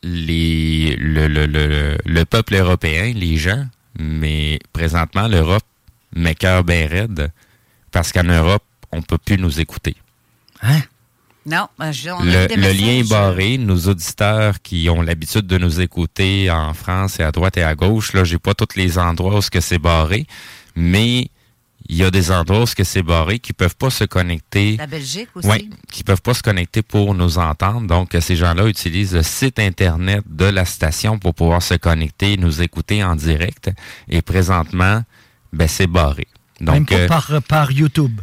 les, 0.04 0.96
le, 1.00 1.28
le, 1.28 1.46
le, 1.46 1.98
le 2.06 2.26
peuple 2.26 2.56
européen, 2.56 3.14
les 3.16 3.38
gens, 3.38 3.66
mais 3.98 4.60
présentement, 4.74 5.28
l'Europe 5.28 5.64
m'écœure 6.16 6.64
bien 6.64 6.88
raide 6.88 7.32
parce 7.92 8.12
qu'en 8.12 8.24
Europe, 8.24 8.64
on 8.92 9.02
peut 9.02 9.18
plus 9.18 9.38
nous 9.38 9.60
écouter. 9.60 9.96
Non, 11.48 11.68
ben, 11.80 11.92
je- 11.94 12.10
on 12.10 12.20
a 12.20 12.26
Le, 12.26 12.48
le 12.56 12.72
lien 12.74 13.00
est 13.00 13.10
barré. 13.10 13.58
Nos 13.58 13.88
auditeurs 13.88 14.62
qui 14.62 14.90
ont 14.90 15.02
l'habitude 15.02 15.48
de 15.48 15.58
nous 15.58 15.80
écouter 15.80 16.52
en 16.52 16.74
France 16.74 17.20
et 17.20 17.24
à 17.24 17.32
droite 17.32 17.56
et 17.58 17.64
à 17.64 17.74
gauche, 17.74 18.12
là, 18.14 18.24
j'ai 18.26 18.38
pas 18.38 18.54
tous 18.54 18.76
les 18.76 19.00
endroits 19.00 19.38
où 19.38 19.42
ce 19.42 19.50
que 19.50 19.62
c'est 19.62 19.80
barré, 19.80 20.28
mais 20.76 21.30
il 21.90 21.96
y 21.96 22.04
a 22.04 22.12
des 22.12 22.32
endroits 22.32 22.64
où 22.64 22.66
ce 22.66 22.76
que 22.76 22.84
c'est 22.84 23.02
barré 23.02 23.40
qui 23.40 23.54
peuvent 23.54 23.78
pas 23.78 23.90
se 23.90 24.04
connecter. 24.04 24.76
La 24.76 24.88
Belgique 24.88 25.30
aussi. 25.36 25.48
Oui, 25.48 25.70
qui 25.90 26.04
peuvent 26.04 26.22
pas 26.22 26.34
se 26.34 26.44
connecter 26.44 26.82
pour 26.82 27.14
nous 27.14 27.38
entendre. 27.38 27.88
Donc, 27.88 28.14
ces 28.20 28.36
gens-là 28.36 28.68
utilisent 28.68 29.16
le 29.16 29.24
site 29.24 29.58
Internet 29.58 30.24
de 30.28 30.46
la 30.46 30.66
station 30.66 31.18
pour 31.18 31.34
pouvoir 31.34 31.62
se 31.62 31.76
connecter, 31.76 32.36
nous 32.36 32.62
écouter 32.62 33.06
en 33.06 33.16
direct. 33.16 33.72
Et 34.10 34.22
présentement, 34.22 35.02
ben, 35.54 35.68
c'est 35.70 35.88
barré. 35.88 36.28
Même 36.60 36.80
Donc, 36.80 36.90
pas 36.90 36.96
euh, 36.96 37.08
par, 37.08 37.42
par 37.48 37.72
YouTube. 37.72 38.20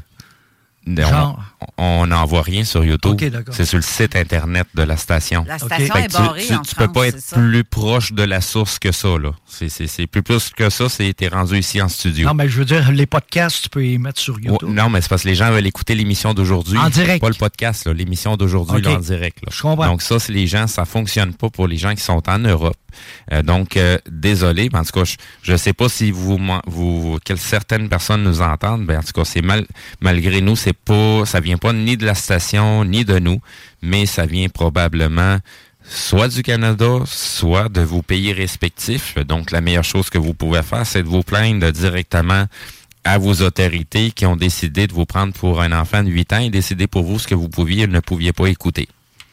genre. 0.87 1.43
On 1.79 2.07
n'en 2.07 2.25
voit 2.25 2.43
rien 2.43 2.65
sur 2.65 2.85
YouTube. 2.85 3.21
C'est 3.51 3.65
sur 3.65 3.77
le 3.79 3.83
site 3.83 4.17
Internet 4.17 4.67
de 4.75 4.83
la 4.83 4.97
station. 4.97 5.45
La 5.47 5.59
station 5.59 5.95
est 5.97 6.09
tu- 6.09 6.47
tu, 6.47 6.55
en 6.55 6.63
tu 6.63 6.75
peux 6.75 6.85
France, 6.85 6.95
pas 6.95 7.07
être 7.09 7.35
plus 7.35 7.65
proche 7.65 8.13
de 8.13 8.23
la 8.23 8.41
source 8.41 8.79
que 8.79 8.93
ça, 8.93 9.19
là. 9.19 9.31
C'est, 9.47 9.69
c'est, 9.69 9.87
c'est 9.87 10.07
plus 10.07 10.23
plus 10.23 10.51
que 10.51 10.71
ça, 10.71 10.89
c'est 10.89 11.13
t'es 11.15 11.29
rendu 11.29 11.59
ici 11.59 11.81
en 11.83 11.89
studio. 11.89 12.27
Non, 12.29 12.35
mais 12.35 12.49
je 12.49 12.59
veux 12.59 12.65
dire, 12.65 12.91
les 12.93 13.07
podcasts, 13.07 13.63
tu 13.65 13.69
peux 13.69 13.81
les 13.83 13.99
mettre 13.99 14.21
sur 14.21 14.39
YouTube. 14.41 14.69
Ouais, 14.69 14.75
non, 14.75 14.89
mais 14.91 15.01
c'est 15.01 15.09
parce 15.09 15.23
que 15.23 15.29
les 15.29 15.35
gens 15.35 15.51
veulent 15.51 15.67
écouter 15.67 15.95
l'émission 15.95 16.35
d'aujourd'hui. 16.35 16.79
En 16.79 16.89
direct. 16.91 17.21
Pas 17.21 17.29
le 17.29 17.35
podcast, 17.35 17.87
là, 17.87 17.93
l'émission 17.93 18.37
d'aujourd'hui 18.37 18.87
en 18.87 18.99
direct. 18.99 19.39
là. 19.45 19.49
Je 19.53 19.63
comprends. 19.63 19.87
Donc 19.87 20.03
ça, 20.03 20.19
c'est 20.19 20.33
les 20.33 20.47
gens, 20.47 20.67
ça 20.67 20.85
fonctionne 20.85 21.35
pas 21.35 21.51
pour 21.51 21.69
les 21.69 21.77
gens 21.77 21.95
qui 21.95 22.03
sont 22.03 22.23
en 22.29 22.39
Europe. 22.39 22.77
Euh, 23.33 23.43
donc, 23.43 23.77
euh, 23.77 23.99
désolé, 24.09 24.69
mais 24.73 24.79
en 24.79 24.85
tout 24.85 24.93
cas, 24.93 25.05
je, 25.05 25.17
je 25.43 25.57
sais 25.57 25.73
pas 25.73 25.89
si 25.89 26.13
vous, 26.13 26.39
vous, 26.67 27.19
que 27.25 27.35
certaines 27.35 27.89
personnes 27.89 28.23
nous 28.23 28.41
entendent. 28.41 28.87
Ben, 28.87 28.99
en 28.99 29.03
tout 29.03 29.13
cas, 29.13 29.25
c'est 29.25 29.43
mal, 29.43 29.67
malgré 30.01 30.41
nous, 30.41 30.55
c'est 30.57 30.73
pas, 30.73 31.25
ça 31.27 31.41
vient 31.41 31.54
pas 31.57 31.73
ni 31.73 31.97
de 31.97 32.05
la 32.07 32.15
station 32.15 32.85
ni 32.85 33.05
de 33.05 33.19
nous, 33.19 33.41
mais 33.83 34.07
ça 34.07 34.27
vient 34.27 34.49
probablement 34.49 35.39
soit 35.87 36.29
du 36.29 36.43
Canada, 36.43 37.01
soit 37.07 37.69
de 37.69 37.83
vos 37.83 38.03
pays 38.03 38.33
respectifs. 38.33 39.17
Donc, 39.27 39.51
la 39.51 39.61
meilleure 39.61 39.85
chose 39.85 40.09
que 40.11 40.19
vous 40.19 40.33
pouvez 40.35 40.63
faire, 40.63 40.87
c'est 40.87 41.03
de 41.03 41.09
vous 41.09 41.23
plaindre 41.23 41.71
directement 41.71 42.47
à 43.05 43.19
vos 43.19 43.35
autorités 43.43 44.11
qui 44.11 44.25
ont 44.25 44.37
décidé 44.37 44.87
de 44.87 44.95
vous 44.95 45.05
prendre 45.05 45.35
pour 45.35 45.61
un 45.61 45.73
enfant 45.79 46.03
de 46.03 46.09
8 46.09 46.33
ans 46.33 46.39
et 46.39 46.49
décider 46.51 46.87
pour 46.87 47.03
vous 47.05 47.19
ce 47.19 47.27
que 47.27 47.35
vous 47.35 47.51
pouviez 47.51 47.83
et 47.83 47.87
ne 47.87 48.01
pouviez 48.01 48.33
pas 48.33 48.47
écouter. 48.49 48.89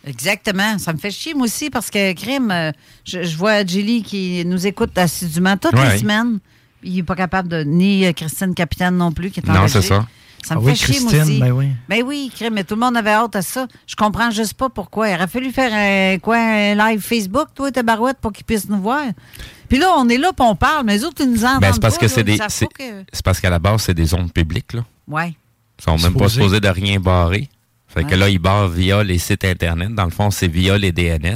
Exactement. 0.06 0.78
Ça 0.78 0.92
me 0.94 0.98
fait 0.98 1.12
chier, 1.12 1.34
moi 1.34 1.46
aussi, 1.46 1.70
parce 1.70 1.90
que, 1.90 2.12
crime, 2.14 2.52
euh, 2.52 2.72
je, 3.06 3.24
je 3.24 3.38
vois 3.38 3.66
Julie 3.66 4.04
qui 4.04 4.44
nous 4.46 4.66
écoute 4.68 4.98
assidûment 4.98 5.56
toutes 5.58 5.74
Ouais. 5.76 5.94
les 5.94 6.00
semaines. 6.00 6.40
Il 6.84 6.96
n'est 6.96 7.04
pas 7.04 7.16
capable 7.16 7.48
de. 7.48 7.64
Ni 7.64 8.06
euh, 8.06 8.12
Christine 8.12 8.56
Capitaine 8.56 8.98
non 8.98 9.12
plus, 9.12 9.30
qui 9.30 9.40
est 9.40 9.50
en 9.50 9.54
Non, 9.54 9.68
c'est 9.68 9.84
ça. 9.84 10.08
Ça 10.44 10.56
me 10.56 10.60
Ah 10.60 10.64
fait 10.64 10.70
oui, 10.72 10.76
chier, 10.76 11.00
moi 11.02 11.12
Christine, 11.12 11.22
aussi. 11.34 11.40
ben 11.40 11.52
oui. 11.52 11.68
Ben 11.88 12.04
oui, 12.04 12.32
mais 12.52 12.64
tout 12.64 12.74
le 12.76 12.82
monde 12.82 12.98
avait 12.98 13.12
hâte 13.12 13.36
à 13.36 13.42
ça. 13.42 13.68
Je 13.86 13.96
comprends 13.96 14.32
juste 14.32 14.56
pas 14.56 14.70
pourquoi. 14.70 15.10
Il 15.10 15.16
aurait 15.16 15.28
fallu 15.28 15.52
faire 15.52 15.72
un, 15.74 16.18
quoi, 16.20 16.38
un 16.38 16.76
live 16.76 17.00
Facebook, 17.02 17.50
toi, 17.54 17.72
ta 17.72 17.84
barouette, 17.84 18.18
pour 18.20 18.32
qu'ils 18.34 18.46
puissent 18.46 18.68
nous 18.68 18.82
voir. 18.82 19.04
Puis 19.70 19.78
là, 19.78 19.88
on 19.98 20.10
est 20.10 20.18
là, 20.18 20.32
puis 20.36 20.46
on 20.48 20.56
parle, 20.56 20.86
mais 20.86 20.98
les 20.98 21.04
autres, 21.06 21.22
ils 21.24 21.32
nous 21.32 21.46
entendent 21.46 21.62
Ben, 21.62 21.72
c'est 21.74 21.80
parce 21.80 21.94
pas, 21.96 22.00
que 22.02 22.06
là, 22.06 22.48
c'est 22.50 22.68
que- 22.68 23.42
qu'à 23.42 23.50
la 23.50 23.60
base, 23.60 23.84
c'est 23.84 23.94
des 23.94 24.06
zones 24.06 24.32
publiques, 24.32 24.74
là. 24.74 24.84
Ouais. 25.08 25.36
Ils 25.80 25.84
sont 25.84 25.92
même 25.92 26.02
pas 26.14 26.28
Supposé. 26.28 26.34
supposés 26.36 26.60
de 26.60 26.68
rien 26.70 27.00
barrer. 27.00 27.48
Fait 27.88 28.04
que 28.06 28.16
là, 28.16 28.30
ils 28.30 28.40
barrent 28.40 28.70
via 28.70 29.04
les 29.04 29.18
sites 29.18 29.44
Internet. 29.44 29.94
Dans 29.94 30.06
le 30.06 30.12
fond, 30.12 30.32
c'est 30.32 30.48
via 30.48 30.78
les 30.78 30.92
DNS. 30.94 31.36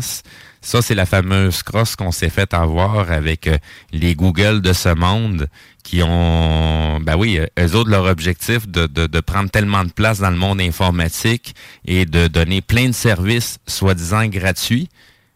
Ça, 0.66 0.82
c'est 0.82 0.96
la 0.96 1.06
fameuse 1.06 1.62
crosse 1.62 1.96
qu'on 1.96 2.12
s'est 2.12 2.32
fait 2.32 2.52
avoir 2.56 3.12
avec 3.12 3.46
euh, 3.46 3.60
les 3.92 4.16
Google 4.16 4.62
de 4.62 4.74
ce 4.74 4.90
monde 4.90 5.48
qui 5.84 6.02
ont, 6.02 7.00
ben 7.02 7.16
oui, 7.16 7.38
euh, 7.38 7.46
eux 7.60 7.76
autres, 7.76 7.92
leur 7.92 8.06
objectif 8.06 8.68
de, 8.68 8.88
de, 8.88 9.06
de 9.06 9.20
prendre 9.20 9.52
tellement 9.52 9.84
de 9.84 9.92
place 9.92 10.18
dans 10.18 10.32
le 10.32 10.38
monde 10.38 10.60
informatique 10.60 11.54
et 11.86 12.08
de 12.08 12.26
donner 12.26 12.62
plein 12.62 12.88
de 12.88 12.94
services 12.94 13.60
soi-disant 13.68 14.26
gratuits, 14.26 14.90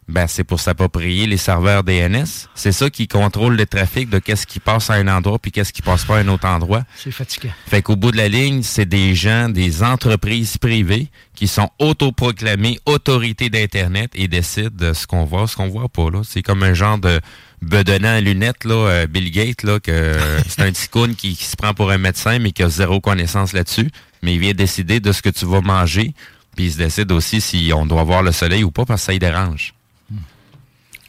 ben, 0.10 0.26
c'est 0.28 0.44
pour 0.44 0.60
s'approprier 0.60 1.28
les 1.28 1.38
serveurs 1.38 1.84
DNS. 1.84 2.26
C'est 2.56 2.72
ça 2.72 2.90
qui 2.90 3.08
contrôle 3.08 3.56
le 3.56 3.66
trafic 3.68 4.10
de 4.10 4.18
qu'est-ce 4.18 4.48
qui 4.48 4.60
passe 4.60 4.90
à 4.90 4.96
un 4.96 5.08
endroit 5.08 5.38
puis 5.38 5.52
qu'est-ce 5.52 5.72
qui 5.72 5.84
passe 5.84 6.04
pas 6.04 6.18
à 6.18 6.20
un 6.22 6.28
autre 6.30 6.48
endroit. 6.48 6.84
C'est 6.96 7.12
fatigant. 7.12 7.52
Fait 7.68 7.84
qu'au 7.84 7.96
bout 7.96 8.12
de 8.12 8.18
la 8.18 8.28
ligne, 8.28 8.64
c'est 8.64 8.88
des 8.88 9.14
gens, 9.14 9.50
des 9.50 9.84
entreprises 9.84 10.58
privées 10.58 11.10
qui 11.36 11.48
sont 11.48 11.70
autoproclamées 11.78 12.80
autorités 12.86 13.52
d'Internet 13.52 14.12
et 14.16 14.28
décident 14.28 14.72
de 14.74 14.94
ce 14.94 15.06
qu'on 15.06 15.26
voit, 15.26 15.48
ce 15.48 15.56
qu'on 15.56 15.70
voit 15.70 15.90
pas. 15.90 16.10
Là. 16.10 16.22
C'est 16.24 16.42
comme 16.42 16.64
un 16.64 16.74
genre 16.74 16.98
de 16.98 17.22
bedonnant 17.62 18.16
à 18.16 18.20
lunettes, 18.20 18.66
là, 18.66 18.76
euh, 18.76 19.08
Bill 19.08 19.32
Gates, 19.32 19.64
là, 19.64 19.80
que 19.80 20.18
c'est 20.48 20.62
un 20.62 20.72
ticoun 20.72 21.16
qui, 21.16 21.36
qui 21.36 21.46
se 21.46 21.56
prend 21.56 21.74
pour 21.74 21.92
un 21.92 21.98
médecin, 22.00 22.40
mais 22.40 22.52
qui 22.52 22.64
a 22.64 22.70
zéro 22.70 23.00
connaissance 23.00 23.54
là-dessus. 23.54 23.90
Mais 24.24 24.34
il 24.34 24.40
vient 24.40 24.54
décider 24.54 25.00
de 25.00 25.12
ce 25.12 25.22
que 25.22 25.30
tu 25.30 25.46
vas 25.46 25.62
manger, 25.62 26.14
puis 26.56 26.66
il 26.66 26.72
se 26.72 26.78
décide 26.78 27.12
aussi 27.12 27.42
si 27.42 27.72
on 27.76 27.86
doit 27.86 28.04
voir 28.04 28.24
le 28.24 28.32
soleil 28.32 28.64
ou 28.64 28.72
pas, 28.72 28.86
parce 28.86 29.02
que 29.02 29.06
ça 29.06 29.14
y 29.14 29.20
dérange. 29.20 29.74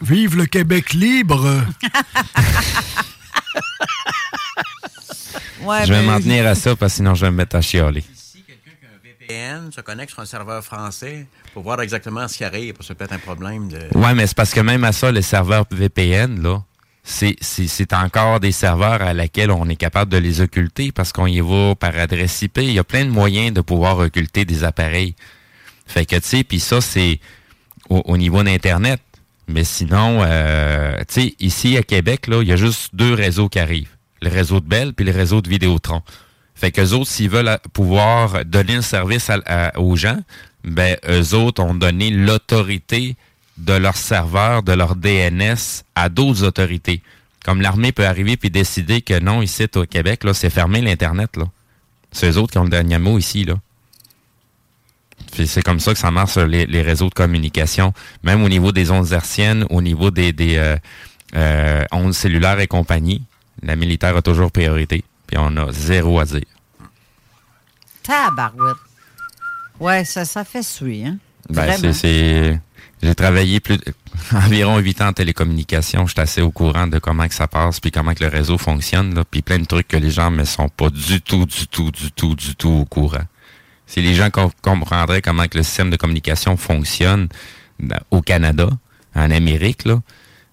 Vive 0.01 0.37
le 0.37 0.47
Québec 0.47 0.93
libre! 0.93 1.65
Ouais, 5.63 5.85
je 5.85 5.93
vais 5.93 6.01
ben, 6.01 6.07
m'en 6.07 6.21
tenir 6.21 6.47
à 6.47 6.55
ça, 6.55 6.75
parce 6.75 6.93
que 6.93 6.97
sinon 6.97 7.15
je 7.15 7.27
vais 7.27 7.31
me 7.31 7.37
mettre 7.37 7.57
à 7.57 7.61
chialer. 7.61 8.03
VPN 9.05 9.71
se 9.71 9.81
connecte 9.83 10.11
sur 10.11 10.21
un 10.21 10.27
serveur 10.27 10.65
français 10.65 11.27
pour 11.53 11.63
voir 11.63 11.81
exactement 11.83 12.27
ce 12.29 12.39
qui 12.39 12.45
arrive, 12.45 12.75
parce 12.75 12.89
que 12.89 12.95
peut-être 12.95 13.13
un 13.13 13.19
problème 13.19 13.69
de... 13.69 13.79
Ouais, 13.95 14.15
mais 14.15 14.27
c'est 14.27 14.37
parce 14.37 14.53
que 14.53 14.61
même 14.61 14.85
à 14.85 14.93
ça, 14.93 15.13
les 15.13 15.23
serveurs 15.23 15.67
VPN, 15.71 16.43
là, 16.43 16.63
c'est, 17.05 17.37
c'est, 17.41 17.67
c'est 17.67 17.93
encore 17.93 18.41
des 18.41 18.53
serveurs 18.53 19.03
à 19.03 19.13
laquelle 19.13 19.51
on 19.51 19.69
est 19.69 19.77
capable 19.77 20.11
de 20.11 20.17
les 20.17 20.41
occulter 20.41 20.93
parce 20.93 21.13
qu'on 21.13 21.27
y 21.27 21.41
va 21.41 21.75
par 21.75 21.97
adresse 21.97 22.41
IP. 22.43 22.59
Il 22.59 22.73
y 22.73 22.79
a 22.79 22.85
plein 22.85 23.05
de 23.05 23.11
moyens 23.11 23.53
de 23.53 23.61
pouvoir 23.61 23.99
occulter 23.99 24.45
des 24.45 24.65
appareils. 24.65 25.15
Fait 25.87 26.07
que, 26.07 26.17
tu 26.17 26.23
sais, 26.23 26.45
puis 26.45 26.61
ça, 26.61 26.81
c'est 26.81 27.21
au, 27.89 28.03
au 28.07 28.17
niveau 28.17 28.43
d'Internet. 28.43 29.01
Mais 29.51 29.65
sinon, 29.65 30.21
euh, 30.25 30.97
tu 31.09 31.23
sais, 31.23 31.35
ici 31.41 31.77
à 31.77 31.83
Québec, 31.83 32.27
là, 32.29 32.43
il 32.43 32.49
y 32.49 32.53
a 32.53 32.57
juste 32.57 32.95
deux 32.95 33.15
réseaux 33.15 33.49
qui 33.49 33.59
arrivent. 33.59 33.91
Le 34.23 34.29
réseau 34.29 34.61
de 34.61 34.67
Bell 34.67 34.93
puis 34.95 35.05
le 35.05 35.13
réseau 35.13 35.41
de 35.43 35.49
Vidéotron. 35.49 36.03
Fait 36.55 36.71
qu'eux 36.71 36.93
autres, 36.93 37.11
s'ils 37.11 37.31
veulent 37.31 37.49
a- 37.49 37.59
pouvoir 37.73 38.45
donner 38.45 38.77
le 38.77 38.83
service 38.83 39.31
aux 39.77 39.97
gens, 39.97 40.19
ben, 40.63 40.97
eux 41.09 41.35
autres 41.35 41.63
ont 41.63 41.75
donné 41.75 42.11
l'autorité 42.11 43.17
de 43.57 43.73
leur 43.73 43.97
serveur, 43.97 44.63
de 44.63 44.73
leur 44.73 44.95
DNS 44.95 45.83
à 45.95 46.09
d'autres 46.09 46.45
autorités. 46.45 47.03
Comme 47.45 47.63
l'armée 47.63 47.93
peut 47.93 48.07
arriver 48.07 48.37
puis 48.37 48.51
décider 48.51 49.01
que 49.01 49.19
non, 49.19 49.41
ici 49.43 49.67
au 49.75 49.87
Québec, 49.87 50.25
là, 50.25 50.35
c'est 50.35 50.51
fermé 50.51 50.81
l'Internet, 50.83 51.37
là. 51.37 51.45
C'est 52.13 52.31
eux 52.31 52.39
autres 52.39 52.53
qui 52.53 52.59
ont 52.59 52.65
le 52.65 52.71
dernier 52.71 52.99
mot 52.99 53.19
ici, 53.19 53.45
là. 53.45 53.55
Puis 55.33 55.47
c'est 55.47 55.63
comme 55.63 55.81
ça 55.81 55.93
que 55.93 55.99
ça 55.99 56.11
marche 56.11 56.33
sur 56.33 56.47
les, 56.47 56.67
les 56.67 56.83
réseaux 56.83 57.09
de 57.09 57.15
communication, 57.15 57.93
même 58.23 58.43
au 58.43 58.49
niveau 58.49 58.73
des 58.73 58.91
ondes 58.91 59.11
hertziennes, 59.13 59.65
au 59.71 59.81
niveau 59.83 60.11
des, 60.11 60.33
des 60.33 60.57
euh, 60.57 60.77
euh, 61.37 61.85
ondes 61.93 62.15
cellulaires 62.15 62.59
et 62.61 62.67
compagnie. 62.67 63.23
La 63.63 63.77
militaire 63.77 64.17
a 64.17 64.23
toujours 64.23 64.51
priorité. 64.51 65.05
Puis 65.27 65.37
on 65.39 65.57
a 65.57 65.71
zéro 65.73 66.19
à 66.21 66.25
dire. 66.25 66.43
Tabarouette. 68.03 68.77
Ouais, 69.79 70.05
ça, 70.05 70.25
ça 70.25 70.45
fait 70.45 70.63
suer, 70.63 71.05
hein? 71.07 71.19
Ben, 71.49 71.77
c'est- 71.93 72.61
J'ai 73.03 73.15
travaillé 73.15 73.61
plus 73.61 73.79
environ 74.35 74.77
huit 74.79 75.01
ans 75.01 75.09
en 75.09 75.13
télécommunication. 75.13 76.07
Je 76.07 76.13
suis 76.13 76.21
assez 76.21 76.43
au 76.43 76.51
courant 76.51 76.87
de 76.87 76.99
comment 76.99 77.27
que 77.27 77.35
ça 77.35 77.49
passe, 77.49 77.81
puis 77.81 77.91
comment 77.91 78.13
que 78.15 78.23
le 78.25 78.31
réseau 78.31 78.59
fonctionne, 78.59 79.15
là, 79.15 79.25
puis 79.25 79.41
plein 79.43 79.59
de 79.59 79.65
trucs 79.65 79.89
que 79.89 79.97
les 79.97 80.11
gens 80.11 80.31
ne 80.31 80.45
sont 80.45 80.69
pas 80.69 80.91
du 80.91 81.21
tout, 81.23 81.47
du 81.47 81.67
tout, 81.67 81.91
du 81.91 82.13
tout, 82.13 82.35
du 82.35 82.55
tout 82.57 82.69
au 82.69 82.85
courant. 82.85 83.25
Si 83.91 84.01
les 84.01 84.15
gens 84.15 84.31
com- 84.31 84.51
comprendraient 84.63 85.21
comment 85.21 85.47
que 85.49 85.59
le 85.59 85.65
système 85.65 85.91
de 85.91 85.97
communication 85.97 86.57
fonctionne 86.57 87.27
dans- 87.81 87.99
au 88.13 88.23
Canada, 88.23 88.69
en 89.17 89.31
Amérique, 89.33 89.85
là, 89.85 90.01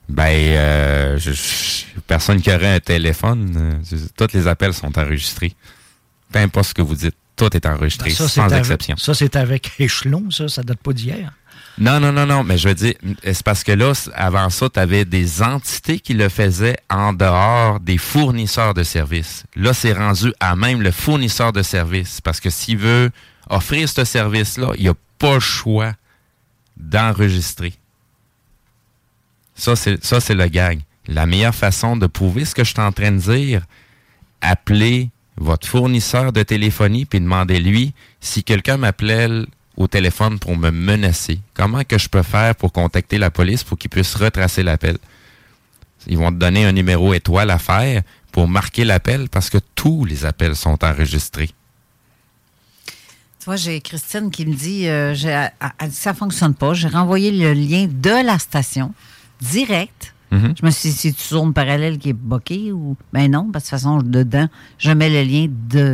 ben, 0.10 0.24
euh, 0.32 1.18
je- 1.20 1.32
je- 1.34 2.00
personne 2.08 2.42
qui 2.42 2.50
aurait 2.52 2.74
un 2.76 2.80
téléphone, 2.80 3.54
euh, 3.94 4.06
tous 4.18 4.34
les 4.34 4.48
appels 4.48 4.74
sont 4.74 4.98
enregistrés. 4.98 5.54
Peu 6.32 6.40
importe 6.40 6.70
ce 6.70 6.74
que 6.74 6.82
vous 6.82 6.96
dites, 6.96 7.16
tout 7.36 7.56
est 7.56 7.66
enregistré, 7.68 8.10
Ben, 8.10 8.16
ça, 8.16 8.28
sans 8.28 8.44
avec- 8.46 8.60
exception. 8.60 8.98
Ça, 8.98 9.14
c'est 9.14 9.36
avec 9.36 9.70
échelon, 9.80 10.32
ça. 10.32 10.48
Ça 10.48 10.64
date 10.64 10.80
pas 10.80 10.94
d'hier. 10.94 11.32
Non, 11.80 12.00
non, 12.00 12.12
non, 12.12 12.26
non, 12.26 12.44
mais 12.44 12.58
je 12.58 12.70
veux 12.70 12.76
dire, 12.76 12.96
c'est 13.24 13.44
parce 13.44 13.64
que 13.64 13.72
là, 13.72 13.94
avant 14.16 14.50
ça, 14.50 14.68
tu 14.68 14.80
avais 14.80 15.06
des 15.06 15.44
entités 15.44 16.00
qui 16.00 16.16
le 16.16 16.28
faisaient 16.28 16.78
en 16.90 17.14
dehors 17.14 17.80
des 17.80 18.00
fournisseurs 18.00 18.74
de 18.74 18.82
services. 18.82 19.44
Là, 19.56 19.74
c'est 19.74 19.94
rendu 19.94 20.34
à 20.40 20.56
même 20.56 20.82
le 20.82 20.90
fournisseur 20.90 21.54
de 21.54 21.62
services. 21.62 22.20
Parce 22.20 22.40
que 22.40 22.50
s'il 22.50 22.80
veut 22.80 23.12
offrir 23.50 23.88
ce 23.88 24.06
service-là, 24.06 24.72
il 24.78 24.84
n'y 24.84 24.90
a 24.90 24.96
pas 25.20 25.36
le 25.36 25.40
choix 25.40 25.94
d'enregistrer. 26.78 27.74
Ça, 29.54 29.76
c'est, 29.76 30.04
c'est 30.04 30.36
le 30.36 30.48
gag. 30.48 30.80
La 31.08 31.28
meilleure 31.28 31.56
façon 31.56 31.96
de 31.96 32.08
prouver 32.08 32.46
ce 32.46 32.56
que 32.56 32.64
je 32.64 32.72
suis 32.72 32.82
en 32.82 32.92
train 32.92 33.12
de 33.12 33.18
dire, 33.18 33.62
appelez 34.42 35.10
votre 35.38 35.68
fournisseur 35.68 36.34
de 36.34 36.42
téléphonie 36.42 37.06
puis 37.06 37.20
demandez-lui 37.20 37.94
si 38.20 38.44
quelqu'un 38.44 38.78
m'appelait 38.78 39.30
au 39.78 39.88
téléphone 39.88 40.40
pour 40.40 40.58
me 40.58 40.72
menacer. 40.72 41.40
Comment 41.54 41.84
que 41.84 41.98
je 41.98 42.10
peux 42.10 42.24
faire 42.24 42.56
pour 42.56 42.74
contacter 42.74 43.18
la 43.18 43.30
police 43.30 43.64
pour 43.64 43.78
qu'ils 43.78 43.92
puissent 43.92 44.16
retracer 44.16 44.64
l'appel? 44.64 44.98
Ils 46.08 46.18
vont 46.18 46.32
te 46.32 46.38
donner 46.38 46.66
un 46.66 46.72
numéro 46.72 47.14
étoile 47.14 47.52
à 47.52 47.60
faire 47.60 48.02
pour 48.32 48.48
marquer 48.48 48.84
l'appel 48.84 49.30
parce 49.30 49.50
que 49.50 49.60
tous 49.76 50.04
les 50.06 50.26
appels 50.26 50.56
sont 50.56 50.84
enregistrés. 50.84 51.50
Tu 53.40 53.46
vois, 53.46 53.56
j'ai 53.56 53.80
Christine 53.80 54.30
qui 54.32 54.46
me 54.46 54.54
dit, 54.54 54.88
euh, 54.88 55.14
elle 55.80 55.90
dit 55.90 55.96
ça 55.96 56.14
fonctionne 56.14 56.54
pas. 56.54 56.74
J'ai 56.74 56.88
renvoyé 56.88 57.32
le 57.32 57.54
lien 57.54 57.88
de 57.90 58.26
la 58.26 58.40
station 58.40 58.94
direct. 59.40 60.14
Mhm. 60.32 60.56
Je 60.60 60.66
me 60.66 60.72
suis 60.72 60.90
dit, 60.90 60.96
c'est-tu 60.96 61.24
zone 61.24 61.54
parallèle 61.54 61.98
qui 61.98 62.10
est 62.10 62.14
bloquée 62.14 62.72
ou? 62.72 62.98
Ben 63.14 63.32
non, 63.32 63.50
parce 63.52 63.70
que 63.70 63.76
de 63.76 63.80
toute 63.80 63.88
façon, 63.88 64.02
dedans, 64.02 64.50
je 64.78 64.92
mets 64.92 65.10
le 65.10 65.24
lien 65.24 65.48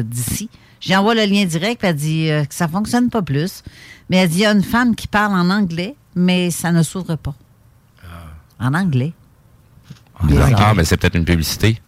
d'ici. 0.03 0.49
Envoie 0.95 1.15
le 1.15 1.25
lien 1.25 1.45
direct, 1.45 1.79
puis 1.79 1.87
elle 1.89 1.95
dit 1.95 2.29
euh, 2.29 2.43
que 2.45 2.53
ça 2.53 2.67
fonctionne 2.67 3.09
pas 3.09 3.21
plus. 3.21 3.63
Mais 4.09 4.17
elle 4.17 4.29
dit, 4.29 4.39
il 4.39 4.41
y 4.41 4.45
a 4.45 4.51
une 4.51 4.63
femme 4.63 4.95
qui 4.95 5.07
parle 5.07 5.33
en 5.33 5.49
anglais, 5.49 5.95
mais 6.15 6.51
ça 6.51 6.71
ne 6.71 6.83
s'ouvre 6.83 7.15
pas. 7.15 7.33
En 8.59 8.73
anglais. 8.73 9.13
Ah, 10.19 10.73
ben 10.75 10.85
c'est 10.85 10.95
peut-être 10.97 11.15
une 11.15 11.25
publicité. 11.25 11.79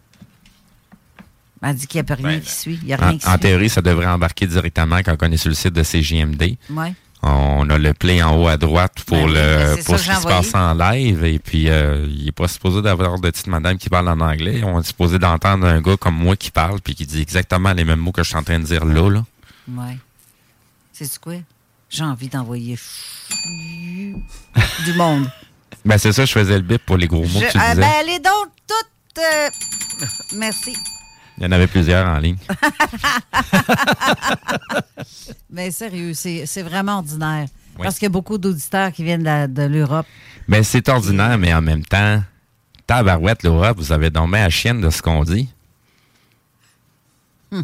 Elle 1.62 1.76
dit 1.76 1.88
qu'il 1.88 2.02
n'y 2.04 2.12
a 2.12 2.16
rien 2.16 2.39
qui 2.39 2.52
suit. 2.52 2.80
Il 2.82 2.88
n'y 2.88 2.93
a 2.93 2.98
En, 3.02 3.10
rien 3.10 3.18
qui 3.18 3.28
en 3.28 3.32
suit. 3.32 3.39
théorie, 3.39 3.70
ça 3.70 3.82
devrait 3.82 4.06
embarquer 4.08 4.46
directement 4.46 4.98
quand 4.98 5.16
on 5.22 5.32
est 5.32 5.38
sur 5.38 5.50
le 5.50 5.56
site 5.56 5.74
de 5.74 5.84
CJMD. 5.84 6.58
Ouais. 6.72 6.93
On 7.28 7.67
a 7.71 7.78
le 7.80 7.93
play 7.95 8.21
en 8.21 8.38
haut 8.39 8.47
à 8.47 8.55
droite 8.57 8.97
pour 9.07 9.17
Ben 9.17 9.26
oui, 9.26 9.34
ben 9.34 9.69
le 9.71 9.76
c'est 9.78 9.86
pour 9.86 9.97
ce 9.97 10.07
qui 10.09 10.15
se 10.15 10.28
passe 10.28 10.53
en 10.53 10.73
live 10.76 11.23
et 11.23 11.39
puis 11.39 11.69
euh, 11.69 12.05
il 12.07 12.28
est 12.28 12.32
pas 12.32 12.47
supposé 12.47 12.84
d'avoir 12.84 13.19
de 13.19 13.30
petite 13.32 13.47
madame 13.47 13.78
qui 13.80 13.89
parle 13.89 14.07
en 14.09 14.19
anglais. 14.19 14.61
On 14.63 14.80
est 14.80 14.86
supposé 14.86 15.17
d'entendre 15.17 15.65
un 15.65 15.82
gars 15.82 15.97
comme 15.97 16.13
moi 16.15 16.36
qui 16.36 16.51
parle 16.51 16.82
puis 16.82 16.93
qui 16.93 17.07
dit 17.07 17.19
exactement 17.21 17.73
les 17.73 17.84
mêmes 17.84 17.99
mots 17.99 18.11
que 18.11 18.21
je 18.21 18.28
suis 18.30 18.38
en 18.38 18.43
train 18.43 18.59
de 18.59 18.65
dire 18.65 18.86
là. 18.86 19.09
là. 19.09 19.26
Ouais. 19.69 19.97
C'est 20.93 21.17
quoi? 21.19 21.34
J'ai 21.89 22.03
envie 22.03 22.28
d'envoyer 22.30 22.78
du 24.86 24.93
monde. 24.93 25.28
Ben 25.84 25.97
c'est 25.99 26.13
ça, 26.13 26.26
je 26.26 26.32
faisais 26.32 26.55
le 26.55 26.61
bip 26.63 26.84
pour 26.84 26.97
les 26.97 27.07
gros 27.07 27.21
mots 27.21 27.28
Je- 27.39 27.45
que 27.45 27.51
tu 27.51 27.57
ah, 27.61 27.76
disais. 27.76 27.82
ben, 27.82 27.91
allez 28.01 28.17
donc 28.19 28.47
toutes. 28.67 29.19
euh, 29.23 29.49
Merci. 30.36 30.76
Il 31.38 31.43
y 31.43 31.45
en 31.45 31.51
avait 31.51 31.67
plusieurs 31.67 32.07
en 32.07 32.17
ligne. 32.17 32.38
Mais 35.56 35.72
sérieux, 35.72 36.14
c'est 36.14 36.62
vraiment 36.64 36.97
ordinaire. 36.97 37.47
Oui. 37.78 37.84
Parce 37.84 37.95
qu'il 37.95 38.03
y 38.03 38.08
a 38.08 38.10
beaucoup 38.10 38.38
d'auditeurs 38.38 38.91
qui 38.91 39.06
viennent 39.06 39.23
de, 39.23 39.64
l'Europe. 39.64 40.06
Ben 40.49 40.61
c'est 40.64 40.90
ordinaire, 40.90 41.38
mais 41.38 41.53
en 41.53 41.61
même 41.61 41.86
temps, 41.86 42.22
tabarouette, 42.86 43.41
l'Europe, 43.44 43.77
vous 43.77 43.94
avez 43.94 44.10
bien 44.10 44.34
à 44.34 44.49
chienne 44.49 44.82
de 44.82 44.90
ce 44.90 45.02
qu'on 45.02 45.23
dit. 45.23 45.48
Hmm. 47.52 47.61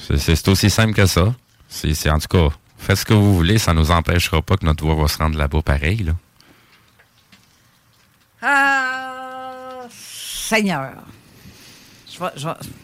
C'est- 0.00 0.48
aussi 0.48 0.68
simple 0.68 0.92
que 0.92 1.06
ça. 1.06 1.32
C'est 1.68 2.10
en 2.10 2.18
tout 2.18 2.26
cas, 2.28 2.48
faites 2.78 2.98
ce 2.98 3.04
que 3.04 3.14
vous 3.14 3.36
voulez, 3.36 3.58
ça 3.58 3.72
nous 3.74 3.92
empêchera 3.92 4.42
pas 4.42 4.56
que 4.56 4.66
notre 4.66 4.84
voix 4.84 4.96
va 4.96 5.06
se 5.06 5.18
rendre 5.18 5.38
là-bas 5.38 5.62
pareil. 5.62 6.02
Là. 6.02 6.12
Ah, 8.42 9.86
Seigneur. 9.88 10.94
Je 12.12 12.18
vais. 12.18 12.30
je 12.36 12.46
vais- 12.48 12.83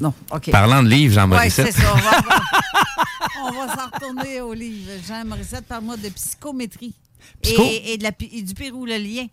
Non, 0.00 0.12
OK. 0.30 0.50
Parlant 0.50 0.82
de 0.82 0.88
livres, 0.88 1.14
Jean 1.14 1.26
Morissette. 1.26 1.72
c'est 1.72 1.80
ça. 1.82 1.92
On 1.94 1.98
va, 1.98 3.50
on 3.50 3.66
va 3.66 3.74
s'en 3.74 3.86
retourner 3.92 4.40
au 4.40 4.52
livre. 4.52 4.90
Jean 5.06 5.24
Morissette, 5.24 5.66
parle-moi 5.66 5.96
de 5.96 6.08
psychométrie. 6.10 6.94
Psycho- 7.42 7.62
Et, 7.64 7.92
et 7.94 7.98
de 7.98 8.02
la, 8.02 8.12
pi- 8.12 8.30
et 8.32 8.42
du 8.42 8.54
Pérou, 8.54 8.84
le 8.86 8.96
lien. 8.98 9.26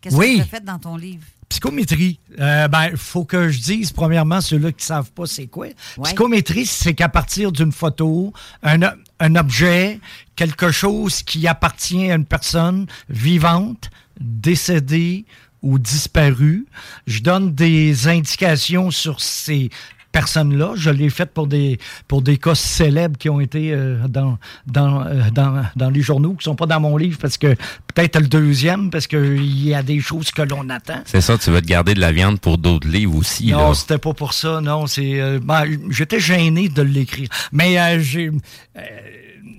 Qu'est-ce 0.00 0.16
Oui. 0.16 0.32
que 0.32 0.36
tu 0.36 0.42
as 0.42 0.44
fait 0.58 0.64
dans 0.64 0.78
ton 0.78 0.96
livre? 0.96 1.24
Psychométrie. 1.48 2.18
Euh, 2.40 2.66
ben, 2.66 2.88
il 2.92 2.96
faut 2.96 3.24
que 3.24 3.48
je 3.50 3.60
dise, 3.60 3.92
premièrement, 3.92 4.40
ceux-là 4.40 4.72
qui 4.72 4.82
ne 4.82 4.86
savent 4.86 5.10
pas 5.12 5.26
c'est 5.26 5.46
quoi. 5.46 5.66
Psychométrie, 6.02 6.64
c'est 6.66 6.94
qu'à 6.94 7.08
partir 7.10 7.52
d'une 7.52 7.72
photo, 7.72 8.32
un, 8.62 8.80
un 9.20 9.36
objet, 9.36 10.00
quelque 10.34 10.70
chose 10.72 11.22
qui 11.22 11.46
appartient 11.46 12.10
à 12.10 12.14
une 12.14 12.24
personne 12.24 12.86
vivante, 13.10 13.90
décédée 14.18 15.24
ou 15.62 15.78
disparue. 15.78 16.66
Je 17.06 17.20
donne 17.20 17.54
des 17.54 18.08
indications 18.08 18.90
sur 18.90 19.20
ces 19.20 19.70
personnes-là. 20.10 20.72
Je 20.76 20.90
l'ai 20.90 21.08
fait 21.08 21.32
pour 21.32 21.46
des, 21.46 21.78
pour 22.06 22.20
des 22.20 22.36
cas 22.36 22.54
célèbres 22.54 23.16
qui 23.16 23.30
ont 23.30 23.40
été 23.40 23.72
euh, 23.72 23.96
dans, 24.08 24.38
dans, 24.66 25.06
euh, 25.06 25.30
dans, 25.32 25.64
dans 25.74 25.88
les 25.88 26.02
journaux, 26.02 26.34
qui 26.34 26.44
sont 26.44 26.54
pas 26.54 26.66
dans 26.66 26.80
mon 26.80 26.98
livre, 26.98 27.16
parce 27.18 27.38
que 27.38 27.54
peut-être 27.94 28.20
le 28.20 28.26
deuxième, 28.26 28.90
parce 28.90 29.06
qu'il 29.06 29.64
y 29.66 29.72
a 29.72 29.82
des 29.82 30.00
choses 30.00 30.30
que 30.30 30.42
l'on 30.42 30.68
attend. 30.68 31.00
C'est 31.06 31.22
ça, 31.22 31.38
tu 31.38 31.50
veux 31.50 31.62
te 31.62 31.66
garder 31.66 31.94
de 31.94 32.00
la 32.00 32.12
viande 32.12 32.40
pour 32.40 32.58
d'autres 32.58 32.86
livres 32.88 33.16
aussi. 33.16 33.52
Non, 33.52 33.72
c'était 33.72 33.96
pas 33.96 34.12
pour 34.12 34.34
ça. 34.34 34.60
Non, 34.60 34.86
c'est. 34.86 35.18
euh, 35.18 35.40
ben, 35.42 35.64
J'étais 35.88 36.20
gêné 36.20 36.68
de 36.68 36.82
l'écrire. 36.82 37.28
Mais 37.50 37.78
euh, 37.80 37.98
j'ai. 38.00 38.30
euh, 38.76 38.80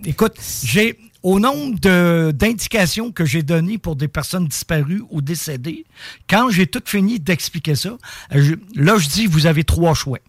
écoute, 0.05 0.35
j'ai. 0.63 0.99
Au 1.23 1.39
nombre 1.39 1.79
de- 1.79 2.31
d'indications 2.35 3.11
que 3.13 3.23
j'ai 3.25 3.43
données 3.43 3.77
pour 3.77 3.95
des 3.95 4.09
personnes 4.09 4.45
disparues 4.47 5.03
ou 5.09 5.21
décédées, 5.21 5.85
quand 6.29 6.49
j'ai 6.49 6.67
tout 6.67 6.81
fini 6.85 7.19
d'expliquer 7.19 7.75
ça, 7.75 7.97
je- 8.31 8.55
là, 8.75 8.97
je 8.97 9.07
dis, 9.07 9.25
vous 9.25 9.45
avez 9.45 9.63
trois 9.63 9.93
choix. 9.93 10.19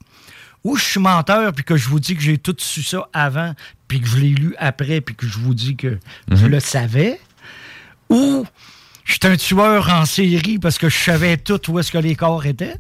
Ou 0.63 0.77
je 0.77 0.85
suis 0.85 1.01
menteur, 1.01 1.53
puis 1.53 1.65
que 1.65 1.77
je 1.77 1.89
vous 1.89 1.99
dis 2.01 2.15
que 2.15 2.23
j'ai 2.23 2.39
tout 2.39 2.55
su 2.59 2.83
ça 2.83 3.09
avant, 3.13 3.55
puis 3.89 4.01
que 4.01 4.07
je 4.07 4.17
l'ai 4.19 4.31
lu 4.31 4.55
après, 4.59 5.01
puis 5.01 5.15
que 5.17 5.27
je 5.27 5.39
vous 5.39 5.53
dis 5.53 5.77
que 5.77 5.99
je 6.31 6.45
Mhm. 6.45 6.51
le 6.53 6.61
savais. 6.61 7.21
Ou 8.09 8.47
je 9.05 9.13
suis 9.15 9.21
un 9.25 9.37
tueur 9.37 9.91
en 9.91 10.05
série 10.07 10.59
parce 10.59 10.79
que 10.79 10.89
je 10.89 10.97
savais 10.97 11.37
tout 11.37 11.61
où 11.71 11.79
est-ce 11.81 11.91
que 11.91 11.99
les 11.99 12.15
corps 12.15 12.47
étaient. 12.47 12.77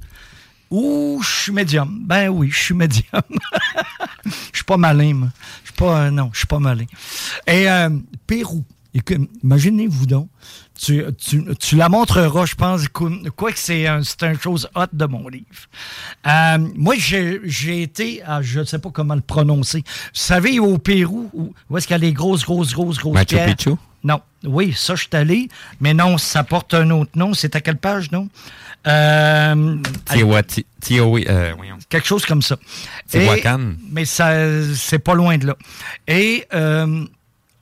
Ou 0.70 1.20
je 1.22 1.28
suis 1.42 1.52
médium. 1.52 2.00
Ben 2.06 2.28
oui, 2.28 2.48
je 2.50 2.58
suis 2.58 2.74
médium. 2.74 3.04
Je 4.24 4.30
suis 4.58 4.64
pas 4.64 4.78
malin, 4.78 5.12
moi. 5.14 5.28
Suis 5.74 5.84
pas. 5.84 6.02
euh, 6.04 6.10
non, 6.10 6.30
je 6.32 6.38
suis 6.38 6.46
pas 6.46 6.58
malin. 6.58 6.86
Et 7.46 7.68
euh, 7.68 7.90
Pérou. 8.26 8.64
Imaginez-vous 9.42 10.06
donc. 10.06 10.28
Tu, 10.80 11.04
tu, 11.18 11.44
tu 11.58 11.74
la 11.74 11.88
montreras, 11.88 12.46
je 12.46 12.54
pense. 12.54 12.86
Quoi 12.88 13.50
que 13.50 13.58
c'est 13.58 13.88
un, 13.88 14.02
une 14.02 14.40
chose 14.40 14.68
hot 14.76 14.86
de 14.92 15.04
mon 15.06 15.26
livre. 15.28 15.44
Euh, 16.26 16.58
moi, 16.76 16.94
j'ai 16.96 17.82
été, 17.82 18.22
je 18.42 18.60
ne 18.60 18.64
sais 18.64 18.78
pas 18.78 18.90
comment 18.90 19.16
le 19.16 19.20
prononcer. 19.20 19.78
Vous 19.78 20.10
savez, 20.12 20.60
au 20.60 20.78
Pérou, 20.78 21.28
où, 21.32 21.52
où 21.68 21.76
est-ce 21.76 21.88
qu'il 21.88 21.94
y 21.94 21.96
a 21.96 21.98
les 21.98 22.12
grosses, 22.12 22.44
grosses, 22.44 22.72
grosses, 22.72 22.98
grosses 22.98 23.14
Machu 23.14 23.34
pierres? 23.34 23.56
Picchu? 23.56 23.70
Non. 24.04 24.20
Oui, 24.44 24.72
ça, 24.76 24.94
je 24.94 25.02
suis 25.02 25.10
allé. 25.16 25.48
Mais 25.80 25.92
non, 25.92 26.16
ça 26.16 26.44
porte 26.44 26.74
un 26.74 26.90
autre 26.90 27.12
nom. 27.16 27.34
C'est 27.34 27.56
à 27.56 27.60
quelle 27.60 27.78
page, 27.78 28.12
non? 28.12 28.28
Euh, 28.86 29.76
Tiawati- 30.06 30.66
Tiawi- 30.82 31.26
euh, 31.28 31.54
quelque 31.88 32.06
chose 32.06 32.26
comme 32.26 32.42
ça. 32.42 32.56
Mais 33.90 34.04
ça, 34.04 34.32
c'est 34.74 34.98
pas 34.98 35.14
loin 35.14 35.38
de 35.38 35.46
là. 35.48 35.56
Et 36.06 36.46
euh, 36.54 37.04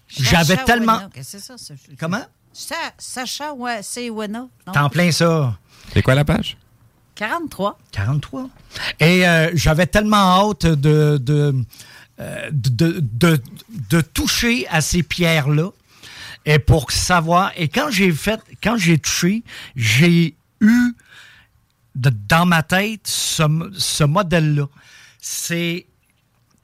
j'avais 0.09 0.57
tellement. 0.65 1.01
C'est 1.23 1.39
ça? 1.39 1.57
ça? 1.57 1.75
Comment? 1.99 2.25
Sa- 2.53 2.75
Sacha, 2.99 3.53
ouais, 3.55 3.81
c'est 3.83 4.11
Wena. 4.11 4.49
plein 4.91 5.11
ça. 5.13 5.57
C'est 5.95 6.03
quoi 6.03 6.15
la 6.15 6.25
page? 6.25 6.57
43. 7.15 7.79
43. 7.93 8.49
Et 9.01 9.27
euh, 9.27 9.51
j'avais 9.55 9.87
tellement 9.87 10.51
hâte 10.51 10.67
de, 10.67 11.19
de, 11.19 11.55
de, 12.51 13.01
de, 13.01 13.41
de 13.91 14.01
toucher 14.01 14.67
à 14.69 14.81
ces 14.81 15.03
pierres-là. 15.03 15.71
Et 16.45 16.59
pour 16.59 16.91
savoir. 16.91 17.53
Et 17.57 17.69
quand 17.69 17.91
j'ai 17.91 18.11
fait, 18.13 18.41
quand 18.63 18.77
j'ai 18.77 18.99
touché, 18.99 19.45
j'ai 19.77 20.35
eu 20.61 20.93
dans 21.95 22.47
ma 22.47 22.63
tête 22.63 23.07
ce, 23.07 24.05
modèle-là. 24.05 24.67
C'est 25.21 25.87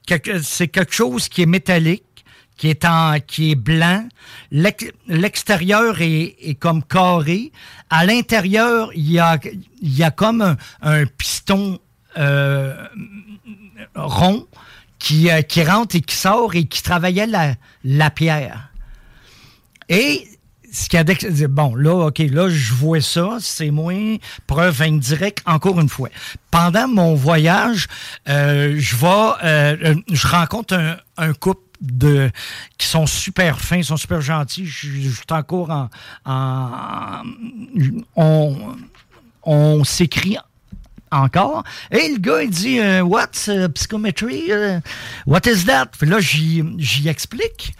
quelque, 0.05 0.41
chose 0.89 1.29
qui 1.29 1.43
est 1.43 1.45
métallique, 1.45 2.25
qui 2.57 2.69
est 2.69 2.83
en, 2.85 3.19
qui 3.19 3.51
est 3.51 3.55
blanc. 3.55 4.07
L'ex- 4.51 4.91
L'extérieur 5.07 5.95
est, 6.01 6.57
comme 6.59 6.83
carré. 6.83 7.51
À 7.89 8.05
l'intérieur, 8.05 8.91
il 8.95 9.11
y 9.11 9.19
a, 9.19 9.39
y 9.81 10.03
a 10.03 10.11
comme 10.11 10.57
un, 10.81 11.05
piston 11.05 11.79
euh, 12.17 12.75
rond 13.95 14.47
qui, 14.97 15.29
euh, 15.29 15.41
qui 15.41 15.63
rentre 15.63 15.95
et 15.95 16.01
qui 16.01 16.15
sort 16.15 16.55
et 16.55 16.65
qui 16.65 16.83
travaillait 16.83 17.27
la, 17.27 17.55
la 17.83 18.09
pierre. 18.09 18.71
Et 19.87 20.27
ce 20.71 20.89
qu'il 20.89 20.99
a 20.99 21.47
bon 21.47 21.75
là 21.75 22.07
ok 22.07 22.19
là 22.19 22.49
je 22.49 22.73
vois 22.73 23.01
ça 23.01 23.37
c'est 23.39 23.71
moins 23.71 24.17
preuve 24.47 24.81
indirecte 24.81 25.41
encore 25.45 25.79
une 25.79 25.89
fois 25.89 26.09
pendant 26.51 26.87
mon 26.87 27.15
voyage 27.15 27.87
euh, 28.27 28.75
je 28.77 28.95
vais 28.95 29.31
euh, 29.43 29.95
je 30.11 30.27
rencontre 30.27 30.97
un, 31.17 31.33
couple 31.33 31.61
de 31.81 32.29
qui 32.77 32.87
sont 32.87 33.07
super 33.07 33.59
fins 33.59 33.81
sont 33.83 33.97
super 33.97 34.21
gentils 34.21 34.65
je 34.65 35.09
suis 35.09 35.23
encore 35.31 35.69
en, 35.69 35.89
en- 36.25 37.23
on 38.15 38.55
on 39.43 39.83
s'écrit 39.83 40.37
encore. 41.11 41.63
Et 41.91 42.09
le 42.09 42.17
gars, 42.19 42.43
il 42.43 42.49
dit 42.51 42.79
euh, 42.79 43.03
uh, 43.03 43.69
psychometry? 43.69 44.51
What 45.25 45.41
is 45.47 45.65
that? 45.65 45.87
Puis 45.97 46.07
là, 46.07 46.19
j'y 46.19 47.07
explique. 47.07 47.73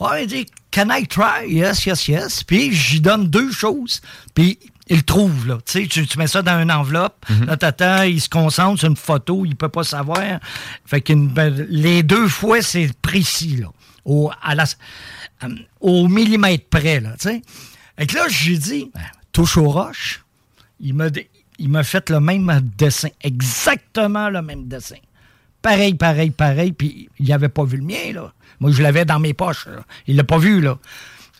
Ouais, 0.00 0.24
il 0.24 0.26
dit 0.26 0.46
Can 0.72 0.88
I 0.90 1.06
try? 1.06 1.46
Yes, 1.48 1.84
yes, 1.86 2.08
yes. 2.08 2.42
Puis 2.44 2.72
j'y 2.74 3.00
donne 3.00 3.28
deux 3.28 3.52
choses. 3.52 4.00
Puis 4.34 4.58
il 4.88 4.96
le 4.98 5.02
trouve, 5.02 5.46
là. 5.46 5.58
Tu 5.66 5.82
sais, 5.82 5.86
tu, 5.86 6.06
tu 6.06 6.18
mets 6.18 6.26
ça 6.26 6.42
dans 6.42 6.60
une 6.60 6.72
enveloppe. 6.72 7.24
Là, 7.46 7.56
t'attends, 7.56 8.02
il 8.02 8.20
se 8.20 8.28
concentre 8.28 8.80
sur 8.80 8.88
une 8.88 8.96
photo, 8.96 9.44
il 9.44 9.54
peut 9.56 9.68
pas 9.68 9.84
savoir. 9.84 10.18
Fait 10.86 11.00
que 11.00 11.12
les 11.68 12.02
deux 12.02 12.26
fois, 12.28 12.62
c'est 12.62 12.92
précis, 13.00 13.56
là. 13.58 13.68
Au, 14.04 14.30
à 14.42 14.54
la- 14.54 14.64
euh, 15.44 15.48
au 15.80 16.08
millimètre 16.08 16.64
près, 16.70 17.00
là, 17.00 17.10
tu 17.20 17.28
sais. 17.28 17.42
Fait 17.98 18.06
que 18.06 18.14
là, 18.16 18.24
j'ai 18.28 18.56
dit 18.56 18.90
Ben, 18.94 19.02
Touche 19.32 19.56
aux 19.58 19.68
roches. 19.70 20.24
Il 20.80 20.94
m'a 20.94 21.06
il 21.58 21.68
m'a 21.68 21.84
fait 21.84 22.08
le 22.08 22.20
même 22.20 22.50
dessin, 22.78 23.10
exactement 23.22 24.30
le 24.30 24.40
même 24.40 24.66
dessin. 24.66 24.96
Pareil, 25.60 25.92
pareil, 25.92 26.30
pareil, 26.30 26.72
puis 26.72 27.10
il 27.18 27.28
n'avait 27.28 27.50
pas 27.50 27.64
vu 27.64 27.76
le 27.76 27.84
mien, 27.84 28.12
là. 28.14 28.32
Moi, 28.60 28.70
je 28.72 28.82
l'avais 28.82 29.04
dans 29.04 29.18
mes 29.18 29.34
poches, 29.34 29.66
là. 29.66 29.82
Il 30.06 30.16
l'a 30.16 30.24
pas 30.24 30.38
vu, 30.38 30.60
là. 30.60 30.78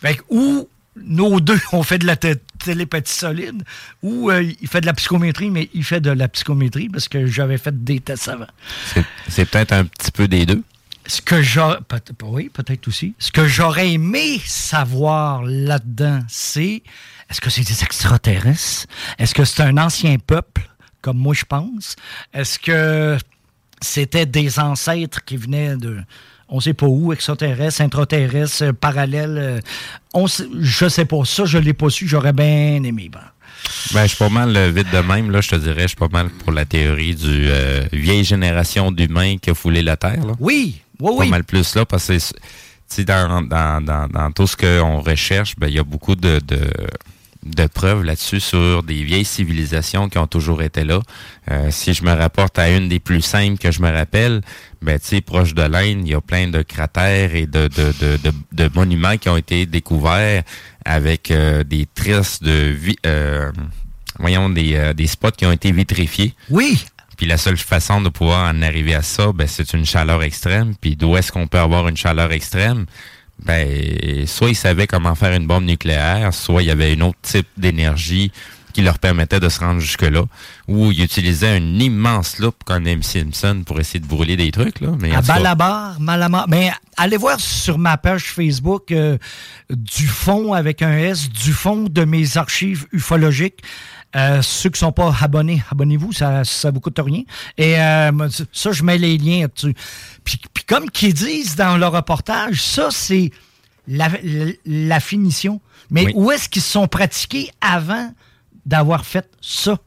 Fait 0.01 0.17
que, 0.17 0.23
ou 0.31 0.69
nos 0.97 1.39
deux, 1.41 1.61
on 1.73 1.83
fait 1.83 1.99
de 1.99 2.07
la 2.07 2.17
té- 2.17 2.37
télépathie 2.59 3.13
solide, 3.13 3.63
ou 4.03 4.31
euh, 4.31 4.43
il 4.43 4.69
fait 4.69 4.81
de 4.81 4.87
la 4.87 4.95
psychométrie, 4.95 5.51
mais 5.51 5.69
il 5.75 5.85
fait 5.85 6.01
de 6.01 6.11
la 6.11 6.29
psychométrie 6.29 6.89
parce 6.89 7.09
que 7.09 7.27
j'avais 7.27 7.59
fait 7.59 7.85
des 7.85 8.01
tests 8.01 8.29
avant. 8.29 8.47
C'est- 8.93 9.05
C'est 9.29 9.45
peut-être 9.47 9.73
un 9.73 9.85
petit 9.85 10.11
peu 10.11 10.27
des 10.29 10.47
deux. 10.47 10.63
Ce 11.07 11.21
que 11.23 11.41
j'aurais. 11.43 11.79
peut- 11.89 12.01
Oui, 12.25 12.51
peut-être 12.53 12.87
aussi. 12.89 13.15
Ce 13.19 13.33
que 13.33 13.47
j'aurais 13.47 13.91
aimé 13.93 14.41
savoir 14.47 15.43
là-dedans, 15.43 16.21
c'est 16.29 16.83
est-ce 17.29 17.41
que 17.41 17.51
c'est 17.51 17.63
des 17.63 17.83
extraterrestres? 17.83 18.87
Est-ce 19.19 19.35
que 19.35 19.45
c'est 19.45 19.63
un 19.63 19.77
ancien 19.79 20.19
peuple, 20.19 20.69
comme 21.01 21.17
moi 21.19 21.35
je 21.35 21.45
pense? 21.45 21.97
Est-ce 22.35 22.59
que 22.59 23.17
c'était 23.81 24.27
des 24.27 24.59
ancêtres 24.61 25.25
qui 25.25 25.37
venaient 25.37 25.77
de. 25.77 26.01
On 26.51 26.59
sait 26.61 26.75
pas 26.75 26.87
où, 26.87 27.13
extraterrestres, 27.13 27.81
intraterrestres, 27.81 28.63
euh, 28.65 28.73
parallèles. 28.73 29.39
euh, 29.39 29.61
on 30.15 30.27
sait- 30.27 30.49
je 30.61 30.89
sais 30.89 31.05
pas. 31.05 31.25
Ça, 31.25 31.45
je 31.45 31.59
l'ai 31.59 31.73
pas 31.75 31.91
su. 31.91 32.09
J'aurais 32.09 32.33
bien 32.33 32.83
aimé. 32.83 33.09
ben. 33.13 33.21
Ben, 33.95 34.03
je 34.03 34.09
suis 34.09 34.17
pas 34.19 34.31
mal 34.31 34.57
euh, 34.57 34.71
vite 34.71 34.91
de 34.93 34.99
même, 34.99 35.31
là, 35.31 35.41
je 35.43 35.51
te 35.51 35.57
dirais, 35.57 35.83
je 35.83 35.89
suis 35.89 35.97
pas 35.97 36.09
mal 36.11 36.29
pour 36.31 36.51
la 36.53 36.65
théorie 36.65 37.15
du 37.15 37.47
euh, 37.51 37.85
vieille 37.93 38.25
génération 38.25 38.91
d'humains 38.91 39.37
qui 39.37 39.51
a 39.51 39.55
foulé 39.55 39.83
la 39.83 39.97
Terre. 39.97 40.25
Là. 40.27 40.33
Oui, 40.41 40.81
oui, 40.99 41.09
Pas 41.17 41.23
oui. 41.25 41.29
mal 41.29 41.45
plus 41.45 41.75
là, 41.77 41.85
parce 41.85 42.09
que 42.09 43.03
dans, 43.03 43.43
dans, 43.43 43.85
dans, 43.85 44.09
dans 44.09 44.33
tout 44.33 44.47
ce 44.47 44.57
qu'on 44.57 45.01
recherche, 45.01 45.55
ben, 45.57 45.69
il 45.69 45.75
y 45.75 45.79
a 45.79 45.85
beaucoup 45.85 46.17
de, 46.17 46.41
de, 46.45 46.59
de 47.45 47.67
preuves 47.67 48.05
là-dessus 48.05 48.41
sur 48.41 48.83
des 48.83 49.03
vieilles 49.03 49.25
civilisations 49.25 50.09
qui 50.09 50.19
ont 50.19 50.27
toujours 50.27 50.63
été 50.63 50.85
là. 50.85 51.01
Euh, 51.51 51.71
si 51.71 51.95
je 51.95 52.03
me 52.05 52.13
rapporte 52.13 52.59
à 52.59 52.71
une 52.71 52.89
des 52.89 53.01
plus 53.01 53.23
simples 53.23 53.59
que 53.59 53.71
je 53.71 53.81
me 53.81 53.91
rappelle, 53.91 54.43
ben, 54.83 54.99
tu 54.99 55.07
sais, 55.07 55.21
proche 55.21 55.55
de 55.55 55.63
l'Inde, 55.63 56.03
il 56.05 56.11
y 56.11 56.15
a 56.15 56.21
plein 56.21 56.49
de 56.49 56.63
cratères 56.63 57.35
et 57.35 57.47
de, 57.47 57.69
de, 57.69 57.93
de, 58.01 58.17
de, 58.19 58.33
de 58.53 58.71
monuments 58.75 59.17
qui 59.17 59.29
ont 59.29 59.37
été 59.39 59.65
découverts 59.67 60.43
avec 60.85 61.31
euh, 61.31 61.65
des 61.65 61.87
traces 61.95 62.43
de 62.43 62.73
vi- 62.73 62.99
euh, 63.07 63.51
voyons, 64.19 64.51
des, 64.51 64.75
euh, 64.75 64.93
des 64.93 65.07
spots 65.07 65.31
qui 65.31 65.47
ont 65.47 65.53
été 65.53 65.73
vitrifiés. 65.73 66.35
Oui. 66.51 66.85
Puis 67.17 67.27
la 67.27 67.37
seule 67.37 67.59
façon 67.59 68.01
de 68.01 68.09
pouvoir 68.09 68.51
en 68.55 68.63
arriver 68.63 68.95
à 68.95 69.03
ça, 69.03 69.33
ben, 69.33 69.47
c'est 69.47 69.73
une 69.73 69.85
chaleur 69.85 70.23
extrême. 70.23 70.75
Puis 70.81 70.97
d'où 70.97 71.17
est-ce 71.17 71.33
qu'on 71.33 71.47
peut 71.47 71.59
avoir 71.59 71.89
une 71.89 71.97
chaleur 71.97 72.33
extrême? 72.33 72.87
Ben, 73.45 74.27
soit 74.27 74.51
ils 74.51 74.57
savaient 74.57 74.87
comment 74.87 75.15
faire 75.15 75.33
une 75.35 75.47
bombe 75.47 75.65
nucléaire, 75.65 76.35
soit 76.35 76.63
il 76.63 76.67
y 76.67 76.71
avait 76.71 76.97
un 76.97 77.01
autre 77.01 77.19
type 77.23 77.49
d'énergie 77.57 78.31
qui 78.73 78.83
leur 78.83 78.99
permettait 78.99 79.41
de 79.41 79.49
se 79.49 79.61
rendre 79.61 79.81
jusque-là, 79.81 80.25
ou 80.69 80.93
ils 80.93 81.03
utilisaient 81.03 81.57
une 81.57 81.81
immense 81.81 82.39
loupe 82.39 82.63
comme 82.65 82.87
M. 82.87 83.03
Simpson 83.03 83.63
pour 83.67 83.81
essayer 83.81 84.01
de 84.01 84.07
brûler 84.07 84.37
des 84.37 84.51
trucs. 84.51 84.81
Là. 84.81 84.91
Mais 85.01 85.15
À 85.15 85.23
Balabar. 85.23 85.97
Mais 86.49 86.71
allez 86.97 87.17
voir 87.17 87.41
sur 87.41 87.79
ma 87.79 87.97
page 87.97 88.25
Facebook 88.25 88.93
euh, 88.93 89.19
du 89.71 90.07
fond 90.07 90.53
avec 90.53 90.83
un 90.83 90.97
S, 90.97 91.29
du 91.29 91.53
fond 91.53 91.87
de 91.91 92.05
mes 92.05 92.37
archives 92.37 92.87
ufologiques. 92.93 93.63
Euh, 94.17 94.43
ceux 94.43 94.71
qui 94.71 94.79
sont 94.81 94.91
pas 94.91 95.15
abonnés, 95.21 95.63
abonnez-vous, 95.71 96.13
ça 96.13 96.43
ça 96.45 96.71
vous 96.73 96.81
coûte 96.81 96.99
rien. 96.99 97.23
Et 97.57 97.81
euh, 97.81 98.29
ça, 98.53 98.73
je 98.73 98.83
mets 98.83 98.99
les 98.99 99.17
liens 99.19 99.47
dessus. 99.55 99.75
Puis, 100.25 100.41
puis 100.53 100.65
comme 100.65 100.91
qu'ils 100.91 101.15
disent 101.15 101.55
dans 101.55 101.77
le 101.77 101.87
reportage, 101.87 102.61
ça, 102.63 102.89
c'est 102.91 103.31
la, 103.87 104.09
la- 104.25 104.53
la 104.67 105.01
finition. 105.01 105.61
Mais 105.91 106.07
Oui. 106.07 106.13
où 106.17 106.31
est-ce 106.33 106.49
qu'ils 106.49 106.63
se 106.63 106.73
sont 106.73 106.89
pratiqués 106.89 107.51
avant 107.61 108.13
d'avoir 108.67 109.05
fait 109.07 109.29
ça? 109.41 109.79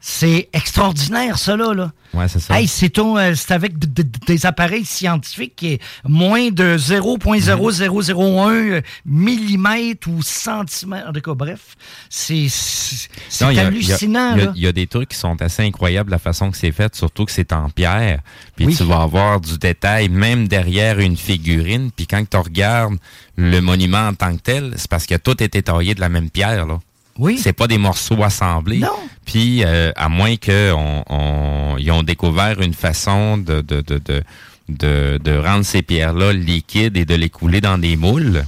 C'est 0.00 0.48
extraordinaire, 0.52 1.38
ça, 1.38 1.56
là. 1.56 1.74
là. 1.74 1.92
Ouais, 2.14 2.28
c'est 2.28 2.38
ça. 2.38 2.58
Hey, 2.58 2.66
c'est 2.68 2.88
ton, 2.90 3.18
euh, 3.18 3.34
c'est 3.34 3.52
avec 3.52 3.74
des 3.78 4.46
appareils 4.46 4.84
scientifiques 4.84 5.56
qui 5.56 5.72
est 5.74 5.80
moins 6.04 6.50
de 6.50 6.76
0.0001 6.78 8.82
millimètre 9.04 10.08
ou 10.08 10.22
centimètre. 10.22 11.08
En 11.08 11.12
tout 11.12 11.20
cas, 11.20 11.34
bref, 11.34 11.76
c'est 12.08 12.36
il 12.44 13.52
y 13.52 13.58
hallucinant. 13.58 14.36
Il 14.54 14.62
y, 14.62 14.66
a, 14.66 14.70
y 14.70 14.72
des 14.72 14.86
trucs 14.86 15.10
qui 15.10 15.18
sont 15.18 15.40
assez 15.42 15.62
incroyables 15.64 16.10
la 16.10 16.18
façon 16.18 16.50
que 16.50 16.56
c'est 16.56 16.72
fait, 16.72 16.94
surtout 16.94 17.24
que 17.24 17.32
c'est 17.32 17.52
en 17.52 17.68
pierre. 17.68 18.20
Puis 18.56 18.66
Oui. 18.66 18.76
tu 18.76 18.84
vas 18.84 19.02
avoir 19.02 19.40
du 19.40 19.58
détail 19.58 20.08
même 20.08 20.48
derrière 20.48 20.98
une 21.00 21.16
figurine. 21.16 21.90
Puis 21.94 22.06
quand 22.06 22.24
tu 22.28 22.36
regardes 22.36 22.96
le 23.36 23.60
monument 23.60 24.08
en 24.08 24.14
tant 24.14 24.34
que 24.36 24.42
tel, 24.42 24.72
c'est 24.76 24.88
parce 24.88 25.06
que 25.06 25.16
tout 25.16 25.42
est 25.42 25.62
taillé 25.62 25.94
de 25.94 26.00
la 26.00 26.08
même 26.08 26.30
pierre. 26.30 26.66
Là. 26.66 26.78
Oui. 27.18 27.38
C'est 27.38 27.52
pas 27.52 27.66
des 27.66 27.78
morceaux 27.78 28.22
assemblés. 28.22 28.78
Non. 28.78 28.88
Puis 29.24 29.62
euh, 29.64 29.92
à 29.96 30.08
moins 30.08 30.36
que 30.36 30.72
on, 30.72 31.04
on- 31.08 31.76
ils 31.78 31.90
ont 31.90 32.02
découvert 32.02 32.60
une 32.60 32.74
façon 32.74 33.36
de 33.38 33.60
de, 33.60 33.80
de, 33.82 33.98
de, 33.98 34.22
de, 34.68 35.18
de 35.22 35.36
rendre 35.36 35.64
ces 35.64 35.82
pierres-là 35.82 36.32
liquides 36.32 36.96
et 36.96 37.04
de 37.04 37.14
les 37.14 37.28
couler 37.30 37.60
dans 37.60 37.78
des 37.78 37.96
moules. 37.96 38.44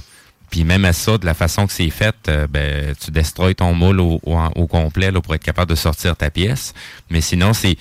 Puis 0.49 0.63
même 0.65 0.83
à 0.85 0.91
ça, 0.93 1.17
de 1.17 1.25
la 1.25 1.33
façon 1.33 1.65
que 1.65 1.71
c'est 1.71 1.89
fait, 1.89 2.15
euh, 2.27 2.45
ben, 2.47 2.93
tu 2.99 3.09
destroys 3.11 3.53
ton 3.53 3.73
moule 3.73 3.99
au, 4.01 4.19
au, 4.25 4.37
au 4.55 4.67
complet 4.67 5.09
là, 5.11 5.21
pour 5.21 5.33
être 5.35 5.43
capable 5.43 5.69
de 5.71 5.75
sortir 5.75 6.15
ta 6.15 6.29
pièce. 6.29 6.73
Mais 7.09 7.21
sinon, 7.21 7.53
c'est 7.53 7.77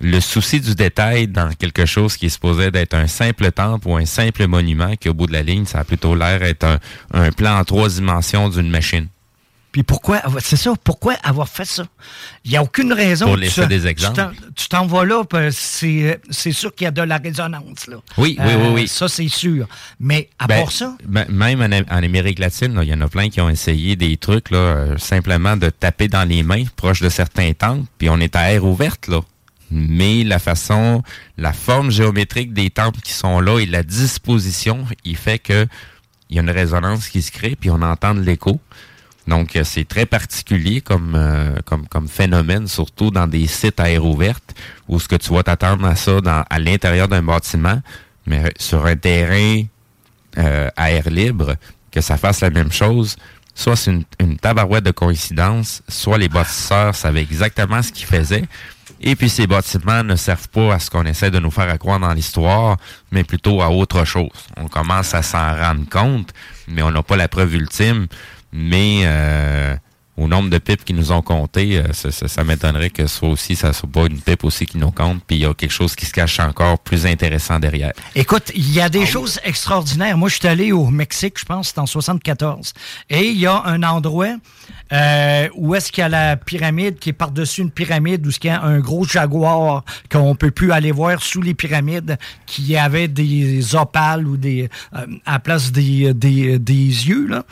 le 0.00 0.20
souci 0.20 0.60
du 0.60 0.74
détail 0.74 1.28
dans 1.28 1.50
quelque 1.52 1.86
chose 1.86 2.16
qui 2.16 2.26
est 2.26 2.30
supposé 2.30 2.70
d'être 2.72 2.94
un 2.94 3.06
simple 3.06 3.50
temple 3.52 3.88
ou 3.88 3.96
un 3.96 4.04
simple 4.04 4.46
monument, 4.48 4.94
qui 4.96 5.08
au 5.08 5.14
bout 5.14 5.26
de 5.28 5.32
la 5.32 5.42
ligne, 5.42 5.64
ça 5.64 5.80
a 5.80 5.84
plutôt 5.84 6.14
l'air 6.16 6.40
d'être 6.40 6.64
un, 6.64 6.78
un 7.12 7.30
plan 7.30 7.56
en 7.58 7.64
trois 7.64 7.88
dimensions 7.88 8.48
d'une 8.48 8.68
machine. 8.70 9.06
Puis 9.70 9.82
pourquoi, 9.82 10.22
c'est 10.40 10.56
ça, 10.56 10.72
pourquoi 10.82 11.14
avoir 11.22 11.46
fait 11.48 11.66
ça? 11.66 11.84
Il 12.44 12.50
n'y 12.50 12.56
a 12.56 12.62
aucune 12.62 12.92
raison. 12.92 13.26
Pour 13.26 13.36
laisser 13.36 13.62
tu- 13.62 13.68
des 13.68 13.86
exemples. 13.86 14.32
Tu 14.56 14.66
t'en 14.68 14.86
vas 14.86 15.04
là, 15.04 15.22
c'est 15.50 16.52
sûr 16.52 16.74
qu'il 16.74 16.86
y 16.86 16.88
a 16.88 16.90
de 16.90 17.02
la 17.02 17.18
résonance. 17.18 17.86
Là. 17.86 17.96
Oui, 18.16 18.36
oui, 18.40 18.52
oui, 18.58 18.68
oui. 18.74 18.88
Ça, 18.88 19.08
c'est 19.08 19.28
sûr. 19.28 19.66
Mais 20.00 20.30
à 20.38 20.46
Ben, 20.46 20.62
part 20.62 20.72
ça, 20.72 20.96
ben, 21.04 21.26
même 21.28 21.60
en, 21.60 21.94
en 21.94 22.02
Amérique 22.02 22.38
latine, 22.38 22.78
il 22.82 22.88
y 22.88 22.94
en 22.94 23.00
a 23.02 23.08
plein 23.08 23.28
qui 23.28 23.40
ont 23.42 23.50
essayé 23.50 23.94
des 23.94 24.16
trucs, 24.16 24.50
là, 24.50 24.58
euh, 24.58 24.96
simplement 24.98 25.56
de 25.56 25.68
taper 25.68 26.08
dans 26.08 26.26
les 26.26 26.42
mains, 26.42 26.64
proche 26.76 27.00
de 27.02 27.08
certains 27.10 27.52
temples, 27.52 27.84
puis 27.98 28.08
on 28.08 28.18
est 28.20 28.34
à 28.36 28.50
air 28.52 28.64
ouverte, 28.64 29.06
là. 29.08 29.20
Mais 29.70 30.24
la 30.24 30.38
façon, 30.38 31.02
la 31.36 31.52
forme 31.52 31.90
géométrique 31.90 32.54
des 32.54 32.70
temples 32.70 33.00
qui 33.02 33.12
sont 33.12 33.38
là 33.38 33.58
et 33.60 33.66
la 33.66 33.82
disposition, 33.82 34.86
il 35.04 35.16
fait 35.16 35.38
que 35.38 35.66
il 36.30 36.36
y 36.36 36.38
a 36.38 36.42
une 36.42 36.50
résonance 36.50 37.08
qui 37.08 37.20
se 37.22 37.30
crée, 37.30 37.54
puis 37.58 37.68
on 37.70 37.80
entend 37.82 38.14
de 38.14 38.20
l'écho. 38.20 38.60
Donc, 39.28 39.56
euh, 39.56 39.62
c'est 39.62 39.86
très 39.86 40.06
particulier 40.06 40.80
comme, 40.80 41.14
euh, 41.14 41.54
comme, 41.66 41.86
comme 41.86 42.08
phénomène, 42.08 42.66
surtout 42.66 43.10
dans 43.10 43.26
des 43.26 43.46
sites 43.46 43.78
à 43.78 43.90
air 43.90 44.04
ouverte, 44.04 44.54
où 44.88 44.98
ce 44.98 45.06
que 45.06 45.16
tu 45.16 45.34
vas 45.34 45.42
t'attendre 45.42 45.84
à 45.84 45.96
ça 45.96 46.22
dans, 46.22 46.44
à 46.48 46.58
l'intérieur 46.58 47.08
d'un 47.08 47.22
bâtiment, 47.22 47.82
mais 48.26 48.54
sur 48.58 48.86
un 48.86 48.96
terrain 48.96 49.62
euh, 50.38 50.70
à 50.76 50.92
air 50.92 51.10
libre, 51.10 51.56
que 51.92 52.00
ça 52.00 52.16
fasse 52.16 52.40
la 52.40 52.48
même 52.48 52.72
chose, 52.72 53.16
soit 53.54 53.76
c'est 53.76 53.90
une, 53.90 54.04
une 54.18 54.38
tabarouette 54.38 54.84
de 54.84 54.92
coïncidence, 54.92 55.82
soit 55.88 56.16
les 56.16 56.30
bâtisseurs 56.30 56.94
savaient 56.94 57.22
exactement 57.22 57.82
ce 57.82 57.92
qu'ils 57.92 58.06
faisaient. 58.06 58.44
Et 59.00 59.14
puis 59.14 59.28
ces 59.28 59.46
bâtiments 59.46 60.02
ne 60.04 60.16
servent 60.16 60.48
pas 60.48 60.74
à 60.74 60.78
ce 60.78 60.90
qu'on 60.90 61.04
essaie 61.04 61.30
de 61.30 61.38
nous 61.38 61.50
faire 61.50 61.78
croire 61.78 62.00
dans 62.00 62.12
l'histoire, 62.12 62.78
mais 63.12 63.24
plutôt 63.24 63.60
à 63.60 63.68
autre 63.68 64.04
chose. 64.04 64.30
On 64.56 64.68
commence 64.68 65.14
à 65.14 65.22
s'en 65.22 65.54
rendre 65.54 65.88
compte, 65.88 66.32
mais 66.66 66.82
on 66.82 66.90
n'a 66.90 67.02
pas 67.02 67.16
la 67.16 67.28
preuve 67.28 67.54
ultime. 67.54 68.06
Mais 68.52 69.00
euh, 69.04 69.74
au 70.16 70.26
nombre 70.26 70.50
de 70.50 70.58
pipes 70.58 70.84
qui 70.84 70.94
nous 70.94 71.12
ont 71.12 71.22
compté, 71.22 71.78
euh, 71.78 71.92
ça, 71.92 72.10
ça- 72.10 72.26
ça 72.26 72.42
m'étonnerait 72.42 72.90
que 72.90 73.06
ce 73.06 73.18
soit 73.18 73.28
aussi, 73.28 73.54
ça 73.54 73.72
soit 73.72 73.88
pas 73.88 74.06
une 74.06 74.20
pipe 74.20 74.42
aussi 74.42 74.66
qui 74.66 74.76
nous 74.78 74.90
compte, 74.90 75.22
puis 75.26 75.36
il 75.36 75.42
y 75.42 75.46
a 75.46 75.54
quelque 75.54 75.70
chose 75.70 75.94
qui 75.94 76.06
se 76.06 76.12
cache 76.12 76.40
encore 76.40 76.78
plus 76.80 77.06
intéressant 77.06 77.60
derrière. 77.60 77.92
Écoute, 78.16 78.50
il 78.56 78.72
y 78.72 78.80
a 78.80 78.84
Ah 78.86 78.88
des 78.88 79.06
choses 79.06 79.38
extraordinaires. 79.44 80.16
Moi, 80.18 80.28
je 80.28 80.36
suis 80.36 80.48
allé 80.48 80.72
au 80.72 80.86
Mexique, 80.88 81.38
je 81.38 81.44
pense, 81.44 81.68
c'est 81.68 81.78
en 81.78 81.86
74. 81.86 82.72
Et 83.10 83.28
il 83.28 83.38
y 83.38 83.46
a 83.46 83.62
un 83.64 83.82
endroit 83.84 84.34
euh, 84.92 85.48
où 85.54 85.74
est-ce 85.76 85.92
qu'il 85.92 86.00
y 86.02 86.04
a 86.04 86.08
la 86.08 86.36
pyramide 86.36 86.98
qui 86.98 87.10
est 87.10 87.12
par-dessus 87.12 87.60
une 87.60 87.70
pyramide, 87.70 88.26
où 88.26 88.30
est-ce 88.30 88.40
qu'il 88.40 88.50
y 88.50 88.52
a 88.54 88.62
un 88.62 88.80
gros 88.80 89.04
jaguar 89.04 89.84
qu'on 90.10 90.34
peut 90.34 90.50
plus 90.50 90.72
aller 90.72 90.90
voir 90.90 91.22
sous 91.22 91.42
les 91.42 91.54
pyramides, 91.54 92.16
qui 92.46 92.74
avait 92.76 93.06
des 93.06 93.76
opales 93.76 94.26
ou 94.26 94.36
des 94.36 94.68
euh, 94.96 95.06
à 95.26 95.34
la 95.34 95.38
place 95.38 95.70
des, 95.70 96.12
des, 96.14 96.58
des 96.58 96.72
yeux. 96.74 97.26
Là. 97.28 97.44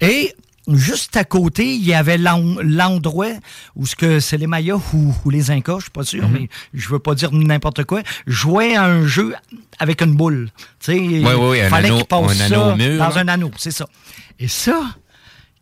Et 0.00 0.32
Juste 0.66 1.16
à 1.18 1.24
côté, 1.24 1.74
il 1.74 1.84
y 1.84 1.92
avait 1.92 2.16
l'en- 2.16 2.56
l'endroit 2.62 3.28
où 3.76 3.84
ce 3.86 3.94
que 3.94 4.18
c'est 4.18 4.38
les 4.38 4.46
Mayas 4.46 4.76
ou, 4.94 5.14
ou 5.24 5.30
les 5.30 5.50
Incas, 5.50 5.76
je 5.78 5.82
suis 5.82 5.90
pas 5.90 6.04
sûr, 6.04 6.26
Mhm. 6.26 6.32
mais 6.32 6.48
je 6.72 6.88
veux 6.88 6.98
pas 6.98 7.14
dire 7.14 7.30
n'importe 7.32 7.84
quoi, 7.84 8.02
jouaient 8.26 8.74
à 8.74 8.84
un 8.84 9.06
jeu 9.06 9.34
avec 9.78 10.00
une 10.00 10.14
boule. 10.16 10.48
Tu 10.80 10.92
sais, 10.92 10.96
il 10.96 11.26
oui, 11.26 11.32
oui, 11.38 11.60
un 11.60 11.68
fallait 11.68 11.90
qu'ils 11.90 12.06
passent 12.06 12.30
un 12.30 12.34
ça 12.34 12.44
anneau 12.46 12.72
au 12.72 12.76
mur, 12.76 12.98
dans 12.98 13.08
là. 13.10 13.18
un 13.18 13.28
anneau, 13.28 13.50
c'est 13.58 13.70
ça. 13.72 13.86
Et 14.38 14.48
ça, 14.48 14.80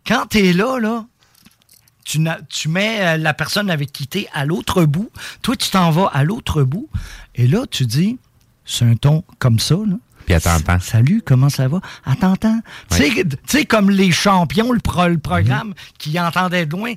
quand 0.06 0.26
tu 0.30 0.38
es 0.38 0.52
là, 0.52 0.78
là, 0.78 1.04
tu, 2.04 2.68
mets 2.68 2.98
euh, 3.00 3.16
la 3.16 3.34
personne 3.34 3.70
avec 3.70 3.90
qui 3.92 4.06
tu 4.06 4.26
à 4.32 4.44
l'autre 4.44 4.84
bout, 4.84 5.10
toi, 5.40 5.56
tu 5.56 5.68
t'en 5.70 5.90
vas 5.90 6.10
à 6.12 6.22
l'autre 6.24 6.62
bout, 6.62 6.88
et 7.34 7.46
là, 7.48 7.64
tu 7.70 7.86
dis, 7.86 8.18
c'est 8.64 8.84
un 8.84 8.94
ton 8.94 9.24
comme 9.38 9.58
ça, 9.58 9.74
là. 9.74 9.96
Puis 10.24 10.34
attends, 10.34 10.54
attends. 10.56 10.78
Salut, 10.80 11.22
comment 11.24 11.48
ça 11.48 11.68
va? 11.68 11.80
Attends, 12.04 12.32
attends. 12.34 12.60
Tu 12.90 12.96
sais- 12.96 13.24
Tu 13.24 13.36
sais, 13.46 13.64
comme 13.64 13.90
les 13.90 14.10
champions, 14.12 14.72
le, 14.72 14.80
pro- 14.80 15.08
le 15.08 15.18
programme 15.18 15.68
Mhm. 15.68 15.74
qui 15.98 16.18
entendaient 16.20 16.66
de 16.66 16.72
loin. 16.72 16.92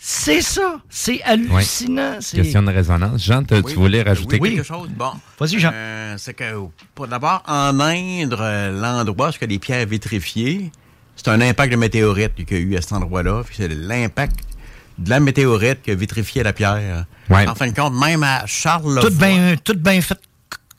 C'est 0.00 0.42
ça. 0.42 0.76
C'est 0.88 1.20
hallucinant. 1.24 2.18
c'est- 2.20 2.36
Question 2.36 2.62
de 2.62 2.70
résonance. 2.70 3.24
Jean, 3.24 3.42
te- 3.42 3.60
tu 3.60 3.74
voulais 3.74 4.02
rajouter 4.02 4.38
Oui, 4.40 4.54
quelque 4.54 4.64
chose? 4.66 4.88
Bon. 4.96 5.10
Vas-y, 5.40 5.58
Jean. 5.58 5.70
Euh, 5.74 6.14
c'est 6.18 6.34
que, 6.34 6.44
pour 6.94 7.08
d'abord, 7.08 7.42
en 7.48 7.80
Inde, 7.80 8.36
euh, 8.38 8.80
l'endroit 8.80 9.28
où 9.28 9.32
il 9.32 9.40
y 9.40 9.44
a 9.44 9.46
des 9.48 9.58
pierres 9.58 9.86
vitrifiées, 9.86 10.70
c'est 11.16 11.28
un 11.28 11.40
impact 11.40 11.72
de 11.72 11.76
météorite 11.78 12.34
qu'il 12.36 12.52
y 12.52 12.54
a 12.54 12.58
eu 12.62 12.76
à 12.76 12.80
cet 12.80 12.92
endroit-là. 12.92 13.42
Puis 13.44 13.56
c'est 13.58 13.68
l'impact 13.68 14.36
de 14.98 15.10
la 15.10 15.18
météorite 15.18 15.82
qui 15.82 15.90
a 15.90 15.94
vitrifié 15.96 16.44
la 16.44 16.52
pierre. 16.52 17.04
Ouais. 17.28 17.48
En 17.48 17.54
fin 17.56 17.66
de 17.66 17.74
compte, 17.74 17.94
même 17.94 18.22
à 18.22 18.46
Charlevoix. 18.46 19.02
Tout 19.02 19.14
bien 19.16 19.56
tout 19.62 19.74
bien 19.76 20.00
fait 20.00 20.18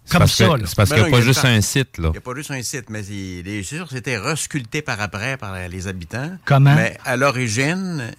comme 0.10 0.19
parce 0.19 0.38
que- 0.38 0.44
ça. 0.45 0.57
là. 0.57 0.64
C'est 0.65 0.76
parce 0.76 0.90
qu'il 0.91 1.02
n'y 1.02 1.07
a 1.07 1.11
pas 1.11 1.22
juste 1.22 1.45
un 1.45 1.61
site, 1.61 1.98
là. 1.98 2.07
Il 2.10 2.11
n'y 2.11 2.18
a 2.18 2.22
pas 2.22 2.36
juste 2.36 2.52
un 2.52 2.61
site, 2.61 2.90
mais 2.90 3.06
il- 3.06 3.44
les 3.44 3.64
sûr, 3.64 3.88
c'était 3.90 4.18
resculpté 4.18 4.81
par 4.81 4.99
après 5.02 5.38
par 5.38 5.56
les 5.69 5.88
habitants. 5.88 6.31
Comment? 6.45 6.76
Mais 6.76 6.98
à 7.06 7.15
l'origine, 7.18 8.11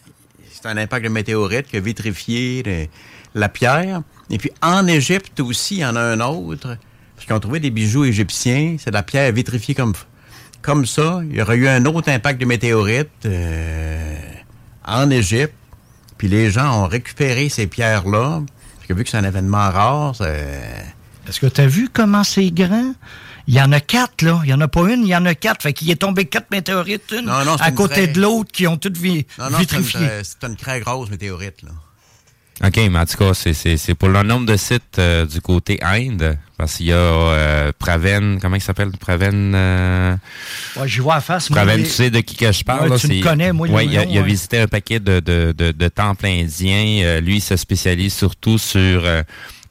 c'est 0.52 0.66
un 0.66 0.76
impact 0.76 1.04
de 1.04 1.10
météorite 1.10 1.66
qui 1.68 1.76
a 1.76 1.80
vitrifié 1.80 2.62
le- 2.64 2.86
la 3.34 3.48
pierre. 3.48 4.02
Et 4.30 4.38
puis 4.38 4.50
en 4.62 4.86
Égypte 4.86 5.38
aussi, 5.40 5.76
il 5.76 5.80
y 5.80 5.84
en 5.86 5.96
a 5.96 6.00
un 6.00 6.20
autre. 6.20 6.76
Parce 7.14 7.26
qu'ils 7.26 7.34
ont 7.34 7.40
trouvé 7.40 7.60
des 7.60 7.70
bijoux 7.70 8.04
égyptiens, 8.04 8.76
c'est 8.78 8.90
de 8.90 8.94
la 8.94 9.02
pierre 9.02 9.30
vitrifiée 9.32 9.74
comme, 9.74 9.92
comme 10.62 10.86
ça. 10.86 11.20
Il 11.28 11.36
y 11.36 11.42
aurait 11.42 11.56
eu 11.56 11.68
un 11.68 11.84
autre 11.84 12.08
impact 12.10 12.40
de 12.40 12.46
météorite 12.46 13.10
euh, 13.26 14.18
en 14.86 15.10
Égypte. 15.10 15.54
Puis 16.16 16.28
les 16.28 16.50
gens 16.50 16.82
ont 16.84 16.86
récupéré 16.86 17.48
ces 17.48 17.66
pierres-là. 17.66 18.42
Parce 18.76 18.86
que 18.88 18.94
vu 18.94 19.04
que 19.04 19.10
c'est 19.10 19.16
un 19.18 19.24
événement 19.24 19.70
rare, 19.70 20.14
c'est... 20.16 20.46
Est-ce 21.30 21.40
que 21.40 21.46
tu 21.46 21.60
as 21.60 21.66
vu 21.66 21.88
comment 21.92 22.24
c'est 22.24 22.50
grand? 22.50 22.92
Il 23.46 23.54
y 23.54 23.60
en 23.62 23.70
a 23.72 23.80
quatre, 23.80 24.22
là. 24.22 24.40
Il 24.44 24.48
n'y 24.48 24.52
en 24.52 24.60
a 24.60 24.68
pas 24.68 24.82
une, 24.92 25.02
il 25.02 25.08
y 25.08 25.16
en 25.16 25.24
a 25.26 25.34
quatre. 25.34 25.62
Fait 25.62 25.72
qu'il 25.72 25.90
est 25.90 25.96
tombé 25.96 26.24
quatre 26.24 26.50
météorites, 26.50 27.12
une 27.12 27.26
Non, 27.26 27.44
non, 27.44 27.56
c'est 27.56 27.64
à 27.64 27.68
une 27.70 27.74
côté 27.76 28.02
vraie- 28.02 28.06
de 28.08 28.20
l'autre, 28.20 28.50
qui 28.52 28.66
ont 28.66 28.76
toutes 28.76 28.96
vi 28.98 29.26
Non, 29.38 29.44
non, 29.50 29.58
c'est 29.58 29.72
une, 29.72 29.78
vitrifié. 29.82 30.00
très- 30.06 30.22
c'est 30.24 30.44
une 30.46 30.56
très 30.56 30.80
grosse 30.80 31.08
météorite, 31.08 31.62
là. 31.62 31.70
OK, 32.66 32.76
mais 32.76 32.98
en 32.98 33.06
tout 33.06 33.16
cas, 33.16 33.32
c'est- 33.32 33.54
c'est 33.54 33.78
c'est 33.78 33.94
pour 33.94 34.08
le 34.10 34.22
nombre 34.22 34.44
de 34.44 34.56
sites 34.56 34.98
euh, 34.98 35.24
du 35.24 35.40
côté 35.40 35.78
Inde, 35.82 36.36
parce 36.58 36.74
qu'il 36.76 36.86
y 36.86 36.92
a 36.92 36.96
euh, 36.96 37.72
Praven, 37.78 38.38
comment 38.38 38.56
il 38.56 38.60
s'appelle? 38.60 38.90
Praven... 38.90 39.52
euh, 39.54 40.14
Ouais, 40.76 40.86
j'y 40.86 40.98
vois 41.00 41.14
à 41.14 41.20
face. 41.22 41.48
moi, 41.48 41.62
Praven, 41.64 41.82
tu 41.84 41.88
sais 41.90 42.10
de 42.10 42.20
qui 42.20 42.36
que 42.36 42.52
je 42.52 42.62
parle? 42.62 42.82
Ouais, 42.82 42.88
là, 42.90 42.98
tu 42.98 43.08
me 43.08 43.22
connais, 43.22 43.52
moi, 43.54 43.66
Ouais, 43.68 43.86
il 43.86 43.96
a, 43.96 44.04
il 44.04 44.18
a 44.18 44.20
ouais. 44.20 44.26
visité 44.26 44.58
un 44.58 44.66
paquet 44.66 45.00
de, 45.00 45.20
de, 45.20 45.54
de, 45.56 45.70
de 45.72 45.88
temples 45.88 46.26
indiens. 46.26 47.02
Euh, 47.04 47.20
lui, 47.20 47.36
il 47.36 47.40
se 47.40 47.56
spécialise 47.56 48.12
surtout 48.12 48.58
sur 48.58 49.04
euh, 49.06 49.22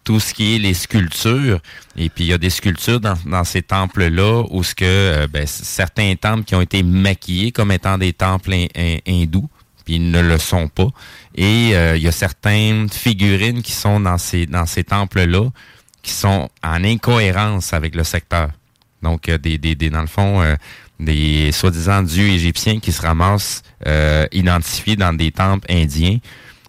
tout 0.10 0.20
ce 0.20 0.34
qui 0.34 0.56
est 0.56 0.58
les 0.58 0.74
sculptures. 0.74 1.60
Et 1.96 2.10
puis, 2.10 2.24
il 2.24 2.28
y 2.30 2.34
a 2.34 2.40
des 2.40 2.50
sculptures 2.50 3.00
dans, 3.00 3.44
ces 3.44 3.62
temples-là 3.62 4.44
où 4.50 4.64
ce 4.64 4.74
que 4.74 4.84
euh, 4.84 5.28
ben, 5.28 5.46
certains 5.46 6.16
temples 6.16 6.46
qui 6.46 6.56
ont 6.56 6.62
été 6.62 6.82
maquillés 6.82 7.52
comme 7.52 7.72
étant 7.72 7.96
des 8.00 8.12
temples 8.12 8.52
hin- 8.52 8.70
hin- 8.76 9.02
hindous, 9.08 9.48
puis 9.86 9.98
ils 9.98 10.10
ne 10.10 10.20
le 10.20 10.40
sont 10.40 10.68
pas. 10.68 10.88
Et 11.36 11.76
euh, 11.76 11.96
il 11.96 12.02
y 12.02 12.08
a 12.08 12.12
certaines 12.12 12.90
figurines 12.90 13.62
qui 13.62 13.72
sont 13.72 14.00
dans 14.00 14.18
ces, 14.18 14.48
dans 14.48 14.66
ces 14.66 14.84
temples-là 14.84 15.48
qui 16.02 16.12
sont 16.12 16.50
en 16.64 16.84
incohérence 16.84 17.74
avec 17.74 17.94
le 17.94 18.04
secteur. 18.04 18.50
Donc, 19.04 19.30
euh, 19.30 19.38
des, 19.38 19.60
des, 19.60 19.76
des, 19.76 19.92
dans 19.92 20.02
le 20.02 20.08
fond, 20.08 20.44
des 21.00 21.52
soi-disant 21.52 22.02
dieux 22.02 22.30
égyptiens 22.30 22.80
qui 22.80 22.92
se 22.92 23.04
ramassent 23.04 23.62
identifiés 24.32 24.96
dans 24.96 25.14
des 25.14 25.32
temples 25.32 25.72
indiens. 25.72 26.18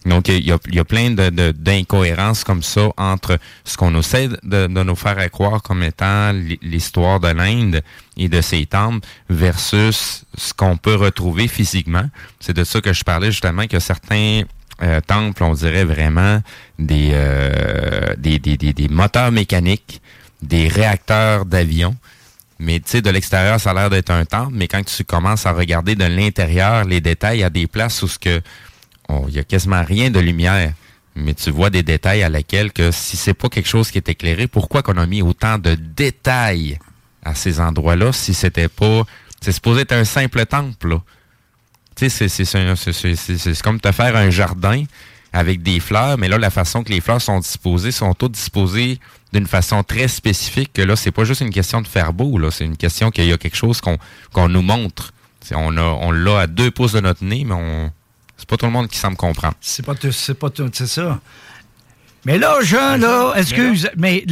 Donc, 0.06 0.28
il 0.28 0.46
y 0.46 0.50
a, 0.52 0.84
plein 0.84 1.10
de, 1.10 1.28
de- 1.28 1.52
d'incohérences 1.52 2.42
comme 2.42 2.62
ça 2.62 2.88
entre 2.96 3.38
ce 3.64 3.76
qu'on 3.76 3.98
essaie 3.98 4.28
de, 4.28 4.66
de 4.66 4.82
nous 4.82 4.96
faire 4.96 5.30
croire 5.30 5.62
comme 5.62 5.82
étant 5.82 6.32
l'hi- 6.32 6.58
l'histoire 6.62 7.20
de 7.20 7.28
l'Inde 7.28 7.82
et 8.16 8.28
de 8.30 8.40
ses 8.40 8.64
temples 8.64 9.06
versus 9.28 10.24
ce 10.38 10.54
qu'on 10.54 10.78
peut 10.78 10.94
retrouver 10.94 11.48
physiquement. 11.48 12.08
C'est 12.40 12.54
de 12.56 12.64
ça 12.64 12.80
que 12.80 12.94
je 12.94 13.04
parlais 13.04 13.30
justement 13.30 13.66
que 13.66 13.78
certains 13.78 14.42
euh, 14.82 15.00
temples, 15.06 15.42
on 15.44 15.52
dirait 15.52 15.84
vraiment 15.84 16.40
des, 16.78 17.10
euh, 17.12 18.14
des, 18.16 18.38
des, 18.38 18.56
des, 18.56 18.72
des 18.72 18.88
moteurs 18.88 19.32
mécaniques, 19.32 20.00
des 20.40 20.68
réacteurs 20.68 21.44
d'avion. 21.44 21.94
Mais 22.58 22.80
tu 22.80 22.90
sais, 22.90 23.02
de 23.02 23.10
l'extérieur, 23.10 23.60
ça 23.60 23.70
a 23.70 23.74
l'air 23.74 23.90
d'être 23.90 24.10
un 24.10 24.24
temple, 24.24 24.52
mais 24.54 24.66
quand 24.68 24.84
tu 24.84 25.04
commences 25.04 25.44
à 25.44 25.52
regarder 25.52 25.94
de 25.94 26.04
l'intérieur 26.04 26.84
les 26.84 27.02
détails, 27.02 27.38
il 27.38 27.40
y 27.40 27.44
a 27.44 27.50
des 27.50 27.66
places 27.66 28.02
où 28.02 28.08
ce 28.08 28.18
que 28.18 28.40
il 29.28 29.34
y 29.34 29.38
a 29.38 29.44
quasiment 29.44 29.82
rien 29.84 30.10
de 30.10 30.20
lumière. 30.20 30.72
Mais 31.16 31.34
tu 31.34 31.50
vois 31.50 31.70
des 31.70 31.82
détails 31.82 32.22
à 32.22 32.28
laquelle 32.28 32.72
que 32.72 32.90
si 32.92 33.16
c'est 33.16 33.34
pas 33.34 33.48
quelque 33.48 33.68
chose 33.68 33.90
qui 33.90 33.98
est 33.98 34.08
éclairé, 34.08 34.46
pourquoi 34.46 34.82
qu'on 34.82 34.96
a 34.96 35.06
mis 35.06 35.22
autant 35.22 35.58
de 35.58 35.74
détails 35.74 36.78
à 37.24 37.34
ces 37.34 37.60
endroits-là 37.60 38.12
si 38.12 38.32
c'était 38.32 38.68
pas. 38.68 39.02
C'est 39.40 39.52
supposé 39.52 39.82
être 39.82 39.92
un 39.92 40.04
simple 40.04 40.46
temple. 40.46 40.98
Tu 41.96 42.08
sais, 42.08 42.28
c'est- 42.28 43.62
comme 43.62 43.80
te 43.80 43.90
faire 43.92 44.16
un 44.16 44.30
jardin 44.30 44.84
avec 45.32 45.62
des 45.62 45.80
fleurs, 45.80 46.16
mais 46.18 46.28
là, 46.28 46.38
la 46.38 46.50
façon 46.50 46.82
que 46.82 46.90
les 46.90 47.00
fleurs 47.00 47.20
sont 47.20 47.38
disposées, 47.40 47.92
sont 47.92 48.14
toutes 48.14 48.32
disposées 48.32 48.98
d'une 49.32 49.46
façon 49.46 49.82
très 49.82 50.08
spécifique, 50.08 50.72
que 50.72 50.82
là, 50.82 50.96
c'est 50.96 51.12
pas 51.12 51.24
juste 51.24 51.40
une 51.40 51.50
question 51.50 51.80
de 51.82 51.86
faire 51.88 52.12
beau, 52.12 52.38
là. 52.38 52.50
C'est 52.50 52.64
une 52.64 52.76
question 52.76 53.10
qu'il 53.10 53.26
y 53.26 53.32
a 53.32 53.38
quelque 53.38 53.56
chose 53.56 53.80
qu'on 53.80 54.48
nous 54.48 54.62
montre. 54.62 55.12
On 55.54 55.70
l'a 56.12 56.40
à 56.40 56.46
deux 56.46 56.70
pouces 56.70 56.92
de 56.92 57.00
notre 57.00 57.24
nez, 57.24 57.44
mais 57.44 57.54
on. 57.54 57.92
C'est 58.40 58.48
pas 58.48 58.56
tout 58.56 58.64
le 58.66 58.72
monde 58.72 58.88
qui 58.88 58.96
semble 58.98 59.16
comprendre. 59.18 59.54
C'est 59.60 59.84
pas, 59.84 59.94
tout- 59.94 60.10
c'est 60.12 60.32
pas 60.34 60.48
tout, 60.48 60.68
c'est 60.72 60.86
ça. 60.86 61.20
Mais 62.24 62.38
là, 62.38 62.56
Jean, 62.62 62.96
là, 62.96 63.34
excuse, 63.36 63.90
mais 63.96 64.24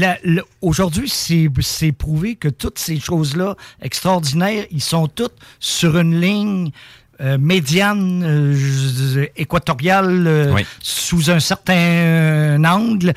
aujourd'hui, 0.62 1.08
c'est, 1.10 1.92
prouvé 1.92 2.36
que 2.36 2.48
toutes 2.48 2.78
ces 2.78 2.98
choses-là 2.98 3.54
extraordinaires, 3.82 4.64
ils 4.70 4.82
sont 4.82 5.08
toutes 5.08 5.36
sur 5.60 5.98
une 5.98 6.18
ligne 6.20 6.70
euh, 7.20 7.36
médiane, 7.38 8.22
euh, 8.24 9.26
équatoriale, 9.36 10.26
euh, 10.26 10.52
Oui. 10.54 10.64
sous 10.80 11.30
un 11.30 11.40
certain 11.40 12.62
angle, 12.64 13.12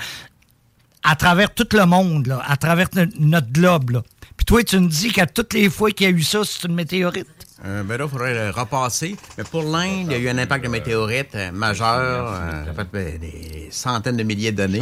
à 1.04 1.16
travers 1.16 1.54
tout 1.54 1.68
le 1.74 1.86
monde, 1.86 2.28
là, 2.28 2.42
à 2.46 2.58
travers 2.58 2.88
no- 2.96 3.06
notre 3.20 3.52
globe. 3.52 3.92
Là. 3.92 4.04
Puis 4.42 4.46
toi, 4.48 4.64
tu 4.64 4.80
me 4.80 4.88
dis 4.88 5.12
qu'à 5.12 5.28
toutes 5.28 5.54
les 5.54 5.70
fois 5.70 5.92
qu'il 5.92 6.08
y 6.10 6.12
a 6.12 6.14
eu 6.18 6.24
ça, 6.24 6.40
c'est 6.44 6.68
une 6.68 6.74
météorite. 6.74 7.28
Euh, 7.64 7.84
ben 7.84 7.96
là, 7.98 8.06
il 8.06 8.10
faudrait 8.10 8.34
le 8.34 8.50
repasser. 8.50 9.16
Mais 9.38 9.44
pour 9.44 9.62
l'Inde, 9.62 10.08
il 10.08 10.12
y 10.14 10.16
a 10.16 10.18
eu 10.18 10.30
un 10.30 10.38
impact 10.40 10.64
de 10.66 10.70
météorite 10.72 11.36
euh, 11.36 11.52
majeur. 11.52 12.34
euh, 12.42 12.66
ça 12.66 12.74
fait 12.74 12.88
ben, 12.92 13.20
des 13.20 13.68
centaines 13.70 14.18
de 14.18 14.24
milliers 14.24 14.52
d'années. 14.52 14.82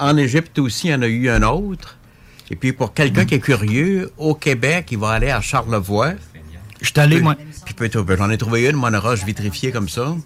En 0.00 0.16
Égypte 0.16 0.58
aussi, 0.58 0.88
il 0.88 0.90
y 0.90 0.94
en 0.94 1.02
a 1.02 1.06
eu 1.06 1.28
un 1.28 1.44
autre. 1.44 1.96
Et 2.50 2.56
puis, 2.56 2.72
pour 2.72 2.92
quelqu'un 2.92 3.24
qui 3.24 3.36
est 3.36 3.38
curieux, 3.40 4.10
au 4.16 4.34
Québec, 4.34 4.88
il 4.90 4.98
va 4.98 5.10
aller 5.10 5.30
à 5.30 5.40
Charlevoix. 5.40 6.14
Je 6.80 6.86
suis 6.86 6.98
allé, 6.98 7.20
moi. 7.20 7.36
Puis, 7.66 7.74
peut- 7.74 8.02
ben, 8.02 8.16
j'en 8.18 8.30
ai 8.30 8.36
trouvé 8.38 8.68
une, 8.68 8.74
moi, 8.74 8.88
une 8.88 8.96
roche 8.96 9.22
vitrifiée 9.24 9.70
comme 9.70 9.88
ça. 9.88 10.16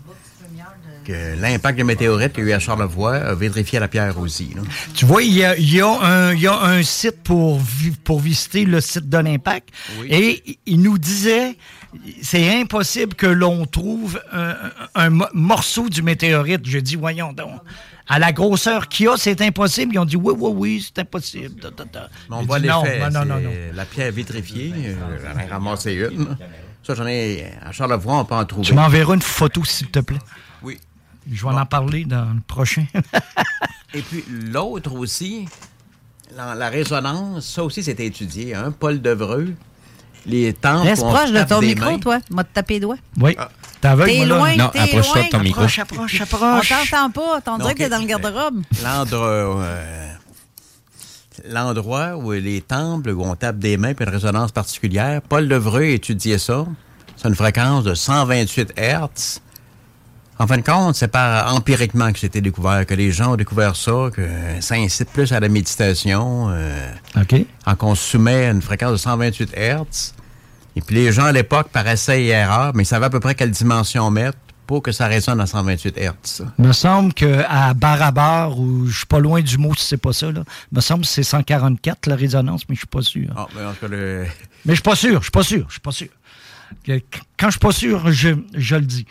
Que 1.04 1.40
l'impact 1.40 1.78
de 1.78 1.82
météorite 1.84 2.32
qu'il 2.32 2.44
y 2.44 2.46
a 2.46 2.50
eu 2.50 2.52
à 2.52 2.58
Charlevoix 2.58 3.14
a 3.16 3.34
vitrifié 3.34 3.78
la 3.80 3.88
pierre 3.88 4.18
aussi. 4.18 4.50
là. 4.54 4.62
Tu 4.94 5.04
vois, 5.04 5.22
il 5.22 5.32
y 5.32 5.44
a, 5.44 5.56
il 5.56 5.74
y 5.74 5.80
a 5.80 5.88
un, 5.88 6.32
il 6.32 6.40
y 6.40 6.46
a 6.46 6.56
un 6.60 6.82
site 6.82 7.22
pour, 7.24 7.58
vi- 7.60 7.96
pour 8.04 8.20
visiter 8.20 8.64
le 8.64 8.80
site 8.80 9.08
de 9.08 9.18
l'impact. 9.18 9.70
Et 10.08 10.58
il 10.66 10.80
nous 10.80 10.98
disait, 10.98 11.56
c'est 12.22 12.60
impossible 12.60 13.14
que 13.14 13.26
l'on 13.26 13.66
trouve 13.66 14.20
un, 14.32 14.54
un 14.94 15.10
mo- 15.10 15.26
morceau 15.34 15.88
du 15.88 16.02
météorite. 16.02 16.60
Je 16.66 16.78
dis, 16.78 16.96
voyons 16.96 17.32
donc. 17.32 17.50
À 18.08 18.18
la 18.18 18.32
grosseur 18.32 18.88
qu'il 18.88 19.06
y 19.06 19.08
a, 19.08 19.16
c'est 19.16 19.40
impossible. 19.42 19.94
Ils 19.94 19.98
ont 19.98 20.04
dit, 20.04 20.16
oui, 20.16 20.34
oui, 20.36 20.50
oui, 20.54 20.84
c'est 20.86 21.00
impossible. 21.00 21.54
Mais 22.30 22.36
on 22.36 22.42
voit 22.42 22.60
dit, 22.60 22.66
non, 22.68 22.82
l'effet. 22.84 23.10
non, 23.10 23.24
non, 23.24 23.40
non. 23.40 23.50
La 23.74 23.84
pierre 23.86 24.12
vitrifiée, 24.12 24.72
euh, 24.76 24.94
j'en 25.22 25.40
ai 25.40 25.46
ramassé 25.46 25.94
une. 26.12 26.36
Ça, 26.84 26.94
j'en 26.96 27.06
ai. 27.06 27.46
À 27.64 27.70
Charlevoix, 27.70 28.16
on 28.18 28.24
peut 28.24 28.34
en 28.34 28.44
trouver. 28.44 28.66
Tu 28.66 28.74
m'enverras 28.74 29.14
une 29.14 29.22
photo, 29.22 29.64
s'il 29.64 29.86
te 29.88 30.00
plaît. 30.00 30.18
Je 31.30 31.42
vais 31.46 31.52
en 31.52 31.66
parler 31.66 32.04
dans 32.04 32.24
le 32.34 32.40
prochain. 32.46 32.84
Et 33.94 34.02
puis 34.02 34.24
l'autre 34.30 34.92
aussi, 34.94 35.46
la, 36.36 36.54
la 36.54 36.68
résonance, 36.68 37.46
ça 37.46 37.62
aussi 37.64 37.82
c'était 37.82 38.06
étudié. 38.06 38.54
Hein? 38.54 38.72
Paul 38.78 39.00
Devreux, 39.00 39.54
les 40.26 40.52
temples. 40.52 40.86
Reste 40.88 41.02
on 41.02 41.12
proche 41.12 41.30
de 41.32 41.42
ton 41.44 41.60
micro, 41.60 41.90
mains. 41.90 41.98
toi. 41.98 42.18
M'a 42.30 42.44
tapé 42.44 42.74
les 42.74 42.80
doigts. 42.80 42.96
Oui. 43.20 43.36
T'es 43.80 43.88
aveugle, 43.88 44.10
T'es 44.10 44.24
loin, 44.26 44.56
Non, 44.56 44.68
t'es 44.68 44.78
approche-toi 44.78 45.14
loin. 45.16 45.24
de 45.26 45.30
ton 45.30 45.40
micro. 45.40 45.60
Approche, 45.62 45.78
approche, 45.80 46.20
On 46.20 46.46
approche. 46.46 46.90
t'entend 46.90 47.10
pas. 47.10 47.52
On 47.52 47.58
dirait 47.58 47.74
que 47.74 47.78
t'es 47.78 47.88
dans 47.88 47.98
le 47.98 48.06
garde-robe. 48.06 48.62
L'endroit, 48.82 49.28
euh, 49.28 50.12
l'endroit 51.48 52.16
où 52.16 52.32
les 52.32 52.60
temples, 52.60 53.10
où 53.10 53.22
on 53.24 53.34
tape 53.34 53.58
des 53.58 53.76
mains, 53.76 53.94
puis 53.94 54.04
une 54.06 54.12
résonance 54.12 54.52
particulière, 54.52 55.20
Paul 55.22 55.48
Devreux 55.48 55.84
étudiait 55.84 56.38
ça. 56.38 56.64
C'est 57.16 57.28
une 57.28 57.34
fréquence 57.34 57.84
de 57.84 57.94
128 57.94 58.72
Hertz. 58.76 59.40
En 60.42 60.46
fin 60.48 60.56
de 60.56 60.62
compte, 60.62 60.96
c'est 60.96 61.06
par 61.06 61.54
empiriquement 61.54 62.12
que 62.12 62.18
c'était 62.18 62.40
découvert, 62.40 62.84
que 62.84 62.94
les 62.94 63.12
gens 63.12 63.34
ont 63.34 63.36
découvert 63.36 63.76
ça, 63.76 64.10
que 64.12 64.26
ça 64.60 64.74
incite 64.74 65.08
plus 65.10 65.32
à 65.32 65.38
la 65.38 65.48
méditation. 65.48 66.48
euh, 66.50 66.92
OK. 67.16 67.46
quand 67.64 67.76
on 67.82 67.94
se 67.94 68.10
soumet 68.10 68.46
à 68.46 68.50
une 68.50 68.60
fréquence 68.60 68.90
de 68.92 68.96
128 68.96 69.50
Hertz. 69.54 70.14
Et 70.74 70.80
puis 70.80 70.96
les 70.96 71.12
gens 71.12 71.26
à 71.26 71.32
l'époque, 71.32 71.68
par 71.68 71.86
essai 71.86 72.22
et 72.24 72.28
erreur, 72.30 72.72
mais 72.74 72.82
ils 72.82 72.86
savaient 72.86 73.06
à 73.06 73.10
peu 73.10 73.20
près 73.20 73.36
quelle 73.36 73.52
dimension 73.52 74.10
mettre 74.10 74.36
pour 74.66 74.82
que 74.82 74.90
ça 74.90 75.06
résonne 75.06 75.40
à 75.40 75.46
128 75.46 75.96
Hertz. 75.98 76.42
Il 76.58 76.66
me 76.66 76.72
semble 76.72 77.12
qu'à 77.14 77.72
Barabar, 77.74 78.58
où 78.58 78.86
je 78.86 78.96
suis 78.96 79.06
pas 79.06 79.20
loin 79.20 79.42
du 79.42 79.58
mot 79.58 79.74
si 79.76 79.86
c'est 79.86 79.96
pas 79.96 80.12
ça, 80.12 80.32
là, 80.32 80.42
il 80.72 80.76
me 80.76 80.80
semble 80.80 81.02
que 81.02 81.08
c'est 81.08 81.22
144 81.22 82.06
la 82.08 82.16
résonance, 82.16 82.62
mais 82.68 82.74
je 82.74 82.80
suis 82.80 82.86
pas 82.88 83.02
sûr. 83.02 83.28
Ah, 83.36 83.46
mais 83.54 83.64
en 83.64 83.70
tout 83.74 83.80
cas, 83.82 83.88
le- 83.88 84.24
Mais 84.64 84.72
je 84.72 84.76
suis 84.76 84.82
pas 84.82 84.96
sûr, 84.96 85.18
je 85.18 85.24
suis 85.24 85.30
pas 85.30 85.42
sûr, 85.44 85.64
je 85.68 85.72
suis 85.74 85.80
pas 85.80 85.92
sûr. 85.92 86.08
Quand 87.38 87.46
je 87.48 87.50
suis 87.50 87.60
pas 87.60 87.72
sûr, 87.72 88.10
je, 88.10 88.30
je 88.54 88.76
le 88.76 88.82
dis. 88.86 89.06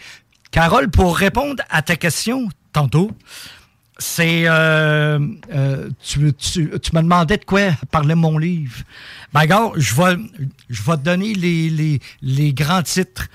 Carole, 0.52 0.90
pour 0.90 1.16
répondre 1.16 1.64
à 1.70 1.82
ta 1.82 1.96
question 1.96 2.50
tantôt, 2.74 3.12
c'est 3.98 4.44
euh, 4.48 5.20
euh, 5.54 5.90
tu, 6.04 6.34
tu, 6.34 6.72
tu 6.80 6.96
me 6.96 7.02
demandais 7.02 7.38
de 7.38 7.46
quoi 7.46 7.72
parlait 7.90 8.16
mon 8.16 8.38
livre. 8.38 8.80
Ben 9.34 9.46
gars, 9.46 9.72
je 9.78 9.96
vais 9.96 10.18
te 10.70 11.02
donner 11.02 11.34
les, 11.34 12.54
grands 12.54 12.84
titres. 12.84 13.28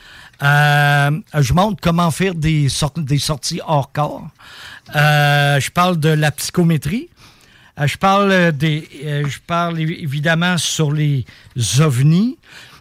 Euh, 0.42 1.10
je 1.38 1.52
montre 1.54 1.80
comment 1.80 2.10
faire 2.10 2.34
des, 2.34 2.68
sorties 2.68 3.02
des 3.02 3.18
sorties 3.18 3.60
hors 3.66 3.92
corps. 3.92 4.28
Je 4.92 5.70
parle 5.70 5.98
de 5.98 6.10
la 6.10 6.30
psychométrie. 6.32 7.08
Je 7.82 7.96
parle 7.96 8.52
des, 8.52 8.88
je 9.26 9.38
parle 9.46 9.78
évi- 9.78 10.02
évidemment 10.02 10.58
sur 10.58 10.92
les 10.92 11.24
ovnis, 11.80 12.38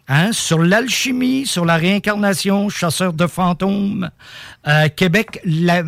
hein, 0.08 0.32
sur 0.32 0.60
l'alchimie, 0.60 1.46
sur 1.46 1.66
la 1.66 1.76
réincarnation, 1.78 2.70
chasseur 2.70 3.14
de 3.14 3.28
fantômes, 3.28 4.10
Euh, 4.68 4.90
Québec, 4.90 5.40
la, 5.46 5.84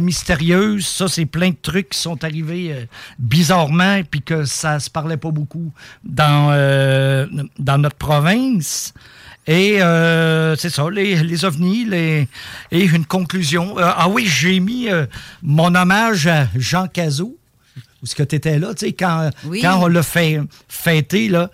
mystérieuse, 0.00 0.86
ça 0.86 1.06
c'est 1.06 1.26
plein 1.26 1.50
de 1.50 1.56
trucs 1.60 1.90
qui 1.90 1.98
sont 1.98 2.24
arrivés 2.24 2.72
euh, 2.72 2.86
bizarrement 3.18 4.00
puis 4.10 4.22
que 4.22 4.46
ça 4.46 4.80
se 4.80 4.88
parlait 4.88 5.18
pas 5.18 5.30
beaucoup 5.30 5.70
dans 6.02 6.48
euh, 6.50 7.26
dans 7.58 7.76
notre 7.76 7.96
province. 7.96 8.94
Et 9.46 9.82
euh, 9.82 10.56
c'est 10.56 10.70
ça, 10.70 10.88
les, 10.88 11.16
les 11.16 11.44
ovnis, 11.44 11.84
les, 11.84 12.26
et 12.70 12.84
une 12.84 13.04
conclusion. 13.04 13.78
Euh, 13.78 13.82
ah 13.84 14.08
oui, 14.08 14.24
j'ai 14.26 14.60
mis 14.60 14.88
mon 15.42 15.74
hommage 15.74 16.26
à 16.26 16.46
Jean 16.56 16.86
Cazot. 16.88 17.36
Où 18.02 18.04
est-ce 18.04 18.16
que 18.16 18.22
tu 18.24 18.34
étais 18.34 18.58
là, 18.58 18.74
tu 18.74 18.86
sais, 18.86 18.92
quand, 18.92 19.30
Oui. 19.44 19.60
quand 19.62 19.78
on 19.80 19.86
l'a 19.86 20.02
fait 20.02 20.40
fêter, 20.68 21.28
là, 21.28 21.50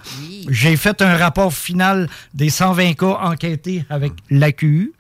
j'ai 0.49 0.77
fait 0.77 1.03
un 1.03 1.15
rapport 1.17 1.53
final 1.53 2.09
des 2.33 2.49
120 2.49 2.95
cas 2.95 3.19
enquêtés 3.23 3.85
avec 3.91 4.13
l'AQU. 4.31 4.93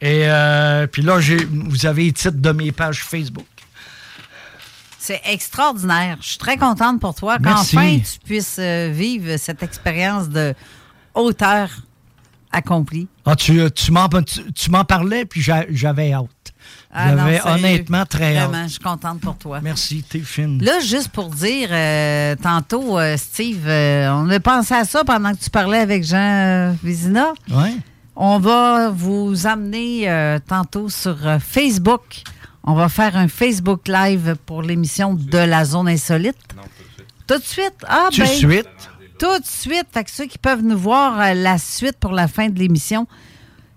Et 0.00 0.22
euh, 0.24 0.86
puis 0.86 1.02
là, 1.02 1.18
vous 1.50 1.84
avez 1.86 2.04
les 2.04 2.12
titres 2.12 2.38
de 2.38 2.50
mes 2.52 2.72
pages 2.72 3.02
Facebook. 3.04 3.44
C'est 4.98 5.20
extraordinaire. 5.24 6.16
Je 6.20 6.28
suis 6.30 6.38
très 6.38 6.56
contente 6.56 7.00
pour 7.00 7.14
toi 7.14 7.38
qu'enfin 7.38 7.98
tu 7.98 8.18
puisses 8.24 8.56
euh, 8.58 8.90
vivre 8.92 9.36
cette 9.36 9.62
expérience 9.62 10.28
de 10.28 10.54
hauteur 11.14 11.70
accomplie. 12.50 13.06
Ah, 13.24 13.36
tu, 13.36 13.60
tu 13.72 13.92
m'en, 13.92 14.08
tu, 14.08 14.52
tu 14.52 14.70
m'en 14.70 14.84
parlais, 14.84 15.24
puis 15.24 15.42
j'a- 15.42 15.66
j'avais 15.70 16.12
hâte. 16.12 16.26
Ah 16.92 17.12
non, 17.12 17.18
j'avais 17.18 17.40
honnêtement 17.46 18.04
très 18.06 18.36
hâte. 18.36 18.48
Vraiment, 18.50 18.64
je 18.66 18.72
suis 18.72 18.80
contente 18.80 19.20
pour 19.20 19.36
toi. 19.36 19.60
Merci, 19.62 20.02
t'es 20.08 20.20
fine. 20.20 20.62
Là, 20.62 20.80
juste 20.80 21.08
pour 21.08 21.28
dire, 21.30 21.68
euh, 21.70 22.34
tantôt, 22.36 22.98
euh, 22.98 23.16
Steve, 23.16 23.64
euh, 23.66 24.08
on 24.12 24.30
a 24.30 24.40
pensé 24.40 24.74
à 24.74 24.84
ça 24.84 25.04
pendant 25.04 25.32
que 25.34 25.40
tu 25.42 25.50
parlais 25.50 25.78
avec 25.78 26.04
Jean 26.04 26.74
Vézina. 26.82 27.32
Ouais. 27.50 27.74
On 28.14 28.38
va 28.38 28.88
vous 28.90 29.46
amener 29.46 30.08
euh, 30.08 30.38
tantôt 30.46 30.88
sur 30.88 31.16
euh, 31.26 31.38
Facebook. 31.38 32.22
On 32.64 32.74
va 32.74 32.88
faire 32.88 33.14
un 33.16 33.28
Facebook 33.28 33.86
Live 33.88 34.36
pour 34.46 34.62
l'émission 34.62 35.12
de 35.14 35.38
la 35.38 35.64
zone 35.66 35.88
insolite. 35.88 36.36
tout 37.26 37.38
de 37.38 37.44
suite? 37.44 37.74
Ah, 37.86 38.08
Tout 38.10 38.22
de 38.22 38.26
ben, 38.26 38.26
suite. 38.34 38.68
tout 39.18 39.38
de 39.38 39.44
suite. 39.44 39.86
Fait 39.92 40.02
que 40.04 40.10
ceux 40.10 40.24
qui 40.24 40.38
peuvent 40.38 40.62
nous 40.62 40.78
voir 40.78 41.20
euh, 41.20 41.34
la 41.34 41.58
suite 41.58 41.98
pour 42.00 42.12
la 42.12 42.26
fin 42.26 42.48
de 42.48 42.58
l'émission. 42.58 43.06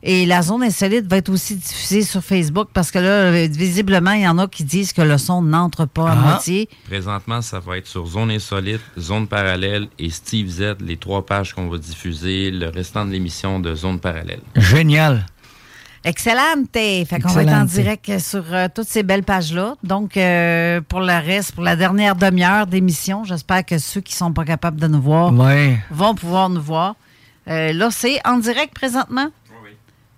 Et 0.02 0.26
la 0.26 0.42
zone 0.42 0.64
insolite 0.64 1.06
va 1.08 1.18
être 1.18 1.28
aussi 1.30 1.58
diffusée 1.58 2.04
sur 2.04 2.24
Facebook 2.24 2.70
parce 2.74 2.90
que 2.90 3.00
là, 3.00 3.32
visiblement, 3.48 4.12
il 4.14 4.22
y 4.22 4.28
en 4.28 4.38
a 4.38 4.48
qui 4.48 4.64
disent 4.64 4.94
que 4.94 5.02
le 5.02 5.18
son 5.18 5.42
n'entre 5.42 5.86
pas 5.86 6.10
à 6.10 6.14
Ah. 6.14 6.16
moitié. 6.16 6.70
Présentement, 6.88 7.42
ça 7.42 7.60
va 7.60 7.78
être 7.78 7.88
sur 7.88 8.06
Zone 8.08 8.32
Insolite, 8.32 8.80
Zone 8.98 9.28
Parallèle 9.28 9.88
et 10.00 10.10
Steve 10.10 10.48
Z, 10.48 10.76
les 10.80 10.96
trois 10.96 11.26
pages 11.26 11.54
qu'on 11.54 11.68
va 11.68 11.78
diffuser 11.78 12.50
le 12.50 12.70
restant 12.70 13.06
de 13.06 13.12
l'émission 13.12 13.60
de 13.60 13.76
Zone 13.76 14.00
Parallèle. 14.00 14.40
Génial. 14.56 15.26
Excellente. 16.06 16.70
Fait 16.74 17.06
qu'on 17.22 17.34
va 17.34 17.44
être 17.44 17.52
en 17.54 17.66
direct 17.66 18.20
sur 18.20 18.44
euh, 18.54 18.68
toutes 18.74 18.88
ces 18.88 19.04
belles 19.04 19.24
pages-là. 19.24 19.76
Donc, 19.84 20.16
euh, 20.16 20.80
pour 20.88 21.02
le 21.02 21.08
reste, 21.26 21.52
pour 21.56 21.64
la 21.64 21.76
dernière 21.76 22.16
demi-heure 22.16 22.68
d'émission, 22.68 23.26
j'espère 23.26 23.66
que 23.66 23.78
ceux 23.78 24.00
qui 24.00 24.16
sont 24.16 24.32
pas 24.32 24.46
capables 24.46 24.80
de 24.80 24.88
nous 24.88 25.02
voir 25.02 25.34
Ouais. 25.34 25.78
vont 25.92 26.16
pouvoir 26.16 26.50
nous 26.50 26.62
voir. 26.62 26.96
Euh, 27.50 27.74
là, 27.74 27.90
c'est 27.92 28.18
en 28.26 28.38
direct 28.38 28.74
présentement? 28.74 29.28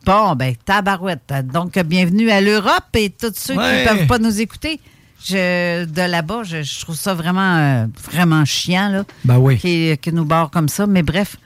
Bon, 0.05 0.35
ben, 0.35 0.55
tabarouette. 0.65 1.31
Donc, 1.53 1.77
bienvenue 1.79 2.31
à 2.31 2.41
l'Europe 2.41 2.85
et 2.95 3.09
tous 3.11 3.33
ceux 3.35 3.55
Ouais. 3.55 3.83
qui 3.85 3.93
ne 3.93 3.97
peuvent 3.99 4.07
pas 4.07 4.17
nous 4.17 4.41
écouter. 4.41 4.79
Je, 5.23 5.85
de 5.85 6.01
là-bas, 6.01 6.41
je, 6.43 6.63
je 6.63 6.79
trouve 6.81 6.95
ça 6.95 7.13
vraiment, 7.13 7.57
euh, 7.57 7.85
vraiment 8.11 8.43
chiant, 8.43 8.89
là. 8.89 9.03
Ben 9.23 9.37
oui. 9.37 9.59
Qui, 9.59 9.95
qui 10.01 10.11
nous 10.11 10.25
barre 10.25 10.49
comme 10.49 10.67
ça. 10.69 10.87
Mais 10.87 11.03
bref, 11.03 11.37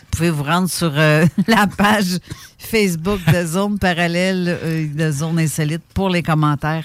vous 0.00 0.04
pouvez 0.10 0.30
vous 0.30 0.42
rendre 0.42 0.68
sur 0.68 0.92
euh, 0.96 1.24
la 1.46 1.68
page 1.68 2.18
Facebook 2.58 3.20
de 3.32 3.46
Zone 3.46 3.78
Parallèle, 3.78 4.58
euh, 4.64 4.86
de 4.92 5.10
Zone 5.12 5.38
Insolite 5.38 5.82
pour 5.94 6.10
les 6.10 6.22
commentaires 6.24 6.84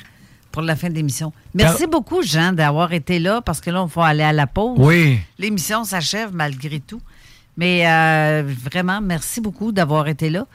pour 0.52 0.61
la 0.61 0.76
fin 0.76 0.89
de 0.89 0.95
l'émission. 0.95 1.34
Merci 1.53 1.85
beaucoup, 1.88 2.22
Jean, 2.23 2.52
d'avoir 2.53 2.91
été 2.94 3.19
là 3.19 3.41
parce 3.41 3.60
que 3.61 3.69
là, 3.69 3.84
on 3.84 3.85
va 3.88 4.06
aller 4.06 4.23
à 4.23 4.34
la 4.34 4.48
pause. 4.48 4.77
Oui. 4.80 5.19
L'émission 5.39 5.84
s'achève 5.84 6.30
malgré 6.34 6.80
tout. 6.80 7.02
Mais 7.57 7.88
euh, 7.88 8.44
vraiment, 8.64 9.02
merci 9.02 9.41
beaucoup 9.41 9.72
d'avoir 9.72 10.07
été 10.07 10.30
là. 10.30 10.45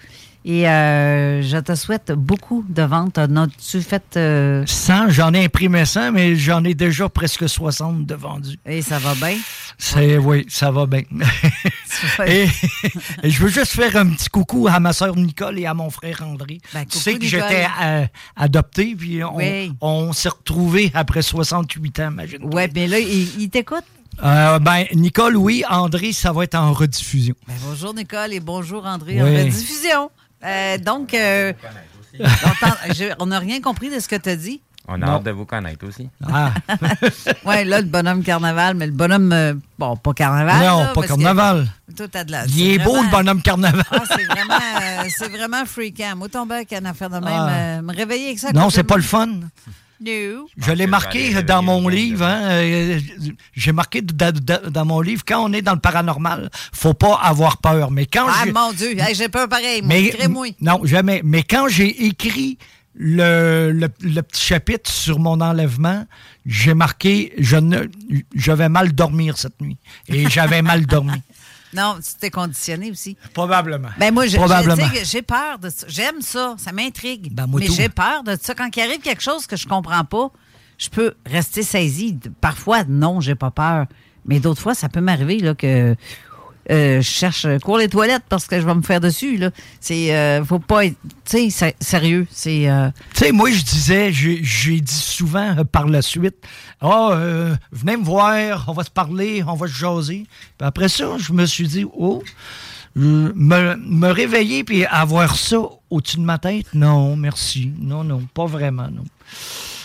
Et 0.45 0.69
euh, 0.69 1.41
je 1.43 1.57
te 1.59 1.75
souhaite 1.77 2.11
beaucoup 2.11 2.65
de 2.69 2.83
ventes. 2.83 3.17
En 3.19 3.37
As-tu 3.37 3.81
fait. 3.81 4.03
euh, 4.17 4.65
100, 4.67 5.11
j'en 5.11 5.33
ai 5.35 5.45
imprimé 5.45 5.85
100, 5.85 6.11
mais 6.13 6.35
j'en 6.35 6.65
ai 6.65 6.75
déjà 6.75 7.09
presque 7.09 7.49
60 7.49 8.05
de 8.07 8.15
vendus. 8.17 8.59
Et 8.67 8.83
ça 8.83 8.99
va 8.99 9.15
bien? 9.15 9.37
Oui, 10.21 10.45
ça 10.49 10.71
va 10.73 10.87
bien. 10.87 11.03
et, 12.27 12.47
et 13.23 13.31
je 13.31 13.43
veux 13.43 13.49
juste 13.51 13.73
faire 13.73 13.97
un 13.97 14.07
petit 14.11 14.29
coucou 14.29 14.67
à 14.69 14.81
ma 14.81 14.93
soeur 14.93 15.15
Nicole 15.17 15.59
et 15.61 15.67
à 15.67 15.75
mon 15.75 15.91
frère 15.91 16.23
André. 16.27 16.59
tu 16.61 16.69
Ben, 16.75 16.85
coucou, 16.85 16.99
sais 16.99 17.15
que 17.15 17.25
j'étais 17.25 17.67
euh, 17.83 18.05
adopté, 18.37 18.95
puis 18.97 19.23
on, 19.23 19.37
Oui. 19.37 19.73
on 19.81 20.13
s'est 20.13 20.29
retrouvés 20.29 20.91
après 20.95 21.23
68 21.23 22.01
ans, 22.01 22.11
imagine. 22.11 22.45
Ouais, 22.53 22.69
mais 22.75 22.87
là, 22.89 22.99
il, 22.99 23.41
il 23.41 23.49
t'écoute? 23.49 23.85
Euh, 24.23 24.59
ben, 24.59 24.85
Nicole, 24.95 25.37
oui. 25.37 25.63
André, 25.71 26.13
ça 26.13 26.33
va 26.33 26.45
être 26.45 26.55
en 26.57 26.73
rediffusion. 26.73 27.35
Ben, 27.47 27.55
bonjour, 27.65 27.95
Nicole, 27.95 28.33
et 28.33 28.41
bonjour, 28.41 28.85
André, 28.87 29.15
Oui. 29.15 29.23
en 29.23 29.45
rediffusion. 29.45 30.11
Euh, 30.45 30.79
donc, 30.79 31.15
euh, 31.15 31.53
on 32.21 32.25
t'en- 32.61 32.93
je- 32.95 33.15
on 33.19 33.27
n'a 33.27 33.39
rien 33.39 33.61
compris 33.61 33.91
de 33.91 34.01
ce 34.01 34.09
que 34.09 34.17
tu 34.17 34.29
as 34.29 34.37
dit. 34.37 34.61
On 34.89 34.95
a 34.95 34.99
Non. 34.99 35.07
hâte 35.13 35.23
de 35.23 35.31
vous 35.31 35.45
connaître 35.47 35.87
aussi. 35.87 36.09
Ah. 36.29 36.53
oui, 37.45 37.65
là, 37.65 37.81
le 37.81 37.87
bonhomme 37.87 38.25
carnaval, 38.25 38.75
mais 38.75 38.87
le 38.87 38.93
bonhomme. 38.93 39.33
euh, 39.33 39.55
bon, 39.79 39.97
pas 39.97 40.13
carnaval. 40.13 40.57
Non, 40.59 40.81
là, 40.81 40.87
pas 40.87 40.93
parce 40.95 41.07
que- 41.07 41.13
carnaval. 41.13 41.67
Toi, 41.97 42.07
t'as 42.11 42.25
de 42.25 42.33
la. 42.33 42.45
Il 42.47 42.51
c'est 42.53 42.61
est 42.61 42.79
beau, 42.79 42.91
vraiment- 42.95 43.03
le 43.05 43.11
bonhomme 43.11 43.43
carnaval. 43.43 43.85
Ah, 43.93 44.03
c'est 44.09 44.25
vraiment, 44.25 44.55
euh, 44.55 45.05
c'est 45.17 45.29
vraiment 45.29 45.65
freakant. 45.67 46.17
Moi, 46.17 46.29
tomber 46.29 46.57
avec 46.57 46.73
une 46.73 46.87
affaire 46.87 47.11
de 47.11 47.15
même, 47.19 47.25
Ah. 47.29 47.49
euh, 47.51 47.83
me 47.83 47.95
réveiller 47.95 48.27
avec 48.27 48.41
ça. 48.41 48.51
Non, 48.53 48.71
c'est 48.71 48.83
pas 48.83 48.97
le 48.97 49.03
fun. 49.03 49.29
Je 50.57 50.73
l'ai 50.73 50.87
marqué 50.87 51.43
dans 51.43 51.63
mon 51.63 51.89
livre. 51.89 52.25
hein, 52.25 52.41
euh, 52.51 53.01
J'ai 53.55 53.73
marqué 53.73 54.03
da- 54.03 54.33
da- 54.33 54.59
dans 54.71 54.85
mon 54.85 55.01
livre, 55.01 55.23
quand 55.27 55.45
on 55.45 55.53
est 55.53 55.63
dans 55.63 55.75
le 55.75 55.81
paranormal, 55.81 56.51
faut 56.73 56.95
pas 56.95 57.15
avoir 57.23 57.59
peur. 57.59 57.91
Mais 57.91 58.07
quand 58.07 58.27
Ah, 58.29 58.43
j'ai- 58.45 58.53
mon 58.53 58.73
Dieu, 58.73 58.97
j'ai 59.15 59.29
peur 59.29 59.49
pareil. 59.49 59.83
Moi, 59.83 59.89
mais, 59.89 60.11
non, 60.61 60.81
jamais. 60.85 61.21
Mais 61.25 61.43
quand 61.43 61.69
j'ai 61.69 62.07
écrit 62.07 62.59
le, 62.95 63.71
le- 63.73 63.89
le 64.01 64.23
petit 64.23 64.43
chapitre 64.45 64.91
sur 64.91 65.19
mon 65.19 65.41
enlèvement, 65.41 66.05
j'ai 66.45 66.75
marqué 66.75 67.33
je 67.39 67.57
ne 67.57 67.79
je 68.35 68.53
vais 68.53 68.69
mal 68.69 68.93
dormir 68.93 69.39
cette 69.39 69.61
nuit. 69.61 69.77
Et 70.09 70.29
j'avais 70.29 70.63
mal 70.63 70.85
dormi. 70.87 71.13
Non, 71.75 71.97
tu 71.97 72.15
t'es 72.19 72.31
conditionné 72.31 72.91
aussi. 72.91 73.17
Probablement. 73.33 73.89
Ben 73.99 74.13
moi, 74.13 74.27
j'ai 74.27 74.39
peur 75.23 75.59
de 75.59 75.71
ça. 75.71 75.87
J'aime 75.89 76.21
ça, 76.21 76.55
ça 76.59 76.73
m'intrigue. 76.73 77.33
Ben, 77.33 77.47
moi, 77.47 77.61
mais 77.61 77.69
j'ai 77.69 77.89
peur 77.89 78.23
de 78.25 78.37
ça. 78.41 78.55
Quand 78.55 78.69
il 78.77 78.81
arrive 78.81 79.01
quelque 79.01 79.23
chose 79.23 79.47
que 79.47 79.57
je 79.57 79.67
comprends 79.67 80.05
pas, 80.05 80.31
je 80.79 80.89
peux 80.91 81.15
rester 81.25 81.63
saisi. 81.63 82.19
Parfois, 82.41 82.85
non, 82.85 83.21
j'ai 83.21 83.35
pas 83.35 83.51
peur. 83.51 83.87
Mais 84.25 84.39
d'autres 84.39 84.61
fois, 84.61 84.75
ça 84.75 84.89
peut 84.89 85.01
m'arriver 85.01 85.39
là, 85.39 85.55
que 85.55 85.97
euh, 86.71 87.01
je 87.01 87.09
cherche 87.09 87.47
cours 87.63 87.79
les 87.79 87.89
toilettes 87.89 88.23
parce 88.29 88.47
que 88.47 88.61
je 88.61 88.67
vais 88.67 88.75
me 88.75 88.83
faire 88.83 89.01
dessus. 89.01 89.37
Là. 89.37 89.51
C'est, 89.81 90.15
euh, 90.15 90.45
faut 90.45 90.59
pas 90.59 90.87
être, 90.87 90.97
tu 91.25 91.51
sais, 91.51 91.75
sérieux. 91.81 92.27
C'est, 92.31 92.71
euh, 92.71 92.91
Tu 93.15 93.25
sais, 93.25 93.33
moi, 93.33 93.51
je 93.51 93.63
disais, 93.63 94.13
j'ai 94.13 94.81
dit 94.81 94.95
souvent 94.95 95.57
euh, 95.59 95.65
par 95.65 95.87
la 95.89 96.03
suite, 96.03 96.37
ah, 96.81 97.19
venez 97.73 97.97
me 97.97 98.05
voir, 98.05 98.65
on 98.69 98.73
va 98.73 98.85
se 98.85 98.91
parler, 98.91 99.43
on 99.47 99.55
va 99.55 99.67
se 99.67 99.75
jaser. 99.75 100.27
Puis 100.59 100.67
après 100.67 100.89
ça, 100.89 101.17
je 101.19 101.33
me 101.33 101.47
suis 101.47 101.67
dit, 101.67 101.85
oh, 101.97 102.23
me, 102.95 103.77
me 103.77 104.11
réveiller 104.11 104.65
puis 104.65 104.85
avoir 104.85 105.37
ça 105.37 105.59
au-dessus 105.91 106.19
de 106.19 106.23
ma 106.23 106.39
tête, 106.39 106.67
non, 106.75 107.17
merci. 107.17 107.73
Non, 107.79 108.05
non, 108.05 108.23
pas 108.35 108.47
vraiment, 108.47 108.89
non. 108.89 109.05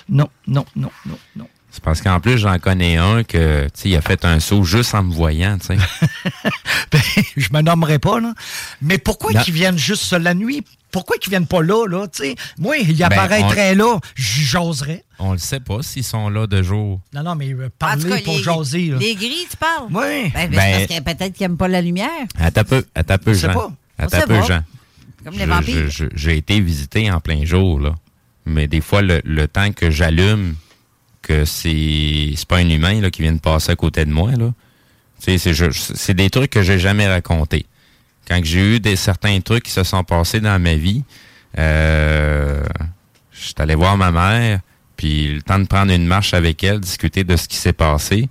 Non, 0.09 0.29
non, 0.47 0.65
non, 0.75 0.91
non, 1.05 1.17
non. 1.35 1.47
C'est 1.77 1.83
parce 1.83 2.01
qu'en 2.01 2.19
plus, 2.19 2.39
j'en 2.39 2.57
connais 2.57 2.97
un 2.97 3.23
que, 3.23 3.65
tu 3.65 3.69
sais, 3.75 3.89
il 3.89 3.95
a 3.95 4.01
fait 4.01 4.25
un 4.25 4.39
saut 4.39 4.63
juste 4.63 4.95
en 4.95 5.03
me 5.03 5.13
voyant, 5.13 5.59
tu 5.59 5.67
sais. 5.67 5.77
Ben, 6.91 6.99
je 7.35 7.49
me 7.53 7.61
nommerai 7.61 7.99
pas, 7.99 8.19
là. 8.19 8.33
Mais 8.81 8.97
pourquoi 8.97 9.31
qu'ils 9.43 9.53
viennent 9.53 9.77
juste 9.77 10.11
la 10.11 10.33
nuit? 10.33 10.63
Pourquoi 10.89 11.17
qu'ils 11.17 11.29
viennent 11.29 11.45
pas 11.45 11.61
là, 11.61 11.85
là? 11.85 12.07
Tu 12.07 12.23
sais, 12.23 12.35
moi, 12.57 12.77
il 12.77 12.97
Ben, 12.97 13.05
apparaîtrait 13.05 13.75
là, 13.75 13.99
j'oserais. 14.15 15.03
On 15.19 15.33
le 15.33 15.37
sait 15.37 15.59
pas 15.59 15.83
s'ils 15.83 16.03
sont 16.03 16.29
là 16.29 16.47
de 16.47 16.63
jour. 16.63 16.99
Non, 17.13 17.21
non, 17.21 17.35
mais 17.35 17.53
euh, 17.53 17.69
parler 17.77 18.09
cas, 18.09 18.21
pour 18.25 18.37
les, 18.37 18.41
jaser, 18.43 18.87
là. 18.87 18.97
les 18.97 19.13
gris, 19.13 19.45
tu 19.51 19.57
parles? 19.57 19.85
Oui. 19.91 20.31
Ben, 20.33 20.49
ben, 20.49 20.49
Ben- 20.49 20.59
c'est 20.59 20.87
parce 20.87 20.99
que 20.99 21.03
peut-être 21.03 21.33
qu'ils 21.33 21.43
n'aiment 21.47 21.57
pas 21.57 21.67
la 21.67 21.81
lumière. 21.83 22.09
Attends 22.39 22.61
un 22.61 22.63
peu, 22.63 22.85
attends 22.95 23.13
un 23.13 23.17
peu, 23.19 23.33
Jean. 23.35 23.53
pas. 23.53 23.71
Sait 24.09 24.15
un 24.15 24.21
peu, 24.21 24.39
pas. 24.39 24.41
Jean. 24.47 24.63
Comme 25.23 25.35
les 25.35 25.45
vampires. 25.45 25.89
J'ai 26.15 26.37
été 26.37 26.59
visité 26.59 27.11
en 27.11 27.19
plein 27.19 27.45
jour, 27.45 27.79
là. 27.79 27.93
Mais 28.47 28.67
des 28.67 28.81
fois, 28.81 29.03
le, 29.03 29.21
le 29.25 29.47
temps 29.47 29.71
que 29.73 29.91
j'allume, 29.91 30.55
que 31.27 31.45
c'est 31.45 32.33
c'est 32.35 32.47
pas 32.47 32.57
un 32.57 32.69
humain 32.69 33.01
là, 33.01 33.11
qui 33.11 33.21
vient 33.21 33.33
de 33.33 33.39
passer 33.39 33.71
à 33.71 33.75
côté 33.75 34.05
de 34.05 34.11
moi, 34.11 34.31
là. 34.31 34.53
Tu 35.19 35.31
sais, 35.31 35.37
c'est 35.37 35.53
je- 35.53 35.71
c'est 35.71 36.13
des 36.13 36.29
trucs 36.29 36.51
que 36.51 36.61
j'ai 36.63 36.79
jamais 36.79 37.07
racontés. 37.07 37.65
Quand 38.27 38.39
j'ai 38.43 38.75
eu 38.75 38.79
des 38.79 38.95
certains 38.95 39.39
trucs 39.41 39.63
qui 39.63 39.71
se 39.71 39.83
sont 39.83 40.03
passés 40.03 40.39
dans 40.39 40.59
ma 40.61 40.75
vie, 40.75 41.03
euh, 41.57 42.63
je 43.31 43.45
suis 43.45 43.53
allé 43.57 43.75
voir 43.75 43.97
ma 43.97 44.11
mère, 44.11 44.59
puis 44.95 45.33
le 45.35 45.41
temps 45.41 45.59
de 45.59 45.65
prendre 45.65 45.91
une 45.93 46.05
marche 46.05 46.33
avec 46.33 46.63
elle, 46.63 46.79
discuter 46.79 47.23
de 47.23 47.35
ce 47.35 47.47
qui 47.47 47.55
s'est 47.57 47.73
passé, 47.73 48.29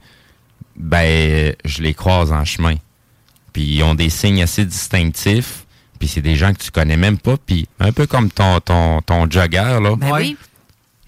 ben, 0.77 1.55
je 1.65 1.83
les 1.83 1.95
croise 1.95 2.33
en 2.33 2.45
chemin. 2.45 2.75
Puis 3.53 3.63
ils 3.77 3.83
ont 3.83 3.95
des 3.95 4.11
signes 4.11 4.43
assez 4.43 4.65
distinctifs. 4.65 5.65
Puis 5.99 6.09
c'est 6.09 6.21
des 6.21 6.37
gens 6.37 6.53
que 6.53 6.59
tu 6.63 6.71
connais 6.71 6.99
même 6.99 7.17
pas. 7.17 7.37
Puis 7.39 7.67
un 7.81 7.91
peu 7.91 8.07
comme 8.07 8.31
ton, 8.31 8.61
ton, 8.61 9.01
ton 9.01 9.31
jogger, 9.31 9.79
là. 9.83 9.97
Ben 9.97 10.13
oui. 10.13 10.37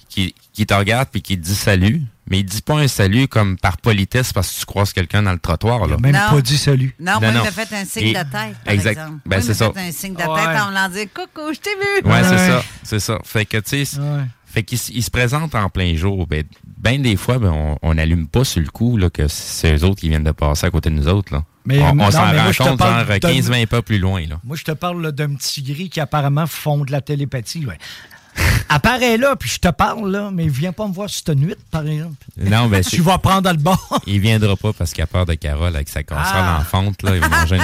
Qui, 0.09 0.35
qui 0.55 0.65
te 0.67 0.73
regarde 0.75 1.09
puis 1.13 1.21
qui 1.23 1.37
te 1.39 1.45
dit 1.45 1.55
salut. 1.55 2.03
Mais 2.31 2.41
il 2.41 2.45
dit 2.45 2.61
pas 2.63 2.75
un 2.79 2.89
salut 2.89 3.27
comme 3.29 3.57
par 3.57 3.77
politesse 3.79 4.33
parce 4.35 4.53
que 4.53 4.61
tu 4.61 4.67
croises 4.67 4.93
quelqu'un 4.93 5.23
dans 5.23 5.33
le 5.33 5.39
trottoir, 5.39 5.87
là. 5.87 5.97
Même 5.99 6.13
Non. 6.13 6.31
pas 6.31 6.41
dit 6.43 6.59
salut. 6.59 6.95
Non, 7.01 7.13
moi, 7.21 7.29
il 7.31 7.35
m'a 7.35 7.45
fait 7.51 7.75
un 7.75 7.85
signe 7.85 8.09
Et- 8.09 8.13
de 8.13 8.19
tête, 8.19 8.31
par 8.65 8.75
exact. 8.75 8.91
exemple. 8.93 9.19
Ben, 9.27 9.37
Moi, 9.37 9.39
il 9.39 9.43
c'est 9.43 9.49
m'a 9.49 9.55
ça. 9.55 9.73
fait 9.73 9.89
un 9.89 9.93
signe 9.93 10.13
de 10.13 10.19
tête 10.19 10.29
Ouais. 10.29 10.35
en 10.61 10.71
me 10.71 10.89
disant 10.93 11.05
«Coucou, 11.15 11.53
je 11.55 11.59
t'ai 11.61 11.71
vu! 11.71 12.11
Ouais, 12.11 12.23
c'est 12.23 12.39
ça. 12.39 12.63
C'est 12.83 13.01
ça. 13.01 13.19
Fait 13.25 13.45
que, 13.47 13.57
tu 13.59 13.85
sais, 13.85 13.99
fait 14.47 14.63
qu'il 14.63 14.79
il 14.95 15.03
se 15.03 15.11
présente 15.11 15.55
en 15.55 15.69
plein 15.71 15.95
jour. 15.95 16.27
Ben, 16.27 16.45
ben 16.79 17.01
des 17.03 17.17
fois, 17.17 17.39
ben, 17.39 17.51
on- 17.51 17.79
on 17.83 17.95
n'allume 17.95 18.27
pas 18.29 18.45
sur 18.45 18.61
le 18.61 18.69
coup, 18.69 18.97
là, 18.99 19.09
que 19.11 19.27
c'est 19.29 19.75
eux 19.77 19.85
autres 19.85 20.01
qui 20.01 20.09
viennent 20.09 20.25
de 20.25 20.33
passer 20.33 20.67
à 20.67 20.71
côté 20.71 20.89
de 20.91 20.95
nous 20.95 21.09
autres, 21.09 21.33
là. 21.35 21.45
Mais, 21.67 21.81
on 21.83 21.95
non, 21.95 22.05
on 22.07 22.11
s'en 22.11 22.25
rend 22.25 22.51
je 22.53 22.59
te 22.59 22.63
compte, 22.63 22.79
parle 22.79 23.07
genre, 23.07 23.19
d'un- 23.21 23.29
15-20 23.29 23.67
pas 23.67 23.83
plus 23.83 23.99
loin, 23.99 24.27
là. 24.27 24.41
Moi, 24.45 24.57
je 24.57 24.65
te 24.65 24.73
parle 24.73 25.03
là, 25.03 25.13
d'un 25.13 25.35
petit 25.35 25.63
gris 25.63 25.91
qui 25.91 26.01
apparemment 26.01 26.47
font 26.47 26.85
de 26.85 26.93
la 26.93 27.01
télépathie. 27.03 27.65
Ouais. 27.67 27.77
Apparaît 28.69 29.17
là, 29.17 29.35
puis 29.37 29.49
je 29.49 29.59
te 29.59 29.69
parle, 29.69 30.11
là, 30.11 30.31
mais 30.33 30.47
viens 30.49 30.73
pas 30.73 30.87
me 30.87 30.93
voir 30.93 31.09
cette 31.09 31.31
nuit, 31.31 31.55
par 31.71 31.87
exemple. 31.87 32.17
Non, 32.37 32.69
ben, 32.69 32.83
c'est- 32.83 32.97
Tu 32.97 33.03
vas 33.03 33.19
prendre 33.19 33.51
le 33.51 33.57
bord. 33.57 34.01
Il 34.07 34.21
viendra 34.21 34.57
pas 34.57 34.73
parce 34.73 34.93
qu'il 34.93 35.03
a 35.03 35.07
peur 35.07 35.25
de 35.27 35.35
Carole 35.35 35.75
avec 35.75 35.89
sa 35.89 36.03
casserole 36.03 36.27
Ah. 36.45 36.59
en 36.61 36.65
fonte, 36.65 37.03
là. 37.03 37.15
Il 37.17 37.21
va 37.21 37.29
manger 37.29 37.57
une... 37.57 37.63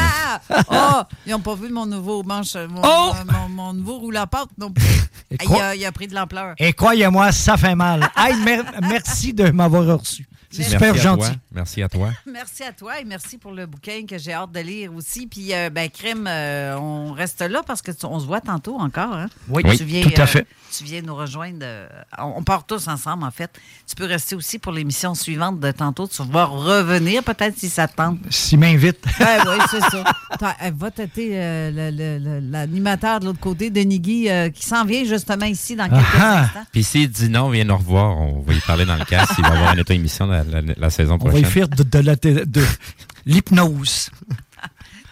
Oh, 0.70 1.02
ils 1.26 1.32
n'ont 1.32 1.40
pas 1.40 1.54
vu 1.54 1.68
mon 1.70 1.86
nouveau 1.86 2.22
manche, 2.22 2.54
mon, 2.54 2.80
Oh! 2.84 3.12
mon, 3.30 3.48
mon 3.48 3.72
nouveau 3.74 3.98
roule 3.98 4.16
à 4.16 4.26
pâte 4.26 4.48
non 4.58 4.70
plus. 4.70 4.84
Il 5.30 5.54
a, 5.60 5.74
il 5.74 5.84
a 5.84 5.92
pris 5.92 6.06
de 6.06 6.14
l'ampleur. 6.14 6.54
Et 6.58 6.72
croyez-moi, 6.72 7.32
ça 7.32 7.56
fait 7.56 7.74
mal. 7.74 8.08
Hey, 8.16 8.36
mer- 8.42 8.64
merci 8.82 9.32
de 9.34 9.50
m'avoir 9.50 9.84
reçu. 9.98 10.26
C'est 10.54 10.62
super 10.64 10.94
gentil. 10.94 11.32
Merci 11.52 11.82
à 11.82 11.88
toi. 11.88 12.10
Merci 12.26 12.62
à 12.64 12.72
toi 12.72 13.00
et 13.00 13.04
merci 13.04 13.38
pour 13.38 13.52
le 13.52 13.66
bouquin 13.66 14.04
que 14.08 14.18
j'ai 14.18 14.32
hâte 14.32 14.52
de 14.52 14.60
lire 14.60 14.92
aussi. 14.94 15.26
Puis, 15.26 15.52
euh, 15.54 15.70
ben, 15.70 15.88
Crème, 15.88 16.26
euh, 16.28 16.76
on 16.78 17.12
reste 17.12 17.40
là 17.42 17.62
parce 17.66 17.82
que 17.82 17.90
tu- 17.92 18.06
on 18.06 18.18
se 18.20 18.26
voit 18.26 18.40
tantôt 18.40 18.76
encore. 18.78 19.14
Hein? 19.14 19.26
Oui, 19.48 19.62
Tu 19.76 19.84
viens, 19.84 20.02
tout 20.02 20.12
à 20.20 20.22
euh, 20.22 20.26
fait. 20.26 20.46
tu 20.76 20.84
viens 20.84 21.02
nous 21.02 21.14
rejoindre. 21.14 21.58
euh, 21.62 21.86
on, 22.18 22.34
on 22.38 22.42
part 22.44 22.64
tous 22.66 22.88
ensemble, 22.88 23.24
en 23.24 23.30
fait. 23.30 23.50
Tu 23.86 23.94
peux 23.94 24.04
rester 24.06 24.34
aussi 24.36 24.58
pour 24.58 24.72
l'émission 24.72 25.14
suivante 25.14 25.60
de 25.60 25.70
tantôt. 25.70 26.06
Tu 26.08 26.22
vas 26.24 26.44
revenir 26.44 27.22
peut-être 27.22 27.58
si 27.58 27.68
ça 27.68 27.86
te 27.88 27.96
tente. 27.96 28.18
S'il 28.30 28.58
m'invite. 28.58 29.04
Ben 29.18 29.38
oui, 29.46 29.64
c'est 29.70 29.80
ça. 29.80 30.04
Euh, 30.42 30.70
Va 30.76 30.90
tâter 30.90 31.30
euh, 31.32 31.70
le- 31.70 31.90
le- 31.96 32.18
le- 32.18 32.50
l'animateur 32.50 33.20
de 33.20 33.26
l'autre 33.26 33.38
côté, 33.40 33.70
Denis 33.70 34.00
Guy, 34.00 34.28
euh, 34.28 34.50
qui 34.50 34.64
s'en 34.64 34.84
vient 34.84 35.04
justement 35.04 35.46
ici 35.46 35.74
dans 35.76 35.88
quelques 35.88 36.02
Ah 36.20 36.40
instants. 36.40 36.66
Puis 36.72 36.82
s'il 36.84 37.08
dit 37.08 37.28
non, 37.30 37.48
viens 37.50 37.64
nous 37.64 37.76
revoir. 37.76 38.18
On 38.18 38.40
va 38.42 38.52
y 38.52 38.60
parler 38.60 38.84
dans 38.84 38.96
le 38.96 39.04
casque. 39.04 39.32
Il 39.38 39.42
va 39.44 39.50
y 39.50 39.56
avoir 39.56 39.72
une 39.74 39.80
auto-émission 39.80 40.26
la, 40.26 40.43
la- 40.50 40.74
la 40.76 40.90
saison 40.90 41.14
On 41.14 41.18
va 41.18 41.30
prochaine. 41.30 41.40
y 41.48 41.50
faire 41.50 41.68
de, 41.68 41.82
de 41.82 42.64
l'hypnose. 43.26 44.10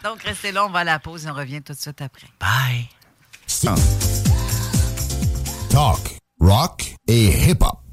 Donc, 0.05 0.23
restez 0.23 0.51
là, 0.53 0.65
on 0.67 0.71
va 0.71 0.81
à 0.81 0.85
la 0.85 0.99
pause 0.99 1.27
et 1.27 1.31
on 1.31 1.35
revient 1.35 1.63
tout 1.63 1.73
de 1.75 1.79
suite 1.79 2.01
après. 2.01 2.27
Bye. 2.41 2.89
Talk, 5.71 6.19
rock 6.41 6.95
et 7.07 7.49
hip-hop. 7.51 7.82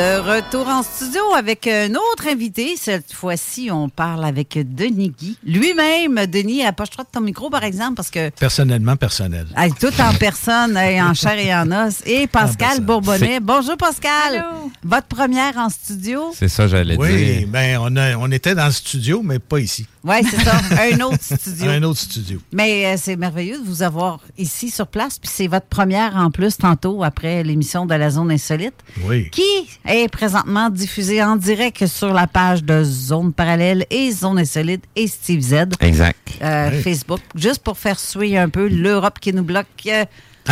De 0.00 0.18
retour 0.18 0.66
en 0.66 0.82
studio 0.82 1.20
avec 1.36 1.66
un 1.66 1.90
autre 1.90 2.26
invité. 2.26 2.74
Cette 2.78 3.12
fois-ci, 3.12 3.68
on 3.70 3.90
parle 3.90 4.24
avec 4.24 4.56
Denis 4.74 5.10
Guy. 5.10 5.36
Lui-même, 5.44 6.24
Denis, 6.26 6.64
approche-toi 6.64 7.04
de 7.04 7.10
ton 7.12 7.20
micro, 7.20 7.50
par 7.50 7.64
exemple, 7.64 7.96
parce 7.96 8.08
que 8.08 8.30
Personnellement, 8.30 8.96
personnel. 8.96 9.46
Hey, 9.54 9.70
tout 9.78 9.92
en 10.00 10.14
personne, 10.14 10.74
hey, 10.78 11.02
en 11.02 11.12
chair 11.12 11.38
et 11.38 11.54
en 11.54 11.70
os. 11.70 12.00
Et 12.06 12.26
Pascal 12.28 12.80
Bourbonnais. 12.80 13.40
Bonjour 13.40 13.76
Pascal. 13.76 14.42
Votre 14.82 15.06
première 15.08 15.58
en 15.58 15.68
studio? 15.68 16.32
C'est 16.34 16.48
ça, 16.48 16.66
j'allais 16.66 16.96
Oui, 16.96 17.16
dire. 17.40 17.48
ben 17.48 17.78
on, 17.82 17.94
a- 17.96 18.16
on 18.16 18.30
était 18.30 18.54
dans 18.54 18.66
le 18.66 18.72
studio, 18.72 19.20
mais 19.22 19.38
pas 19.38 19.58
ici. 19.60 19.84
Oui, 20.02 20.16
c'est 20.30 20.40
ça. 20.42 20.52
Un 20.94 21.00
autre 21.00 21.18
studio. 21.20 21.70
Un 21.70 21.82
autre 21.82 21.98
studio. 22.00 22.40
Mais 22.52 22.86
euh, 22.86 22.94
c'est 22.98 23.16
merveilleux 23.16 23.58
de 23.58 23.64
vous 23.66 23.82
avoir 23.82 24.20
ici 24.38 24.70
sur 24.70 24.86
place. 24.86 25.18
Puis 25.18 25.30
c'est 25.30 25.46
votre 25.46 25.66
première 25.66 26.16
en 26.16 26.30
plus 26.30 26.56
tantôt 26.56 27.04
après 27.04 27.42
l'émission 27.42 27.84
de 27.84 27.94
la 27.94 28.08
Zone 28.08 28.30
Insolite. 28.30 28.72
Oui. 29.04 29.28
Qui 29.28 29.42
est 29.90 30.08
présentement 30.08 30.70
diffusée 30.70 31.22
en 31.22 31.36
direct 31.36 31.86
sur 31.86 32.12
la 32.12 32.26
page 32.26 32.62
de 32.64 32.82
Zone 32.84 33.32
Parallèle 33.32 33.86
et 33.90 34.10
Zone 34.12 34.38
Insolite 34.38 34.84
et 34.96 35.06
Steve 35.06 35.40
Z. 35.40 35.54
Exact. 35.80 36.16
euh, 36.42 36.70
Oui. 36.72 36.82
Facebook, 36.82 37.20
juste 37.34 37.62
pour 37.62 37.76
faire 37.78 37.98
suer 37.98 38.38
un 38.38 38.48
peu 38.48 38.68
l'Europe 38.68 39.18
qui 39.20 39.32
nous 39.32 39.42
bloque. 39.42 39.66
euh, 39.86 40.04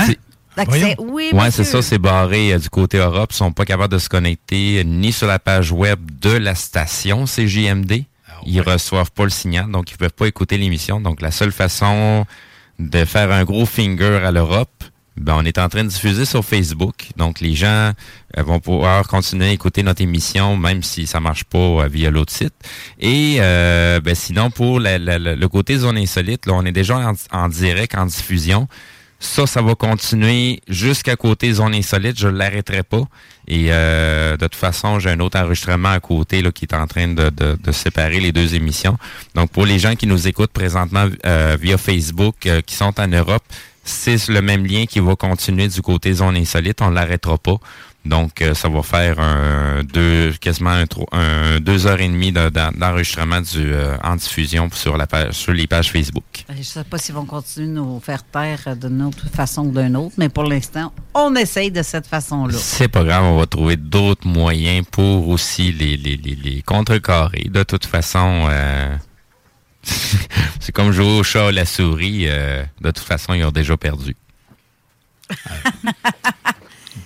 C'est- 0.07 0.19
d'accès. 0.57 0.97
Oui, 0.99 1.31
Ouais, 1.33 1.51
c'est 1.51 1.65
ça, 1.65 1.81
c'est 1.83 1.99
barré 1.99 2.53
euh, 2.53 2.59
du 2.59 2.69
côté 2.69 2.99
Europe. 2.99 3.31
Ils 3.33 3.37
sont 3.37 3.53
pas 3.53 3.65
capables 3.65 3.93
de 3.93 3.99
se 3.99 4.09
connecter 4.09 4.83
ni 4.85 5.13
sur 5.13 5.27
la 5.29 5.39
page 5.39 5.71
web 5.73 6.01
de 6.21 6.31
la 6.31 6.55
station 6.55 7.25
CJMD. 7.27 8.05
Ils 8.47 8.61
reçoivent 8.61 9.11
pas 9.13 9.25
le 9.25 9.31
signal, 9.31 9.71
donc 9.71 9.91
ils 9.91 9.97
peuvent 9.97 10.13
pas 10.13 10.27
écouter 10.27 10.59
l'émission. 10.59 11.01
Donc 11.01 11.21
la 11.21 11.31
seule 11.31 11.53
façon 11.53 12.25
de 12.79 13.05
faire 13.05 13.31
un 13.33 13.45
gros 13.45 13.67
finger 13.67 14.21
à 14.25 14.31
l'Europe, 14.31 14.85
ben, 15.21 15.35
on 15.37 15.45
est 15.45 15.59
en 15.59 15.69
train 15.69 15.85
de 15.85 15.89
diffuser 15.89 16.25
sur 16.25 16.45
Facebook. 16.45 16.95
Donc 17.17 17.41
les 17.41 17.55
gens 17.55 17.93
euh, 18.37 18.43
vont 18.43 18.61
pouvoir 18.61 19.07
continuer 19.07 19.47
à 19.47 19.53
écouter 19.53 19.83
notre 19.83 20.03
émission, 20.03 20.57
même 20.57 20.83
si 20.83 21.07
ça 21.07 21.21
marche 21.21 21.45
pas 21.45 21.59
euh, 21.59 21.89
via 21.89 22.11
l'autre 22.11 22.33
site. 22.33 22.55
Et 23.01 23.37
euh, 23.41 24.01
ben, 24.01 24.15
sinon, 24.15 24.51
pour 24.51 24.81
le 24.81 25.47
côté 25.47 25.79
zone 25.79 25.99
insolite, 25.99 26.47
là, 26.47 26.53
on 26.55 26.65
est 26.65 26.73
déjà 26.73 27.13
en, 27.33 27.49
direct, 27.49 27.95
en 27.97 28.07
diffusion. 28.07 28.69
Ça, 29.21 29.47
ça 29.47 29.63
va 29.63 29.75
continuer 29.75 30.61
jusqu'à 30.69 31.17
côté 31.17 31.53
zone 31.53 31.75
insolite. 31.75 32.19
Je 32.19 32.29
l'arrêterai 32.29 32.85
pas. 32.85 33.03
Et 33.49 33.67
euh, 33.71 34.37
de 34.37 34.47
toute 34.47 34.55
façon, 34.55 35.01
j'ai 35.01 35.11
un 35.11 35.19
autre 35.19 35.41
enregistrement 35.41 35.89
à 35.89 35.99
côté 35.99 36.41
là, 36.41 36.53
qui 36.53 36.67
est 36.67 36.75
en 36.75 36.87
train 36.87 37.09
de, 37.09 37.73
séparer 37.73 38.21
les 38.21 38.31
deux 38.31 38.55
émissions. 38.55 38.97
Donc, 39.35 39.51
pour 39.51 39.67
les 39.67 39.81
gens 39.81 39.97
qui 39.97 40.07
nous 40.07 40.29
écoutent 40.29 40.53
présentement 40.53 41.09
euh, 41.27 41.57
via 41.61 41.79
Facebook, 41.79 42.49
qui 42.65 42.75
sont 42.75 43.01
en 43.01 43.09
Europe, 43.09 43.43
c'est 43.89 44.29
le 44.29 44.41
même 44.43 44.65
lien 44.67 44.85
qui 44.87 45.01
va 45.01 45.17
continuer 45.17 45.69
du 45.69 45.81
côté 45.83 46.13
zone 46.13 46.37
insolite. 46.37 46.81
On 46.83 46.91
ne 46.91 46.95
l'arrêtera 46.95 47.39
pas. 47.39 47.57
Donc, 48.05 48.41
euh, 48.41 48.55
ça 48.55 48.69
va 48.69 48.83
faire 48.83 49.19
un 49.21 49.83
deux, 49.83 50.33
quasiment 50.41 50.83
un, 51.13 51.61
deux 51.61 51.87
heures 51.87 52.01
et 52.01 52.09
demie 52.09 52.33
de- 52.33 52.49
d'en- 52.49 52.71
d'enregistrement 52.71 53.41
du 53.41 53.73
euh, 53.75 53.97
en 54.03 54.17
diffusion 54.17 54.71
sur 54.73 54.97
la 54.97 55.07
page, 55.07 55.33
sur 55.35 55.53
les 55.53 55.67
pages 55.67 55.91
Facebook. 55.91 56.25
Je 56.49 56.57
ne 56.59 56.63
sais 56.63 56.85
pas 56.85 56.97
s'ils 56.97 57.15
vont 57.15 57.27
continuer 57.27 57.67
de 57.67 57.73
nous 57.73 58.01
faire 58.01 58.23
taire 58.25 58.77
d'une 58.77 59.03
autre 59.03 59.27
façon 59.35 59.67
ou 59.67 59.73
d'une 59.73 59.97
autre, 59.97 60.15
mais 60.17 60.29
pour 60.31 60.45
l'instant, 60.45 60.93
on 61.13 61.35
essaye 61.35 61.71
de 61.71 61.83
cette 61.83 62.07
façon-là. 62.07 62.57
C'est 62.57 62.89
pas 62.89 63.05
grave, 63.05 63.25
on 63.25 63.37
va 63.37 63.47
trouver 63.47 63.77
d'autres 63.77 64.27
moyens 64.27 64.87
pour 64.91 65.29
aussi 65.29 65.73
les, 65.73 65.97
les, 65.99 66.17
les, 66.17 66.37
les 66.37 66.63
contrecarrer. 66.63 67.49
De 67.51 67.63
toute 67.65 67.85
façon, 67.85 68.47
euh, 68.49 68.97
c'est 70.61 70.73
comme 70.73 70.93
jouer 70.93 71.19
au 71.19 71.23
chat 71.23 71.49
à 71.49 71.53
la 71.53 71.65
souris. 71.65 72.25
euh, 72.29 72.65
de 72.81 72.91
toute 72.91 73.05
façon, 73.07 73.35
ils 73.35 73.45
ont 73.45 73.51
déjà 73.53 73.77
perdu. 73.77 74.17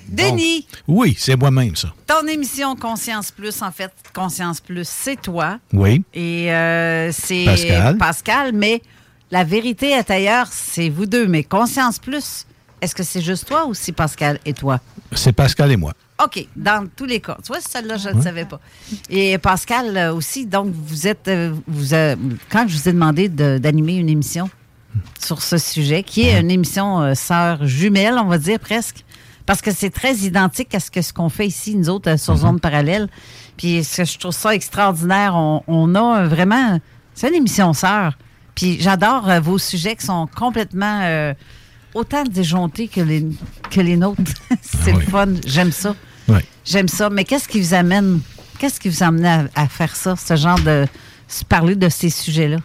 Denis, 0.09 0.67
Oui, 0.87 1.17
c'est 1.19 1.37
moi-même, 1.37 1.75
ça. 1.75 1.93
ton 2.07 2.27
émission 2.27 2.77
Conscience 2.77 3.31
Plus, 3.31 3.63
en 3.63 3.73
fait, 3.73 3.91
Conscience 4.13 4.61
Plus, 4.61 4.87
c'est 4.87 5.21
toi. 5.21 5.59
Oui. 5.73 6.03
Et 6.13 6.53
euh, 6.53 7.11
c'est 7.13 7.47
Pascal. 7.47 7.97
Pascal, 7.97 8.53
mais 8.53 8.83
la 9.31 9.43
vérité 9.45 9.91
est 9.93 10.11
ailleurs, 10.11 10.49
c'est 10.51 10.91
vous 10.91 11.07
deux. 11.07 11.27
Mais 11.27 11.45
Conscience 11.45 11.99
Plus, 11.99 12.47
est-ce 12.83 12.95
que 12.95 13.03
c'est 13.03 13.23
juste 13.23 13.47
toi 13.49 13.65
ou 13.67 13.73
c'est 13.75 13.93
Pascal 13.93 14.39
et 14.45 14.53
toi? 14.53 14.81
C'est 15.13 15.33
Pascal 15.33 15.73
et 15.73 15.77
moi. 15.77 15.93
OK, 16.23 16.47
dans 16.55 16.87
tous 16.95 17.07
les 17.07 17.21
cas. 17.21 17.37
Tu 17.43 17.49
vois, 17.49 17.61
celle-là, 17.61 17.97
je 17.97 18.11
ne 18.11 18.15
le 18.15 18.23
savais 18.23 18.45
pas. 18.45 18.61
Et 19.09 19.39
Pascal 19.39 19.97
euh, 19.97 20.13
aussi, 20.15 20.47
donc, 20.47 20.69
vous 20.73 21.07
êtes. 21.07 21.27
euh, 21.29 21.55
vous, 21.67 21.95
euh, 21.95 22.15
quand 22.51 22.67
je 22.69 22.77
vous 22.77 22.89
ai 22.89 22.93
demandé 22.93 23.29
de- 23.29 23.59
d'animer 23.59 23.95
une 23.97 24.09
émission 24.09 24.51
sur 25.19 25.43
ce 25.43 25.57
sujet, 25.59 26.03
qui 26.03 26.23
est 26.29 26.39
une 26.41 26.51
émission 26.51 27.01
euh, 27.01 27.15
sœur 27.15 27.67
jumelle, 27.67 28.15
on 28.19 28.27
va 28.27 28.39
dire 28.39 28.59
presque, 28.61 29.05
parce 29.47 29.61
que 29.63 29.73
c'est 29.73 29.91
très 29.91 30.15
identique 30.17 30.75
à 30.75 30.81
ce 30.81 30.91
que 30.91 31.03
ce 31.03 31.13
qu'on 31.13 31.29
fait 31.29 31.47
ici, 31.47 31.75
nous 31.75 31.89
autres, 31.89 32.17
sur 32.19 32.37
Zone 32.37 32.61
Parallèle. 32.61 33.09
Puis, 33.57 33.83
ce 33.83 33.99
que 33.99 34.05
je 34.05 34.19
trouve 34.19 34.33
ça 34.33 34.55
extraordinaire, 34.55 35.35
on, 35.35 35.63
on 35.67 35.95
a 35.95 36.27
vraiment. 36.27 36.79
C'est 37.15 37.29
une 37.29 37.35
émission 37.35 37.73
sœur. 37.73 38.17
Puis, 38.55 38.79
j'adore 38.81 39.29
euh, 39.29 39.41
vos 39.41 39.59
sujets 39.59 39.97
qui 39.97 40.07
sont 40.07 40.29
complètement. 40.37 41.01
Autant 41.95 42.25
disjonctés 42.25 42.89
que 42.89 43.01
les, 43.01 43.27
que 43.71 43.81
les 43.81 43.97
nôtres. 43.97 44.23
c'est 44.63 44.93
le 44.93 45.01
fun. 45.01 45.35
J'aime 45.47 45.73
ça. 45.73 45.95
Oui. 46.29 46.41
J'aime 46.65 46.89
ça. 46.89 47.11
Mais 47.11 47.25
qu'est-ce 47.25 47.49
qui 47.49 47.61
vous 47.61 47.75
amène? 47.75 48.21
Qu'est-ce 48.59 48.81
qui 48.81 48.89
vous 48.89 49.03
amène 49.03 49.51
à, 49.55 49.63
à 49.63 49.69
faire 49.69 49.95
ça, 49.97 50.17
ce 50.17 50.37
genre 50.37 50.61
de. 50.61 50.87
parler 51.49 51.75
de 51.75 51.89
ces 51.89 52.11
sujets-là? 52.11 52.59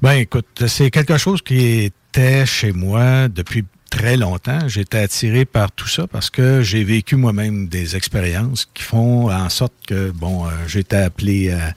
Ben, 0.00 0.12
écoute, 0.12 0.64
c'est 0.66 0.90
quelque 0.90 1.18
chose 1.18 1.42
qui 1.42 1.80
était 1.80 2.46
chez 2.46 2.72
moi 2.72 3.28
depuis 3.28 3.64
très 3.90 4.16
longtemps. 4.16 4.68
J'étais 4.68 4.98
attiré 4.98 5.44
par 5.44 5.72
tout 5.72 5.88
ça 5.88 6.06
parce 6.06 6.30
que 6.30 6.62
j'ai 6.62 6.84
vécu 6.84 7.16
moi-même 7.16 7.68
des 7.68 7.96
expériences 7.96 8.68
qui 8.74 8.82
font 8.82 9.30
en 9.30 9.48
sorte 9.48 9.74
que, 9.86 10.10
bon, 10.10 10.46
euh, 10.46 10.50
j'étais 10.66 10.96
appelé 10.96 11.50
à, 11.50 11.74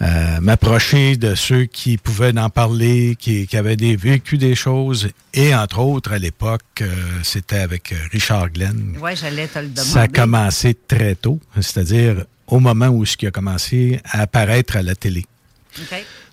à 0.00 0.40
m'approcher 0.40 1.16
de 1.16 1.34
ceux 1.34 1.64
qui 1.66 1.98
pouvaient 1.98 2.36
en 2.38 2.48
parler, 2.48 3.16
qui, 3.18 3.46
qui 3.46 3.56
avaient 3.56 3.76
des, 3.76 3.96
vécu 3.96 4.38
des 4.38 4.54
choses. 4.54 5.10
Et 5.34 5.54
entre 5.54 5.80
autres, 5.80 6.12
à 6.12 6.18
l'époque, 6.18 6.62
euh, 6.80 6.86
c'était 7.22 7.58
avec 7.58 7.92
euh, 7.92 7.96
Richard 8.10 8.48
Glenn. 8.50 8.96
Oui, 9.00 9.10
j'allais 9.14 9.46
te 9.46 9.58
le 9.58 9.68
demander. 9.68 9.88
Ça 9.88 10.02
a 10.02 10.08
commencé 10.08 10.74
très 10.88 11.14
tôt, 11.14 11.38
c'est-à-dire 11.56 12.24
au 12.46 12.60
moment 12.60 12.88
où 12.88 13.04
ce 13.04 13.16
qui 13.16 13.26
a 13.26 13.30
commencé 13.30 14.00
à 14.10 14.22
apparaître 14.22 14.76
à 14.76 14.82
la 14.82 14.94
télé. 14.94 15.26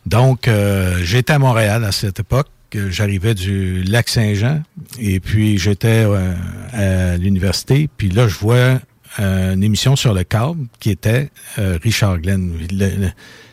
Donc, 0.06 0.48
euh, 0.48 0.99
j'étais 1.03 1.34
à 1.34 1.39
Montréal 1.39 1.84
à 1.84 1.91
cette 1.91 2.19
époque. 2.22 2.48
Euh, 2.76 2.89
J'arrivais 2.89 3.34
du 3.35 3.84
lac 3.84 4.10
Saint-Jean 4.10 4.64
et 4.99 5.19
puis 5.19 5.57
j'étais 5.57 6.06
euh, 6.06 6.34
à 6.73 7.18
l'université. 7.18 7.89
Puis 7.98 8.10
là, 8.10 8.27
je 8.27 8.35
vois 8.35 8.80
euh, 9.19 9.53
une 9.53 9.64
émission 9.64 9.95
sur 9.95 10.14
le 10.14 10.23
câble 10.23 10.65
qui 10.80 10.89
était 10.89 11.30
euh, 11.60 11.77
Richard 11.84 12.19
Glenn. 12.19 12.53
Le- 12.72 12.88
le- 13.06 13.11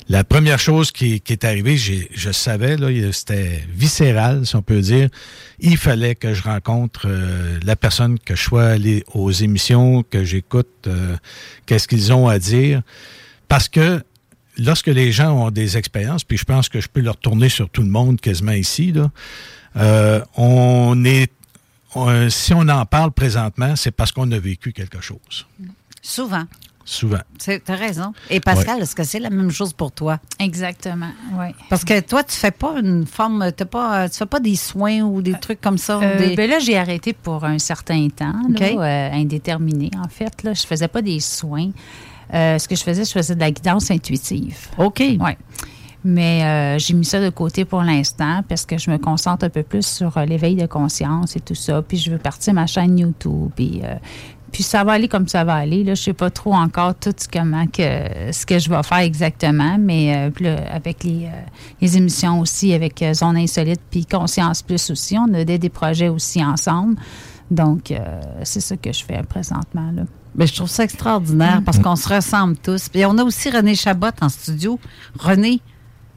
la 0.09 0.23
première 0.23 0.59
chose 0.59 0.93
qui, 0.93 1.23
est 1.27 1.45
arrivée, 1.45 1.77
je 1.77 2.31
savais, 2.31 2.77
c'était 3.13 3.65
viscéral, 3.69 4.47
si 4.47 4.55
on 4.55 4.61
peut 4.63 4.81
dire. 4.81 5.09
Il 5.61 5.79
fallait 5.79 6.15
que 6.15 6.35
je 6.35 6.43
rencontre 6.43 7.07
euh, 7.07 7.59
la 7.65 7.75
personne, 7.75 8.19
que 8.19 8.37
je 8.37 8.43
sois 8.43 8.67
allé 8.67 9.05
aux 9.15 9.31
émissions, 9.31 10.03
que 10.03 10.23
j'écoute 10.23 10.69
euh, 10.87 11.17
qu'est-ce 11.65 11.89
qu'ils 11.89 12.13
ont 12.13 12.29
à 12.29 12.39
dire. 12.39 12.83
Parce 13.49 13.69
que 13.69 14.03
lorsque 14.59 14.89
les 14.89 15.11
gens 15.11 15.47
ont 15.47 15.51
des 15.51 15.79
expériences, 15.79 16.23
puis 16.23 16.37
je 16.37 16.45
pense 16.45 16.69
que 16.69 16.83
je 16.83 16.89
peux 16.89 17.01
leur 17.01 17.17
tourner 17.17 17.49
sur 17.49 17.71
tout 17.71 17.83
le 17.83 17.89
monde 17.89 18.21
quasiment 18.21 18.53
ici, 18.53 18.93
euh, 19.77 20.21
si 22.29 22.53
on 22.53 22.69
en 22.69 22.85
parle 22.85 23.13
présentement, 23.13 23.75
c'est 23.75 23.91
parce 23.91 24.13
qu'on 24.13 24.31
a 24.33 24.39
vécu 24.39 24.73
quelque 24.73 25.01
chose. 25.01 25.47
Souvent. 26.03 26.45
Souvent. 26.85 27.19
Tu 27.43 27.51
as 27.67 27.75
raison. 27.75 28.13
Et 28.29 28.41
Pascal, 28.41 28.81
est-ce 28.83 28.95
que 28.95 29.05
c'est 29.05 29.19
la 29.19 29.31
même 29.31 29.51
chose 29.51 29.73
pour 29.73 29.91
toi? 29.93 30.19
Exactement, 30.39 31.11
oui. 31.39 31.47
Parce 31.71 31.85
que 31.85 31.99
toi, 32.01 32.23
tu 32.23 32.35
fais 32.37 32.51
pas 32.51 32.75
une 32.79 33.07
forme, 33.07 33.51
t'as 33.57 33.65
pas, 33.65 34.09
tu 34.09 34.19
fais 34.19 34.27
pas 34.27 34.41
des 34.41 34.57
soins 34.57 35.01
ou 35.01 35.23
des 35.23 35.33
trucs 35.33 35.61
comme 35.61 35.79
ça? 35.79 35.99
Euh, 36.03 36.19
des- 36.29 36.37
ben 36.37 36.49
là, 36.51 36.59
j'ai 36.59 36.77
arrêté 36.77 37.13
pour 37.15 37.45
un 37.45 37.59
certain 37.59 38.09
temps, 38.11 38.35
là, 38.49 38.67
euh, 38.67 39.11
indéterminé, 39.13 39.91
en 40.05 40.09
fait. 40.09 40.43
Là. 40.43 40.53
Je 40.53 40.67
faisais 40.67 40.89
pas 40.89 41.01
des 41.03 41.21
soins. 41.21 41.71
Euh, 42.33 42.59
ce 42.59 42.69
que 42.69 42.75
je 42.77 42.83
faisais, 42.83 43.05
je 43.05 43.13
faisais 43.13 43.35
de 43.35 43.41
la 43.41 43.51
guidance 43.51 43.91
intuitive. 43.91 44.69
OK. 44.79 45.01
Oui. 45.01 45.31
Mais 46.07 46.43
euh, 46.45 46.79
j'ai 46.79 46.93
mis 46.93 47.07
ça 47.07 47.19
de 47.19 47.31
côté 47.31 47.65
pour 47.65 47.83
l'instant 47.83 48.43
parce 48.47 48.67
que 48.67 48.77
je 48.77 48.91
me 48.91 48.99
concentre 48.99 49.47
un 49.47 49.49
peu 49.49 49.63
plus 49.63 49.87
sur 49.87 50.19
euh, 50.19 50.27
l'éveil 50.27 50.55
de 50.55 50.67
conscience 50.67 51.35
et 51.35 51.41
tout 51.41 51.55
ça. 51.55 51.81
Puis 51.81 51.97
je 51.97 52.11
veux 52.11 52.19
partir 52.19 52.53
ma 52.53 52.67
chaîne 52.67 52.99
YouTube. 52.99 53.51
Puis, 53.57 53.81
euh, 53.83 53.95
puis 54.55 54.63
ça 54.63 54.85
va 54.85 54.93
aller 54.93 55.09
comme 55.09 55.27
ça 55.27 55.43
va 55.43 55.57
aller. 55.57 55.83
Là. 55.83 55.97
Je 55.97 56.03
sais 56.05 56.13
pas 56.13 56.31
trop 56.31 56.55
encore 56.55 56.95
tout 56.95 57.13
ce, 57.17 57.27
comment 57.27 57.67
que, 57.67 58.31
ce 58.31 58.47
que 58.47 58.61
je 58.61 58.71
vais 58.71 58.85
faire 58.85 58.99
exactement. 58.99 59.79
Mais 59.81 60.15
euh, 60.15 60.31
là, 60.39 60.73
avec 60.73 61.03
les, 61.03 61.25
euh, 61.25 61.41
les 61.81 61.97
émissions 61.97 62.39
aussi, 62.39 62.73
avec 62.73 63.03
euh, 63.03 63.13
Zone 63.15 63.37
Insolite 63.37 63.81
puis 63.91 64.07
Conscience 64.07 64.63
Plus 64.63 64.91
aussi, 64.91 65.19
on 65.19 65.35
a 65.35 65.43
des, 65.43 65.59
des 65.59 65.69
projets 65.71 66.09
aussi 66.09 66.43
ensemble. 66.43 66.95
Donc, 67.51 67.91
euh, 67.91 67.99
c'est 68.45 68.61
ça 68.61 68.77
que 68.77 68.93
je 68.93 69.05
fais 69.05 69.25
présentement. 69.25 69.91
Là. 69.91 70.05
Ben, 70.37 70.47
je 70.47 70.55
trouve 70.55 70.71
ça 70.71 70.85
extraordinaire 70.85 71.61
parce 71.67 71.81
qu'on 71.81 71.97
se 71.97 72.09
ressemble 72.09 72.57
tous. 72.57 72.89
Puis 72.89 73.05
on 73.07 73.19
a 73.19 73.25
aussi 73.25 73.51
René 73.51 73.75
Chabot 73.75 74.07
en 74.21 74.29
studio. 74.29 74.79
René, 75.19 75.61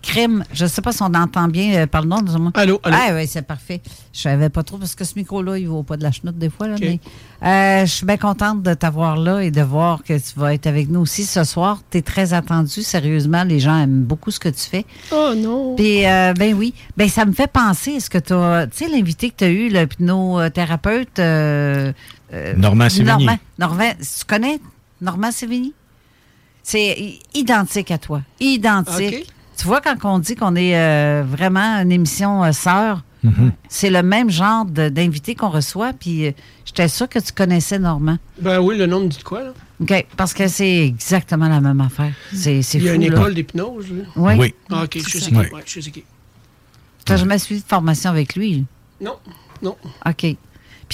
crime, 0.07 0.43
je 0.53 0.63
ne 0.63 0.69
sais 0.69 0.81
pas 0.81 0.91
si 0.93 1.01
on 1.03 1.13
entend 1.13 1.47
bien 1.47 1.75
euh, 1.83 1.85
par 1.87 2.01
le 2.01 2.07
nom. 2.07 2.17
Allô, 2.55 2.79
allô. 2.83 2.97
Ah 2.99 3.09
oui, 3.13 3.27
c'est 3.27 3.41
parfait. 3.41 3.81
Je 4.13 4.21
savais 4.21 4.49
pas 4.49 4.63
trop 4.63 4.77
parce 4.77 4.95
que 4.95 5.03
ce 5.03 5.13
micro-là, 5.15 5.57
il 5.57 5.65
ne 5.65 5.69
vaut 5.69 5.83
pas 5.83 5.97
de 5.97 6.03
la 6.03 6.11
chenoute 6.11 6.37
des 6.37 6.49
fois. 6.49 6.67
Là, 6.67 6.75
OK. 6.75 6.81
mais, 6.81 6.99
euh, 7.43 7.85
je 7.85 7.91
suis 7.91 8.05
bien 8.05 8.17
contente 8.17 8.63
de 8.63 8.73
t'avoir 8.73 9.17
là 9.17 9.41
et 9.43 9.51
de 9.51 9.61
voir 9.61 10.03
que 10.03 10.13
tu 10.17 10.39
vas 10.39 10.53
être 10.53 10.65
avec 10.65 10.89
nous 10.89 11.01
aussi 11.01 11.25
ce 11.25 11.43
soir. 11.43 11.81
Tu 11.91 11.97
es 11.97 12.01
très 12.01 12.33
attendu, 12.33 12.81
sérieusement. 12.83 13.43
Les 13.43 13.59
gens 13.59 13.77
aiment 13.77 14.03
beaucoup 14.03 14.31
ce 14.31 14.39
que 14.39 14.49
tu 14.49 14.61
fais. 14.61 14.85
Oh 15.11 15.33
non. 15.35 15.75
Puis, 15.75 16.05
euh, 16.05 16.33
ben 16.33 16.53
oui. 16.55 16.73
Ben, 16.95 17.09
ça 17.09 17.25
me 17.25 17.33
fait 17.33 17.51
penser, 17.51 17.91
est-ce 17.91 18.09
que 18.09 18.17
tu 18.17 18.33
as, 18.33 18.67
tu 18.67 18.77
sais, 18.85 18.89
l'invité 18.89 19.29
que 19.29 19.35
tu 19.37 19.43
as 19.43 19.49
eu, 19.49 19.69
le 19.69 19.81
hypnothérapeute. 19.83 21.19
euh, 21.19 21.91
euh, 22.33 22.53
Normand 22.57 22.89
Sévigny. 22.89 23.07
Normand, 23.25 23.37
Normand- 23.59 23.93
tu 23.99 24.25
connais 24.25 24.59
Normand 25.01 25.31
Sévigny? 25.31 25.73
C'est 26.63 27.19
identique 27.33 27.91
à 27.91 27.97
toi. 27.97 28.21
Identique. 28.39 29.25
OK. 29.27 29.33
Tu 29.57 29.65
vois, 29.65 29.81
quand 29.81 29.95
on 30.03 30.19
dit 30.19 30.35
qu'on 30.35 30.55
est 30.55 30.77
euh, 30.77 31.23
vraiment 31.27 31.77
une 31.81 31.91
émission 31.91 32.43
euh, 32.43 32.51
sœur, 32.51 33.03
c'est 33.67 33.89
le 33.89 34.03
même 34.03 34.29
genre 34.29 34.63
de- 34.65 34.87
d'invité 34.89 35.35
qu'on 35.35 35.49
reçoit. 35.49 35.91
Puis, 35.91 36.27
euh, 36.27 36.31
j'étais 36.63 36.87
sûre 36.87 37.09
que 37.09 37.19
tu 37.19 37.33
connaissais 37.33 37.77
Normand. 37.79 38.17
Ben 38.39 38.59
oui, 38.59 38.77
le 38.77 38.85
nom 38.85 39.01
me 39.01 39.07
dit 39.07 39.17
de 39.17 39.23
quoi, 39.23 39.41
là? 39.43 39.53
OK. 39.81 40.05
Parce 40.15 40.33
que 40.33 40.47
c'est 40.47 40.85
exactement 40.85 41.49
la 41.49 41.59
même 41.59 41.81
affaire. 41.81 42.13
C'est 42.33 42.61
c'est 42.61 42.77
Il 42.77 42.85
y 42.85 42.89
a 42.89 42.93
fou, 42.93 43.01
une 43.01 43.09
là. 43.09 43.17
école 43.19 43.33
d'hypnose, 43.33 43.85
là? 43.91 44.03
Oui. 44.15 44.33
Oui. 44.37 44.53
Ah, 44.71 44.83
OK, 44.83 44.91
je 44.97 44.99
C'est 45.03 45.09
sais 45.11 45.19
ça. 45.19 45.25
qui. 45.31 45.35
Oui. 45.35 45.45
Ouais, 45.53 45.61
je 45.65 45.79
sais 45.81 45.91
qui. 45.91 46.03
Tu 47.05 47.11
n'as 47.11 47.17
jamais 47.17 47.39
suivi 47.39 47.61
de 47.61 47.67
formation 47.67 48.09
avec 48.11 48.35
lui? 48.35 48.65
Non, 49.01 49.15
non. 49.61 49.75
OK. 50.05 50.21
Puis 50.21 50.37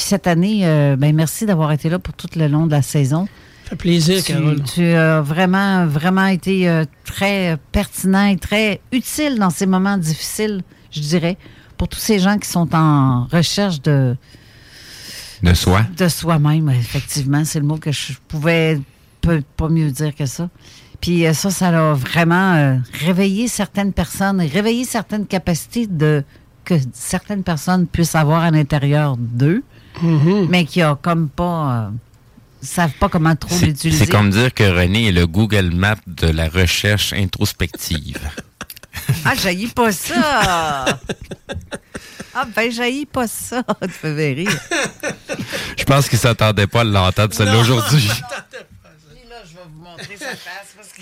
cette 0.03 0.25
année, 0.25 0.61
euh, 0.65 0.95
ben 0.95 1.13
merci 1.15 1.45
d'avoir 1.45 1.71
été 1.71 1.89
là 1.89 1.99
pour 1.99 2.13
tout 2.15 2.27
le 2.35 2.47
long 2.47 2.65
de 2.65 2.71
la 2.71 2.81
saison. 2.81 3.27
Ça 3.63 3.69
fait 3.71 3.75
plaisir, 3.75 4.23
tu, 4.23 4.33
Carole. 4.33 4.61
Tu 4.63 4.83
as 4.85 5.21
vraiment, 5.21 5.85
vraiment 5.87 6.25
été 6.27 6.67
euh, 6.69 6.85
très 7.05 7.57
pertinent 7.71 8.25
et 8.27 8.37
très 8.37 8.81
utile 8.91 9.37
dans 9.39 9.49
ces 9.49 9.65
moments 9.65 9.97
difficiles, 9.97 10.61
je 10.91 10.99
dirais, 11.01 11.37
pour 11.77 11.87
tous 11.87 11.99
ces 11.99 12.19
gens 12.19 12.37
qui 12.37 12.47
sont 12.49 12.73
en 12.75 13.25
recherche 13.25 13.81
de, 13.81 14.15
De 15.41 15.53
soi. 15.53 15.81
de 15.97 16.07
soi-même, 16.07 16.69
effectivement. 16.69 17.43
C'est 17.45 17.59
le 17.59 17.65
mot 17.65 17.77
que 17.77 17.91
je 17.91 18.13
pouvais 18.27 18.79
peu- 19.21 19.41
pas 19.57 19.69
mieux 19.69 19.91
dire 19.91 20.13
que 20.15 20.25
ça. 20.25 20.49
Puis 21.01 21.25
euh, 21.25 21.33
ça, 21.33 21.49
ça 21.51 21.67
a 21.91 21.93
vraiment 21.93 22.53
euh, 22.53 22.77
réveillé 23.05 23.47
certaines 23.47 23.91
personnes, 23.93 24.39
réveillé 24.41 24.85
certaines 24.85 25.25
capacités 25.25 25.87
de 25.87 26.23
que 26.63 26.75
certaines 26.93 27.43
personnes 27.43 27.87
puissent 27.87 28.15
avoir 28.15 28.41
à 28.43 28.51
l'intérieur 28.51 29.17
d'eux, 29.17 29.63
Mm-hmm. 30.01 30.47
mais 30.49 30.65
qui 30.65 30.81
a 30.81 30.95
comme 30.99 31.29
pas 31.29 31.71
euh, 31.71 31.89
savent 32.65 32.91
pas 32.93 33.09
comment 33.09 33.35
trop 33.35 33.55
C'est 33.55 33.65
l'utiliser. 33.67 34.05
c'est 34.05 34.11
comme 34.11 34.29
dire 34.29 34.53
que 34.53 34.63
René 34.63 35.07
est 35.09 35.11
le 35.11 35.27
Google 35.27 35.71
Map 35.73 35.95
de 36.07 36.27
la 36.27 36.47
recherche 36.49 37.13
introspective. 37.13 38.19
Ah, 39.25 39.33
j'haïs 39.35 39.67
pas 39.67 39.91
ça! 39.91 40.85
ah, 42.35 42.45
ben, 42.55 42.71
j'haïs 42.71 43.05
pas 43.05 43.27
ça! 43.27 43.63
Tu 43.81 43.89
fais 43.89 44.13
bien 44.15 44.45
rire. 44.45 44.59
Je 45.77 45.83
pense 45.83 46.07
qu'il 46.09 46.19
s'attendait 46.19 46.67
pas 46.67 46.81
à 46.81 46.83
l'entendre 46.83 47.33
celle-là 47.33 47.57
aujourd'hui. 47.57 48.07
là, 49.29 49.37
je 49.45 49.55
vais 49.55 49.63
vous 49.73 49.81
montrer 49.83 50.15
sa 50.17 50.35
face 50.35 50.73
parce 50.75 50.89
que. 50.89 51.01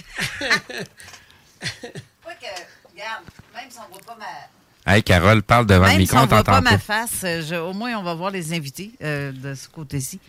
Pas 2.24 2.34
que, 2.34 2.92
regarde, 2.92 3.24
même 3.54 3.70
si 3.70 3.78
on 3.78 3.92
voit 3.94 4.02
pas 4.06 4.18
ma. 4.20 4.94
Hey, 4.94 5.04
Carole, 5.04 5.44
parle 5.44 5.66
devant 5.68 5.84
le 5.84 5.90
Même 5.90 5.96
si 5.98 6.02
micro, 6.04 6.18
on 6.18 6.22
on 6.22 6.26
voit 6.26 6.38
t'entend 6.44 6.52
pas 6.54 6.62
pas. 6.64 6.72
ma 6.72 6.78
face, 6.80 7.22
euh, 7.24 7.44
je- 7.48 7.56
au 7.56 7.74
moins 7.74 7.96
on 7.98 8.04
va 8.04 8.16
voir 8.16 8.32
les 8.32 8.54
invités 8.54 8.92
euh, 9.04 9.32
de 9.32 9.54
ce 9.54 9.68
côté-ci. 9.68 10.20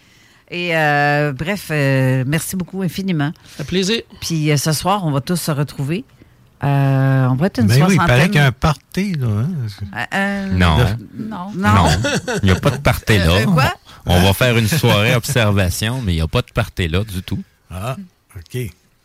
Et 0.54 0.76
euh, 0.76 1.32
bref, 1.32 1.68
euh, 1.70 2.24
merci 2.26 2.56
beaucoup 2.56 2.82
infiniment. 2.82 3.32
Ça 3.44 3.58
fait 3.58 3.64
plaisir. 3.64 4.02
Puis 4.20 4.50
euh, 4.50 4.56
ce 4.58 4.72
soir, 4.72 5.04
on 5.06 5.10
va 5.10 5.20
tous 5.22 5.36
se 5.36 5.50
retrouver. 5.50 6.04
Euh, 6.62 7.26
on 7.26 7.34
va 7.34 7.46
être 7.46 7.58
une 7.58 7.66
Ben 7.66 7.74
oui, 7.74 7.80
il 7.80 7.84
soixantaine. 7.94 8.06
paraît 8.06 8.26
qu'il 8.26 8.36
y 8.36 8.38
a 8.38 8.46
un 8.46 8.52
party, 8.52 9.14
là. 9.14 9.26
hein? 9.26 9.48
Euh, 9.96 10.04
euh, 10.14 10.46
Non. 10.52 10.76
Non. 11.16 11.50
Non. 11.56 11.86
Il 12.42 12.44
n'y 12.44 12.50
a 12.50 12.60
pas 12.60 12.70
de 12.70 12.76
party 12.76 13.18
là. 13.18 13.30
Euh, 13.30 13.44
quoi? 13.46 13.74
On 14.06 14.20
va 14.22 14.32
faire 14.34 14.56
une 14.58 14.68
soirée 14.68 15.14
observation, 15.14 16.00
mais 16.04 16.12
il 16.12 16.16
n'y 16.16 16.20
a 16.22 16.28
pas 16.28 16.42
de 16.42 16.52
party 16.52 16.86
là 16.88 17.02
du 17.02 17.22
tout. 17.22 17.42
Ah, 17.70 17.96
OK. 18.36 18.60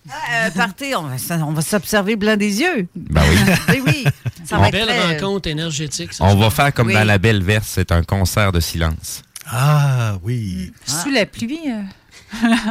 Ah, 0.10 0.14
euh, 0.48 0.52
partez, 0.52 0.96
on 0.96 1.04
va, 1.04 1.16
s- 1.16 1.32
on 1.32 1.52
va 1.52 1.62
s'observer 1.62 2.16
blanc 2.16 2.38
des 2.38 2.62
yeux. 2.62 2.88
Ben 2.96 3.22
oui. 3.30 3.38
oui, 3.70 3.82
oui. 3.88 4.06
Ça 4.46 4.58
va 4.58 4.68
être 4.68 4.74
belle 4.74 4.90
rencontre 5.16 5.50
énergétique. 5.50 6.14
ça, 6.14 6.24
On 6.26 6.36
va 6.36 6.50
faire 6.50 6.74
comme 6.74 6.88
Oui. 6.88 6.94
dans 6.94 7.04
La 7.06 7.18
Belle 7.18 7.44
Verse, 7.44 7.68
c'est 7.70 7.92
un 7.92 8.04
concert 8.04 8.52
de 8.52 8.60
silence. 8.60 9.22
Ah, 9.50 10.18
oui. 10.24 10.72
Sous 10.86 11.10
la 11.10 11.26
pluie. 11.26 11.60
euh. 11.68 11.82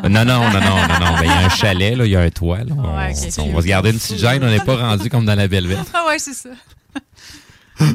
Non, 0.08 0.24
non, 0.24 0.50
non, 0.50 0.50
non, 0.50 0.60
non, 0.60 1.00
non. 1.00 1.14
Ben, 1.18 1.22
Il 1.24 1.26
y 1.26 1.30
a 1.30 1.46
un 1.46 1.48
chalet, 1.48 1.96
là, 1.96 2.04
il 2.04 2.10
y 2.10 2.16
a 2.16 2.20
un 2.20 2.30
toit. 2.30 2.58
Là. 2.58 2.74
On, 2.76 2.96
Ouais, 2.96 3.12
ok. 3.12 3.32
on 3.38 3.52
va 3.54 3.62
se 3.62 3.66
garder 3.66 3.90
une 3.90 3.98
petite 3.98 4.18
gêne, 4.18 4.44
on 4.44 4.50
n'est 4.50 4.60
pas 4.60 4.76
rendu 4.76 5.08
comme 5.08 5.24
dans 5.24 5.34
La 5.34 5.48
Belle 5.48 5.66
Verse. 5.66 5.88
Ah 5.94 6.04
ouais, 6.08 6.18
c'est 6.18 6.34
ça. 6.34 6.50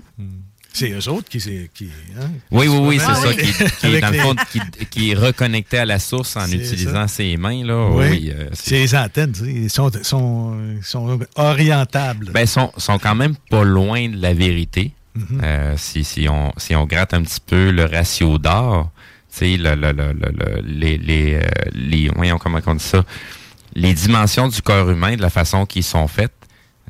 C'est 0.73 0.89
eux 0.91 1.09
autres 1.09 1.27
qui. 1.27 1.41
c'est- 1.41 1.69
qui 1.73 1.89
hein? 2.17 2.29
Oui, 2.49 2.67
oui, 2.69 2.77
oui, 2.81 2.99
Ah 3.05 3.13
c'est 3.13 3.21
ça, 3.21 3.27
oui. 3.27 3.35
qui, 3.35 3.51
qui 3.81 3.87
est 3.95 3.99
dans 3.99 4.09
le 4.09 4.19
fond, 4.19 4.35
qui, 4.51 4.85
qui 4.89 5.11
est 5.11 5.15
reconnecté 5.15 5.79
à 5.79 5.85
la 5.85 5.99
source 5.99 6.37
en 6.37 6.45
utilisant 6.47 7.07
ça. 7.07 7.07
ses 7.09 7.35
mains. 7.35 7.65
Là. 7.65 7.89
Oui. 7.91 8.05
Oui, 8.09 8.31
euh, 8.33 8.47
c'est 8.53 8.75
les 8.79 8.95
antennes, 8.95 9.33
ils 9.45 9.69
sont, 9.69 9.91
sont, 10.01 10.57
sont 10.81 11.19
orientables. 11.35 12.31
Ben, 12.31 12.47
sont, 12.47 12.71
sont 12.77 12.97
quand 12.99 13.15
même 13.15 13.35
pas 13.49 13.63
loin 13.65 14.07
de 14.07 14.15
la 14.21 14.33
vérité. 14.33 14.93
Euh, 15.43 15.73
si, 15.77 16.03
si, 16.03 16.27
on, 16.29 16.53
si 16.57 16.75
on 16.75 16.85
gratte 16.85 17.13
un 17.13 17.21
petit 17.23 17.41
peu 17.45 17.71
le 17.71 17.85
ratio 17.85 18.37
d'or, 18.37 18.91
tu 19.31 19.37
sais, 19.39 19.57
le, 19.57 19.75
le, 19.75 19.91
le, 19.91 20.13
le- 20.13 20.31
le- 20.31 20.61
les, 20.65 20.97
les, 20.97 21.35
euh, 21.35 21.41
les, 21.73 22.09
voyons 22.09 22.37
comment 22.37 22.59
on 22.65 22.75
dit 22.75 22.83
ça, 22.83 23.03
les 23.73 23.93
dimensions 23.93 24.47
du 24.47 24.61
corps 24.61 24.89
humain, 24.89 25.15
de 25.15 25.21
la 25.21 25.29
façon 25.29 25.65
qu'ils 25.65 25.83
sont 25.83 26.07
faites, 26.07 26.33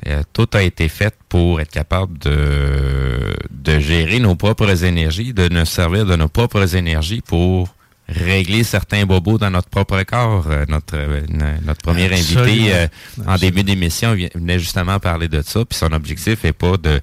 euh, 0.06 0.22
tout 0.32 0.48
a 0.52 0.62
été 0.62 0.88
fait 0.88 1.14
pour 1.28 1.60
être 1.60 1.70
capable 1.70 2.18
de, 2.18 3.34
de 3.50 3.78
gérer 3.80 4.18
nos 4.20 4.34
propres 4.36 4.84
énergies, 4.84 5.32
de 5.32 5.48
nous 5.48 5.64
servir 5.64 6.06
de 6.06 6.16
nos 6.16 6.28
propres 6.28 6.74
énergies 6.76 7.20
pour 7.20 7.74
régler 8.08 8.64
certains 8.64 9.06
bobos 9.06 9.38
dans 9.38 9.50
notre 9.50 9.68
propre 9.68 10.02
corps. 10.02 10.46
Euh, 10.48 10.64
notre, 10.68 10.96
euh, 10.96 11.20
notre 11.64 11.80
premier 11.82 12.06
invité, 12.12 12.74
euh, 12.74 12.86
en 13.26 13.36
début 13.36 13.62
d'émission, 13.62 14.16
venait 14.34 14.58
justement 14.58 14.98
parler 14.98 15.28
de 15.28 15.40
ça. 15.42 15.64
Puis 15.64 15.78
son 15.78 15.92
objectif 15.92 16.42
n'est 16.44 16.52
pas 16.52 16.76
de 16.76 17.00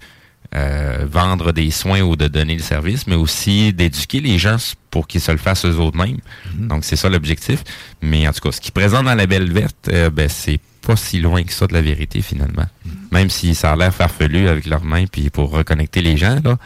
euh, 0.56 1.06
vendre 1.10 1.52
des 1.52 1.70
soins 1.72 2.02
ou 2.02 2.16
de 2.16 2.28
donner 2.28 2.56
le 2.56 2.62
service, 2.64 3.06
mais 3.08 3.16
aussi 3.16 3.72
d'éduquer 3.74 4.20
les 4.20 4.40
gens 4.40 4.58
pour 4.90 5.08
qu'ils 5.08 5.22
se 5.22 5.32
le 5.32 5.38
fassent 5.38 5.66
eux-mêmes. 5.66 6.18
Donc, 6.56 6.84
c'est 6.86 6.96
ça 6.96 7.08
l'objectif. 7.10 7.64
Mais 8.02 8.28
en 8.28 8.34
tout 8.34 8.42
cas, 8.42 8.52
ce 8.52 8.60
qu'ils 8.62 8.72
présentent 8.72 9.06
dans 9.06 9.16
la 9.16 9.28
belle 9.28 9.52
verte, 9.52 9.90
euh, 9.90 10.10
ben, 10.10 10.28
c'est 10.28 10.60
pas 10.82 10.96
si 10.96 11.20
loin 11.22 11.44
que 11.44 11.54
ça 11.54 11.68
de 11.68 11.74
la 11.74 11.82
vérité, 11.82 12.22
finalement. 12.22 12.66
Même 13.12 13.30
si 13.30 13.54
ça 13.54 13.74
a 13.74 13.76
l'air 13.76 13.94
farfelu 13.94 14.48
avec 14.48 14.66
leurs 14.66 14.84
mains, 14.84 15.06
puis 15.06 15.30
pour 15.30 15.52
reconnecter 15.52 16.02
les 16.02 16.18
gens, 16.18 16.40
là, 16.44 16.58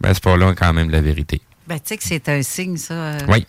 ben, 0.00 0.12
c'est 0.14 0.22
pas 0.22 0.36
loin 0.36 0.54
quand 0.54 0.72
même 0.72 0.88
de 0.88 0.92
la 0.92 1.00
vérité. 1.02 1.40
Ben, 1.68 1.76
tu 1.76 1.82
sais 1.86 1.96
que 1.98 2.04
c'est 2.04 2.28
un 2.28 2.42
signe, 2.42 2.76
ça. 2.76 2.94
euh. 2.94 3.18
Oui. 3.28 3.46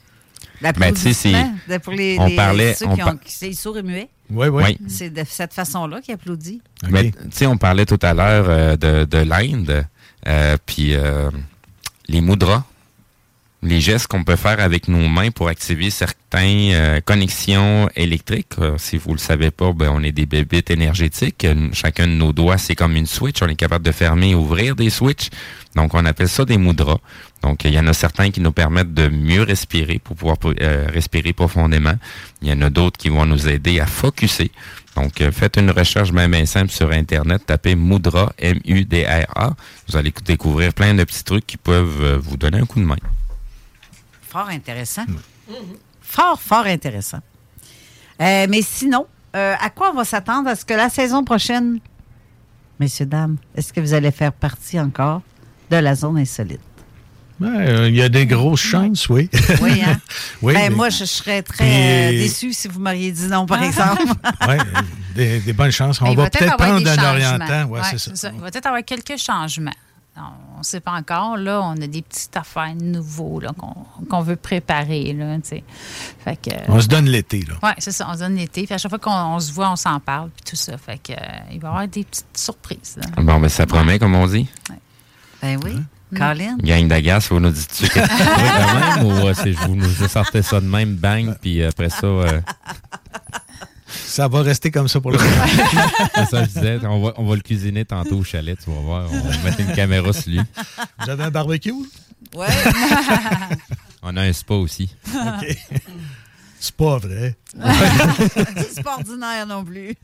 Ben, 0.62 0.74
tu 0.94 0.98
sais, 1.02 1.14
c'est- 1.14 1.32
L'applaudissement, 1.32 1.80
pour 1.80 1.94
les, 1.94 2.18
on 2.20 2.26
les- 2.28 2.36
parlait- 2.36 2.74
ceux 2.74 2.86
on 2.88 2.96
qui 2.96 3.02
par- 3.02 3.14
ont, 3.14 3.18
qui 3.18 3.32
sont 3.34 3.54
sourds 3.54 3.78
et 3.78 3.84
muets. 3.84 4.10
Oui, 4.32 4.48
oui. 4.48 4.64
Oui. 4.64 4.78
C'est 4.88 5.10
de 5.10 5.24
cette 5.28 5.54
façon-là 5.54 6.02
qu'il 6.02 6.14
applaudit. 6.14 6.62
Mais, 6.90 7.12
tu 7.12 7.18
sais, 7.32 7.46
on 7.48 7.58
parlait 7.58 7.86
tout 7.86 8.00
à 8.02 8.14
l'heure 8.14 8.46
euh, 8.48 8.76
de, 8.78 9.06
de 9.06 9.18
l'Inde, 9.18 9.86
euh, 10.28 10.58
puis 10.66 10.94
euh, 10.96 11.30
les 12.08 12.22
mudras, 12.22 12.64
les 13.62 13.82
gestes 13.82 14.08
qu'on 14.08 14.24
peut 14.24 14.38
faire 14.38 14.60
avec 14.62 14.88
nos 14.88 15.10
mains 15.10 15.32
pour 15.32 15.50
activer 15.50 15.90
certaines 15.90 16.72
euh, 16.72 17.02
connexions 17.02 17.90
électriques. 17.96 18.54
Euh, 18.60 18.78
si 18.78 18.98
vous 18.98 19.12
le 19.12 19.18
savez 19.18 19.52
pas, 19.52 19.74
ben, 19.74 19.90
on 19.94 20.02
est 20.02 20.14
des 20.14 20.26
bébites 20.26 20.72
énergétiques. 20.72 21.44
Euh, 21.44 21.70
Chacun 21.74 22.08
de 22.08 22.14
nos 22.14 22.32
doigts, 22.32 22.58
c'est 22.58 22.76
comme 22.76 22.96
une 22.96 23.06
switch. 23.06 23.42
On 23.42 23.48
est 23.48 23.56
capable 23.56 23.86
de 23.86 23.92
fermer 23.92 24.30
et 24.30 24.36
ouvrir 24.36 24.76
des 24.76 24.90
switches. 24.90 25.30
Donc, 25.76 25.94
on 25.94 26.06
appelle 26.06 26.30
ça 26.30 26.46
des 26.46 26.58
mudras. 26.58 27.00
Donc, 27.44 27.66
il 27.66 27.74
y 27.74 27.80
en 27.80 27.88
a 27.88 27.94
certains 27.94 28.32
qui 28.32 28.40
nous 28.40 28.54
permettent 28.54 28.94
de 28.94 29.10
mieux 29.10 29.44
respirer 29.44 30.00
pour 30.00 30.16
pouvoir 30.16 30.38
respirer 30.88 31.32
profondément. 31.34 31.94
Il 32.42 32.48
y 32.48 32.54
en 32.54 32.62
a 32.62 32.70
d'autres 32.70 32.98
qui 32.98 33.10
vont 33.10 33.26
nous 33.26 33.48
aider 33.48 33.80
à 33.80 33.86
focuser. 33.86 34.52
Donc, 34.96 35.22
faites 35.32 35.58
une 35.58 35.70
recherche 35.70 36.12
même 36.12 36.32
bien 36.32 36.46
simple 36.48 36.72
sur 36.72 36.92
Internet, 36.92 37.44
tapez 37.46 37.76
Mudra, 37.76 38.34
M-U-D-R-A. 38.40 39.56
Vous 39.88 39.96
allez 39.96 40.12
découvrir 40.26 40.74
plein 40.74 40.96
de 40.96 41.04
petits 41.04 41.24
trucs 41.24 41.46
qui 41.46 41.58
peuvent 41.58 42.20
vous 42.22 42.36
donner 42.36 42.58
un 42.58 42.66
coup 42.66 42.80
de 42.80 42.86
main. 42.86 42.98
Fort 44.30 44.50
intéressant. 44.50 45.06
Fort, 46.02 46.40
fort 46.42 46.66
intéressant. 46.66 47.20
Euh, 48.22 48.48
mais 48.50 48.62
sinon, 48.62 49.08
euh, 49.36 49.56
à 49.60 49.70
quoi 49.70 49.92
on 49.92 49.96
va 49.96 50.06
s'attendre? 50.06 50.50
Est-ce 50.50 50.66
que 50.66 50.74
la 50.74 50.90
saison 50.90 51.24
prochaine, 51.24 51.80
messieurs, 52.80 53.06
dames, 53.06 53.38
est-ce 53.56 53.72
que 53.74 53.80
vous 53.80 53.94
allez 53.94 54.12
faire 54.12 54.34
partie 54.34 54.80
encore 54.80 55.22
de 55.72 55.78
la 55.78 55.96
zone 55.96 56.18
insolite? 56.18 56.60
Ben, 57.40 57.56
euh, 57.56 57.88
Il 57.88 57.96
y 57.96 58.02
a 58.02 58.10
des 58.10 58.26
grosses 58.26 58.60
chances, 58.60 59.08
oui. 59.08 59.30
Oui, 59.62 59.82
hein? 59.82 59.98
Oui, 60.42 60.54
Ben, 60.54 60.70
mais- 60.70 60.76
moi, 60.76 60.90
je 60.90 61.06
serais 61.06 61.42
très 61.42 62.12
déçue 62.12 62.52
si 62.54 62.68
vous 62.68 62.80
m'auriez 62.82 63.12
dit 63.14 63.28
non, 63.28 63.46
par 63.46 63.64
exemple. 63.64 64.04
Oui, 64.48 64.56
des, 65.16 65.40
des 65.40 65.54
bonnes 65.54 65.72
chances. 65.72 66.02
On 66.02 66.14
va 66.14 66.30
peut-être 66.30 66.58
prendre 66.58 66.88
un 66.88 67.10
orientant. 67.12 67.64
Ouais, 67.70 67.80
Ouais, 67.80 67.86
c'est 67.92 67.98
ça. 67.98 68.12
c'est 68.14 68.16
ça. 68.18 68.32
Il 68.34 68.42
va 68.42 68.52
peut-être 68.52 68.66
avoir 68.68 68.84
quelques 68.84 69.18
changements. 69.18 69.72
On 70.18 70.58
ne 70.60 70.64
sait 70.64 70.82
pas 70.82 70.92
encore. 70.92 71.38
Là, 71.38 71.62
on 71.64 71.82
a 71.82 71.88
des 71.88 72.02
petites 72.02 72.36
affaires 72.36 72.76
nouveaux 72.76 73.40
là, 73.40 73.52
qu'on 73.58 73.74
qu'on 74.06 74.22
veut 74.22 74.36
préparer. 74.36 75.14
Là, 75.14 75.38
fait 75.44 76.36
que, 76.36 76.52
On 76.68 76.82
se 76.82 76.88
donne 76.88 77.06
l'été, 77.06 77.46
là. 77.48 77.54
Oui, 77.64 77.70
c'est 77.78 77.92
ça. 77.92 78.08
On 78.10 78.14
se 78.14 78.20
donne 78.20 78.36
l'été. 78.36 78.68
À 78.70 78.78
chaque 78.78 78.90
fois 78.90 79.00
qu'on 79.00 79.12
on 79.12 79.40
se 79.40 79.54
voit, 79.54 79.72
on 79.72 79.78
s'en 79.78 80.00
parle. 80.02 80.30
Puis 80.32 80.44
tout 80.52 80.56
ça. 80.58 80.78
Fait 80.78 80.98
que, 80.98 81.14
euh, 81.14 81.16
il 81.52 81.60
va 81.62 81.68
y 81.68 81.72
avoir 81.72 81.88
des 81.88 82.04
petites 82.04 82.38
surprises. 82.38 82.98
là. 82.98 83.22
Bon, 83.22 83.40
ben 83.40 83.48
ça 83.48 83.66
promet, 83.66 83.98
comme 83.98 84.16
on 84.16 84.28
dit. 84.28 84.48
Ben 85.42 85.58
oui. 85.64 85.76
Mm. 86.12 86.18
Colin? 86.18 86.58
Gang 86.58 86.88
d'agace, 86.88 87.30
vous 87.30 87.40
nous 87.40 87.52
dites-tu 87.52 87.88
que 87.88 87.94
c'est 87.94 88.02
vrai 88.02 88.50
de 88.50 89.00
même 89.00 89.06
ou 89.06 89.28
euh, 89.28 89.34
c'est 89.36 89.52
vous 89.52 89.76
nous 89.76 90.08
sortez 90.08 90.42
ça 90.42 90.60
de 90.60 90.66
même, 90.66 90.96
bang, 90.96 91.36
puis 91.40 91.64
après 91.64 91.90
ça... 91.92 92.08
euh, 92.08 92.42
Ça 93.90 94.28
va 94.28 94.42
rester 94.42 94.72
comme 94.72 94.88
ça 94.88 95.02
pour 95.02 95.12
le 95.12 95.18
c'est 96.16 96.26
ça, 96.26 96.44
je 96.44 96.50
disais. 96.50 96.80
On 96.86 97.02
va, 97.02 97.14
on 97.18 97.26
va 97.26 97.36
le 97.36 97.42
cuisiner 97.42 97.86
tantôt 97.86 98.18
au 98.18 98.24
chalet, 98.24 98.58
tu 98.64 98.70
vas 98.70 98.80
voir. 98.80 99.10
On 99.12 99.20
va 99.20 99.38
mettre 99.44 99.60
une 99.60 99.74
caméra 99.74 100.14
sur 100.14 100.32
lui. 100.32 100.42
Vous 101.00 101.10
avez 101.10 101.24
un 101.24 101.32
barbecue? 101.32 101.74
Ouais. 102.36 102.48
On 104.02 104.16
a 104.16 104.22
un 104.22 104.34
spa 104.34 104.54
aussi. 104.54 104.96
OK. 105.08 105.58
C'est 106.60 106.76
pas 106.76 106.98
vrai. 106.98 107.38
c'est 108.70 108.84
pas 108.84 108.96
ordinaire 108.96 109.48
non 109.48 109.64
plus. 109.64 109.96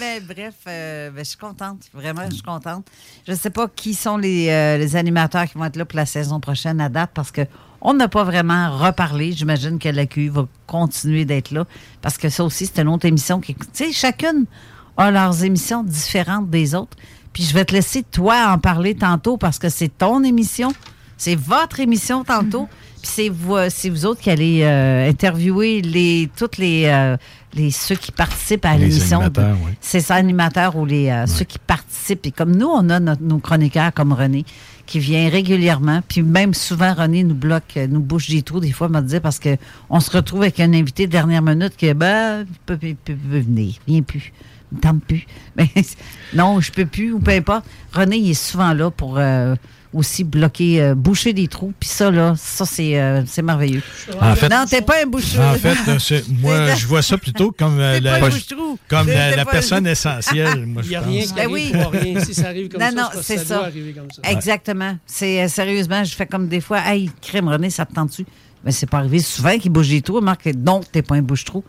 Mais 0.00 0.20
bref, 0.20 0.54
euh, 0.66 1.10
ben, 1.10 1.24
je 1.24 1.30
suis 1.30 1.38
contente. 1.38 1.82
Vraiment, 1.92 2.22
je 2.28 2.34
suis 2.34 2.42
contente. 2.42 2.86
Je 3.26 3.32
ne 3.32 3.36
sais 3.36 3.50
pas 3.50 3.68
qui 3.68 3.94
sont 3.94 4.16
les, 4.16 4.48
euh, 4.48 4.78
les 4.78 4.96
animateurs 4.96 5.46
qui 5.46 5.58
vont 5.58 5.64
être 5.64 5.76
là 5.76 5.84
pour 5.84 5.96
la 5.96 6.06
saison 6.06 6.40
prochaine 6.40 6.80
à 6.80 6.88
date 6.88 7.10
parce 7.14 7.30
que 7.30 7.42
on 7.84 7.94
n'a 7.94 8.08
pas 8.08 8.24
vraiment 8.24 8.76
reparlé. 8.76 9.32
J'imagine 9.32 9.78
que 9.78 9.88
la 9.88 10.06
QI 10.06 10.28
va 10.28 10.46
continuer 10.66 11.24
d'être 11.24 11.50
là 11.50 11.64
parce 12.02 12.18
que 12.18 12.28
ça 12.28 12.42
aussi, 12.42 12.66
c'est 12.66 12.80
une 12.82 12.88
autre 12.88 13.06
émission 13.06 13.40
qui. 13.40 13.54
Tu 13.54 13.64
sais, 13.72 13.92
chacune 13.92 14.46
a 14.96 15.10
leurs 15.10 15.44
émissions 15.44 15.82
différentes 15.84 16.50
des 16.50 16.74
autres. 16.74 16.96
Puis 17.32 17.42
je 17.42 17.52
vais 17.54 17.64
te 17.64 17.72
laisser, 17.74 18.02
toi, 18.04 18.52
en 18.52 18.58
parler 18.58 18.94
tantôt 18.94 19.36
parce 19.36 19.58
que 19.58 19.68
c'est 19.68 19.88
ton 19.88 20.22
émission. 20.24 20.72
C'est 21.16 21.34
votre 21.36 21.78
émission 21.80 22.24
tantôt. 22.24 22.68
Puis 23.02 23.10
c'est 23.12 23.28
vous, 23.28 23.56
c'est 23.68 23.90
vous 23.90 24.06
autres 24.06 24.20
qui 24.20 24.30
allez 24.30 24.62
euh, 24.62 25.08
interviewer 25.10 25.82
les, 25.82 26.30
toutes 26.36 26.56
les, 26.58 26.84
euh, 26.86 27.16
les 27.54 27.70
ceux 27.70 27.96
qui 27.96 28.12
participent 28.12 28.64
à 28.64 28.76
l'émission. 28.78 29.20
C'est 29.80 30.00
ça, 30.00 30.14
animateurs 30.14 30.74
ou 30.76 30.86
les, 30.86 31.10
euh, 31.10 31.26
ceux 31.26 31.44
qui 31.44 31.58
participent. 31.58 32.24
Et 32.26 32.30
comme 32.32 32.56
nous, 32.56 32.66
on 32.68 32.88
a 32.88 33.00
notre- 33.00 33.22
nos 33.22 33.38
chroniqueurs 33.38 33.92
comme 33.92 34.12
René 34.12 34.44
qui 34.86 34.98
vient 34.98 35.28
régulièrement. 35.28 36.00
Puis 36.08 36.22
même 36.22 36.54
souvent, 36.54 36.94
René 36.94 37.24
nous 37.24 37.34
bloque, 37.34 37.76
euh, 37.76 37.86
nous 37.86 38.00
bouche 38.00 38.28
des 38.28 38.42
trous 38.42 38.60
des 38.60 38.72
fois, 38.72 38.88
me 38.88 39.00
dire 39.00 39.20
parce 39.20 39.38
que 39.38 39.56
on 39.90 40.00
se 40.00 40.10
retrouve 40.10 40.42
avec 40.42 40.60
un 40.60 40.72
invité 40.72 41.06
de 41.06 41.12
dernière 41.12 41.42
minute 41.42 41.76
qui, 41.76 41.92
ben, 41.94 42.44
peut, 42.66 42.76
peut- 42.76 42.94
peut- 43.04 43.14
venir, 43.24 43.74
il 43.86 43.92
vient 43.94 44.02
plus. 44.02 44.32
Me 44.72 44.80
tente 44.80 45.04
plus. 45.04 45.26
Mais 45.56 45.68
non, 46.34 46.60
je 46.60 46.72
peux 46.72 46.86
plus, 46.86 47.12
ou 47.12 47.18
peu 47.20 47.30
importe. 47.32 47.64
René, 47.92 48.16
il 48.16 48.30
est 48.30 48.34
souvent 48.34 48.72
là 48.72 48.90
pour 48.90 49.16
euh, 49.18 49.54
aussi 49.94 50.24
bloquer, 50.24 50.82
euh, 50.82 50.94
boucher 50.94 51.32
des 51.32 51.48
trous. 51.48 51.72
Puis 51.78 51.88
ça, 51.88 52.10
là, 52.10 52.34
ça, 52.36 52.64
c'est 52.66 53.00
euh, 53.00 53.22
c'est 53.26 53.42
merveilleux. 53.42 53.82
En 54.20 54.34
fait- 54.34 54.48
non, 54.48 54.64
t'es 54.68 54.82
pas 54.82 55.02
un 55.02 55.06
boucheux. 55.06 55.40
En 55.40 55.54
fait, 55.54 55.76
moi, 56.40 56.74
je 56.74 56.86
vois 56.86 57.02
ça 57.02 57.16
plutôt 57.16 57.52
comme 57.52 57.78
euh, 57.78 58.00
la, 58.00 58.18
bouche-trou. 58.20 58.78
comme 58.88 59.06
personne 59.50 59.86
essentielle. 59.86 60.66
Moi, 60.66 60.82
Il 60.82 60.84
je 60.84 60.88
n'y 60.90 60.96
a 60.96 61.00
pense. 61.00 61.08
rien 61.10 61.22
qui 61.22 61.32
Ben 61.34 61.38
arrive 61.42 61.52
oui. 61.52 61.72
pour 61.82 61.92
rien. 61.92 62.24
Si 62.24 62.34
ça 62.34 62.48
arrive 62.48 62.68
comme 62.68 62.80
non, 62.80 62.88
ça, 62.88 62.94
non, 62.94 63.08
c'est 63.22 63.38
ça, 63.38 63.44
ça. 63.44 63.54
doit 63.56 63.64
arriver 63.66 63.92
comme 63.92 64.08
ça. 64.10 64.30
Exactement. 64.30 64.98
C'est 65.06 65.42
euh, 65.44 65.48
sérieusement, 65.48 66.04
je 66.04 66.14
fais 66.14 66.26
comme 66.26 66.48
des 66.48 66.60
fois, 66.60 66.80
hey, 66.86 67.10
crème 67.22 67.48
René, 67.48 67.70
ça 67.70 67.86
te 67.86 67.94
tente-tu? 67.94 68.26
Mais 68.64 68.72
c'est 68.72 68.86
pas 68.88 68.98
arrivé 68.98 69.18
souvent 69.20 69.58
qu'il 69.58 69.70
bouge 69.70 69.88
des 69.88 70.00
trous. 70.00 70.20
Marc, 70.20 70.46
non, 70.56 70.80
t'es 70.90 71.02
pas 71.02 71.16
un 71.16 71.22
bouche-trou. 71.22 71.62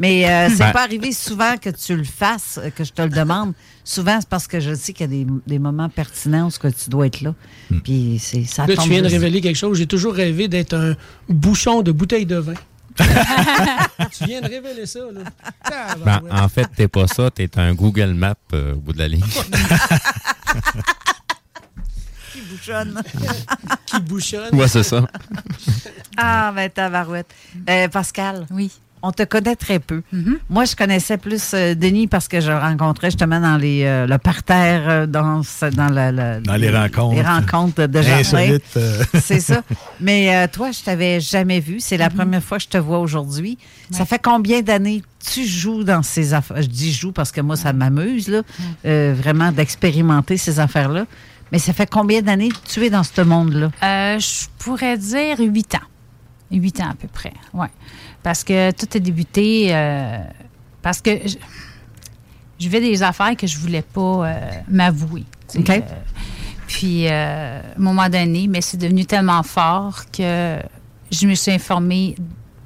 Mais 0.00 0.28
euh, 0.30 0.48
c'est 0.48 0.58
Ben- 0.58 0.70
pas 0.72 0.82
arrivé 0.84 1.10
souvent 1.12 1.56
que 1.56 1.70
tu 1.70 1.96
le 1.96 2.04
fasses, 2.04 2.58
euh, 2.62 2.70
que 2.70 2.84
je 2.84 2.92
te 2.92 3.02
le 3.02 3.08
demande. 3.08 3.52
Souvent, 3.84 4.18
c'est 4.20 4.28
parce 4.28 4.46
que 4.46 4.60
je 4.60 4.72
sais 4.74 4.92
qu'il 4.92 5.10
y 5.12 5.20
a 5.20 5.24
des, 5.24 5.26
des 5.46 5.58
moments 5.58 5.88
pertinents 5.88 6.46
où 6.46 6.50
ce 6.50 6.58
que 6.60 6.68
tu 6.68 6.88
dois 6.88 7.06
être 7.08 7.20
là. 7.20 7.34
Puis 7.82 8.20
c'est 8.22 8.44
ça 8.44 8.64
Là, 8.66 8.76
tombe 8.76 8.84
tu 8.84 8.90
viens 8.90 9.02
de 9.02 9.08
révéler 9.08 9.40
quelque 9.40 9.56
chose. 9.56 9.76
J'ai 9.78 9.86
toujours 9.88 10.14
rêvé 10.14 10.46
d'être 10.46 10.74
un 10.74 10.94
bouchon 11.28 11.82
de 11.82 11.90
bouteille 11.90 12.26
de 12.26 12.36
vin. 12.36 12.54
tu 12.98 14.24
viens 14.24 14.40
de 14.40 14.48
révéler 14.48 14.86
ça, 14.86 15.00
là. 15.00 15.20
Ah, 15.64 15.94
Ben, 16.04 16.20
ouais. 16.24 16.30
en 16.32 16.48
fait, 16.48 16.66
t'es 16.76 16.88
pas 16.88 17.06
ça, 17.06 17.30
t'es 17.30 17.48
un 17.58 17.74
Google 17.74 18.12
Map 18.14 18.34
euh, 18.54 18.74
au 18.74 18.78
bout 18.78 18.92
de 18.92 18.98
la 18.98 19.08
ligne. 19.08 19.22
Qui 22.32 22.40
bouchonne? 22.42 23.02
Qui 23.86 24.00
bouchonne? 24.00 24.54
ouais, 24.54 24.68
c'est 24.68 24.82
ça. 24.82 25.06
Ah, 26.16 26.52
ben 26.54 26.68
tabarouette. 26.70 27.28
Euh, 27.68 27.88
Pascal. 27.88 28.46
Oui. 28.50 28.70
On 29.02 29.12
te 29.12 29.22
connaît 29.22 29.56
très 29.56 29.78
peu. 29.78 30.02
Moi, 30.50 30.64
je 30.64 30.74
connaissais 30.76 31.16
plus 31.18 31.52
euh, 31.54 31.74
Denis 31.74 32.06
parce 32.06 32.28
que 32.28 32.40
je 32.40 32.50
le 32.50 32.58
rencontrais 32.58 33.08
justement 33.10 33.40
dans 33.40 33.56
les, 33.56 33.84
euh, 33.84 34.06
le 34.06 34.18
parterre, 34.18 34.82
euh, 34.88 35.06
dans, 35.06 35.42
dans, 35.72 35.88
la- 35.88 36.12
la- 36.12 36.40
Dans 36.40 36.56
les 36.56 36.70
rencontres. 36.70 37.14
Les 37.16 37.22
rencontres 37.22 37.86
de 37.86 37.98
jardin. 38.02 38.22
C'est 39.20 39.40
ça. 39.40 39.62
Mais 40.00 40.34
euh, 40.36 40.46
toi, 40.52 40.70
je 40.72 40.82
t'avais 40.82 41.20
jamais 41.20 41.60
vu. 41.60 41.80
C'est 41.80 41.96
la 41.96 42.10
première 42.10 42.42
fois 42.42 42.58
que 42.58 42.64
je 42.64 42.68
te 42.68 42.78
vois 42.78 42.98
aujourd'hui. 42.98 43.58
Ça 43.90 44.04
fait 44.04 44.20
combien 44.22 44.62
d'années 44.62 45.02
tu 45.32 45.44
joues 45.46 45.84
dans 45.84 46.02
ces 46.02 46.34
affaires? 46.34 46.62
Je 46.62 46.68
dis 46.68 46.92
joue 46.92 47.12
parce 47.12 47.32
que 47.32 47.40
moi, 47.40 47.56
ça 47.56 47.72
m'amuse, 47.72 48.28
là, 48.28 48.42
euh, 48.86 49.14
vraiment 49.16 49.52
d'expérimenter 49.52 50.36
ces 50.36 50.60
affaires-là. 50.60 51.06
Mais 51.52 51.58
ça 51.58 51.72
fait 51.72 51.88
combien 51.88 52.20
d'années 52.20 52.50
que 52.50 52.56
tu 52.68 52.84
es 52.84 52.90
dans 52.90 53.02
ce 53.02 53.22
monde-là? 53.22 53.70
Euh, 53.82 54.18
je 54.18 54.46
pourrais 54.58 54.98
dire 54.98 55.38
huit 55.38 55.74
ans. 55.74 55.86
Huit 56.50 56.80
ans 56.80 56.90
à 56.90 56.94
peu 56.94 57.08
près, 57.08 57.32
ouais. 57.52 57.68
Parce 58.22 58.42
que 58.42 58.70
tout 58.70 58.88
a 58.94 58.98
débuté 58.98 59.74
euh, 59.74 60.18
parce 60.80 61.00
que 61.02 61.10
je, 61.26 61.36
je 62.58 62.68
des 62.68 63.02
affaires 63.02 63.36
que 63.36 63.46
je 63.46 63.58
voulais 63.58 63.82
pas 63.82 64.26
euh, 64.26 64.50
m'avouer. 64.68 65.24
OK. 65.56 65.70
Euh, 65.70 65.80
puis, 66.66 67.08
à 67.08 67.58
un 67.58 67.78
moment 67.78 68.08
donné, 68.08 68.46
mais 68.46 68.60
c'est 68.60 68.76
devenu 68.76 69.04
tellement 69.04 69.42
fort 69.42 70.04
que 70.10 70.58
je 71.10 71.26
me 71.26 71.34
suis 71.34 71.52
informée 71.52 72.14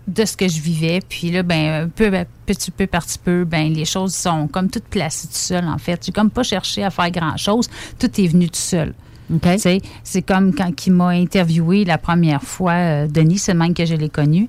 de 0.07 0.25
ce 0.25 0.37
que 0.37 0.49
je 0.49 0.61
vivais. 0.61 1.01
Puis 1.09 1.31
là, 1.31 1.43
ben, 1.43 1.85
un 1.85 1.89
peu, 1.89 2.11
petit 2.47 2.71
peu 2.71 2.87
par 2.87 3.05
petit 3.05 3.19
peu, 3.19 3.45
ben, 3.45 3.73
les 3.73 3.85
choses 3.85 4.15
sont 4.15 4.49
comme 4.49 4.71
toutes 4.71 4.85
placées 4.85 5.29
tout 5.29 5.35
seul, 5.35 5.67
en 5.67 5.79
fait. 5.79 6.05
J'ai 6.05 6.13
comme 6.13 6.31
pas 6.31 6.43
cherché 6.43 6.83
à 6.83 6.91
faire 6.91 7.11
grand-chose. 7.11 7.69
Tout 7.99 8.21
est 8.21 8.27
venu 8.27 8.49
tout 8.49 8.57
seul. 8.57 8.95
Sais, 9.59 9.81
C'est 10.03 10.23
comme 10.23 10.55
quand 10.55 10.87
il 10.87 10.93
m'a 10.93 11.09
interviewé 11.09 11.85
la 11.85 11.99
première 11.99 12.43
fois, 12.43 12.73
euh, 12.73 13.07
Denis, 13.07 13.39
c'est 13.39 13.55
même 13.55 13.75
que 13.75 13.85
je 13.87 13.95
l'ai 13.95 14.09
connu. 14.09 14.49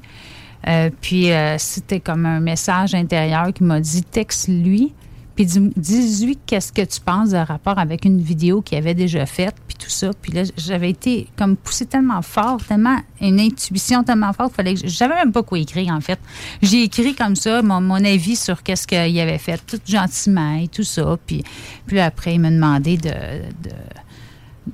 Euh, 0.67 0.89
puis 1.01 1.31
euh, 1.31 1.57
c'était 1.57 1.99
comme 1.99 2.25
un 2.25 2.39
message 2.39 2.95
intérieur 2.95 3.51
qui 3.53 3.63
m'a 3.63 3.79
dit 3.81 4.01
texte-lui, 4.01 4.93
puis 5.35 5.45
dis- 5.45 5.73
dis-lui 5.75 6.37
qu'est-ce 6.45 6.71
que 6.71 6.83
tu 6.83 7.01
penses 7.01 7.31
de 7.31 7.37
rapport 7.37 7.77
avec 7.79 8.05
une 8.05 8.21
vidéo 8.21 8.61
qu'il 8.61 8.77
avait 8.77 8.93
déjà 8.93 9.25
faite, 9.25 9.55
puis 9.67 9.75
tout 9.77 9.89
ça. 9.89 10.11
Puis 10.21 10.31
là, 10.31 10.43
j'avais 10.55 10.91
été 10.91 11.27
comme 11.35 11.57
poussée 11.57 11.85
tellement 11.85 12.21
fort, 12.21 12.63
tellement 12.63 12.97
une 13.19 13.41
intuition 13.41 14.03
tellement 14.03 14.31
forte, 14.31 14.53
fallait 14.53 14.75
que 14.75 14.87
j'avais 14.87 15.15
même 15.15 15.31
pas 15.33 15.43
quoi 15.43 15.59
écrire 15.59 15.91
en 15.93 15.99
fait. 15.99 16.19
J'ai 16.61 16.83
écrit 16.83 17.13
comme 17.13 17.35
ça 17.35 17.61
mon, 17.61 17.81
mon 17.81 18.03
avis 18.05 18.37
sur 18.37 18.63
qu'est-ce 18.63 18.87
qu'il 18.87 19.19
avait 19.19 19.39
fait, 19.39 19.59
tout 19.65 19.79
gentiment 19.85 20.55
et 20.55 20.69
tout 20.69 20.83
ça. 20.83 21.17
Puis, 21.25 21.43
puis 21.87 21.99
après, 21.99 22.35
il 22.35 22.39
m'a 22.39 22.51
demandé 22.51 22.95
de, 22.95 23.09
de 23.09 23.75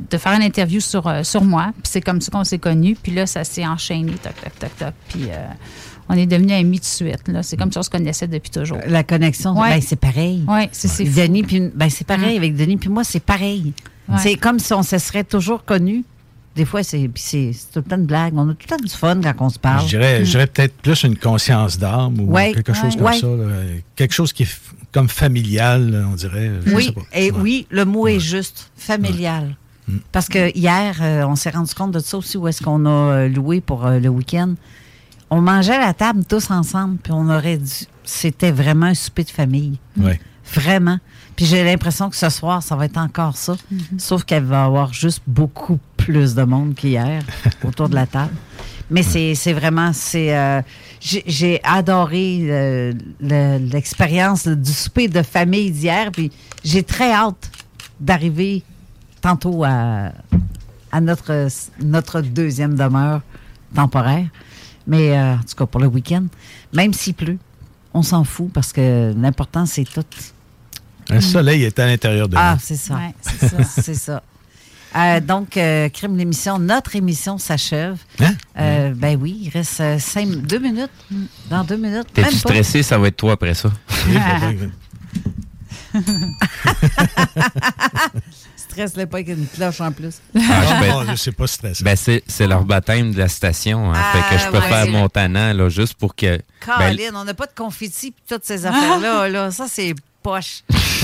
de 0.10 0.18
faire 0.18 0.34
une 0.34 0.44
interview 0.44 0.80
sur, 0.80 1.08
euh, 1.08 1.24
sur 1.24 1.44
moi. 1.44 1.72
Puis 1.82 1.84
c'est 1.92 2.02
comme 2.02 2.22
ça 2.22 2.32
qu'on 2.32 2.44
s'est 2.44 2.60
connus. 2.60 2.96
Puis 3.02 3.12
là, 3.14 3.26
ça 3.26 3.44
s'est 3.44 3.66
enchaîné, 3.66 4.12
toc, 4.14 4.34
toc, 4.42 4.60
toc, 4.60 4.78
toc. 4.78 4.94
Puis 5.10 5.24
euh, 5.30 5.48
on 6.10 6.14
est 6.16 6.26
devenus 6.26 6.54
amis 6.54 6.80
de 6.80 6.86
suite. 6.86 7.28
Là. 7.28 7.44
C'est 7.44 7.58
comme 7.58 7.72
ça 7.72 7.80
qu'on 7.80 7.84
se 7.84 7.90
connaissait 7.90 8.28
depuis 8.28 8.52
toujours. 8.52 8.80
La 8.88 9.04
connexion, 9.04 9.60
Ouais. 9.60 9.70
ben, 9.70 9.82
c'est 9.82 9.96
pareil. 10.00 10.44
Oui, 10.48 10.70
c'est 10.72 10.88
c'est. 10.88 11.04
Denis, 11.06 11.44
puis 11.44 11.72
ben, 11.74 11.90
c'est 11.90 12.06
pareil 12.08 12.38
avec 12.38 12.56
Denis, 12.56 12.78
puis 12.78 12.90
moi, 12.90 13.04
c'est 13.04 13.20
pareil. 13.20 13.74
Ouais. 14.08 14.18
C'est 14.20 14.36
comme 14.36 14.60
si 14.60 14.74
on 14.74 14.84
se 14.84 14.98
serait 14.98 15.24
toujours 15.24 15.64
connus. 15.66 16.04
Des 16.56 16.66
fois, 16.66 16.82
c'est 16.84 17.10
c'est 17.16 17.52
c'est 17.54 17.72
tout 17.72 17.80
le 17.80 17.84
temps 17.84 17.98
de 18.00 18.06
blague. 18.06 18.34
On 18.36 18.50
a 18.50 18.54
tout 18.54 18.66
le 18.70 18.78
temps 18.78 18.84
du 18.84 18.90
fun 18.90 19.22
quand 19.22 19.34
on 19.46 19.50
se 19.50 19.60
parle. 19.60 19.84
Je 19.84 19.88
dirais, 19.90 20.26
je 20.26 20.32
dirais 20.32 20.48
peut-être 20.48 20.76
plus 20.82 21.04
une 21.04 21.16
conscience 21.16 21.78
d'âme 21.78 22.20
ou. 22.20 22.32
Ouais, 22.34 22.52
quelque 22.54 22.74
chose 22.74 22.96
ouais. 22.96 22.98
comme 22.98 23.06
Ouais. 23.06 23.20
ça. 23.20 23.28
là. 23.28 23.56
Quelque 23.96 24.14
chose 24.14 24.34
qui 24.34 24.44
est 24.44 24.48
f- 24.48 24.58
comme 24.92 25.08
familial, 25.08 26.06
on 26.12 26.16
dirait. 26.16 26.52
Je 26.66 26.70
sais 26.72 26.76
Oui, 26.76 26.92
pas. 26.92 27.02
et 27.14 27.32
oui, 27.32 27.68
le 27.70 27.86
mot 27.86 28.08
est 28.08 28.20
juste, 28.20 28.72
familial. 28.76 29.56
Mm. 29.90 29.98
Parce 30.12 30.28
que 30.28 30.56
hier, 30.56 30.98
euh, 31.02 31.24
on 31.28 31.36
s'est 31.36 31.50
rendu 31.50 31.74
compte 31.74 31.92
de 31.92 32.00
ça 32.00 32.18
aussi 32.18 32.38
où 32.38 32.48
est-ce 32.48 32.62
qu'on 32.62 32.86
a 32.86 32.90
euh, 32.90 33.28
loué 33.30 33.60
pour 33.62 33.86
euh, 33.86 34.00
le 34.00 34.10
week-end. 34.10 34.54
On 35.32 35.42
mangeait 35.42 35.76
à 35.76 35.80
la 35.88 35.94
table 35.94 36.24
tous 36.26 36.50
ensemble, 36.52 36.98
puis 36.98 37.12
on 37.14 37.30
aurait 37.30 37.58
dû. 37.58 37.74
C'était 38.04 38.52
vraiment 38.52 38.88
un 38.88 38.94
souper 38.96 39.24
de 39.24 39.30
famille. 39.30 39.78
Ouais. 39.98 40.20
Vraiment. 40.54 40.98
Puis 41.36 41.46
j'ai 41.46 41.64
l'impression 41.64 42.10
que 42.10 42.16
ce 42.16 42.30
soir, 42.30 42.64
ça 42.64 42.76
va 42.76 42.86
être 42.86 42.98
encore 42.98 43.38
ça. 43.38 43.56
Sauf 44.00 44.24
qu'elle 44.24 44.44
va 44.44 44.66
avoir 44.66 44.92
juste 44.94 45.22
beaucoup 45.28 45.78
plus 45.98 46.34
de 46.34 46.42
monde 46.44 46.74
qu'hier 46.76 47.22
autour 47.64 47.88
de 47.90 47.96
la 47.96 48.08
table. 48.08 48.34
Mais 48.90 49.04
c'est 49.04 49.36
c'est 49.36 49.54
vraiment, 49.54 49.92
c'est, 49.94 50.36
euh, 50.36 50.62
j'ai 51.00 51.62
adoré 51.64 52.40
euh, 52.50 52.94
le- 53.22 53.60
l'expérience 53.72 54.48
du 54.48 54.72
souper 54.74 55.08
de 55.08 55.22
famille 55.22 55.70
d'hier. 55.72 56.10
Puis 56.12 56.32
j'ai 56.64 56.82
très 56.82 57.12
hâte 57.14 57.52
d'arriver 58.00 58.64
tantôt 59.22 59.64
à, 59.64 60.12
à 60.92 61.02
notre, 61.02 61.48
notre 61.82 62.22
deuxième 62.22 62.76
demeure 62.76 63.22
temporaire. 63.76 64.26
Mais 64.88 65.18
euh, 65.18 65.36
en 65.36 65.40
tout 65.40 65.56
cas, 65.58 65.66
pour 65.66 65.82
le 65.82 65.88
week-end, 65.88 66.26
même 66.74 66.94
s'il 66.94 67.14
pleut, 67.14 67.38
on 67.94 68.02
s'en 68.02 68.24
fout 68.24 68.52
parce 68.52 68.72
que 68.74 69.14
l'important, 69.18 69.66
c'est 69.66 69.84
tout. 69.84 70.04
Le 71.10 71.22
soleil 71.22 71.64
est 71.64 71.78
à 71.80 71.88
l'intérieur 71.88 72.28
de 72.30 72.36
Ah, 72.38 72.54
nous. 72.56 72.60
c'est 72.64 72.76
ça. 72.76 72.96
Ouais, 72.96 73.14
c'est 73.22 73.48
ça. 73.50 73.64
c'est 73.64 73.94
ça. 73.96 74.24
Euh, 74.96 75.20
donc, 75.20 75.56
euh, 75.58 75.88
Crime 75.90 76.18
l'émission, 76.18 76.58
notre 76.58 76.96
émission 76.96 77.38
s'achève. 77.38 77.98
Hein? 78.20 78.34
Euh, 78.60 78.94
Ben 78.96 79.18
oui, 79.22 79.40
il 79.44 79.50
reste 79.50 80.00
cinq, 80.00 80.28
deux 80.30 80.58
minutes. 80.60 80.90
Dans 81.50 81.64
deux 81.64 81.78
minutes. 81.78 82.08
T'es-tu 82.14 82.38
stressé? 82.38 82.82
Ça 82.82 82.98
va 82.98 83.08
être 83.10 83.18
toi 83.18 83.34
après 83.34 83.54
ça. 83.54 83.72
Stresse-le 88.88 89.08
pas 89.08 89.18
avec 89.18 89.28
une 89.30 89.46
cloche 89.48 89.82
en 89.82 89.92
plus. 89.92 90.16
Ah, 90.36 90.40
je 90.40 90.80
peux- 90.86 90.90
Non, 90.92 91.04
je 91.12 91.16
sais 91.16 91.32
pas 91.34 91.48
stressé. 91.48 91.84
Ben, 91.84 91.96
c'est, 91.98 92.24
c'est 92.28 92.48
leur 92.48 92.64
baptême 92.64 93.12
de 93.12 93.18
la 93.18 93.28
station. 93.28 93.94
hein. 93.94 94.02
fait 94.14 94.36
que 94.36 94.42
je 94.42 94.48
peux 94.50 94.58
Ah, 94.58 94.62
ouais. 94.62 94.68
faire 94.70 94.88
mon 94.88 95.10
tannant, 95.10 95.52
là, 95.54 95.68
juste 95.70 95.96
pour 95.96 96.16
que. 96.16 96.38
ben, 96.38 96.42
Caroline, 96.66 97.12
on 97.16 97.26
n'a 97.26 97.34
pas 97.34 97.46
de 97.48 97.52
confetti 97.56 98.08
et 98.08 98.14
toutes 98.28 98.46
ces 98.46 98.66
affaires-là. 98.66 99.28
Là. 99.30 99.52
Ça, 99.52 99.66
c'est 99.68 99.94
poche. 100.24 100.64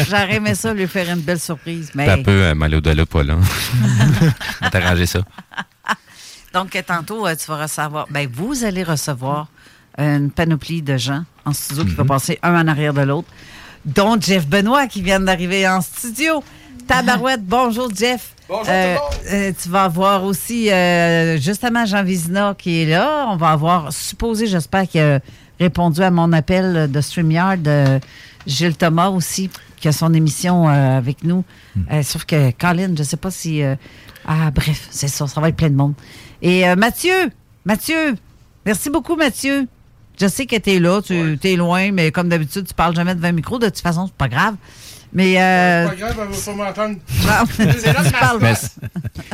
J'aurais 0.09 0.35
aimé 0.35 0.55
ça 0.55 0.73
lui 0.73 0.87
faire 0.87 1.09
une 1.09 1.19
belle 1.21 1.39
surprise. 1.39 1.91
Mais... 1.95 2.05
T'as 2.05 2.17
peu 2.23 2.31
euh, 2.31 2.55
mal 2.55 2.73
au-delà, 2.75 3.05
pas 3.05 3.23
là. 3.23 3.35
On 4.61 4.63
va 4.65 4.69
t'arranger 4.69 5.05
ça. 5.05 5.19
Donc, 6.53 6.81
tantôt, 6.87 7.27
euh, 7.27 7.35
tu 7.35 7.45
vas 7.47 7.63
recevoir, 7.63 8.07
ben, 8.09 8.27
vous 8.31 8.63
allez 8.63 8.83
recevoir 8.83 9.47
une 9.97 10.31
panoplie 10.31 10.81
de 10.81 10.97
gens 10.97 11.23
en 11.45 11.53
studio 11.53 11.83
qui 11.83 11.91
Mhm. 11.91 11.95
va 11.97 12.03
passer 12.05 12.39
un 12.43 12.55
en 12.61 12.67
arrière 12.67 12.93
de 12.93 13.01
l'autre, 13.01 13.27
dont 13.85 14.17
Jeff 14.19 14.47
Benoît 14.47 14.87
qui 14.87 15.01
vient 15.01 15.19
d'arriver 15.19 15.67
en 15.67 15.81
studio. 15.81 16.43
Tabarouette, 16.87 17.43
bonjour 17.43 17.89
Jeff. 17.93 18.33
Bonjour 18.47 18.65
Euh, 18.69 18.95
tout 18.95 19.01
le 19.01 19.31
monde. 19.31 19.33
euh, 19.33 19.51
tu 19.61 19.69
vas 19.69 19.83
avoir 19.85 20.23
aussi 20.23 20.71
euh, 20.71 21.37
justement 21.39 21.85
Jean 21.85 22.03
Vizina 22.03 22.53
qui 22.57 22.81
est 22.81 22.85
là. 22.85 23.25
On 23.29 23.37
va 23.37 23.49
avoir 23.49 23.91
supposé, 23.91 24.45
j'espère 24.47 24.87
qu'il 24.87 25.01
a 25.01 25.19
répondu 25.59 26.01
à 26.01 26.11
mon 26.11 26.31
appel 26.33 26.89
de 26.91 27.01
StreamYard. 27.01 27.67
euh, 27.67 27.99
Gilles 28.45 28.77
Thomas 28.77 29.09
aussi, 29.09 29.49
qui 29.77 29.87
a 29.87 29.91
son 29.91 30.13
émission 30.13 30.67
avec 30.67 31.23
nous. 31.23 31.43
Euh, 31.91 32.03
sauf 32.03 32.25
que 32.25 32.51
Colin, 32.51 32.89
je 32.93 32.99
ne 32.99 33.03
sais 33.03 33.17
pas 33.17 33.31
si. 33.31 33.63
ah, 34.27 34.51
bref, 34.51 34.87
c'est 34.91 35.07
ça, 35.07 35.25
ça 35.25 35.41
va 35.41 35.49
être 35.49 35.55
plein 35.55 35.71
de 35.71 35.75
monde. 35.75 35.93
Et 36.43 36.63
Mathieu, 36.75 37.31
Mathieu, 37.65 38.15
merci 38.63 38.91
beaucoup, 38.91 39.15
Mathieu. 39.15 39.67
Je 40.21 40.27
sais 40.27 40.45
que 40.45 40.55
tu 40.57 40.69
es 40.73 40.79
là, 40.79 41.01
tu 41.01 41.37
es 41.43 41.55
loin, 41.55 41.91
mais 41.91 42.11
comme 42.11 42.29
d'habitude, 42.29 42.67
tu 42.67 42.73
parles 42.75 42.95
jamais 42.95 43.15
devant 43.15 43.27
un 43.29 43.31
micro. 43.31 43.57
De 43.57 43.65
toute 43.65 43.79
façon, 43.79 44.05
c'est 44.05 44.13
pas 44.15 44.27
grave. 44.29 44.55
Mais. 45.15 45.41
euh, 45.41 45.87
Pas 45.87 45.95
grave, 45.95 46.15
elle 46.21 46.35
va 46.35 46.41
pas 46.45 46.53
m'entendre. 46.53 46.95
non, 47.25 47.45
C'est 47.57 47.81
c'est- 47.81 48.79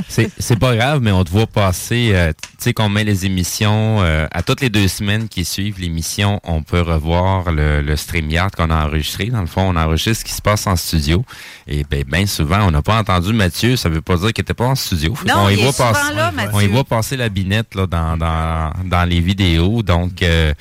c'est, 0.08 0.32
c'est 0.38 0.60
pas 0.60 0.76
grave, 0.76 0.99
mais 1.02 1.12
on 1.12 1.24
te 1.24 1.32
voit 1.32 1.48
passer. 1.48 2.12
euh, 2.14 2.32
tu 2.34 2.49
sais 2.60 2.74
qu'on 2.74 2.88
met 2.90 3.03
les 3.03 3.26
émissions 3.26 3.98
euh, 4.02 4.28
à 4.32 4.44
toutes 4.44 4.62
les 4.62 4.70
deux 4.70 4.88
semaines 4.88 5.28
qui 5.28 5.44
suivent 5.44 5.80
l'émission. 5.80 6.40
On 6.44 6.62
peut 6.62 6.82
revoir 6.82 7.52
le, 7.52 7.82
le 7.82 7.95
StreamYard 7.95 8.52
qu'on 8.52 8.70
a 8.70 8.86
enregistré. 8.86 9.26
Dans 9.26 9.41
le 9.41 9.48
fond, 9.48 9.64
on 9.64 9.76
enregistre 9.76 10.20
ce 10.20 10.26
qui 10.26 10.34
se 10.34 10.41
passe 10.41 10.68
en 10.68 10.76
studio. 10.76 11.26
Et 11.68 11.84
ben, 11.90 12.03
ben 12.08 12.28
souvent, 12.28 12.68
on 12.68 12.72
n'a 12.72 12.82
pas 12.84 12.98
entendu 12.99 13.34
Mathieu. 13.34 13.76
Ça 13.76 13.90
veut 13.90 14.02
pas 14.02 14.18
dire 14.18 14.34
qu'il 14.34 14.44
était 14.44 14.53
pas 14.53 14.68
en 14.68 14.76
studio. 14.76 15.16
Non, 15.28 15.34
qu'on 15.34 15.49
y 15.49 15.53
est 15.53 15.64
voit 15.64 15.74
passer, 15.74 16.14
là, 16.14 16.32
on 16.53 16.60
y 16.60 16.68
voit 16.68 16.84
passer 16.84 17.18
la 17.18 17.30
binette 17.30 17.74
là, 17.76 17.88
dans, 17.88 18.18
dans, 18.18 18.72
dans 18.86 19.10
les 19.10 19.20
vidéos. 19.20 19.82
Donc, 19.82 20.22
euh, 20.22 20.53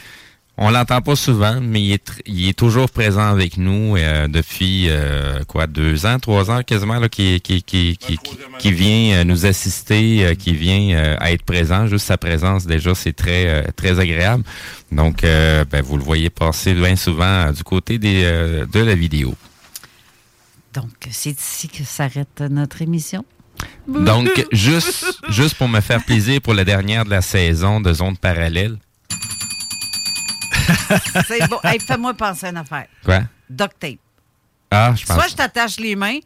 on 0.62 0.70
l'entend 0.70 1.00
pas 1.00 1.16
souvent, 1.16 1.58
mais 1.60 1.80
il 1.82 1.92
est, 1.94 2.12
il 2.26 2.48
est 2.50 2.58
toujours 2.58 2.90
présent 2.90 3.26
avec 3.26 3.56
nous 3.56 3.96
euh, 3.96 4.28
depuis 4.28 4.88
euh, 4.90 5.42
quoi 5.44 5.66
deux 5.66 6.04
ans, 6.04 6.18
trois 6.18 6.50
ans 6.50 6.62
quasiment 6.62 6.98
là, 6.98 7.08
qui, 7.08 7.40
qui, 7.40 7.62
qui, 7.62 7.96
qui, 7.96 8.18
qui, 8.18 8.36
qui 8.58 8.72
vient 8.72 9.16
euh, 9.16 9.24
nous 9.24 9.46
assister, 9.46 10.22
euh, 10.22 10.34
qui 10.34 10.52
vient 10.52 10.94
euh, 10.94 11.16
à 11.18 11.32
être 11.32 11.44
présent. 11.44 11.86
Juste 11.86 12.04
sa 12.06 12.18
présence 12.18 12.66
déjà, 12.66 12.94
c'est 12.94 13.14
très 13.14 13.46
euh, 13.48 13.62
très 13.74 13.98
agréable. 13.98 14.44
Donc, 14.92 15.24
euh, 15.24 15.64
ben, 15.64 15.80
vous 15.80 15.96
le 15.96 16.04
voyez 16.04 16.28
passer 16.28 16.74
bien 16.74 16.94
souvent 16.94 17.24
euh, 17.24 17.52
du 17.52 17.64
côté 17.64 17.98
des, 17.98 18.20
euh, 18.24 18.66
de 18.66 18.80
la 18.80 18.94
vidéo. 18.94 19.34
Donc, 20.74 20.90
c'est 21.10 21.40
ici 21.40 21.68
que 21.68 21.84
s'arrête 21.84 22.42
notre 22.50 22.82
émission. 22.82 23.24
Donc, 23.88 24.28
juste 24.52 25.06
juste 25.30 25.54
pour 25.54 25.68
me 25.68 25.80
faire 25.80 26.04
plaisir 26.04 26.42
pour 26.42 26.52
la 26.52 26.64
dernière 26.66 27.06
de 27.06 27.10
la 27.10 27.22
saison 27.22 27.80
de 27.80 27.94
Zone 27.94 28.18
Parallèle. 28.18 28.76
C'est 31.26 31.48
bon. 31.48 31.58
Hey, 31.64 31.78
fais-moi 31.80 32.14
penser 32.14 32.46
à 32.46 32.50
une 32.50 32.56
affaire. 32.56 32.86
Quoi? 33.04 33.20
Duct 33.48 33.72
tape. 33.78 33.98
Ah, 34.72 34.94
je 34.96 35.04
pense. 35.04 35.16
Soit 35.16 35.26
je 35.28 35.34
t'attache 35.34 35.80
les 35.80 35.96
mains, 35.96 36.18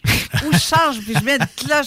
ou 0.45 0.53
je 0.53 0.59
change, 0.59 0.99
puis 1.01 1.15
je 1.19 1.25
mets 1.25 1.37
une 1.37 1.47
cloche. 1.57 1.87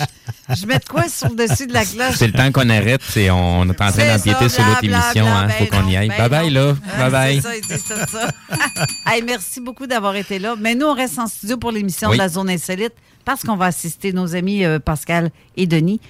Je 0.49 0.65
mets 0.65 0.80
de 0.80 0.85
quoi 0.85 1.07
sur 1.07 1.30
le 1.30 1.35
dessus 1.35 1.68
de 1.68 1.73
la 1.73 1.85
cloche? 1.85 2.15
C'est 2.15 2.26
le 2.26 2.34
temps 2.34 2.52
qu'on 2.52 2.68
arrête, 2.72 3.02
c'est 3.07 3.30
on 3.30 3.64
est 3.65 3.69
en 3.69 3.91
train 3.91 3.91
d'empiéter 3.91 4.49
sur 4.49 4.65
l'autre 4.65 4.84
émission, 4.84 5.26
bla, 5.26 5.38
hein. 5.38 5.48
ben 5.48 5.53
Faut 5.53 5.65
qu'on 5.68 5.88
y 5.88 5.95
aille. 5.95 6.07
ben 6.07 6.18
bye 6.18 6.30
bye 6.30 6.49
là. 6.49 6.76
Ah, 6.98 6.98
Bye 6.98 7.11
bye. 7.11 7.35
C'est 7.35 7.41
ça, 7.48 7.56
ils 7.57 7.61
disent 7.61 7.84
tout 7.84 8.11
ça. 8.18 8.31
Hey, 9.06 9.22
merci 9.22 9.61
beaucoup 9.61 9.85
d'avoir 9.85 10.15
été 10.15 10.39
là. 10.39 10.56
Mais 10.60 10.73
nous, 10.73 10.88
on 10.88 10.95
reste 10.95 11.19
en 11.19 11.27
studio 11.27 11.57
pour 11.57 11.72
l'émission 11.72 12.10
Oui. 12.10 12.18
de 12.18 12.23
la 12.23 12.30
Zone 12.30 12.49
Insolite 12.49 12.94
parce 13.23 13.44
qu'on 13.44 13.56
va 13.56 13.65
assister 13.65 14.11
nos 14.11 14.35
amis 14.35 14.65
euh, 14.65 14.80
Pascal 14.80 15.30
et 15.57 15.68
Denis 15.68 16.02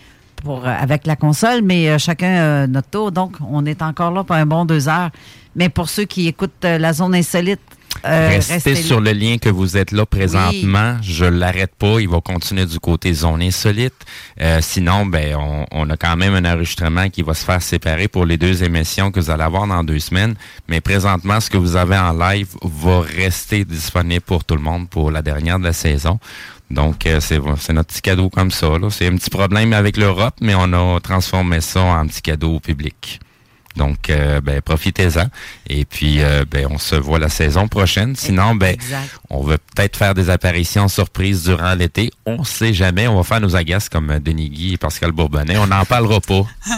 pour, 0.43 0.65
euh, 0.65 0.73
avec 0.80 1.05
la 1.05 1.15
console, 1.15 1.61
mais 1.64 1.89
euh, 1.89 1.97
chacun 1.97 2.27
euh, 2.27 2.68
notre 2.68 2.89
tour. 2.89 3.11
Donc, 3.11 3.35
on 3.49 3.65
est 3.65 3.81
encore 3.81 4.11
là 4.11 4.23
pour 4.23 4.35
un 4.35 4.45
bon 4.45 4.65
deux 4.65 4.88
heures. 4.88 5.09
Mais 5.55 5.69
pour 5.69 5.89
ceux 5.89 6.05
qui 6.05 6.27
écoutent 6.27 6.64
la 6.64 6.93
Zone 6.93 7.15
Insolite, 7.15 7.59
euh, 8.05 8.30
Restez, 8.30 8.53
restez 8.53 8.76
sur 8.76 9.01
là. 9.01 9.11
le 9.11 9.19
lien 9.19 9.38
que 9.38 9.49
vous 9.49 9.77
êtes 9.77 9.91
là 9.91 10.05
présentement. 10.05 10.97
Je 11.01 11.26
l'arrête 11.26 11.73
pas. 11.76 11.99
Il 11.99 12.09
va 12.09 12.22
continuer 12.22 12.65
du 12.65 12.80
côté 12.80 13.14
zone 13.14 13.41
insolite. 13.41 13.93
Euh, 14.39 14.59
sinon, 14.61 15.05
ben, 15.05 15.35
on, 15.35 15.65
on 15.72 15.89
a 15.89 15.97
quand 15.97 16.15
même 16.15 16.35
un 16.35 16.45
enregistrement 16.45 17.09
qui 17.09 17.22
va 17.23 17.34
se 17.34 17.43
faire 17.43 17.61
séparer 17.61 18.07
pour 18.07 18.26
les 18.26 18.38
deux 18.38 18.64
émissions 18.64 19.11
que 19.11 19.19
vous 19.19 19.30
allez 19.30 19.43
avoir 19.43 19.68
dans 19.68 19.84
deux 19.84 19.99
semaines. 19.99 20.35
Mais 20.68 20.81
présentement, 20.81 21.39
ce 21.39 21.49
que 21.49 21.57
vous 21.57 21.76
avez 21.76 21.97
en 21.97 22.14
live 22.14 22.49
va 22.61 23.01
rester 23.01 23.65
disponible 23.65 24.22
pour 24.22 24.43
tout 24.43 24.55
le 24.55 24.61
monde 24.61 24.88
pour 24.89 25.11
la 25.11 25.22
dernière 25.22 25.59
de 25.59 25.64
la 25.65 25.73
saison. 25.73 26.19
Donc, 26.69 27.06
euh, 27.06 27.19
c'est 27.22 27.39
c'est 27.60 27.73
notre 27.73 27.89
petit 27.89 28.02
cadeau 28.02 28.30
comme 28.30 28.52
ça. 28.52 28.77
là. 28.77 28.89
C'est 28.89 29.07
un 29.07 29.15
petit 29.15 29.30
problème 29.30 29.73
avec 29.73 29.95
l'Europe, 29.98 30.35
mais 30.41 30.53
on 30.56 30.73
a 30.73 30.99
transformé 30.99 31.61
ça 31.61 31.81
en 31.81 32.06
petit 32.07 32.22
cadeau 32.22 32.56
au 32.56 32.60
public. 32.60 33.19
Donc, 33.77 34.10
euh, 34.10 34.41
ben, 34.41 34.60
profitez-en. 34.61 35.27
Et 35.69 35.85
puis, 35.85 36.22
euh, 36.22 36.44
ben, 36.49 36.68
on 36.69 36.80
se 36.80 36.95
voit 36.95 37.19
la 37.19 37.30
saison 37.30 37.68
prochaine. 37.68 38.15
Sinon, 38.15 38.56
ben, 38.56 38.73
Exact. 38.73 39.07
on 39.30 39.44
va 39.44 39.57
peut-être 39.60 39.95
faire 39.98 40.15
des 40.15 40.30
apparitions 40.31 40.88
surprises 40.88 41.44
durant 41.44 41.76
l'été. 41.76 42.11
On 42.26 42.44
sait 42.44 42.73
jamais. 42.73 43.07
On 43.07 43.15
va 43.15 43.23
faire 43.23 43.39
nos 43.39 43.56
agaces 43.56 43.88
comme 43.88 44.10
euh, 44.10 44.19
Denis 44.19 44.49
Guy 44.49 44.73
et 44.73 44.77
Pascal 44.77 45.11
Bourbonnais. 45.11 45.57
On 45.57 45.68
n'en 45.68 45.85
parlera 45.85 46.19
pas. 46.19 46.44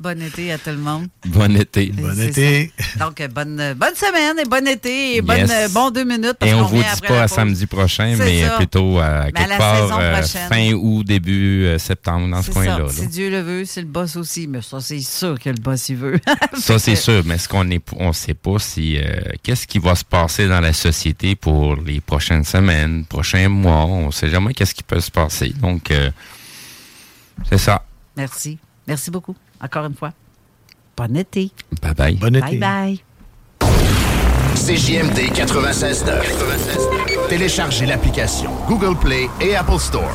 Bon 0.00 0.18
été 0.22 0.50
à 0.50 0.56
tout 0.56 0.70
le 0.70 0.78
monde. 0.78 1.08
Bon 1.26 1.54
été. 1.54 1.88
Bon 1.92 2.18
été. 2.18 2.72
ça. 2.96 3.04
Donc, 3.04 3.20
euh, 3.20 3.28
bonne, 3.28 3.60
euh, 3.60 3.74
bonne 3.74 3.94
semaine 3.94 4.38
et 4.38 4.48
bon 4.48 4.66
été 4.66 5.16
et 5.16 5.20
bonne, 5.20 5.36
Yes. 5.40 5.50
euh, 5.52 5.68
bon 5.68 5.90
deux 5.90 6.04
minutes. 6.04 6.36
parce 6.38 6.50
Et 6.50 6.54
on 6.54 6.62
qu'on 6.62 6.68
vous 6.68 6.82
dit 6.82 6.88
après 6.90 7.08
pas 7.08 7.22
à 7.24 7.28
samedi 7.28 7.66
prochain, 7.66 8.16
mais 8.16 8.40
ça. 8.46 8.56
plutôt 8.56 8.98
à 8.98 9.24
Mais 9.26 9.32
quelque 9.32 9.58
part 9.58 10.00
euh, 10.00 10.22
fin 10.22 10.72
août, 10.72 11.04
début 11.04 11.64
euh, 11.66 11.78
septembre, 11.78 12.28
dans 12.30 12.40
ce 12.40 12.50
coin-là. 12.50 12.86
Si 12.88 13.08
Dieu 13.08 13.28
le 13.28 13.42
veut, 13.42 13.64
c'est 13.66 13.82
le 13.82 13.88
boss 13.88 14.16
aussi. 14.16 14.46
Mais 14.46 14.62
ça, 14.62 14.80
c'est 14.80 15.00
sûr 15.00 15.38
que 15.38 15.50
le 15.50 15.56
boss, 15.60 15.90
il 15.90 15.96
veut. 15.96 16.18
Ça, 16.58 16.78
c'est 16.78 16.96
sûr, 16.96 17.22
mais 17.26 17.36
ce 17.36 17.46
qu'on 17.46 17.68
est, 17.70 17.84
on 17.98 18.14
sait 18.14 18.32
pas 18.32 18.58
si 18.58 18.96
euh, 18.96 19.20
qu'est-ce 19.42 19.66
qui 19.66 19.78
va 19.78 19.94
se 19.94 20.04
passer 20.04 20.48
dans 20.48 20.60
la 20.60 20.72
société 20.72 21.34
pour 21.36 21.76
les 21.76 22.00
prochaines 22.00 22.44
semaines, 22.44 23.04
prochains 23.04 23.50
mois. 23.50 23.84
On 23.84 24.10
sait 24.10 24.30
jamais 24.30 24.54
qu'est-ce 24.54 24.74
qui 24.74 24.82
peut 24.82 25.00
se 25.00 25.10
passer. 25.10 25.50
Donc, 25.60 25.90
euh, 25.90 26.10
c'est 27.50 27.58
ça. 27.58 27.84
Merci. 28.16 28.56
Merci 28.86 29.10
beaucoup. 29.10 29.36
Encore 29.60 29.86
une 29.86 29.94
fois. 29.94 30.12
Bon 30.96 31.16
été. 31.16 31.50
Bye 31.82 31.94
bye. 31.94 32.14
Bon 32.16 32.32
Bye 32.32 32.58
bye. 32.58 33.02
CJMD 34.54 35.32
96.9. 35.32 37.28
Téléchargez 37.28 37.86
l'application 37.86 38.50
Google 38.68 38.94
Play 38.98 39.28
et 39.40 39.54
Apple 39.54 39.78
Store. 39.78 40.12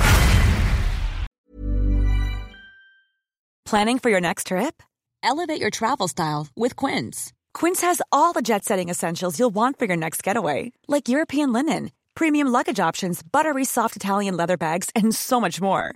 Planning 3.66 3.98
for 4.00 4.10
your 4.12 4.22
next 4.22 4.48
trip? 4.48 4.84
Elevate 5.24 5.60
your 5.60 5.72
travel 5.72 6.08
style 6.08 6.48
with 6.56 6.76
Quince. 6.76 7.34
Quince 7.56 7.82
has 7.82 8.02
all 8.12 8.32
the 8.32 8.44
jet 8.44 8.64
setting 8.64 8.90
essentials 8.90 9.40
you'll 9.40 9.54
want 9.54 9.80
for 9.80 9.86
your 9.86 9.98
next 9.98 10.22
getaway, 10.22 10.72
like 10.88 11.10
European 11.10 11.52
linen, 11.52 11.90
premium 12.14 12.48
luggage 12.48 12.80
options, 12.80 13.24
buttery 13.24 13.66
soft 13.66 13.96
Italian 13.96 14.38
leather 14.38 14.58
bags, 14.58 14.92
and 14.96 15.16
so 15.16 15.42
much 15.42 15.60
more. 15.60 15.96